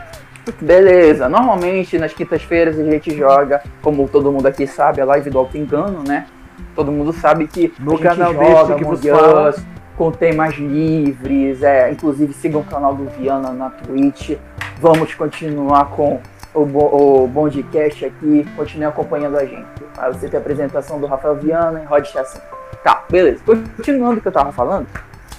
Beleza, 0.58 1.28
normalmente 1.28 1.98
nas 1.98 2.14
quintas-feiras 2.14 2.78
a 2.78 2.82
gente 2.82 3.14
joga, 3.14 3.62
como 3.82 4.08
todo 4.08 4.32
mundo 4.32 4.46
aqui 4.46 4.66
sabe, 4.66 5.02
a 5.02 5.04
live 5.04 5.28
do 5.28 5.38
Alto 5.38 5.56
Engano, 5.58 6.02
né? 6.02 6.26
Todo 6.74 6.90
mundo 6.90 7.12
sabe 7.12 7.46
que 7.46 7.72
No 7.78 7.92
a 7.92 7.96
gente 7.96 8.02
canal 8.04 8.32
joga 8.32 8.46
deste 8.46 8.74
que 8.76 8.84
vos 8.84 9.06
Among 9.06 9.20
fala. 9.20 9.50
Us 9.50 9.62
com 9.96 10.10
temas 10.10 10.54
livres, 10.56 11.62
é, 11.62 11.92
inclusive 11.92 12.32
sigam 12.32 12.62
o 12.62 12.64
canal 12.64 12.94
do 12.94 13.04
Viana 13.10 13.52
na 13.52 13.70
Twitch. 13.70 14.36
Vamos 14.80 15.14
continuar 15.14 15.90
com 15.90 16.20
o, 16.54 16.64
bo 16.64 17.22
o 17.24 17.26
Bondcast 17.26 18.04
aqui, 18.04 18.46
continue 18.56 18.86
acompanhando 18.86 19.38
a 19.38 19.44
gente. 19.44 19.66
Aí 19.96 20.12
você 20.12 20.28
tem 20.28 20.38
a 20.38 20.40
apresentação 20.40 21.00
do 21.00 21.06
Rafael 21.06 21.36
Viana 21.36 21.80
e 21.82 21.84
Rod 21.84 22.04
Chassin. 22.04 22.40
Tá, 22.82 23.04
beleza. 23.08 23.42
Continuando 23.44 24.18
o 24.18 24.20
que 24.20 24.28
eu 24.28 24.32
tava 24.32 24.52
falando, 24.52 24.86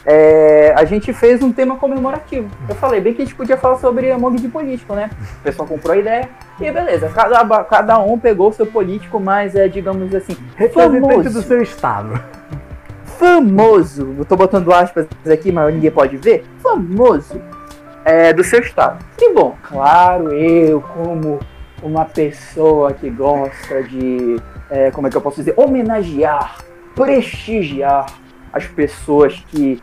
é, 0.05 0.74
a 0.76 0.84
gente 0.86 1.14
fez 1.14 1.41
um 1.41 1.51
tema 1.51 1.76
comemorativo. 1.78 2.49
Eu 2.68 2.76
falei 2.76 2.99
bem 2.99 3.14
que 3.14 3.22
a 3.22 3.26
gente 3.26 3.36
podia 3.36 3.57
falar 3.57 3.78
sobre 3.78 4.11
Among 4.11 4.38
de 4.38 4.47
político, 4.47 4.93
né? 4.93 5.09
O 5.39 5.43
pessoal 5.43 5.68
comprou 5.68 5.93
a 5.93 5.97
ideia 5.97 6.30
e 6.59 6.72
beleza. 6.72 7.09
Cada, 7.09 7.64
cada 7.64 7.99
um 7.99 8.18
pegou 8.18 8.49
o 8.49 8.53
seu 8.53 8.66
político, 8.66 9.20
mas 9.20 9.55
é, 9.55 9.68
digamos 9.68 10.14
assim, 10.14 10.36
Representante 10.55 11.30
do 11.30 11.41
seu 11.41 11.61
estado. 11.61 12.20
famoso. 13.05 14.16
Eu 14.18 14.26
tô 14.26 14.36
botando 14.36 14.74
aspas 14.74 15.07
aqui, 15.32 15.51
mas 15.51 15.74
ninguém 15.74 15.91
pode 15.91 16.18
ver. 16.18 16.43
Famoso 16.61 17.39
é, 18.06 18.34
do 18.34 18.43
seu 18.43 18.60
estado. 18.60 19.04
E 19.20 19.34
bom, 19.34 19.56
claro, 19.64 20.34
eu 20.34 20.82
como 20.82 21.39
uma 21.82 22.06
pessoa 22.06 22.93
que 22.93 23.10
gosta 23.10 23.84
de, 23.84 24.38
é, 24.70 24.91
como 24.91 25.08
é 25.08 25.10
que 25.10 25.18
eu 25.18 25.22
posso 25.22 25.38
dizer, 25.38 25.54
homenagear, 25.58 26.58
prestigiar 26.95 28.06
as 28.51 28.66
pessoas 28.66 29.43
que 29.47 29.82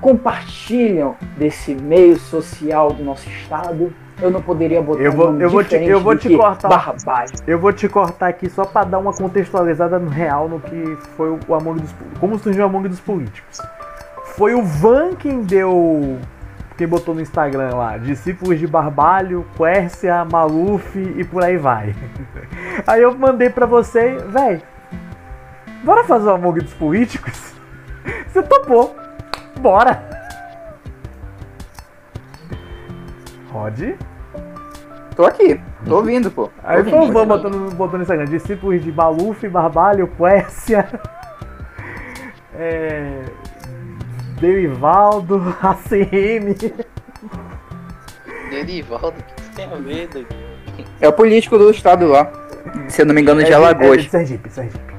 compartilham 0.00 1.14
desse 1.36 1.74
meio 1.74 2.18
social 2.18 2.92
do 2.92 3.02
nosso 3.04 3.28
estado. 3.28 3.92
Eu 4.20 4.30
não 4.30 4.40
poderia 4.40 4.80
botar 4.80 5.02
Eu 5.02 5.12
vou- 5.12 5.28
um 5.30 5.40
eu 5.40 5.50
vou 5.50 5.62
te- 5.62 5.76
eu 5.76 6.00
vou 6.00 6.16
te 6.16 6.34
cortar. 6.34 6.94
Eu 7.46 7.58
vou 7.58 7.72
te 7.72 7.86
cortar 7.88 8.28
aqui 8.28 8.48
só 8.48 8.64
pra 8.64 8.82
dar 8.84 8.98
uma 8.98 9.12
contextualizada 9.12 9.98
no 9.98 10.08
real 10.08 10.48
no 10.48 10.58
que 10.58 10.96
foi 11.16 11.28
o 11.46 11.54
Among 11.54 11.80
dos 11.80 11.94
Como 12.18 12.38
surgiu 12.38 12.64
o 12.64 12.66
Among 12.66 12.88
dos 12.88 13.00
Políticos. 13.00 13.60
Foi 14.36 14.54
o 14.54 14.62
Van 14.62 15.14
quem 15.14 15.42
deu. 15.42 16.18
Quem 16.76 16.86
botou 16.86 17.14
no 17.14 17.22
Instagram 17.22 17.74
lá, 17.74 17.96
discípulos 17.96 18.58
de 18.58 18.66
Barbalho, 18.66 19.46
Quércia, 19.56 20.24
Maluf 20.24 20.98
e 20.98 21.24
por 21.24 21.42
aí 21.42 21.56
vai. 21.56 21.94
Aí 22.86 23.00
eu 23.00 23.16
mandei 23.16 23.48
pra 23.48 23.64
você, 23.64 24.18
véi, 24.28 24.62
bora 25.82 26.04
fazer 26.04 26.28
o 26.28 26.34
Among 26.34 26.60
dos 26.60 26.74
Políticos? 26.74 27.54
Você 28.28 28.42
topou. 28.42 28.94
Bora! 29.58 30.16
Rod? 33.50 33.94
Tô 35.16 35.24
aqui, 35.24 35.58
tô 35.86 35.96
ouvindo, 35.96 36.30
pô. 36.30 36.50
Aí 36.62 36.84
foi 36.84 36.98
o 36.98 37.10
Van 37.10 37.26
botando, 37.26 37.74
botando 37.74 37.96
no 37.96 38.02
Instagram, 38.02 38.26
discípulos 38.26 38.84
de 38.84 38.92
Maluf, 38.92 39.48
Barbalho, 39.48 40.06
Quércia, 40.08 40.86
é, 42.52 43.22
Derivaldo, 44.40 45.42
ACM. 45.62 46.54
Derivaldo, 48.50 49.08
o 49.08 49.12
que 49.12 49.40
isso 49.40 49.50
tem 49.54 49.64
a 49.72 49.76
ver, 49.76 50.08
doido? 50.08 50.28
É 51.00 51.08
o 51.08 51.12
político 51.12 51.56
do 51.58 51.70
estado 51.70 52.06
lá. 52.06 52.30
Se 52.88 53.02
eu 53.02 53.06
não 53.06 53.14
me 53.14 53.22
engano, 53.22 53.42
de 53.42 53.50
É 53.52 53.54
Alagoas. 53.54 54.02
de 54.04 54.10
Sergipe, 54.10 54.50
Sergipe. 54.50 54.94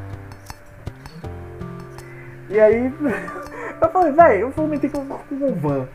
E 2.50 2.60
aí, 2.60 2.92
eu 3.82 3.90
falei, 3.90 4.12
velho, 4.14 4.40
eu 4.42 4.52
comentei 4.52 4.90
com, 4.90 5.06
com 5.06 5.36
o 5.36 5.56
Van. 5.56 5.88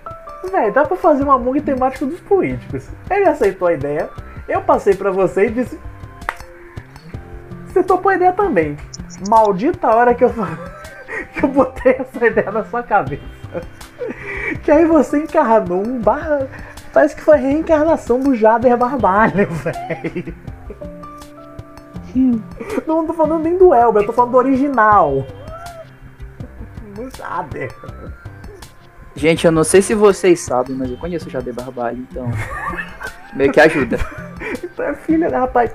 Velho, 0.51 0.73
dá 0.73 0.85
pra 0.85 0.97
fazer 0.97 1.23
uma 1.25 1.35
Among 1.35 1.61
temático 1.61 2.07
dos 2.07 2.21
políticos. 2.21 2.89
Ele 3.11 3.25
aceitou 3.29 3.69
a 3.69 3.73
ideia, 3.73 4.09
eu 4.49 4.61
passei 4.61 4.95
pra 4.95 5.11
você 5.11 5.47
e 5.47 5.51
disse. 5.51 5.79
Você 7.67 7.83
topou 7.83 8.11
a 8.11 8.17
ideia 8.17 8.33
também. 8.33 8.77
Maldita 9.29 9.89
hora 9.89 10.15
que 10.15 10.25
eu, 10.25 10.29
fa- 10.31 10.59
que 11.43 11.45
eu 11.45 11.49
botei 11.49 11.97
essa 11.99 12.27
ideia 12.27 12.51
na 12.53 12.65
sua 12.65 12.83
cabeça. 12.83 13.23
Que 14.63 14.71
aí 14.71 14.85
você 14.85 15.19
encarnou 15.19 15.85
um 15.85 15.99
barra. 16.01 16.49
Parece 16.93 17.17
que 17.17 17.23
foi 17.23 17.35
a 17.35 17.41
reencarnação 17.41 18.21
do 18.21 18.35
Jader 18.35 18.77
Barbalho, 18.77 19.49
velho. 19.51 20.35
Não 22.87 23.07
tô 23.07 23.13
falando 23.15 23.43
nem 23.43 23.57
do 23.57 23.75
Elber, 23.75 24.03
eu 24.03 24.07
tô 24.07 24.13
falando 24.13 24.33
do 24.33 24.39
original. 24.39 25.27
Do 26.95 27.17
Jader. 27.17 27.75
Gente, 29.15 29.47
eu 29.47 29.53
não 29.53 29.65
sei 29.65 29.83
se 29.83 29.95
vocês 29.95 30.41
sabem, 30.41 30.77
mas 30.77 30.91
eu 30.91 30.97
conheço 30.97 31.29
o 31.29 31.31
Jader 31.31 31.55
Barbalho, 31.55 32.07
então. 32.11 32.31
Meio 33.35 33.53
que 33.53 33.61
ajuda. 33.61 33.99
Então 34.65 34.87
é 34.87 34.95
filha, 34.95 35.29
né, 35.29 35.39
rapaz? 35.39 35.73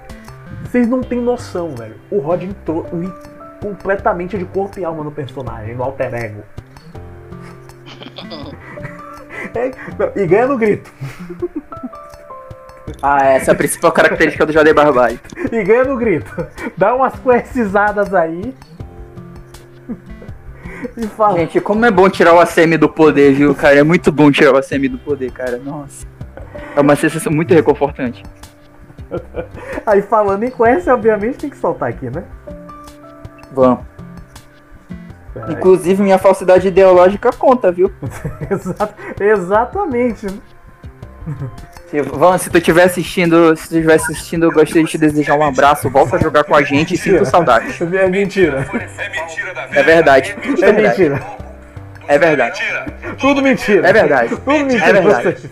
Vocês 0.63 0.87
não 0.87 1.01
têm 1.01 1.21
noção, 1.21 1.73
velho. 1.75 1.95
O 2.11 2.19
Rod 2.19 2.43
entrou 2.43 2.85
completamente 3.61 4.37
de 4.37 4.45
corpo 4.45 4.79
e 4.79 4.85
alma 4.85 5.03
no 5.03 5.11
personagem, 5.11 5.75
no 5.75 5.83
alter 5.83 6.13
ego. 6.13 6.43
É, 9.55 10.21
e 10.21 10.27
ganha 10.27 10.45
no 10.45 10.57
grito. 10.57 10.91
Ah, 13.01 13.23
essa 13.23 13.51
é 13.51 13.53
a 13.53 13.57
principal 13.57 13.91
característica 13.91 14.45
do 14.45 14.51
Jodei 14.51 14.73
Barbalho. 14.73 15.19
E 15.51 15.63
ganha 15.63 15.85
no 15.85 15.97
grito. 15.97 16.47
Dá 16.75 16.93
umas 16.93 17.17
coercizadas 17.19 18.13
aí. 18.13 18.53
E 20.95 21.07
fala. 21.07 21.39
Gente, 21.39 21.59
como 21.59 21.85
é 21.85 21.91
bom 21.91 22.09
tirar 22.09 22.33
o 22.33 22.39
ACM 22.39 22.77
do 22.77 22.89
poder, 22.89 23.33
viu, 23.33 23.53
cara? 23.55 23.79
É 23.79 23.83
muito 23.83 24.11
bom 24.11 24.31
tirar 24.31 24.53
o 24.53 24.57
ACM 24.57 24.89
do 24.89 24.97
poder, 24.97 25.31
cara. 25.31 25.57
Nossa. 25.57 26.05
É 26.75 26.81
uma 26.81 26.95
sensação 26.95 27.31
muito 27.31 27.53
reconfortante. 27.53 28.23
Aí 29.85 30.01
falando 30.01 30.43
em 30.43 30.51
coerce, 30.51 30.89
obviamente 30.89 31.37
tem 31.37 31.49
que 31.49 31.57
soltar 31.57 31.89
aqui, 31.89 32.09
né? 32.09 32.23
Vamos. 33.51 33.79
Peraí. 35.33 35.53
Inclusive, 35.53 36.01
minha 36.03 36.17
falsidade 36.17 36.67
ideológica 36.67 37.31
conta, 37.31 37.71
viu? 37.71 37.91
Exa- 38.49 38.89
exatamente. 39.19 40.27
Se, 41.89 42.01
Van, 42.01 42.37
se 42.37 42.49
tu 42.49 42.57
estiver 42.57 42.83
assistindo, 42.83 43.55
se 43.55 43.69
tu 43.69 43.75
estiver 43.75 43.95
assistindo, 43.95 44.43
eu 44.45 44.51
gostaria 44.51 44.83
de 44.83 44.89
te 44.91 44.97
desejar 44.97 45.35
um 45.35 45.43
abraço. 45.45 45.89
Volta 45.89 46.15
a 46.15 46.19
jogar 46.19 46.43
com 46.43 46.55
a 46.55 46.61
gente 46.63 46.93
e 46.95 46.97
sinto 46.97 47.25
saudade. 47.25 47.77
É 47.95 48.07
mentira. 48.09 48.65
É 49.71 49.83
verdade. 49.83 50.35
É 50.61 50.71
mentira. 50.71 51.21
É 52.07 52.17
verdade. 52.17 52.61
Tudo 53.19 53.41
mentira. 53.41 53.87
É 53.87 53.93
verdade. 53.93 54.29
Tudo 54.37 54.65
mentira. 54.65 54.85
É 54.85 54.93
verdade. 54.93 55.49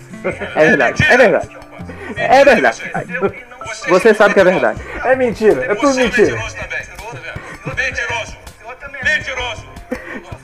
É 0.56 0.66
verdade. 0.68 1.04
É 1.10 1.18
verdade. 1.18 1.58
É 2.16 2.46
verdade. 2.46 2.82
Você 3.90 4.14
sabe 4.14 4.34
que 4.34 4.40
é 4.40 4.44
verdade. 4.46 4.82
É 5.04 5.16
mentira. 5.16 5.66
É 5.72 5.76
tudo 5.76 5.94
mentira. 5.96 6.38
Mentiroso. 7.74 8.36
Mentiroso. 9.04 9.64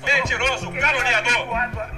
Mentiroso. 0.03 0.71
Caluniador. 0.71 1.47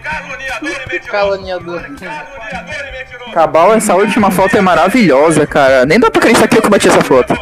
Caluniador 0.04 0.70
e 0.70 0.92
mentiroso. 0.92 1.12
Caluniador. 1.12 1.82
Caluniador 1.82 2.88
e 2.88 2.92
mentiroso. 2.98 3.32
Cabal, 3.32 3.74
essa 3.74 3.96
última 3.96 4.32
foto 4.32 4.58
é 4.58 4.62
maravilhosa, 4.62 5.48
cara. 5.48 5.86
Nem 5.86 6.00
dá 6.00 6.12
pra 6.12 6.20
acreditar 6.20 6.48
que 6.48 6.58
eu 6.58 6.62
que 6.62 6.70
bati 6.70 6.88
essa 6.88 7.02
foto. 7.02 7.34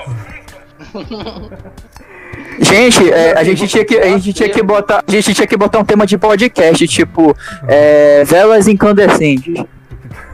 Gente, 2.59 3.11
é, 3.11 3.37
a 3.37 3.43
gente 3.43 3.67
tinha 3.67 3.83
que 3.83 3.97
a 3.97 4.07
gente 4.07 4.33
tinha 4.33 4.49
que 4.49 4.61
botar 4.61 5.03
a 5.07 5.11
gente 5.11 5.33
tinha 5.33 5.47
que 5.47 5.57
botar 5.57 5.79
um 5.79 5.85
tema 5.85 6.05
de 6.05 6.17
podcast 6.17 6.87
tipo 6.87 7.35
é, 7.67 8.23
velas 8.23 8.67
incandescentes. 8.67 9.63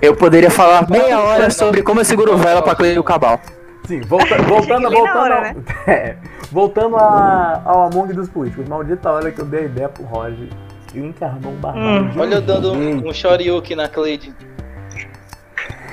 Eu 0.01 0.15
poderia 0.15 0.49
falar 0.51 0.89
meia 0.89 1.19
hora 1.19 1.49
sobre 1.49 1.81
como 1.81 2.01
eu 2.01 2.05
seguro 2.05 2.37
vela 2.37 2.61
pra 2.61 2.75
Cleio 2.75 3.03
Cabal. 3.03 3.39
Sim, 3.87 4.01
volta, 4.01 4.35
voltando, 4.43 4.89
voltando, 4.89 5.17
hora, 5.17 5.35
ao, 5.37 5.41
né? 5.43 5.55
é, 5.87 6.15
voltando 6.51 6.97
a- 6.97 7.61
ao 7.65 7.83
Among 7.87 8.13
dos 8.13 8.29
políticos. 8.29 8.67
Maldita 8.67 9.09
hora 9.09 9.31
que 9.31 9.39
eu 9.39 9.45
dei 9.45 9.61
a 9.61 9.65
ideia 9.65 9.89
pro 9.89 10.03
Roger. 10.03 10.49
Ele 10.93 11.07
encarnou 11.07 11.53
um 11.53 11.55
barbado. 11.55 12.05
Hum. 12.05 12.09
de 12.09 12.19
Olha 12.19 12.35
eu 12.35 12.41
dando 12.41 12.73
um, 12.73 13.07
um 13.09 13.13
shoryuken 13.13 13.77
na 13.77 13.87
Cleide. 13.87 14.33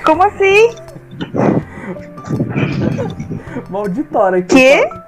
Como 0.05 0.23
assim? 0.25 0.75
Maldita 3.71 4.19
hora 4.19 4.43
que. 4.43 4.55
Quê? 4.55 4.89
eu- 4.91 5.05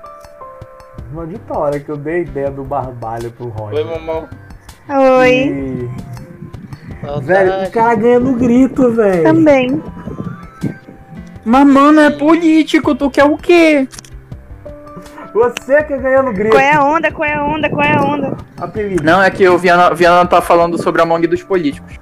Maldita 1.13 1.57
hora 1.59 1.79
que 1.81 1.89
eu 1.89 1.97
dei 1.97 2.15
a 2.15 2.19
ideia 2.19 2.51
do 2.51 2.63
barbalho 2.65 3.31
pro 3.33 3.49
Roger. 3.49 3.79
Oi, 3.79 3.85
mamão. 3.85 4.29
Oi. 5.19 5.33
E-. 5.33 5.91
Velho, 7.23 7.69
o 7.69 7.71
cara 7.71 7.95
ganha 7.95 8.21
no 8.21 8.35
grito, 8.35 8.91
velho. 8.93 9.23
Também. 9.23 9.83
Mas 11.47 11.65
mano, 11.65 12.01
é 12.01 12.11
político, 12.11 12.93
tu 12.97 13.09
quer 13.09 13.23
o 13.25 13.37
quê? 13.37 13.87
Você 15.33 15.83
que 15.85 15.97
ganha 15.97 16.21
no 16.23 16.33
grito. 16.33 16.51
Qual 16.57 16.61
é 16.61 16.73
a 16.73 16.83
onda? 16.83 17.13
Qual 17.13 17.29
é 17.29 17.35
a 17.35 17.45
onda? 17.45 17.71
Qual 17.71 17.83
é 17.85 17.95
a 17.97 18.03
onda? 18.03 18.37
Apelido. 18.59 19.05
Não, 19.05 19.23
é 19.23 19.31
que 19.31 19.47
o 19.49 19.57
Viana, 19.57 19.95
Viana 19.95 20.27
tá 20.27 20.43
falando 20.43 20.77
sobre 20.83 21.01
a 21.01 21.05
Among 21.05 21.25
dos 21.29 21.43
políticos. 21.45 22.01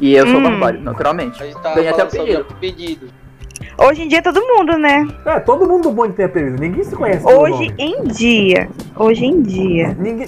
E 0.00 0.14
eu 0.14 0.26
sou 0.26 0.38
Hum. 0.40 0.42
barbário, 0.42 0.80
naturalmente. 0.80 1.40
A 1.40 1.46
gente 1.46 1.60
tava 1.62 1.76
Ganhei 1.76 1.90
até 1.90 2.02
apelido. 2.02 2.46
pedido. 2.58 3.08
Hoje 3.78 4.02
em 4.02 4.08
dia 4.08 4.22
todo 4.22 4.40
mundo, 4.44 4.76
né? 4.76 5.06
É, 5.24 5.38
todo 5.38 5.68
mundo 5.68 5.90
bom 5.92 6.06
de 6.08 6.14
ter 6.14 6.24
apelido. 6.24 6.58
Ninguém 6.58 6.82
se 6.82 6.96
conhece 6.96 7.24
pelo 7.24 7.42
Hoje 7.42 7.68
nome. 7.68 7.74
em 7.78 8.02
dia. 8.04 8.68
Hoje 8.96 9.24
em 9.24 9.40
dia. 9.42 9.94
Ninguém. 9.98 10.26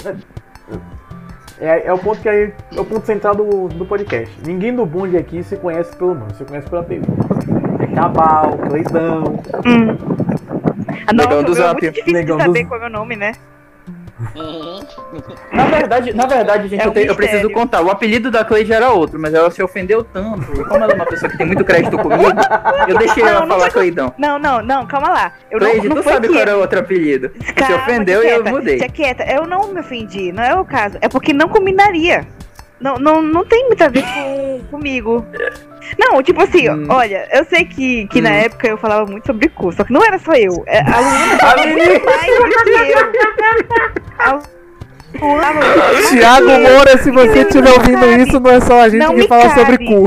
É, 1.59 1.86
é 1.86 1.93
o 1.93 1.98
ponto 1.98 2.20
que 2.20 2.28
é, 2.28 2.52
é 2.76 2.80
o 2.80 2.84
ponto 2.84 3.06
central 3.06 3.34
do, 3.34 3.68
do 3.68 3.84
podcast. 3.86 4.30
Ninguém 4.47 4.74
do 4.74 4.84
bonde 4.84 5.16
aqui 5.16 5.43
se 5.43 5.56
conhece 5.56 5.97
pelo 5.97 6.14
nome, 6.14 6.34
se 6.34 6.44
conhece 6.44 6.68
pelo 6.68 6.82
apelido. 6.82 7.31
É 7.93 7.94
Cabal, 7.94 8.59
Cleidão. 8.59 9.43
Hum. 9.66 9.98
Ah, 11.06 11.12
Negão 11.12 11.43
nossa, 11.43 11.44
do 11.44 11.52
é 11.52 11.55
Zap. 11.55 11.82
muito 11.82 11.94
difícil 11.94 12.12
Negão 12.12 12.36
de 12.39 12.43
do 12.43 12.47
saber 12.47 12.59
Zap. 12.60 12.69
qual 12.69 12.81
é 12.81 12.86
o 12.86 12.90
meu 12.90 12.98
nome, 12.98 13.16
né? 13.16 13.32
Uhum. 14.36 14.81
Na 15.52 15.64
verdade, 15.66 16.14
na 16.14 16.27
verdade, 16.27 16.69
gente, 16.69 16.81
É 16.81 16.86
eu, 16.86 16.93
tenho- 16.93 17.06
eu 17.09 17.16
preciso 17.16 17.51
contar. 17.51 17.82
O 17.82 17.90
apelido 17.90 18.31
da 18.31 18.44
Cleide 18.44 18.73
era 18.73 18.90
outro, 18.90 19.19
mas 19.19 19.35
ela 19.35 19.51
se 19.51 19.60
ofendeu 19.62 20.05
tanto. 20.05 20.43
E 20.60 20.64
como 20.64 20.82
ela 20.85 20.93
é 20.93 20.94
uma 20.94 21.05
pessoa 21.06 21.28
que 21.31 21.36
tem 21.36 21.47
muito 21.47 21.64
crédito 21.64 21.98
comigo, 21.98 22.23
eu 22.86 22.97
deixei 22.98 23.23
ela 23.24 23.40
Não, 23.40 23.40
não 23.40 23.48
falar 23.48 23.60
foi- 23.62 23.70
Cleidão. 23.73 24.14
Não, 24.16 24.39
não, 24.39 24.62
não, 24.62 24.86
calma 24.86 25.09
lá. 25.09 25.32
Eu 25.51 25.59
não, 25.59 25.69
Cleide, 25.69 25.89
não 25.89 25.97
tu 25.97 26.02
sabe 26.05 26.28
que... 26.28 26.35
qual 26.35 26.40
era 26.43 26.56
o 26.56 26.60
outro 26.60 26.78
apelido. 26.78 27.32
Se 27.44 27.52
Calma, 27.52 27.77
ofendeu 27.78 28.23
e 28.23 28.28
eu 28.31 28.44
mudei. 28.44 28.78
Tia 28.78 28.89
quieta, 28.89 29.24
eu 29.24 29.44
não 29.47 29.73
me 29.73 29.81
ofendi, 29.81 30.31
não 30.31 30.43
é 30.43 30.55
o 30.55 30.64
caso. 30.64 30.98
É 31.01 31.09
porque 31.09 31.32
não 31.32 31.48
combinaria. 31.48 32.24
Não, 32.81 32.97
não, 32.97 33.20
não 33.23 33.44
tem 33.44 33.66
muito 33.66 33.82
a 33.82 33.89
ver 33.89 34.02
com, 34.02 34.60
comigo. 34.70 35.27
Não, 35.98 36.22
tipo 36.22 36.42
assim, 36.42 36.68
Hum. 36.70 36.86
olha, 36.88 37.28
eu 37.32 37.44
sei 37.44 37.64
que, 37.64 38.06
que 38.09 38.20
na 38.20 38.30
Hum. 38.30 38.34
época 38.34 38.66
eu 38.68 38.76
falava 38.78 39.04
muito 39.10 39.26
sobre 39.26 39.48
cu, 39.48 39.72
só 39.72 39.84
que 39.84 39.92
não 39.92 40.04
era 40.04 40.18
só 40.18 40.32
eu. 40.32 40.62
É, 40.66 40.78
a 40.80 41.00
Luana 41.00 41.38
falava 41.40 41.66
muito 41.66 42.04
mais 42.04 42.26
do 42.26 42.62
que 42.64 42.70
eu. 42.70 42.98
A 44.18 44.40
eu. 46.40 46.60
Moura, 46.60 46.98
se 46.98 47.10
você 47.10 47.40
estiver 47.40 47.70
ouvindo 47.72 48.00
cabe. 48.00 48.22
isso, 48.22 48.40
não 48.40 48.50
é 48.50 48.60
só 48.60 48.80
a 48.80 48.88
gente 48.88 48.98
Não 49.00 49.10
que 49.10 49.20
me 49.20 49.28
fala 49.28 49.42
cabe. 49.48 49.60
sobre 49.60 49.78
cu. 49.86 50.04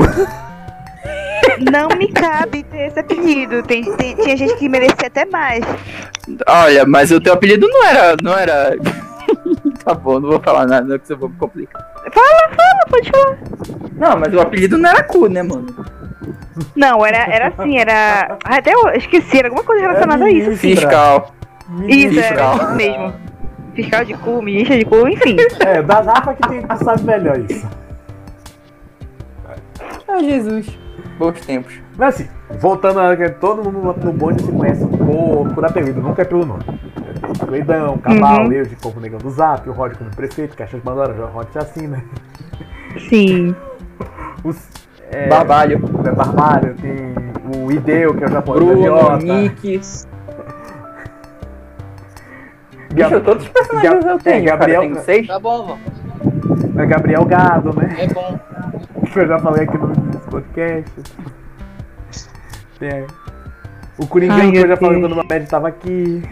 Não 1.70 1.88
me 1.96 2.08
cabe 2.12 2.64
ter 2.64 2.88
esse 2.88 2.98
apelido. 2.98 3.62
Tem, 3.62 3.84
tem- 3.96 4.16
tinha 4.16 4.36
gente 4.36 4.56
que 4.56 4.68
merecia 4.68 5.06
até 5.06 5.24
mais. 5.24 5.64
Olha, 6.48 6.84
mas 6.86 7.10
o 7.12 7.20
teu 7.20 7.32
apelido 7.34 7.68
não 7.68 7.84
era. 7.84 8.16
Não 8.22 8.36
era. 8.36 8.76
Tá 9.84 9.94
bom, 9.94 10.20
não 10.20 10.30
vou 10.30 10.40
falar 10.40 10.66
nada, 10.66 10.86
não, 10.86 10.98
que 10.98 11.12
eu 11.12 11.16
vou 11.18 11.28
me 11.28 11.36
complicar. 11.36 11.82
Fala, 12.12 12.48
fala, 12.54 12.80
pode 12.90 13.10
falar. 13.10 13.38
Não, 13.96 14.16
mas 14.18 14.34
o 14.34 14.40
apelido 14.40 14.76
não 14.78 14.90
era 14.90 15.02
cu, 15.04 15.28
né, 15.28 15.42
mano? 15.42 15.66
Não, 16.74 17.04
era, 17.04 17.18
era 17.32 17.48
assim, 17.48 17.78
era. 17.78 18.36
ah, 18.44 18.56
Até 18.56 18.74
eu 18.74 18.88
esqueci, 18.90 19.38
era 19.38 19.48
alguma 19.48 19.64
coisa 19.64 19.82
relacionada 19.82 20.24
a 20.24 20.30
isso. 20.30 20.48
ministra. 20.48 20.68
Fiscal. 20.70 21.34
Isso, 21.88 22.18
era 22.18 22.28
Fiscal. 22.28 22.56
isso 22.56 22.74
mesmo. 22.74 23.14
Fiscal 23.74 24.04
de 24.04 24.14
cu, 24.14 24.42
ministra 24.42 24.78
de 24.78 24.84
cu, 24.84 25.08
enfim. 25.08 25.36
É, 25.60 25.82
da 25.82 26.00
Rafa 26.00 26.34
que, 26.34 26.48
tem, 26.48 26.62
que 26.66 26.76
sabe 26.84 27.02
melhor 27.04 27.38
isso. 27.40 27.68
Ah, 30.08 30.18
Jesus. 30.20 30.78
Bons 31.18 31.40
tempos. 31.40 31.74
Mas 31.96 32.14
assim, 32.14 32.28
voltando 32.58 33.00
a 33.00 33.16
que 33.16 33.28
todo 33.30 33.62
mundo 33.70 33.94
no 34.02 34.12
bonde 34.12 34.42
se 34.42 34.52
conhece 34.52 34.86
por, 34.86 35.48
por 35.54 35.64
apelido, 35.64 36.00
nunca 36.00 36.22
é 36.22 36.24
pelo 36.24 36.44
nome. 36.46 36.62
É 37.40 37.46
Cleidão, 37.46 37.98
Cabal, 37.98 38.44
Uhum. 38.46 38.52
eu 38.52 38.64
de 38.66 38.76
Corpo 38.76 39.00
Negão 39.00 39.18
do 39.18 39.30
Zap, 39.30 39.68
o 39.68 39.72
Rod 39.72 39.94
como 39.96 40.10
prefeito, 40.10 40.56
Caixa 40.56 40.76
de 40.76 40.82
Pandora, 40.82 41.12
o 41.12 41.26
Rod 41.26 41.48
Chacina. 41.52 42.02
Sim. 43.08 43.54
Os, 44.44 44.68
é, 45.10 45.28
Barbalho. 45.28 45.80
É 46.04 46.10
Barbalho, 46.12 46.74
tem 46.74 47.14
o 47.64 47.70
Ideu, 47.72 48.14
que 48.14 48.24
é 48.24 48.26
o 48.26 48.30
japonês 48.30 48.64
Bruno, 48.64 48.82
Gaviota. 48.94 49.24
Nick. 49.24 49.80
Gab- 52.94 53.10
Bicho, 53.10 53.20
todos 53.24 53.44
os 53.44 53.48
personagens 53.50 53.92
Gab- 54.04 54.06
eu 54.10 54.18
tenho. 54.18 54.36
é, 54.36 54.40
Gabriel- 54.42 54.82
cara, 54.82 54.94
tem 54.94 55.02
seis. 55.04 55.26
Tá 55.26 55.38
bom, 55.38 55.66
vó. 55.66 55.78
é 56.80 56.86
Gabriel 56.86 57.24
Gado, 57.26 57.74
né? 57.78 57.94
É 57.98 58.06
bom. 58.06 58.38
Que 59.12 59.18
eu 59.20 59.28
já 59.28 59.38
falei 59.38 59.64
aqui 59.64 59.76
no 59.78 59.88
nos 59.88 60.24
podcasts. 60.26 61.04
Tem 62.78 63.06
o 63.98 64.06
Coringão, 64.06 64.36
Ai, 64.38 64.50
que 64.50 64.56
eu 64.58 64.68
já 64.68 64.76
falei 64.76 65.00
quando 65.00 65.12
o 65.12 65.16
Mamed 65.16 65.46
tava 65.48 65.68
aqui. 65.68 66.22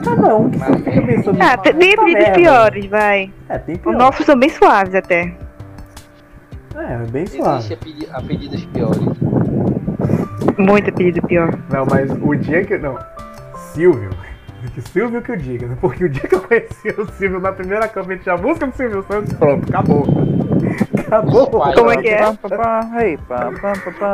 É 0.00 0.04
cada 0.04 0.36
um 0.36 0.50
que 0.50 0.58
você 0.58 0.76
fica 0.78 1.02
pensando. 1.02 1.38
Ah, 1.42 1.56
tem, 1.56 1.72
tem 1.74 1.90
"Puta 1.90 2.02
apelidos 2.02 2.22
merda." 2.24 2.32
piores, 2.34 2.86
vai. 2.86 3.32
É, 3.48 3.58
tem 3.58 3.74
Os 3.76 3.80
pior. 3.82 3.96
nossos 3.96 4.26
são 4.26 4.38
bem 4.38 4.48
suaves 4.48 4.94
até. 4.94 5.34
É, 6.76 6.96
bem 7.10 7.26
suave. 7.26 7.58
Existe 7.58 7.74
apeli- 7.74 8.08
apelidos 8.12 8.64
piores. 8.66 8.98
Muito 10.58 10.90
apelido 10.90 11.22
pior. 11.26 11.50
Não, 11.70 11.86
mas 11.90 12.10
o 12.10 12.34
dia 12.34 12.64
que. 12.64 12.76
Não. 12.78 12.98
Silvio. 13.72 14.10
Que 14.74 14.80
Silvio 14.80 15.22
que 15.22 15.30
eu 15.30 15.36
diga, 15.36 15.68
né? 15.68 15.76
Porque 15.80 16.04
o 16.04 16.08
dia 16.08 16.22
que 16.28 16.34
eu 16.34 16.40
conheci 16.40 16.88
o 16.98 17.06
Silvio 17.12 17.38
na 17.38 17.52
primeira 17.52 17.86
câmera 17.86 18.20
a 18.34 18.36
música 18.36 18.66
do 18.66 18.74
Silvio 18.74 19.04
Santos, 19.06 19.32
pronto, 19.34 19.68
acabou. 19.68 20.04
Acabou. 21.06 21.46
Como 21.72 21.90
é 21.92 21.96
que 21.98 22.08
é? 22.08 22.26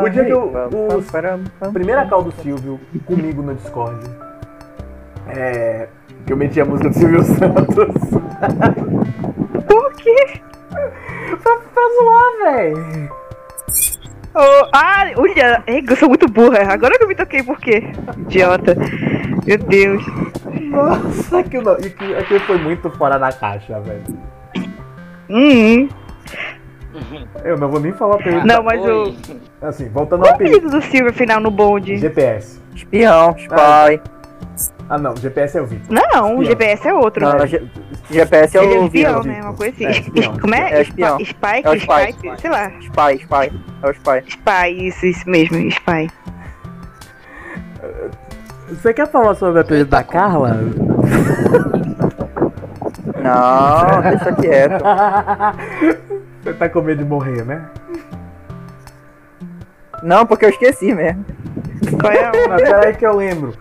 O 0.03 0.09
dia 0.11 0.25
que 0.27 0.31
eu- 0.31 0.53
o- 0.53 1.65
A 1.65 1.69
primeira 1.71 2.05
call 2.07 2.25
do 2.25 2.33
Silvio 2.33 2.79
comigo 3.07 3.41
no 3.41 3.55
Discord. 3.55 3.99
É. 5.29 5.89
Que 6.27 6.33
eu 6.33 6.37
meti 6.37 6.61
a 6.61 6.65
música 6.65 6.89
do 6.91 6.95
Silvio 6.95 7.23
Santos. 7.25 7.77
Por 9.67 9.93
quê? 9.95 10.41
pra, 11.43 11.57
pra 11.57 11.83
zoar, 11.99 12.55
véi. 12.55 12.75
Oh, 14.35 14.67
ah, 14.73 15.11
olha, 15.17 15.63
eu 15.67 15.97
sou 15.97 16.09
muito 16.09 16.27
burra. 16.31 16.73
Agora 16.73 16.97
que 16.97 17.05
eu 17.05 17.09
me 17.09 17.15
toquei 17.15 17.43
por 17.43 17.59
quê? 17.59 17.83
Idiota. 18.19 18.75
Meu 19.47 19.59
Deus. 19.59 20.03
Nossa, 20.71 21.39
aquilo, 21.41 21.71
aquilo, 21.73 22.17
aquilo 22.19 22.41
foi 22.41 22.59
muito 22.59 22.89
fora 22.93 23.19
da 23.19 23.31
caixa, 23.31 23.79
velho. 23.81 24.03
Hum, 25.29 25.89
Eu 27.45 27.59
não 27.59 27.69
vou 27.71 27.81
nem 27.81 27.93
falar 27.93 28.17
o 28.17 28.21
apelido. 28.21 28.47
não, 28.47 28.63
mas 28.63 28.81
o. 28.83 29.15
Assim, 29.61 29.89
voltando 29.91 30.21
Qual 30.23 30.33
ao 30.33 30.41
é 30.41 30.45
o 30.45 30.47
apelido 30.47 30.67
apelido. 30.69 30.81
do 30.81 30.91
Silvio 30.91 31.13
final 31.13 31.41
no 31.41 31.51
bonde? 31.51 31.97
GPS. 31.99 32.59
Espião, 32.75 33.35
spy. 33.39 33.55
Ah, 33.55 33.89
não, 34.99 35.17
GPS 35.17 35.57
é 35.59 35.63
o 35.63 35.67
Vitor. 35.67 35.87
Não, 35.91 36.37
o 36.37 36.43
Espião. 36.43 36.45
GPS 36.45 36.89
é 36.89 36.95
outro. 36.95 37.25
Não, 37.27 37.39
né? 37.39 37.47
G- 37.47 37.63
GPS 38.11 38.59
é 38.59 38.63
Ele 38.65 38.75
é 38.75 38.79
o 38.79 38.85
espião, 38.87 39.23
vírus. 39.23 39.27
né? 39.27 39.43
Uma 39.43 39.55
coisa 39.55 39.73
assim. 39.75 39.87
É, 39.87 39.91
espião. 40.01 40.39
Como 40.39 40.55
é? 40.55 40.73
É 40.73 40.83
espião. 40.83 41.17
Spi- 41.21 41.25
Spike, 41.27 41.67
É 41.67 41.71
o 41.71 41.75
spy. 41.75 42.13
Spike, 42.13 42.41
sei 42.41 42.51
lá. 42.51 42.69
Spy, 42.81 43.15
spy. 43.23 43.53
É 43.83 43.87
o 43.87 43.91
spy. 43.91 44.25
Spy, 44.29 44.87
isso, 44.89 45.07
isso 45.07 45.29
mesmo, 45.31 45.57
Spy. 45.69 46.11
Você 48.69 48.93
quer 48.95 49.07
falar 49.11 49.35
sobre 49.35 49.59
o 49.59 49.63
apelido 49.63 49.91
da 49.91 50.03
Carla? 50.03 50.59
Não, 53.23 54.03
deixa 54.03 54.33
quieto. 54.35 54.83
Você 56.43 56.53
tá 56.55 56.69
com 56.69 56.81
medo 56.83 57.05
de 57.05 57.09
morrer, 57.09 57.45
né? 57.45 57.63
Não, 60.03 60.27
porque 60.27 60.47
eu 60.47 60.51
esqueci 60.51 60.93
mesmo. 60.93 61.25
Qual 62.01 62.13
é 62.13 62.25
a 62.25 62.33
Mas 62.49 62.63
peraí 62.63 62.95
que 62.97 63.07
eu 63.07 63.15
lembro. 63.17 63.55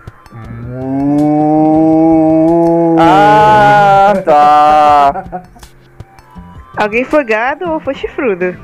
Ah, 2.99 4.13
tá. 4.25 5.43
Alguém 6.77 7.03
foi 7.03 7.23
gado 7.23 7.69
ou 7.71 7.79
foi 7.79 7.93
chifrudo? 7.93 8.55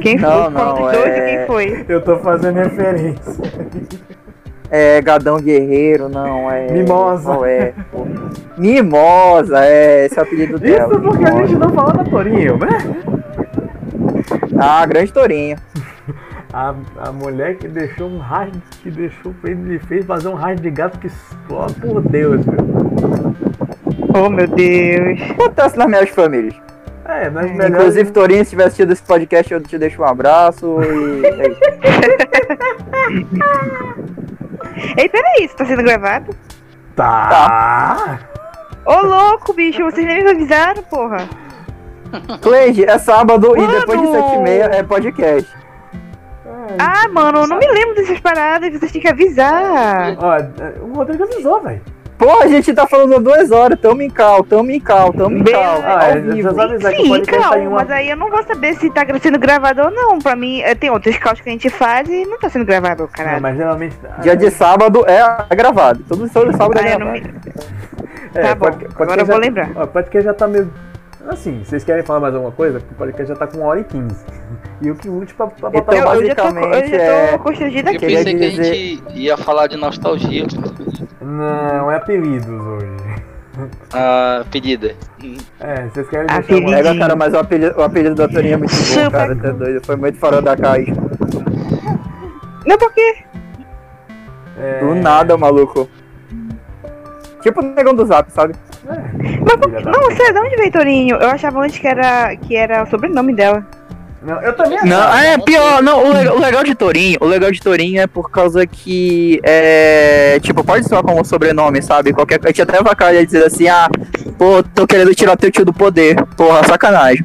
Quem 0.00 0.16
Não, 0.16 0.44
foi? 0.44 0.50
Não, 0.52 0.74
dos 0.74 0.92
dois 0.92 1.06
é- 1.12 1.36
quem 1.36 1.46
foi? 1.46 1.84
Eu 1.88 2.00
tô 2.02 2.16
fazendo 2.18 2.56
referência. 2.56 3.42
É 4.70 5.00
Gadão 5.00 5.38
Guerreiro, 5.40 6.08
não, 6.08 6.50
é. 6.50 6.70
Mimosa. 6.70 7.24
Qual 7.32 7.44
é? 7.46 7.72
Mimosa, 8.56 9.64
é, 9.64 10.06
esse 10.06 10.18
é 10.18 10.22
o 10.22 10.24
apelido 10.24 10.58
dela. 10.58 10.92
Isso 10.92 11.00
porque 11.02 11.24
a 11.24 11.30
Mimosa. 11.30 11.46
gente 11.46 11.58
não 11.58 11.70
fala 11.70 11.92
da 11.94 12.04
Torinho, 12.04 12.58
né? 12.58 12.68
Ah, 14.58 14.84
grande 14.86 15.12
tourinho. 15.12 15.56
A, 16.52 16.74
a 16.98 17.12
mulher 17.12 17.56
que 17.56 17.68
deixou 17.68 18.08
um 18.08 18.18
rastro, 18.18 18.60
que 18.82 18.90
deixou, 18.90 19.34
ele 19.44 19.78
fez 19.80 20.06
fazer 20.06 20.28
um 20.28 20.34
rastro 20.34 20.62
de 20.62 20.70
gato 20.70 20.98
que 20.98 21.08
explode 21.08 21.74
por 21.74 22.00
Deus, 22.02 22.44
meu. 22.46 22.58
Oh, 24.14 24.30
meu 24.30 24.48
Deus. 24.48 25.20
Acontece 25.32 25.76
nas 25.76 25.86
minhas 25.86 26.08
famílias. 26.08 26.54
É, 27.04 27.28
nas 27.30 27.50
melhores... 27.50 27.74
Inclusive, 27.74 28.10
Tourinho, 28.12 28.44
se 28.44 28.50
tiver 28.50 28.64
assistido 28.64 28.92
esse 28.92 29.02
podcast, 29.02 29.52
eu 29.52 29.60
te 29.60 29.78
deixo 29.78 30.02
um 30.02 30.04
abraço 30.06 30.78
e. 30.82 31.26
É 31.26 31.48
isso. 31.48 31.60
Ei, 34.96 35.08
peraí, 35.08 35.44
isso 35.44 35.56
tá 35.56 35.64
sendo 35.64 35.82
gravado? 35.82 36.34
Tá. 36.94 38.20
Ô, 38.84 39.02
louco, 39.02 39.52
bicho, 39.52 39.82
vocês 39.84 40.06
nem 40.06 40.24
me 40.24 40.30
avisaram, 40.30 40.82
porra. 40.84 41.28
Cleide, 42.40 42.84
é 42.84 42.98
sábado 42.98 43.54
e 43.56 43.60
Mano! 43.60 43.80
depois 43.80 44.00
de 44.00 44.06
7h30 44.06 44.74
é 44.74 44.82
podcast. 44.82 45.67
Ah, 46.78 47.08
mano, 47.08 47.40
eu 47.40 47.46
não 47.46 47.58
me 47.58 47.66
lembro 47.66 47.94
dessas 47.94 48.20
paradas, 48.20 48.72
vocês 48.72 48.92
têm 48.92 49.00
que 49.00 49.08
avisar. 49.08 50.16
Ó, 50.18 50.84
o 50.84 50.92
Rodrigo 50.94 51.24
avisou, 51.24 51.60
velho. 51.62 51.80
Pô, 52.18 52.42
a 52.42 52.48
gente 52.48 52.74
tá 52.74 52.84
falando 52.84 53.14
há 53.14 53.18
duas 53.20 53.52
horas, 53.52 53.78
tamo 53.80 54.02
em 54.02 54.10
cal, 54.10 54.42
tamo 54.42 54.72
em 54.72 54.80
cal, 54.80 55.12
tamo 55.12 55.36
em 55.38 55.44
cal. 55.44 55.62
Beleza. 55.76 55.86
Ah, 55.86 56.08
é, 56.08 56.20
que 56.20 57.02
o 57.02 57.14
Sim, 57.14 57.22
tá 57.22 57.38
calma, 57.38 57.56
uma... 57.58 57.70
mas 57.76 57.90
aí 57.92 58.10
eu 58.10 58.16
não 58.16 58.28
vou 58.28 58.42
saber 58.42 58.74
se 58.74 58.90
tá 58.90 59.06
sendo 59.22 59.38
gravado 59.38 59.82
ou 59.82 59.90
não. 59.92 60.18
Pra 60.18 60.34
mim, 60.34 60.60
eh, 60.60 60.74
tem 60.74 60.90
outros 60.90 61.16
calls 61.16 61.40
que 61.40 61.48
a 61.48 61.52
gente 61.52 61.70
faz 61.70 62.08
e 62.08 62.24
não 62.26 62.36
tá 62.36 62.48
sendo 62.50 62.64
gravado, 62.64 63.02
Não, 63.04 63.08
caralho. 63.08 63.40
mas 63.40 63.56
geralmente... 63.56 63.96
Dia 64.20 64.36
de 64.36 64.50
sábado 64.50 65.04
é 65.06 65.54
gravado. 65.54 66.02
Todo 66.08 66.26
sábado 66.28 66.50
é 66.78 66.88
Ah, 66.88 66.92
eu 66.94 66.98
não 66.98 67.06
gravado. 67.12 67.12
me... 67.12 67.52
É, 68.34 68.42
Tá 68.42 68.54
bom, 68.56 68.64
podcast- 68.66 69.02
agora 69.02 69.20
eu 69.20 69.26
vou 69.26 69.34
já- 69.36 69.40
lembrar. 69.40 69.70
Ó, 69.76 69.86
podcast 69.86 70.24
já 70.24 70.34
tá 70.34 70.48
meio... 70.48 70.72
Assim, 71.28 71.62
vocês 71.62 71.84
querem 71.84 72.02
falar 72.02 72.20
mais 72.20 72.34
alguma 72.34 72.52
coisa? 72.52 72.78
O 72.78 72.94
podcast 72.94 73.28
já 73.28 73.36
tá 73.36 73.46
com 73.46 73.58
1 73.58 73.62
hora 73.64 73.80
e 73.80 73.84
15. 73.84 74.24
E 74.80 74.90
o 74.90 74.94
que 74.94 75.08
útil 75.10 75.36
pra, 75.36 75.46
pra 75.48 75.68
botar 75.70 75.96
Então, 75.96 76.10
o 76.10 76.14
Eu, 76.14 76.20
eu 76.22 76.26
já 76.26 76.34
tô, 76.34 76.42
eu 76.42 76.54
basicamente, 76.54 76.90
já 76.90 76.96
tô 76.96 77.02
é- 77.04 77.38
constrangida 77.38 77.90
Eu 77.90 77.96
aqui. 77.96 77.98
queria 77.98 78.16
pensei 78.18 78.34
que 78.38 78.44
a 78.44 78.48
dizer- 78.50 78.64
gente 78.74 79.02
ia 79.18 79.36
falar 79.36 79.66
de 79.66 79.76
nostalgia. 79.76 80.46
Não, 81.20 81.90
é 81.90 81.96
apelidos 81.96 82.48
hoje. 82.48 82.86
Ah, 83.92 84.44
pedida. 84.50 84.94
É, 85.60 85.82
vocês 85.88 86.08
querem 86.08 86.26
Ah, 86.30 86.38
deixar 86.38 86.54
uma... 86.54 86.60
apelido. 86.60 86.70
Pega, 86.70 86.98
cara, 86.98 87.16
mas 87.16 87.34
o 87.34 87.38
apelido, 87.38 87.78
o 87.78 87.82
apelido 87.82 88.22
é 88.22 88.56
muito 88.56 88.72
bom, 88.74 89.10
cara. 89.10 89.36
Tá 89.36 89.50
doido. 89.50 89.84
Foi 89.84 89.96
muito 89.96 90.18
fora 90.18 90.40
da 90.40 90.56
caixa. 90.56 90.92
Não, 92.64 92.78
por 92.78 92.92
quê? 92.94 93.16
É, 94.56 94.80
Do 94.80 94.94
nada, 94.94 95.36
maluco. 95.36 95.88
Tipo 97.42 97.60
o 97.60 97.64
negão 97.74 97.94
do 97.94 98.04
zap, 98.06 98.30
sabe? 98.32 98.54
Mas 98.84 99.84
Não, 99.84 99.92
puta. 99.92 100.16
sério, 100.16 100.32
de 100.34 100.40
onde 100.40 100.56
veio 100.56 100.72
Torinho? 100.72 101.16
Eu 101.16 101.28
achava 101.28 101.60
antes 101.60 101.78
que 101.78 101.86
era, 101.86 102.36
que 102.36 102.56
era 102.56 102.82
o 102.84 102.86
sobrenome 102.86 103.34
dela. 103.34 103.64
Não, 104.22 104.40
eu 104.42 104.52
também 104.54 104.78
Não, 104.84 104.98
achava. 105.00 105.24
é 105.26 105.38
pior, 105.38 105.80
não, 105.82 106.04
o 106.04 106.12
legal, 106.12 106.36
o 106.36 106.40
legal 106.40 106.64
de 106.64 106.74
Torinho, 106.74 107.18
o 107.20 107.24
legal 107.26 107.52
de 107.52 107.60
Torinho 107.60 108.00
é 108.00 108.06
por 108.06 108.30
causa 108.30 108.66
que 108.66 109.40
é, 109.44 110.40
tipo, 110.40 110.64
pode 110.64 110.88
soar 110.88 111.04
como 111.04 111.24
sobrenome, 111.24 111.80
sabe? 111.82 112.12
Qualquer, 112.12 112.40
a 112.42 112.48
gente 112.48 112.62
até 112.62 112.82
vai 112.82 113.24
dizer 113.24 113.44
assim, 113.44 113.68
ah, 113.68 113.88
pô, 114.36 114.62
tô 114.74 114.86
querendo 114.88 115.14
tirar 115.14 115.36
teu 115.36 115.50
tio 115.52 115.64
do 115.64 115.72
poder. 115.72 116.16
Porra, 116.36 116.64
sacanagem. 116.66 117.24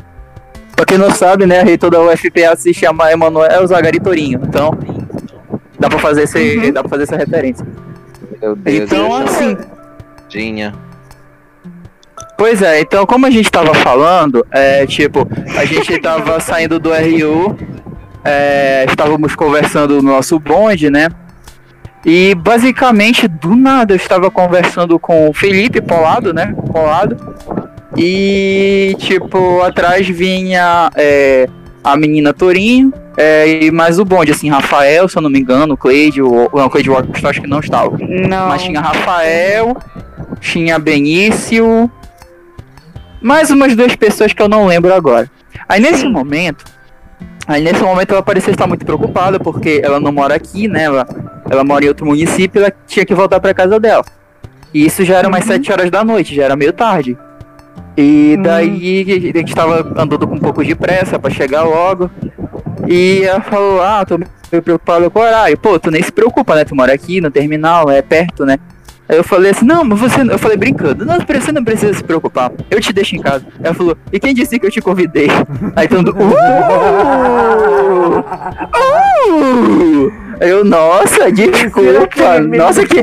Pra 0.75 0.85
quem 0.85 0.97
não 0.99 1.09
sabe, 1.11 1.45
né, 1.47 1.61
a 1.61 1.63
reitor 1.63 1.89
da 1.89 1.99
UFPA 2.01 2.55
se 2.55 2.73
chama 2.73 3.11
Emanuel 3.11 3.65
Zagari 3.67 3.99
Torinho, 3.99 4.39
então 4.43 4.71
dá 5.79 5.89
pra 5.89 5.99
fazer 5.99 6.23
esse, 6.23 6.71
dá 6.71 6.81
pra 6.81 6.89
fazer 6.89 7.03
essa 7.03 7.17
referência. 7.17 7.65
Meu 8.41 8.55
Deus, 8.55 8.91
Então, 8.91 9.05
eu 9.07 9.13
assim, 9.27 9.57
Tinha. 10.29 10.73
Pois 12.43 12.61
é, 12.61 12.81
então 12.81 13.05
como 13.05 13.25
a 13.25 13.31
gente 13.31 13.49
tava 13.49 13.73
falando, 13.73 14.45
é, 14.51 14.85
tipo, 14.85 15.25
a 15.57 15.63
gente 15.63 15.97
tava 16.01 16.37
saindo 16.43 16.77
do 16.77 16.89
RU, 16.89 17.57
é, 18.21 18.83
estávamos 18.85 19.33
conversando 19.33 20.01
no 20.01 20.11
nosso 20.11 20.37
bonde, 20.39 20.89
né? 20.89 21.07
E 22.05 22.35
basicamente, 22.35 23.29
do 23.29 23.55
nada, 23.55 23.93
eu 23.93 23.95
estava 23.95 24.29
conversando 24.29 24.99
com 24.99 25.29
o 25.29 25.33
Felipe 25.33 25.79
Polado, 25.79 26.33
né? 26.33 26.53
Polado. 26.69 27.15
E, 27.95 28.93
tipo, 28.99 29.61
atrás 29.61 30.05
vinha 30.05 30.91
é, 30.97 31.47
a 31.81 31.95
menina 31.95 32.33
Torinho 32.33 32.91
é, 33.15 33.63
e 33.63 33.71
mais 33.71 33.99
o 33.99 34.03
bonde, 34.03 34.33
assim, 34.33 34.49
Rafael, 34.49 35.07
se 35.07 35.17
eu 35.17 35.21
não 35.21 35.29
me 35.29 35.39
engano, 35.39 35.77
Cleide, 35.77 36.21
o, 36.21 36.49
não, 36.53 36.67
Cleide 36.67 36.89
Walker, 36.89 37.25
acho 37.25 37.39
que 37.39 37.47
não 37.47 37.61
estava. 37.61 37.97
Não. 37.97 38.49
Mas 38.49 38.63
tinha 38.63 38.81
Rafael, 38.81 39.77
tinha 40.41 40.77
Benício, 40.77 41.89
mais 43.23 43.49
umas 43.49 43.75
duas 43.75 43.95
pessoas 43.95 44.33
que 44.33 44.41
eu 44.41 44.49
não 44.49 44.67
lembro 44.67 44.93
agora. 44.93 45.31
Aí 45.67 45.81
nesse 45.81 46.05
momento, 46.05 46.65
aí 47.47 47.63
nesse 47.63 47.81
momento 47.81 48.11
ela 48.11 48.21
parecia 48.21 48.51
estar 48.51 48.67
muito 48.67 48.85
preocupada 48.85 49.39
porque 49.39 49.81
ela 49.83 49.99
não 49.99 50.11
mora 50.11 50.35
aqui, 50.35 50.67
né? 50.67 50.83
Ela, 50.83 51.07
ela 51.49 51.63
mora 51.63 51.85
em 51.85 51.87
outro 51.87 52.05
município 52.05 52.59
e 52.59 52.63
ela 52.63 52.73
tinha 52.85 53.05
que 53.05 53.15
voltar 53.15 53.39
para 53.39 53.53
casa 53.53 53.79
dela. 53.79 54.03
E 54.73 54.85
isso 54.85 55.05
já 55.05 55.17
era 55.17 55.27
umas 55.27 55.45
sete 55.45 55.71
horas 55.71 55.89
da 55.89 56.03
noite, 56.03 56.35
já 56.35 56.43
era 56.43 56.55
meio 56.55 56.73
tarde. 56.73 57.17
E 57.95 58.37
daí 58.41 59.05
a 59.33 59.37
gente 59.37 59.55
tava 59.55 59.81
andando 60.01 60.27
com 60.27 60.35
um 60.35 60.39
pouco 60.39 60.63
de 60.65 60.75
pressa 60.75 61.17
para 61.17 61.31
chegar 61.31 61.63
logo. 61.63 62.09
E 62.87 63.23
ela 63.23 63.39
falou, 63.39 63.81
ah, 63.81 64.03
tô 64.05 64.17
meio 64.17 64.63
preocupado 64.63 65.09
com 65.09 65.19
o 65.19 65.21
horário. 65.21 65.57
Pô, 65.57 65.79
tu 65.79 65.89
nem 65.89 66.01
se 66.01 66.11
preocupa, 66.11 66.55
né? 66.55 66.65
Tu 66.65 66.75
mora 66.75 66.91
aqui 66.91 67.21
no 67.21 67.31
terminal, 67.31 67.89
é 67.89 68.01
perto, 68.01 68.45
né? 68.45 68.57
Aí 69.07 69.17
eu 69.17 69.23
falei 69.23 69.51
assim, 69.51 69.65
não, 69.65 69.83
mas 69.83 69.99
você. 69.99 70.21
Eu 70.21 70.39
falei 70.39 70.55
brincando, 70.57 71.05
não, 71.05 71.17
você 71.19 71.51
não 71.51 71.63
precisa 71.63 71.93
se 71.93 72.03
preocupar. 72.03 72.51
Eu 72.71 72.79
te 72.79 72.93
deixo 72.93 73.15
em 73.15 73.21
casa. 73.21 73.45
Ela 73.61 73.73
falou, 73.73 73.97
e 74.11 74.19
quem 74.19 74.33
disse 74.33 74.57
que 74.57 74.65
eu 74.65 74.71
te 74.71 74.81
convidei? 74.81 75.27
Aí 75.75 75.87
todo 75.87 76.15
mundo. 76.15 76.35
Uh! 76.35 78.19
Uh! 80.07 80.11
Eu, 80.39 80.63
nossa, 80.65 81.31
desculpa. 81.31 82.39
Nossa, 82.57 82.85
que. 82.85 83.01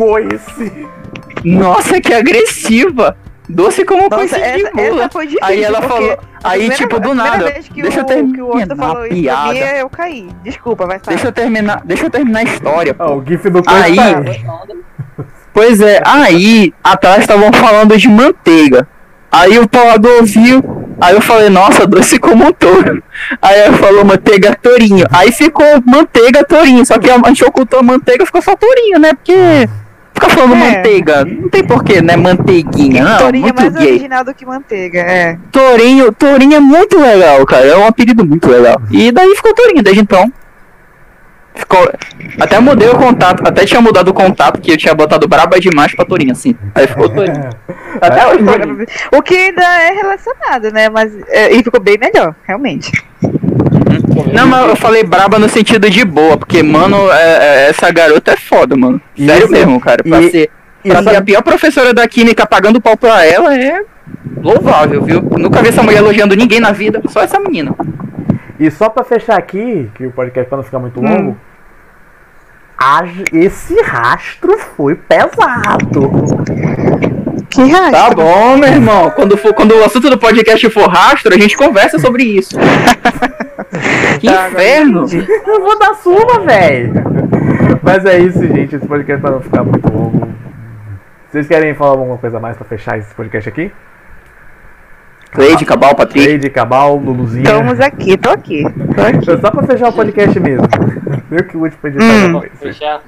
Nossa, 1.45 2.01
que 2.01 2.13
agressiva. 2.13 3.17
Doce 3.49 3.85
como 3.85 4.03
Nossa, 4.03 4.15
coisa 4.17 4.37
de 4.37 4.43
essa, 4.43 4.71
mula. 4.73 5.01
essa 5.01 5.09
foi 5.11 5.27
difícil. 5.27 5.47
Aí 5.47 5.65
ela 5.65 5.83
falou. 5.83 6.19
Aí, 6.45 6.59
primeira- 6.61 6.77
tipo, 6.77 7.01
do 7.01 7.15
nada. 7.15 7.53
Deixa 7.75 7.99
eu 8.01 8.05
o, 8.05 8.07
terminar 8.07 8.35
que 8.35 8.43
o 8.43 8.49
Otto 8.57 8.77
falou 8.77 9.03
a 9.03 9.09
isso 9.09 9.17
piada. 9.17 9.53
mim, 9.53 9.59
eu 9.59 9.91
caí. 9.91 10.29
Desculpa, 10.45 10.87
vai 10.87 10.99
falar. 11.01 11.15
Deixa 11.17 11.29
eu 11.29 11.33
terminar, 11.33 11.83
deixa 11.85 12.07
eu 12.07 12.11
terminar 12.11 12.39
a 12.41 12.43
história. 12.45 12.95
Ó, 12.99 13.17
o 13.17 13.25
gif 13.27 13.51
do 13.51 13.61
aí. 13.67 13.97
Pois 15.53 15.81
é, 15.81 16.01
aí 16.05 16.73
atrás 16.83 17.21
estavam 17.21 17.53
falando 17.53 17.97
de 17.97 18.09
manteiga. 18.09 18.87
Aí 19.33 19.59
o 19.59 19.69
Paulo 19.69 20.09
ouviu, 20.19 20.63
aí 21.01 21.15
eu 21.15 21.21
falei, 21.21 21.49
nossa, 21.49 21.87
doce 21.87 22.19
como 22.19 22.47
um 22.49 22.53
touro. 22.53 23.03
Aí 23.41 23.59
ela 23.61 23.77
falou 23.77 24.05
manteiga 24.05 24.57
tourinho. 24.61 25.07
Aí 25.11 25.31
ficou 25.33 25.65
manteiga 25.87 26.45
tourinho, 26.45 26.85
só 26.85 26.99
que 26.99 27.11
a 27.11 27.17
gente 27.29 27.45
ocultou 27.45 27.81
a 27.81 27.83
manteiga 27.83 28.25
ficou 28.27 28.43
só 28.43 28.57
tourinho, 28.57 28.99
né? 28.99 29.13
Porque 29.13 29.69
fica 30.15 30.29
falando 30.29 30.55
É. 30.55 30.57
manteiga, 30.77 31.25
não 31.25 31.49
tem 31.49 31.65
porquê, 31.65 32.01
né? 32.03 32.17
Manteiguinha, 32.17 33.05
não, 33.05 33.19
Torinho 33.19 33.49
é 33.49 33.53
muito 33.53 33.63
mais 33.63 33.75
gay. 33.75 33.89
original 33.93 34.25
do 34.25 34.35
que 34.35 34.45
manteiga, 34.45 34.99
é. 35.01 35.39
Tourinho, 35.53 36.13
tourinho 36.13 36.57
é 36.57 36.61
muito 36.61 36.99
legal, 36.99 37.45
cara, 37.47 37.67
é 37.67 37.77
um 37.77 37.87
apelido 37.87 38.25
muito 38.27 38.49
legal. 38.49 38.81
E 38.91 39.13
daí 39.13 39.35
ficou 39.37 39.55
tourinho, 39.55 39.83
desde 39.83 40.03
então. 40.03 40.33
Ficou... 41.55 41.91
Até 42.41 42.59
mudei 42.61 42.89
o 42.89 42.97
contato, 42.97 43.43
até 43.47 43.65
tinha 43.65 43.81
mudado 43.81 44.09
o 44.09 44.15
contato, 44.15 44.61
que 44.61 44.73
eu 44.73 44.77
tinha 44.77 44.95
botado 44.95 45.27
braba 45.29 45.59
demais 45.61 45.95
pra 45.95 46.05
Torinha, 46.05 46.33
assim. 46.33 46.57
Aí 46.75 46.87
ficou 46.87 47.09
Torinha. 47.09 47.51
Até 48.01 48.27
hoje, 48.27 48.45
Torinha. 48.45 48.87
O 49.13 49.23
que 49.23 49.35
ainda 49.37 49.63
é 49.63 49.91
relacionado, 49.93 50.71
né? 50.73 50.89
Mas 50.89 51.13
é, 51.29 51.53
e 51.53 51.63
ficou 51.63 51.81
bem 51.81 51.99
melhor, 51.99 52.35
realmente. 52.47 52.93
Não, 54.33 54.47
mas 54.47 54.69
eu 54.69 54.77
falei 54.77 55.03
braba 55.03 55.39
no 55.39 55.49
sentido 55.49 55.91
de 55.91 56.05
boa, 56.05 56.37
porque, 56.37 56.63
mano, 56.63 57.11
é- 57.11 57.65
é- 57.65 57.69
essa 57.71 57.91
garota 57.91 58.33
é 58.33 58.37
foda, 58.37 58.77
mano. 58.77 59.01
Sério 59.17 59.45
Isso- 59.45 59.53
mesmo, 59.53 59.81
cara. 59.81 60.03
Pra 60.03 60.21
e- 60.23 60.31
ser, 60.31 60.51
pra 60.85 61.03
ser 61.03 61.17
a 61.17 61.23
pior 61.23 61.43
professora 61.43 61.93
da 61.93 62.07
química 62.07 62.47
pagando 62.47 62.81
pau 62.81 62.97
pra 62.97 63.27
ela 63.27 63.55
é 63.57 63.81
louvável, 64.41 65.03
viu? 65.03 65.21
Nunca 65.37 65.61
vi 65.63 65.69
essa 65.69 65.83
mulher 65.83 65.99
elogiando 65.99 66.37
ninguém 66.37 66.61
na 66.61 66.73
vida, 66.73 67.03
só 67.09 67.23
essa 67.23 67.39
menina. 67.41 67.75
E 68.61 68.71
só 68.71 68.89
pra 68.91 69.03
fechar 69.03 69.37
aqui, 69.39 69.91
que 69.95 70.07
o 70.07 70.13
podcast 70.13 70.49
pra 70.49 70.59
não 70.59 70.65
ficar 70.65 70.79
muito 70.79 71.01
Hum. 71.01 71.03
longo, 71.09 71.37
age- 72.79 73.25
esse 73.33 73.81
rastro 73.83 74.57
foi 74.77 74.95
pesado. 74.95 76.11
Que 77.49 77.63
raiva. 77.63 77.91
Tá 77.91 78.11
bom, 78.15 78.57
meu 78.59 78.69
irmão. 78.69 79.11
Quando, 79.11 79.37
for, 79.37 79.53
quando 79.55 79.73
o 79.75 79.85
assunto 79.85 80.09
do 80.09 80.19
podcast 80.19 80.69
for 80.71 80.89
rastro, 80.89 81.35
a 81.35 81.39
gente 81.39 81.57
conversa 81.57 81.99
sobre 81.99 82.23
isso. 82.23 82.57
que 84.21 84.29
inferno! 84.31 85.05
Eu 85.47 85.61
vou 85.61 85.79
dar 85.79 85.95
suma, 85.95 86.41
velho. 86.45 86.93
Mas 87.83 88.05
é 88.05 88.19
isso, 88.21 88.47
gente. 88.47 88.77
Esse 88.77 88.87
podcast 88.87 89.21
pra 89.21 89.31
não 89.33 89.41
ficar 89.41 89.65
muito 89.65 89.93
longo. 89.93 90.29
Vocês 91.31 91.49
querem 91.49 91.75
falar 91.75 91.93
alguma 91.93 92.19
coisa 92.19 92.37
a 92.37 92.41
mais 92.41 92.57
pra 92.57 92.65
fechar 92.67 92.99
esse 92.99 93.13
podcast 93.15 93.49
aqui? 93.49 93.73
Cleide, 95.33 95.65
Cabal, 95.65 95.95
Patrick. 95.95 96.25
Cleide, 96.27 96.51
Cabal, 96.51 96.97
Luluzinha. 96.97 97.45
Estamos 97.45 97.81
aqui, 97.81 98.17
tô 98.17 98.31
aqui. 98.31 98.65
Tô 98.65 99.01
aqui. 99.03 99.41
Só 99.41 99.51
pra 99.51 99.63
fechar 99.63 99.89
o 99.89 99.93
podcast 99.93 100.41
mesmo. 100.41 100.67
Viu 101.31 101.45
que 101.45 101.57
o 101.57 101.61
último 101.63 101.79
editar 101.89 102.05
Hum. 102.05 102.33
depois. 102.41 102.53
Fechar. 102.59 103.01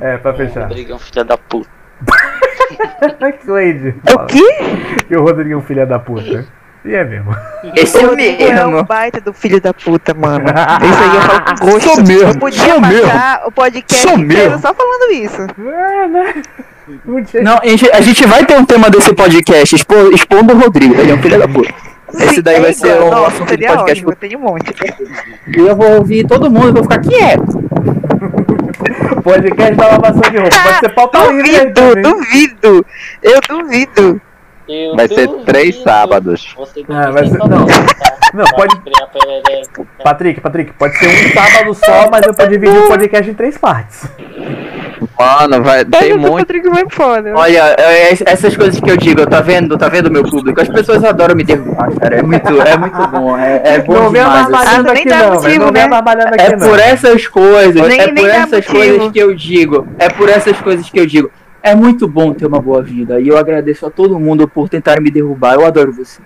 É, 0.00 0.16
pra 0.16 0.32
fechar. 0.34 0.68
Rodrigão, 0.68 0.98
filha 0.98 1.24
da 1.24 1.36
puta. 1.36 1.68
Cleide. 3.44 3.94
O 4.14 4.26
quê? 4.26 5.04
Que 5.06 5.16
o 5.16 5.22
Rodrigo 5.22 5.52
é 5.52 5.56
um 5.56 5.62
filho 5.62 5.86
da 5.86 5.98
puta. 5.98 6.46
E 6.84 6.94
é 6.94 7.04
mesmo. 7.04 7.36
Esse 7.76 7.98
O 7.98 8.08
Rodrigo 8.08 8.42
é 8.42 8.66
um 8.66 8.70
mesmo. 8.72 8.84
baita 8.84 9.20
do 9.20 9.32
filho 9.32 9.60
da 9.60 9.72
puta, 9.72 10.12
mano. 10.14 10.46
Isso 10.82 11.02
aí 11.04 11.14
eu 11.16 11.22
falo 11.22 11.44
com 11.44 11.66
gosto. 11.66 11.80
Sou 11.94 12.02
mesmo, 12.04 12.28
Eu 12.30 12.38
podia 12.38 12.58
sou 12.64 12.80
passar 12.80 13.42
o 13.46 13.52
podcast 13.52 14.02
Sou 14.02 14.18
inteiro 14.18 14.50
mesmo. 14.50 14.58
só 14.58 14.74
falando 14.74 15.12
isso. 15.12 15.42
É, 15.42 16.08
né? 16.08 16.42
Um 17.06 17.24
Não, 17.42 17.58
a 17.58 17.66
gente, 17.66 17.90
a 17.90 18.00
gente 18.00 18.26
vai 18.26 18.44
ter 18.44 18.56
um 18.56 18.64
tema 18.64 18.90
desse 18.90 19.14
podcast 19.14 19.74
expo, 19.74 19.94
expondo 20.12 20.54
o 20.54 20.58
Rodrigo. 20.58 20.94
Ele 21.00 21.12
é 21.12 21.14
um 21.14 21.22
filho 21.22 21.38
da 21.38 21.46
puta. 21.46 21.72
Esse 22.14 22.42
daí 22.42 22.60
vai 22.60 22.72
ser 22.72 22.98
Nossa, 22.98 23.28
assunto 23.28 23.56
de 23.56 23.66
podcast. 23.66 23.90
ótimo, 23.90 24.10
eu 24.10 24.16
tenho 24.16 24.38
um 24.38 24.42
monte. 24.42 24.74
E 25.56 25.60
eu 25.60 25.76
vou 25.76 25.92
ouvir 25.96 26.26
todo 26.26 26.50
mundo 26.50 26.68
e 26.68 26.72
vou 26.72 26.82
ficar 26.82 27.00
quieto. 27.00 27.62
Podcast 29.22 29.74
da 29.74 29.86
lavação 29.86 30.30
de 30.30 30.38
roupa. 30.38 30.56
Pode 30.62 30.78
ser 30.80 30.88
pauta 30.90 31.26
livre 31.32 31.70
Duvido, 31.70 32.02
duvido. 32.02 32.86
Eu 33.22 33.40
duvido. 33.48 34.20
Eu 34.72 34.96
Vai 34.96 35.06
ser 35.08 35.28
três 35.44 35.76
sábados. 35.82 36.54
Você 36.56 36.84
Ah, 36.88 37.10
vai 37.10 37.26
ser- 37.26 37.38
não. 37.38 37.66
tá? 37.66 37.74
Não, 38.32 38.46
pode- 38.46 38.80
perereca. 38.80 39.84
Patrick, 40.02 40.40
Patrick, 40.40 40.72
pode 40.72 40.96
ser 40.96 41.06
um 41.06 41.32
sábado 41.34 41.74
só, 41.74 42.08
mas 42.10 42.26
eu 42.26 42.32
posso 42.32 42.48
dividir 42.48 42.78
o 42.78 42.88
podcast 42.88 43.30
em 43.30 43.34
três 43.34 43.58
partes. 43.58 44.08
Mano, 45.18 45.62
vai, 45.62 45.84
tem 45.84 46.00
Mas 46.00 46.16
o 46.16 46.18
muito. 46.18 46.38
Rodrigo 46.38 46.70
vai 46.70 46.84
foda. 46.90 47.32
Olha, 47.34 47.74
é- 47.78 48.12
essas 48.24 48.56
coisas 48.56 48.80
que 48.80 48.90
eu 48.90 48.96
digo, 48.96 49.26
tá 49.26 49.42
vendo? 49.42 49.76
Tá 49.76 49.88
vendo 49.88 50.10
meu 50.10 50.22
público? 50.22 50.60
As 50.62 50.68
pessoas 50.68 51.04
adoram 51.04 51.34
me 51.34 51.44
derrubar, 51.44 51.90
cara. 52.00 52.16
É 52.20 52.22
muito, 52.22 52.48
é 52.62 52.76
muito 52.78 53.06
bom. 53.08 53.36
É, 53.36 53.60
é 53.64 53.78
bom 53.80 53.92
não 53.94 54.10
vem 54.10 54.22
demais. 54.22 54.46
assim. 54.46 54.66
Ah, 54.76 54.82
nem 54.82 54.92
aqui 54.92 55.08
dá 55.08 55.18
não, 55.18 55.34
motivo, 55.34 55.64
Não 55.66 55.70
né? 55.72 55.82
aqui 55.82 56.40
É 56.42 56.56
não. 56.56 56.68
por 56.68 56.78
essas 56.80 57.26
coisas, 57.26 57.88
Nem- 57.88 58.00
é 58.00 58.06
nem 58.06 58.14
por 58.14 58.30
essas 58.30 58.50
motivo. 58.66 58.72
coisas 58.74 59.12
que 59.12 59.18
eu 59.18 59.34
digo. 59.34 59.88
É 59.98 60.08
por 60.08 60.28
essas 60.30 60.56
coisas 60.60 60.88
que 60.88 60.98
eu 60.98 61.06
digo. 61.06 61.30
É 61.62 61.74
muito 61.74 62.08
bom 62.08 62.32
ter 62.32 62.46
uma 62.46 62.60
boa 62.60 62.82
vida. 62.82 63.20
E 63.20 63.28
eu 63.28 63.38
agradeço 63.38 63.86
a 63.86 63.90
todo 63.90 64.18
mundo 64.18 64.48
por 64.48 64.68
tentar 64.68 65.00
me 65.00 65.10
derrubar. 65.10 65.54
Eu 65.54 65.64
adoro 65.64 65.92
você. 65.92 66.20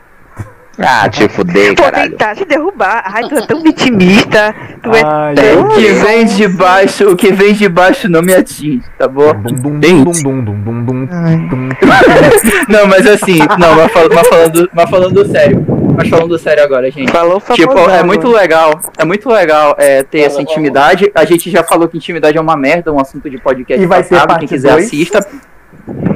Ah, 0.79 1.09
te 1.09 1.27
fuder, 1.29 1.75
Pô, 1.75 1.85
caralho. 1.85 2.11
tentar 2.11 2.35
te 2.35 2.45
derrubar. 2.45 3.03
Ai, 3.07 3.27
tu 3.29 3.35
é 3.35 3.47
tão 3.47 3.63
vitimista. 3.63 4.55
Tu 4.83 4.91
é 4.91 5.03
Ai, 5.05 5.35
tão. 5.35 5.61
O 5.63 5.75
que 5.75 5.89
vem 5.93 6.27
de 6.27 6.49
baixo, 6.49 7.11
o 7.11 7.17
que 7.17 7.33
vem 7.33 7.55
de 7.55 7.67
baixo 7.67 8.09
não 8.11 8.21
me 8.21 8.35
atinge, 8.35 8.83
tá 8.99 9.09
bom? 9.09 9.33
Dum, 9.33 9.79
dum, 9.81 10.05
dum, 10.05 10.45
dum, 10.45 10.85
dum, 10.85 10.85
dum. 10.85 11.09
Não, 12.69 12.87
mas 12.87 13.07
assim, 13.07 13.39
não, 13.59 13.75
mas 13.77 13.93
falando, 13.93 14.71
mas 14.75 14.91
falando 14.91 15.27
sério. 15.31 15.65
Mas 15.97 16.09
falando 16.09 16.39
sério 16.39 16.63
agora, 16.63 16.91
gente. 16.91 17.11
Falou 17.11 17.41
Tipo, 17.41 17.91
é 17.91 18.03
muito 18.03 18.29
legal, 18.29 18.79
é 18.99 19.05
muito 19.05 19.29
legal 19.29 19.75
é, 19.79 20.03
ter 20.03 20.21
essa 20.21 20.43
intimidade. 20.43 21.11
A 21.15 21.25
gente 21.25 21.51
já 21.51 21.63
falou 21.63 21.89
que 21.89 21.97
intimidade 21.97 22.37
é 22.37 22.41
uma 22.41 22.57
merda, 22.57 22.93
um 22.93 23.01
assunto 23.01 23.31
de 23.31 23.39
podcast 23.39 23.83
E 23.83 23.87
vai 23.87 24.03
passado, 24.03 24.29
parte 24.29 24.41
quem 24.41 24.49
quiser 24.49 24.73
dois? 24.73 24.87
assista. 24.87 25.27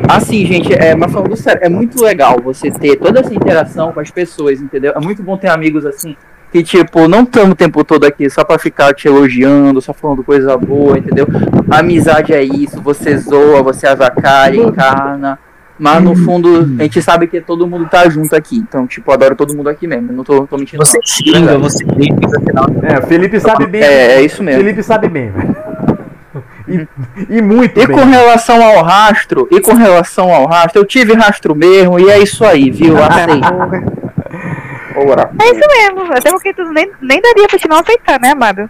Assim, 0.09 0.45
gente, 0.45 0.73
é, 0.73 0.95
mas 0.95 1.13
falando 1.13 1.37
sério, 1.37 1.61
é 1.63 1.69
muito 1.69 2.03
legal 2.03 2.37
você 2.43 2.71
ter 2.71 2.97
toda 2.97 3.21
essa 3.21 3.33
interação 3.33 3.93
com 3.93 4.01
as 4.01 4.11
pessoas, 4.11 4.61
entendeu? 4.61 4.93
É 4.95 5.01
muito 5.01 5.23
bom 5.23 5.37
ter 5.37 5.49
amigos 5.49 5.87
assim, 5.87 6.17
que 6.51 6.63
tipo, 6.63 7.07
não 7.07 7.23
estamos 7.23 7.53
o 7.53 7.55
tempo 7.55 7.85
todo 7.85 8.05
aqui 8.05 8.29
só 8.29 8.43
pra 8.43 8.59
ficar 8.59 8.93
te 8.93 9.07
elogiando, 9.07 9.81
só 9.81 9.93
falando 9.93 10.25
coisa 10.25 10.57
boa, 10.57 10.99
entendeu? 10.99 11.27
A 11.71 11.79
amizade 11.79 12.33
é 12.33 12.43
isso, 12.43 12.81
você 12.83 13.17
zoa, 13.17 13.63
você 13.63 13.87
avacalha, 13.87 14.57
encarna. 14.57 15.39
Mas 15.81 16.03
no 16.05 16.15
fundo, 16.15 16.77
a 16.79 16.83
gente 16.83 17.01
sabe 17.01 17.27
que 17.27 17.41
todo 17.41 17.67
mundo 17.67 17.89
tá 17.89 18.07
junto 18.11 18.37
aqui. 18.37 18.59
Então, 18.59 18.87
tipo, 18.87 19.11
adoro 19.11 19.35
todo 19.35 19.57
mundo 19.57 19.71
aqui 19.71 19.87
mesmo. 19.87 20.13
Não 20.13 20.23
tô, 20.23 20.47
tô 20.47 20.59
mentindo. 20.59 20.85
Você 20.85 20.99
não. 20.99 21.07
xinga, 21.07 21.59
você 21.59 21.83
É, 22.83 22.99
o 22.99 23.07
Felipe 23.07 23.41
sabe 23.41 23.67
bem. 23.67 23.83
É, 23.83 24.17
é 24.17 24.23
isso 24.23 24.43
mesmo. 24.43 24.61
Felipe 24.63 24.83
sabe 24.83 25.09
bem, 25.09 25.31
velho. 25.31 25.57
E, 26.69 26.87
e 27.31 27.43
muito 27.43 27.81
E 27.81 27.87
bem. 27.87 27.97
com 27.97 28.05
relação 28.05 28.63
ao 28.63 28.85
rastro, 28.85 29.49
e 29.51 29.59
com 29.61 29.73
relação 29.73 30.31
ao 30.33 30.47
rastro, 30.47 30.83
eu 30.83 30.85
tive 30.85 31.15
rastro 31.15 31.55
mesmo, 31.57 31.99
e 31.99 32.11
é 32.11 32.19
isso 32.19 32.45
aí, 32.45 32.71
viu? 32.71 32.97
Aceita. 33.03 33.49
Ora. 34.97 35.31
É 35.41 35.47
isso 35.47 35.67
mesmo. 35.67 36.13
Até 36.13 36.31
porque 36.31 36.53
tu 36.53 36.63
nem, 36.73 36.93
nem 37.01 37.23
daria 37.23 37.49
pra 37.49 37.59
te 37.59 37.67
não 37.67 37.79
aceitar, 37.79 38.21
né, 38.21 38.33
amado? 38.33 38.69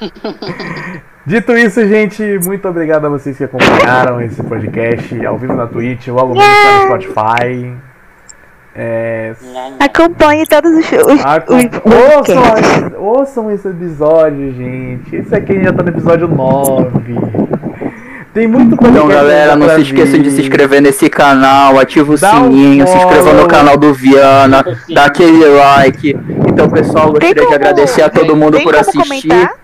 Dito 1.26 1.52
isso, 1.56 1.86
gente, 1.86 2.22
muito 2.44 2.66
obrigado 2.66 3.04
a 3.06 3.08
vocês 3.08 3.36
que 3.36 3.44
acompanharam 3.44 4.20
esse 4.20 4.42
podcast 4.42 5.26
ao 5.26 5.36
vivo 5.38 5.54
na 5.54 5.66
Twitch, 5.66 6.08
logo 6.08 6.34
menos 6.34 6.48
está 6.48 6.72
no 6.72 6.82
Spotify. 6.86 7.74
É, 8.74 9.34
Acompanhe 9.80 10.46
todos 10.46 10.70
os. 10.72 10.86
os, 10.92 11.24
a- 11.24 11.44
os 11.46 11.64
ouçam, 12.16 12.92
ouçam 12.98 13.50
esse 13.50 13.68
episódio, 13.68 14.52
gente. 14.54 15.14
Esse 15.16 15.34
aqui 15.34 15.62
já 15.62 15.72
tá 15.72 15.82
no 15.82 15.88
episódio 15.90 16.26
9. 16.28 16.90
Tem 18.32 18.46
muito 18.46 18.76
podcast 18.76 18.96
Então, 18.96 19.08
galera, 19.08 19.56
não 19.56 19.68
se 19.70 19.80
esqueça 19.82 20.16
de 20.18 20.30
se 20.30 20.40
inscrever 20.42 20.80
nesse 20.80 21.10
canal, 21.10 21.78
ativa 21.80 22.12
o 22.14 22.16
Dá 22.18 22.40
um 22.40 22.44
sininho, 22.44 22.86
se 22.86 22.96
inscreva 22.96 23.32
no 23.34 23.46
canal 23.48 23.76
do 23.76 23.92
Viana, 23.92 24.64
dá 24.94 25.06
aquele 25.06 25.44
like. 25.46 26.16
Então, 26.48 26.68
pessoal, 26.70 27.08
gostaria 27.10 27.34
de 27.34 27.40
como- 27.42 27.54
agradecer 27.54 28.02
a 28.02 28.08
todo 28.08 28.34
mundo 28.36 28.56
Tem 28.56 28.64
por 28.64 28.74
assistir. 28.76 29.02
comentar? 29.28 29.54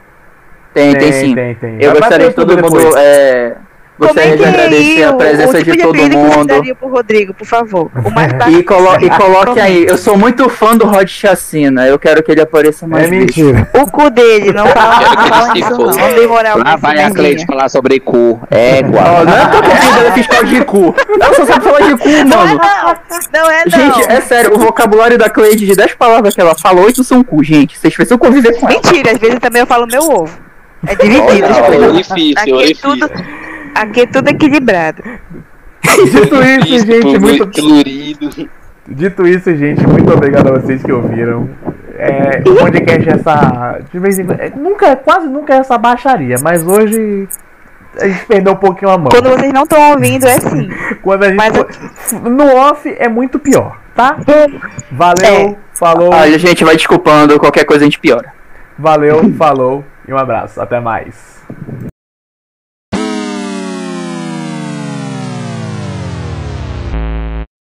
Tem, 0.77 0.93
tem, 0.93 1.01
Tem, 1.11 1.13
sim. 1.13 1.35
tem, 1.35 1.55
tem. 1.55 1.77
Eu 1.81 1.93
Vai 1.93 2.01
gostaria 2.01 2.29
de 2.29 2.35
todo 2.35 2.51
mundo. 2.59 2.79
É, 2.99 3.55
gostaria 3.99 4.33
de 4.33 4.37
Comentem 4.37 4.61
agradecer 4.61 4.83
aí 4.85 5.05
a 5.05 5.13
presença 5.15 5.57
o 5.59 5.63
tipo 5.65 5.73
de 5.77 5.83
todo 5.83 5.93
que 5.95 5.99
vocês 6.01 6.37
mundo. 6.37 6.47
dariam 6.49 6.77
pro 6.77 6.89
Rodrigo, 6.91 7.33
por 7.33 7.47
favor. 7.47 7.91
O 8.05 8.11
mais 8.11 8.31
É. 8.31 8.37
básico. 8.37 8.59
E, 8.61 8.63
colo 8.63 8.97
e 9.01 9.09
coloque 9.09 9.59
aí, 9.59 9.87
eu 9.87 9.97
sou 9.97 10.19
muito 10.19 10.51
fã 10.51 10.77
do 10.77 10.85
Rod 10.85 11.09
Chacina, 11.09 11.87
eu 11.87 11.99
quero 11.99 12.23
que 12.23 12.31
ele 12.31 12.43
apareça 12.43 12.87
mais 12.87 13.07
É 13.07 13.09
vezes. 13.09 13.25
mentira. 13.37 13.71
O 13.73 13.91
cu 13.91 14.11
dele, 14.11 14.53
não 14.53 14.67
fala, 14.69 14.99
Quero 14.99 15.53
que 15.55 15.61
não 15.61 16.15
dei 16.15 16.27
moral 16.27 16.59
Lá 16.59 16.77
vai 16.77 17.03
a. 17.03 17.11
Cleide 17.11 17.47
falar 17.47 17.71
sobre 17.71 17.99
cu. 18.01 18.39
Égua. 18.51 19.01
Ó, 19.01 19.25
não 19.25 19.33
é 19.35 19.47
porque 19.47 19.73
a 19.73 19.75
vida 19.81 20.09
é 20.09 20.13
fiscal 20.13 20.45
de 20.45 20.63
cu. 20.67 20.95
Ela 21.19 21.33
só 21.35 21.47
sabe 21.47 21.65
falar 21.65 21.81
de 21.81 21.97
cu, 21.97 22.09
Não 22.09 22.43
é 22.43 22.45
mano. 22.49 22.61
não, 22.61 23.41
não 23.43 23.51
é 23.51 23.63
não. 23.65 23.95
Gente, 23.95 24.13
é 24.13 24.21
sério, 24.21 24.55
o 24.55 24.59
vocabulário 24.59 25.17
da 25.17 25.31
Cleide 25.31 25.65
de 25.65 25.75
10 25.75 25.95
palavras 25.95 26.35
que 26.35 26.41
ela 26.43 26.55
fala, 26.55 26.83
8 26.83 27.03
são 27.03 27.25
cu, 27.25 27.43
gente. 27.43 27.79
Vocês 27.79 27.95
precisam 27.95 28.19
conviver 28.19 28.61
com 28.61 28.69
ela. 28.69 28.75
Mentira, 28.83 29.13
às 29.13 29.19
vezes 29.19 29.39
também 29.39 29.61
eu 29.61 29.67
falo 29.67 29.87
meu 29.87 30.03
ovo. 30.03 30.45
É 30.87 30.95
dividido. 30.95 31.47
Olha, 31.47 31.63
coisas. 31.67 31.89
orifício, 31.93 32.35
aqui, 32.41 32.51
é 32.51 32.55
orifício. 32.55 32.91
tudo, 32.91 33.11
aqui 33.75 34.01
é 34.01 34.07
tudo 34.07 34.29
equilibrado. 34.29 35.03
Dito 35.83 36.43
isso, 36.43 36.87
gente, 36.87 37.19
muito. 37.19 37.51
colorido. 37.61 38.51
Dito 38.89 39.27
isso, 39.27 39.57
gente, 39.57 39.87
muito 39.87 40.13
obrigado 40.13 40.49
a 40.49 40.61
vocês 40.61 40.83
que 40.83 40.93
ouviram. 40.93 41.49
É, 41.99 42.43
o 42.47 42.55
podcast 42.57 43.09
é 43.09 43.13
essa. 43.13 43.81
De 43.93 43.99
vez 43.99 44.19
em 44.19 44.27
quando. 44.27 44.41
é, 44.41 44.51
Nunca, 44.55 44.97
quase 44.97 45.27
nunca 45.29 45.55
é 45.55 45.59
essa 45.59 45.79
baixaria, 45.79 46.37
mas 46.43 46.63
hoje 46.65 47.27
a 48.01 48.07
gente 48.07 48.27
perdeu 48.27 48.53
um 48.53 48.57
pouquinho 48.57 48.91
a 48.91 48.99
mão. 48.99 49.09
Quando 49.09 49.31
vocês 49.31 49.53
não 49.53 49.63
estão 49.63 49.93
ouvindo, 49.93 50.27
é 50.27 50.35
assim. 50.37 50.69
Quando 51.03 51.25
a 51.25 51.29
gente. 51.29 51.37
Mas 51.37 51.57
for- 51.57 52.21
No 52.31 52.55
off 52.55 52.95
é 52.99 53.09
muito 53.09 53.39
pior, 53.39 53.77
tá? 53.95 54.19
Valeu, 54.93 55.35
É. 55.51 55.57
falou, 55.73 56.13
a 56.13 56.29
gente 56.37 56.63
vai 56.65 56.77
desculpando, 56.77 57.39
qualquer 57.41 57.65
coisa 57.65 57.83
a 57.85 57.87
gente 57.87 57.99
piora. 57.99 58.31
valeu, 58.79 59.33
falou 59.39 59.83
e 60.07 60.13
um 60.13 60.19
abraço. 60.19 60.61
Até 60.61 60.81
mais. 60.81 61.45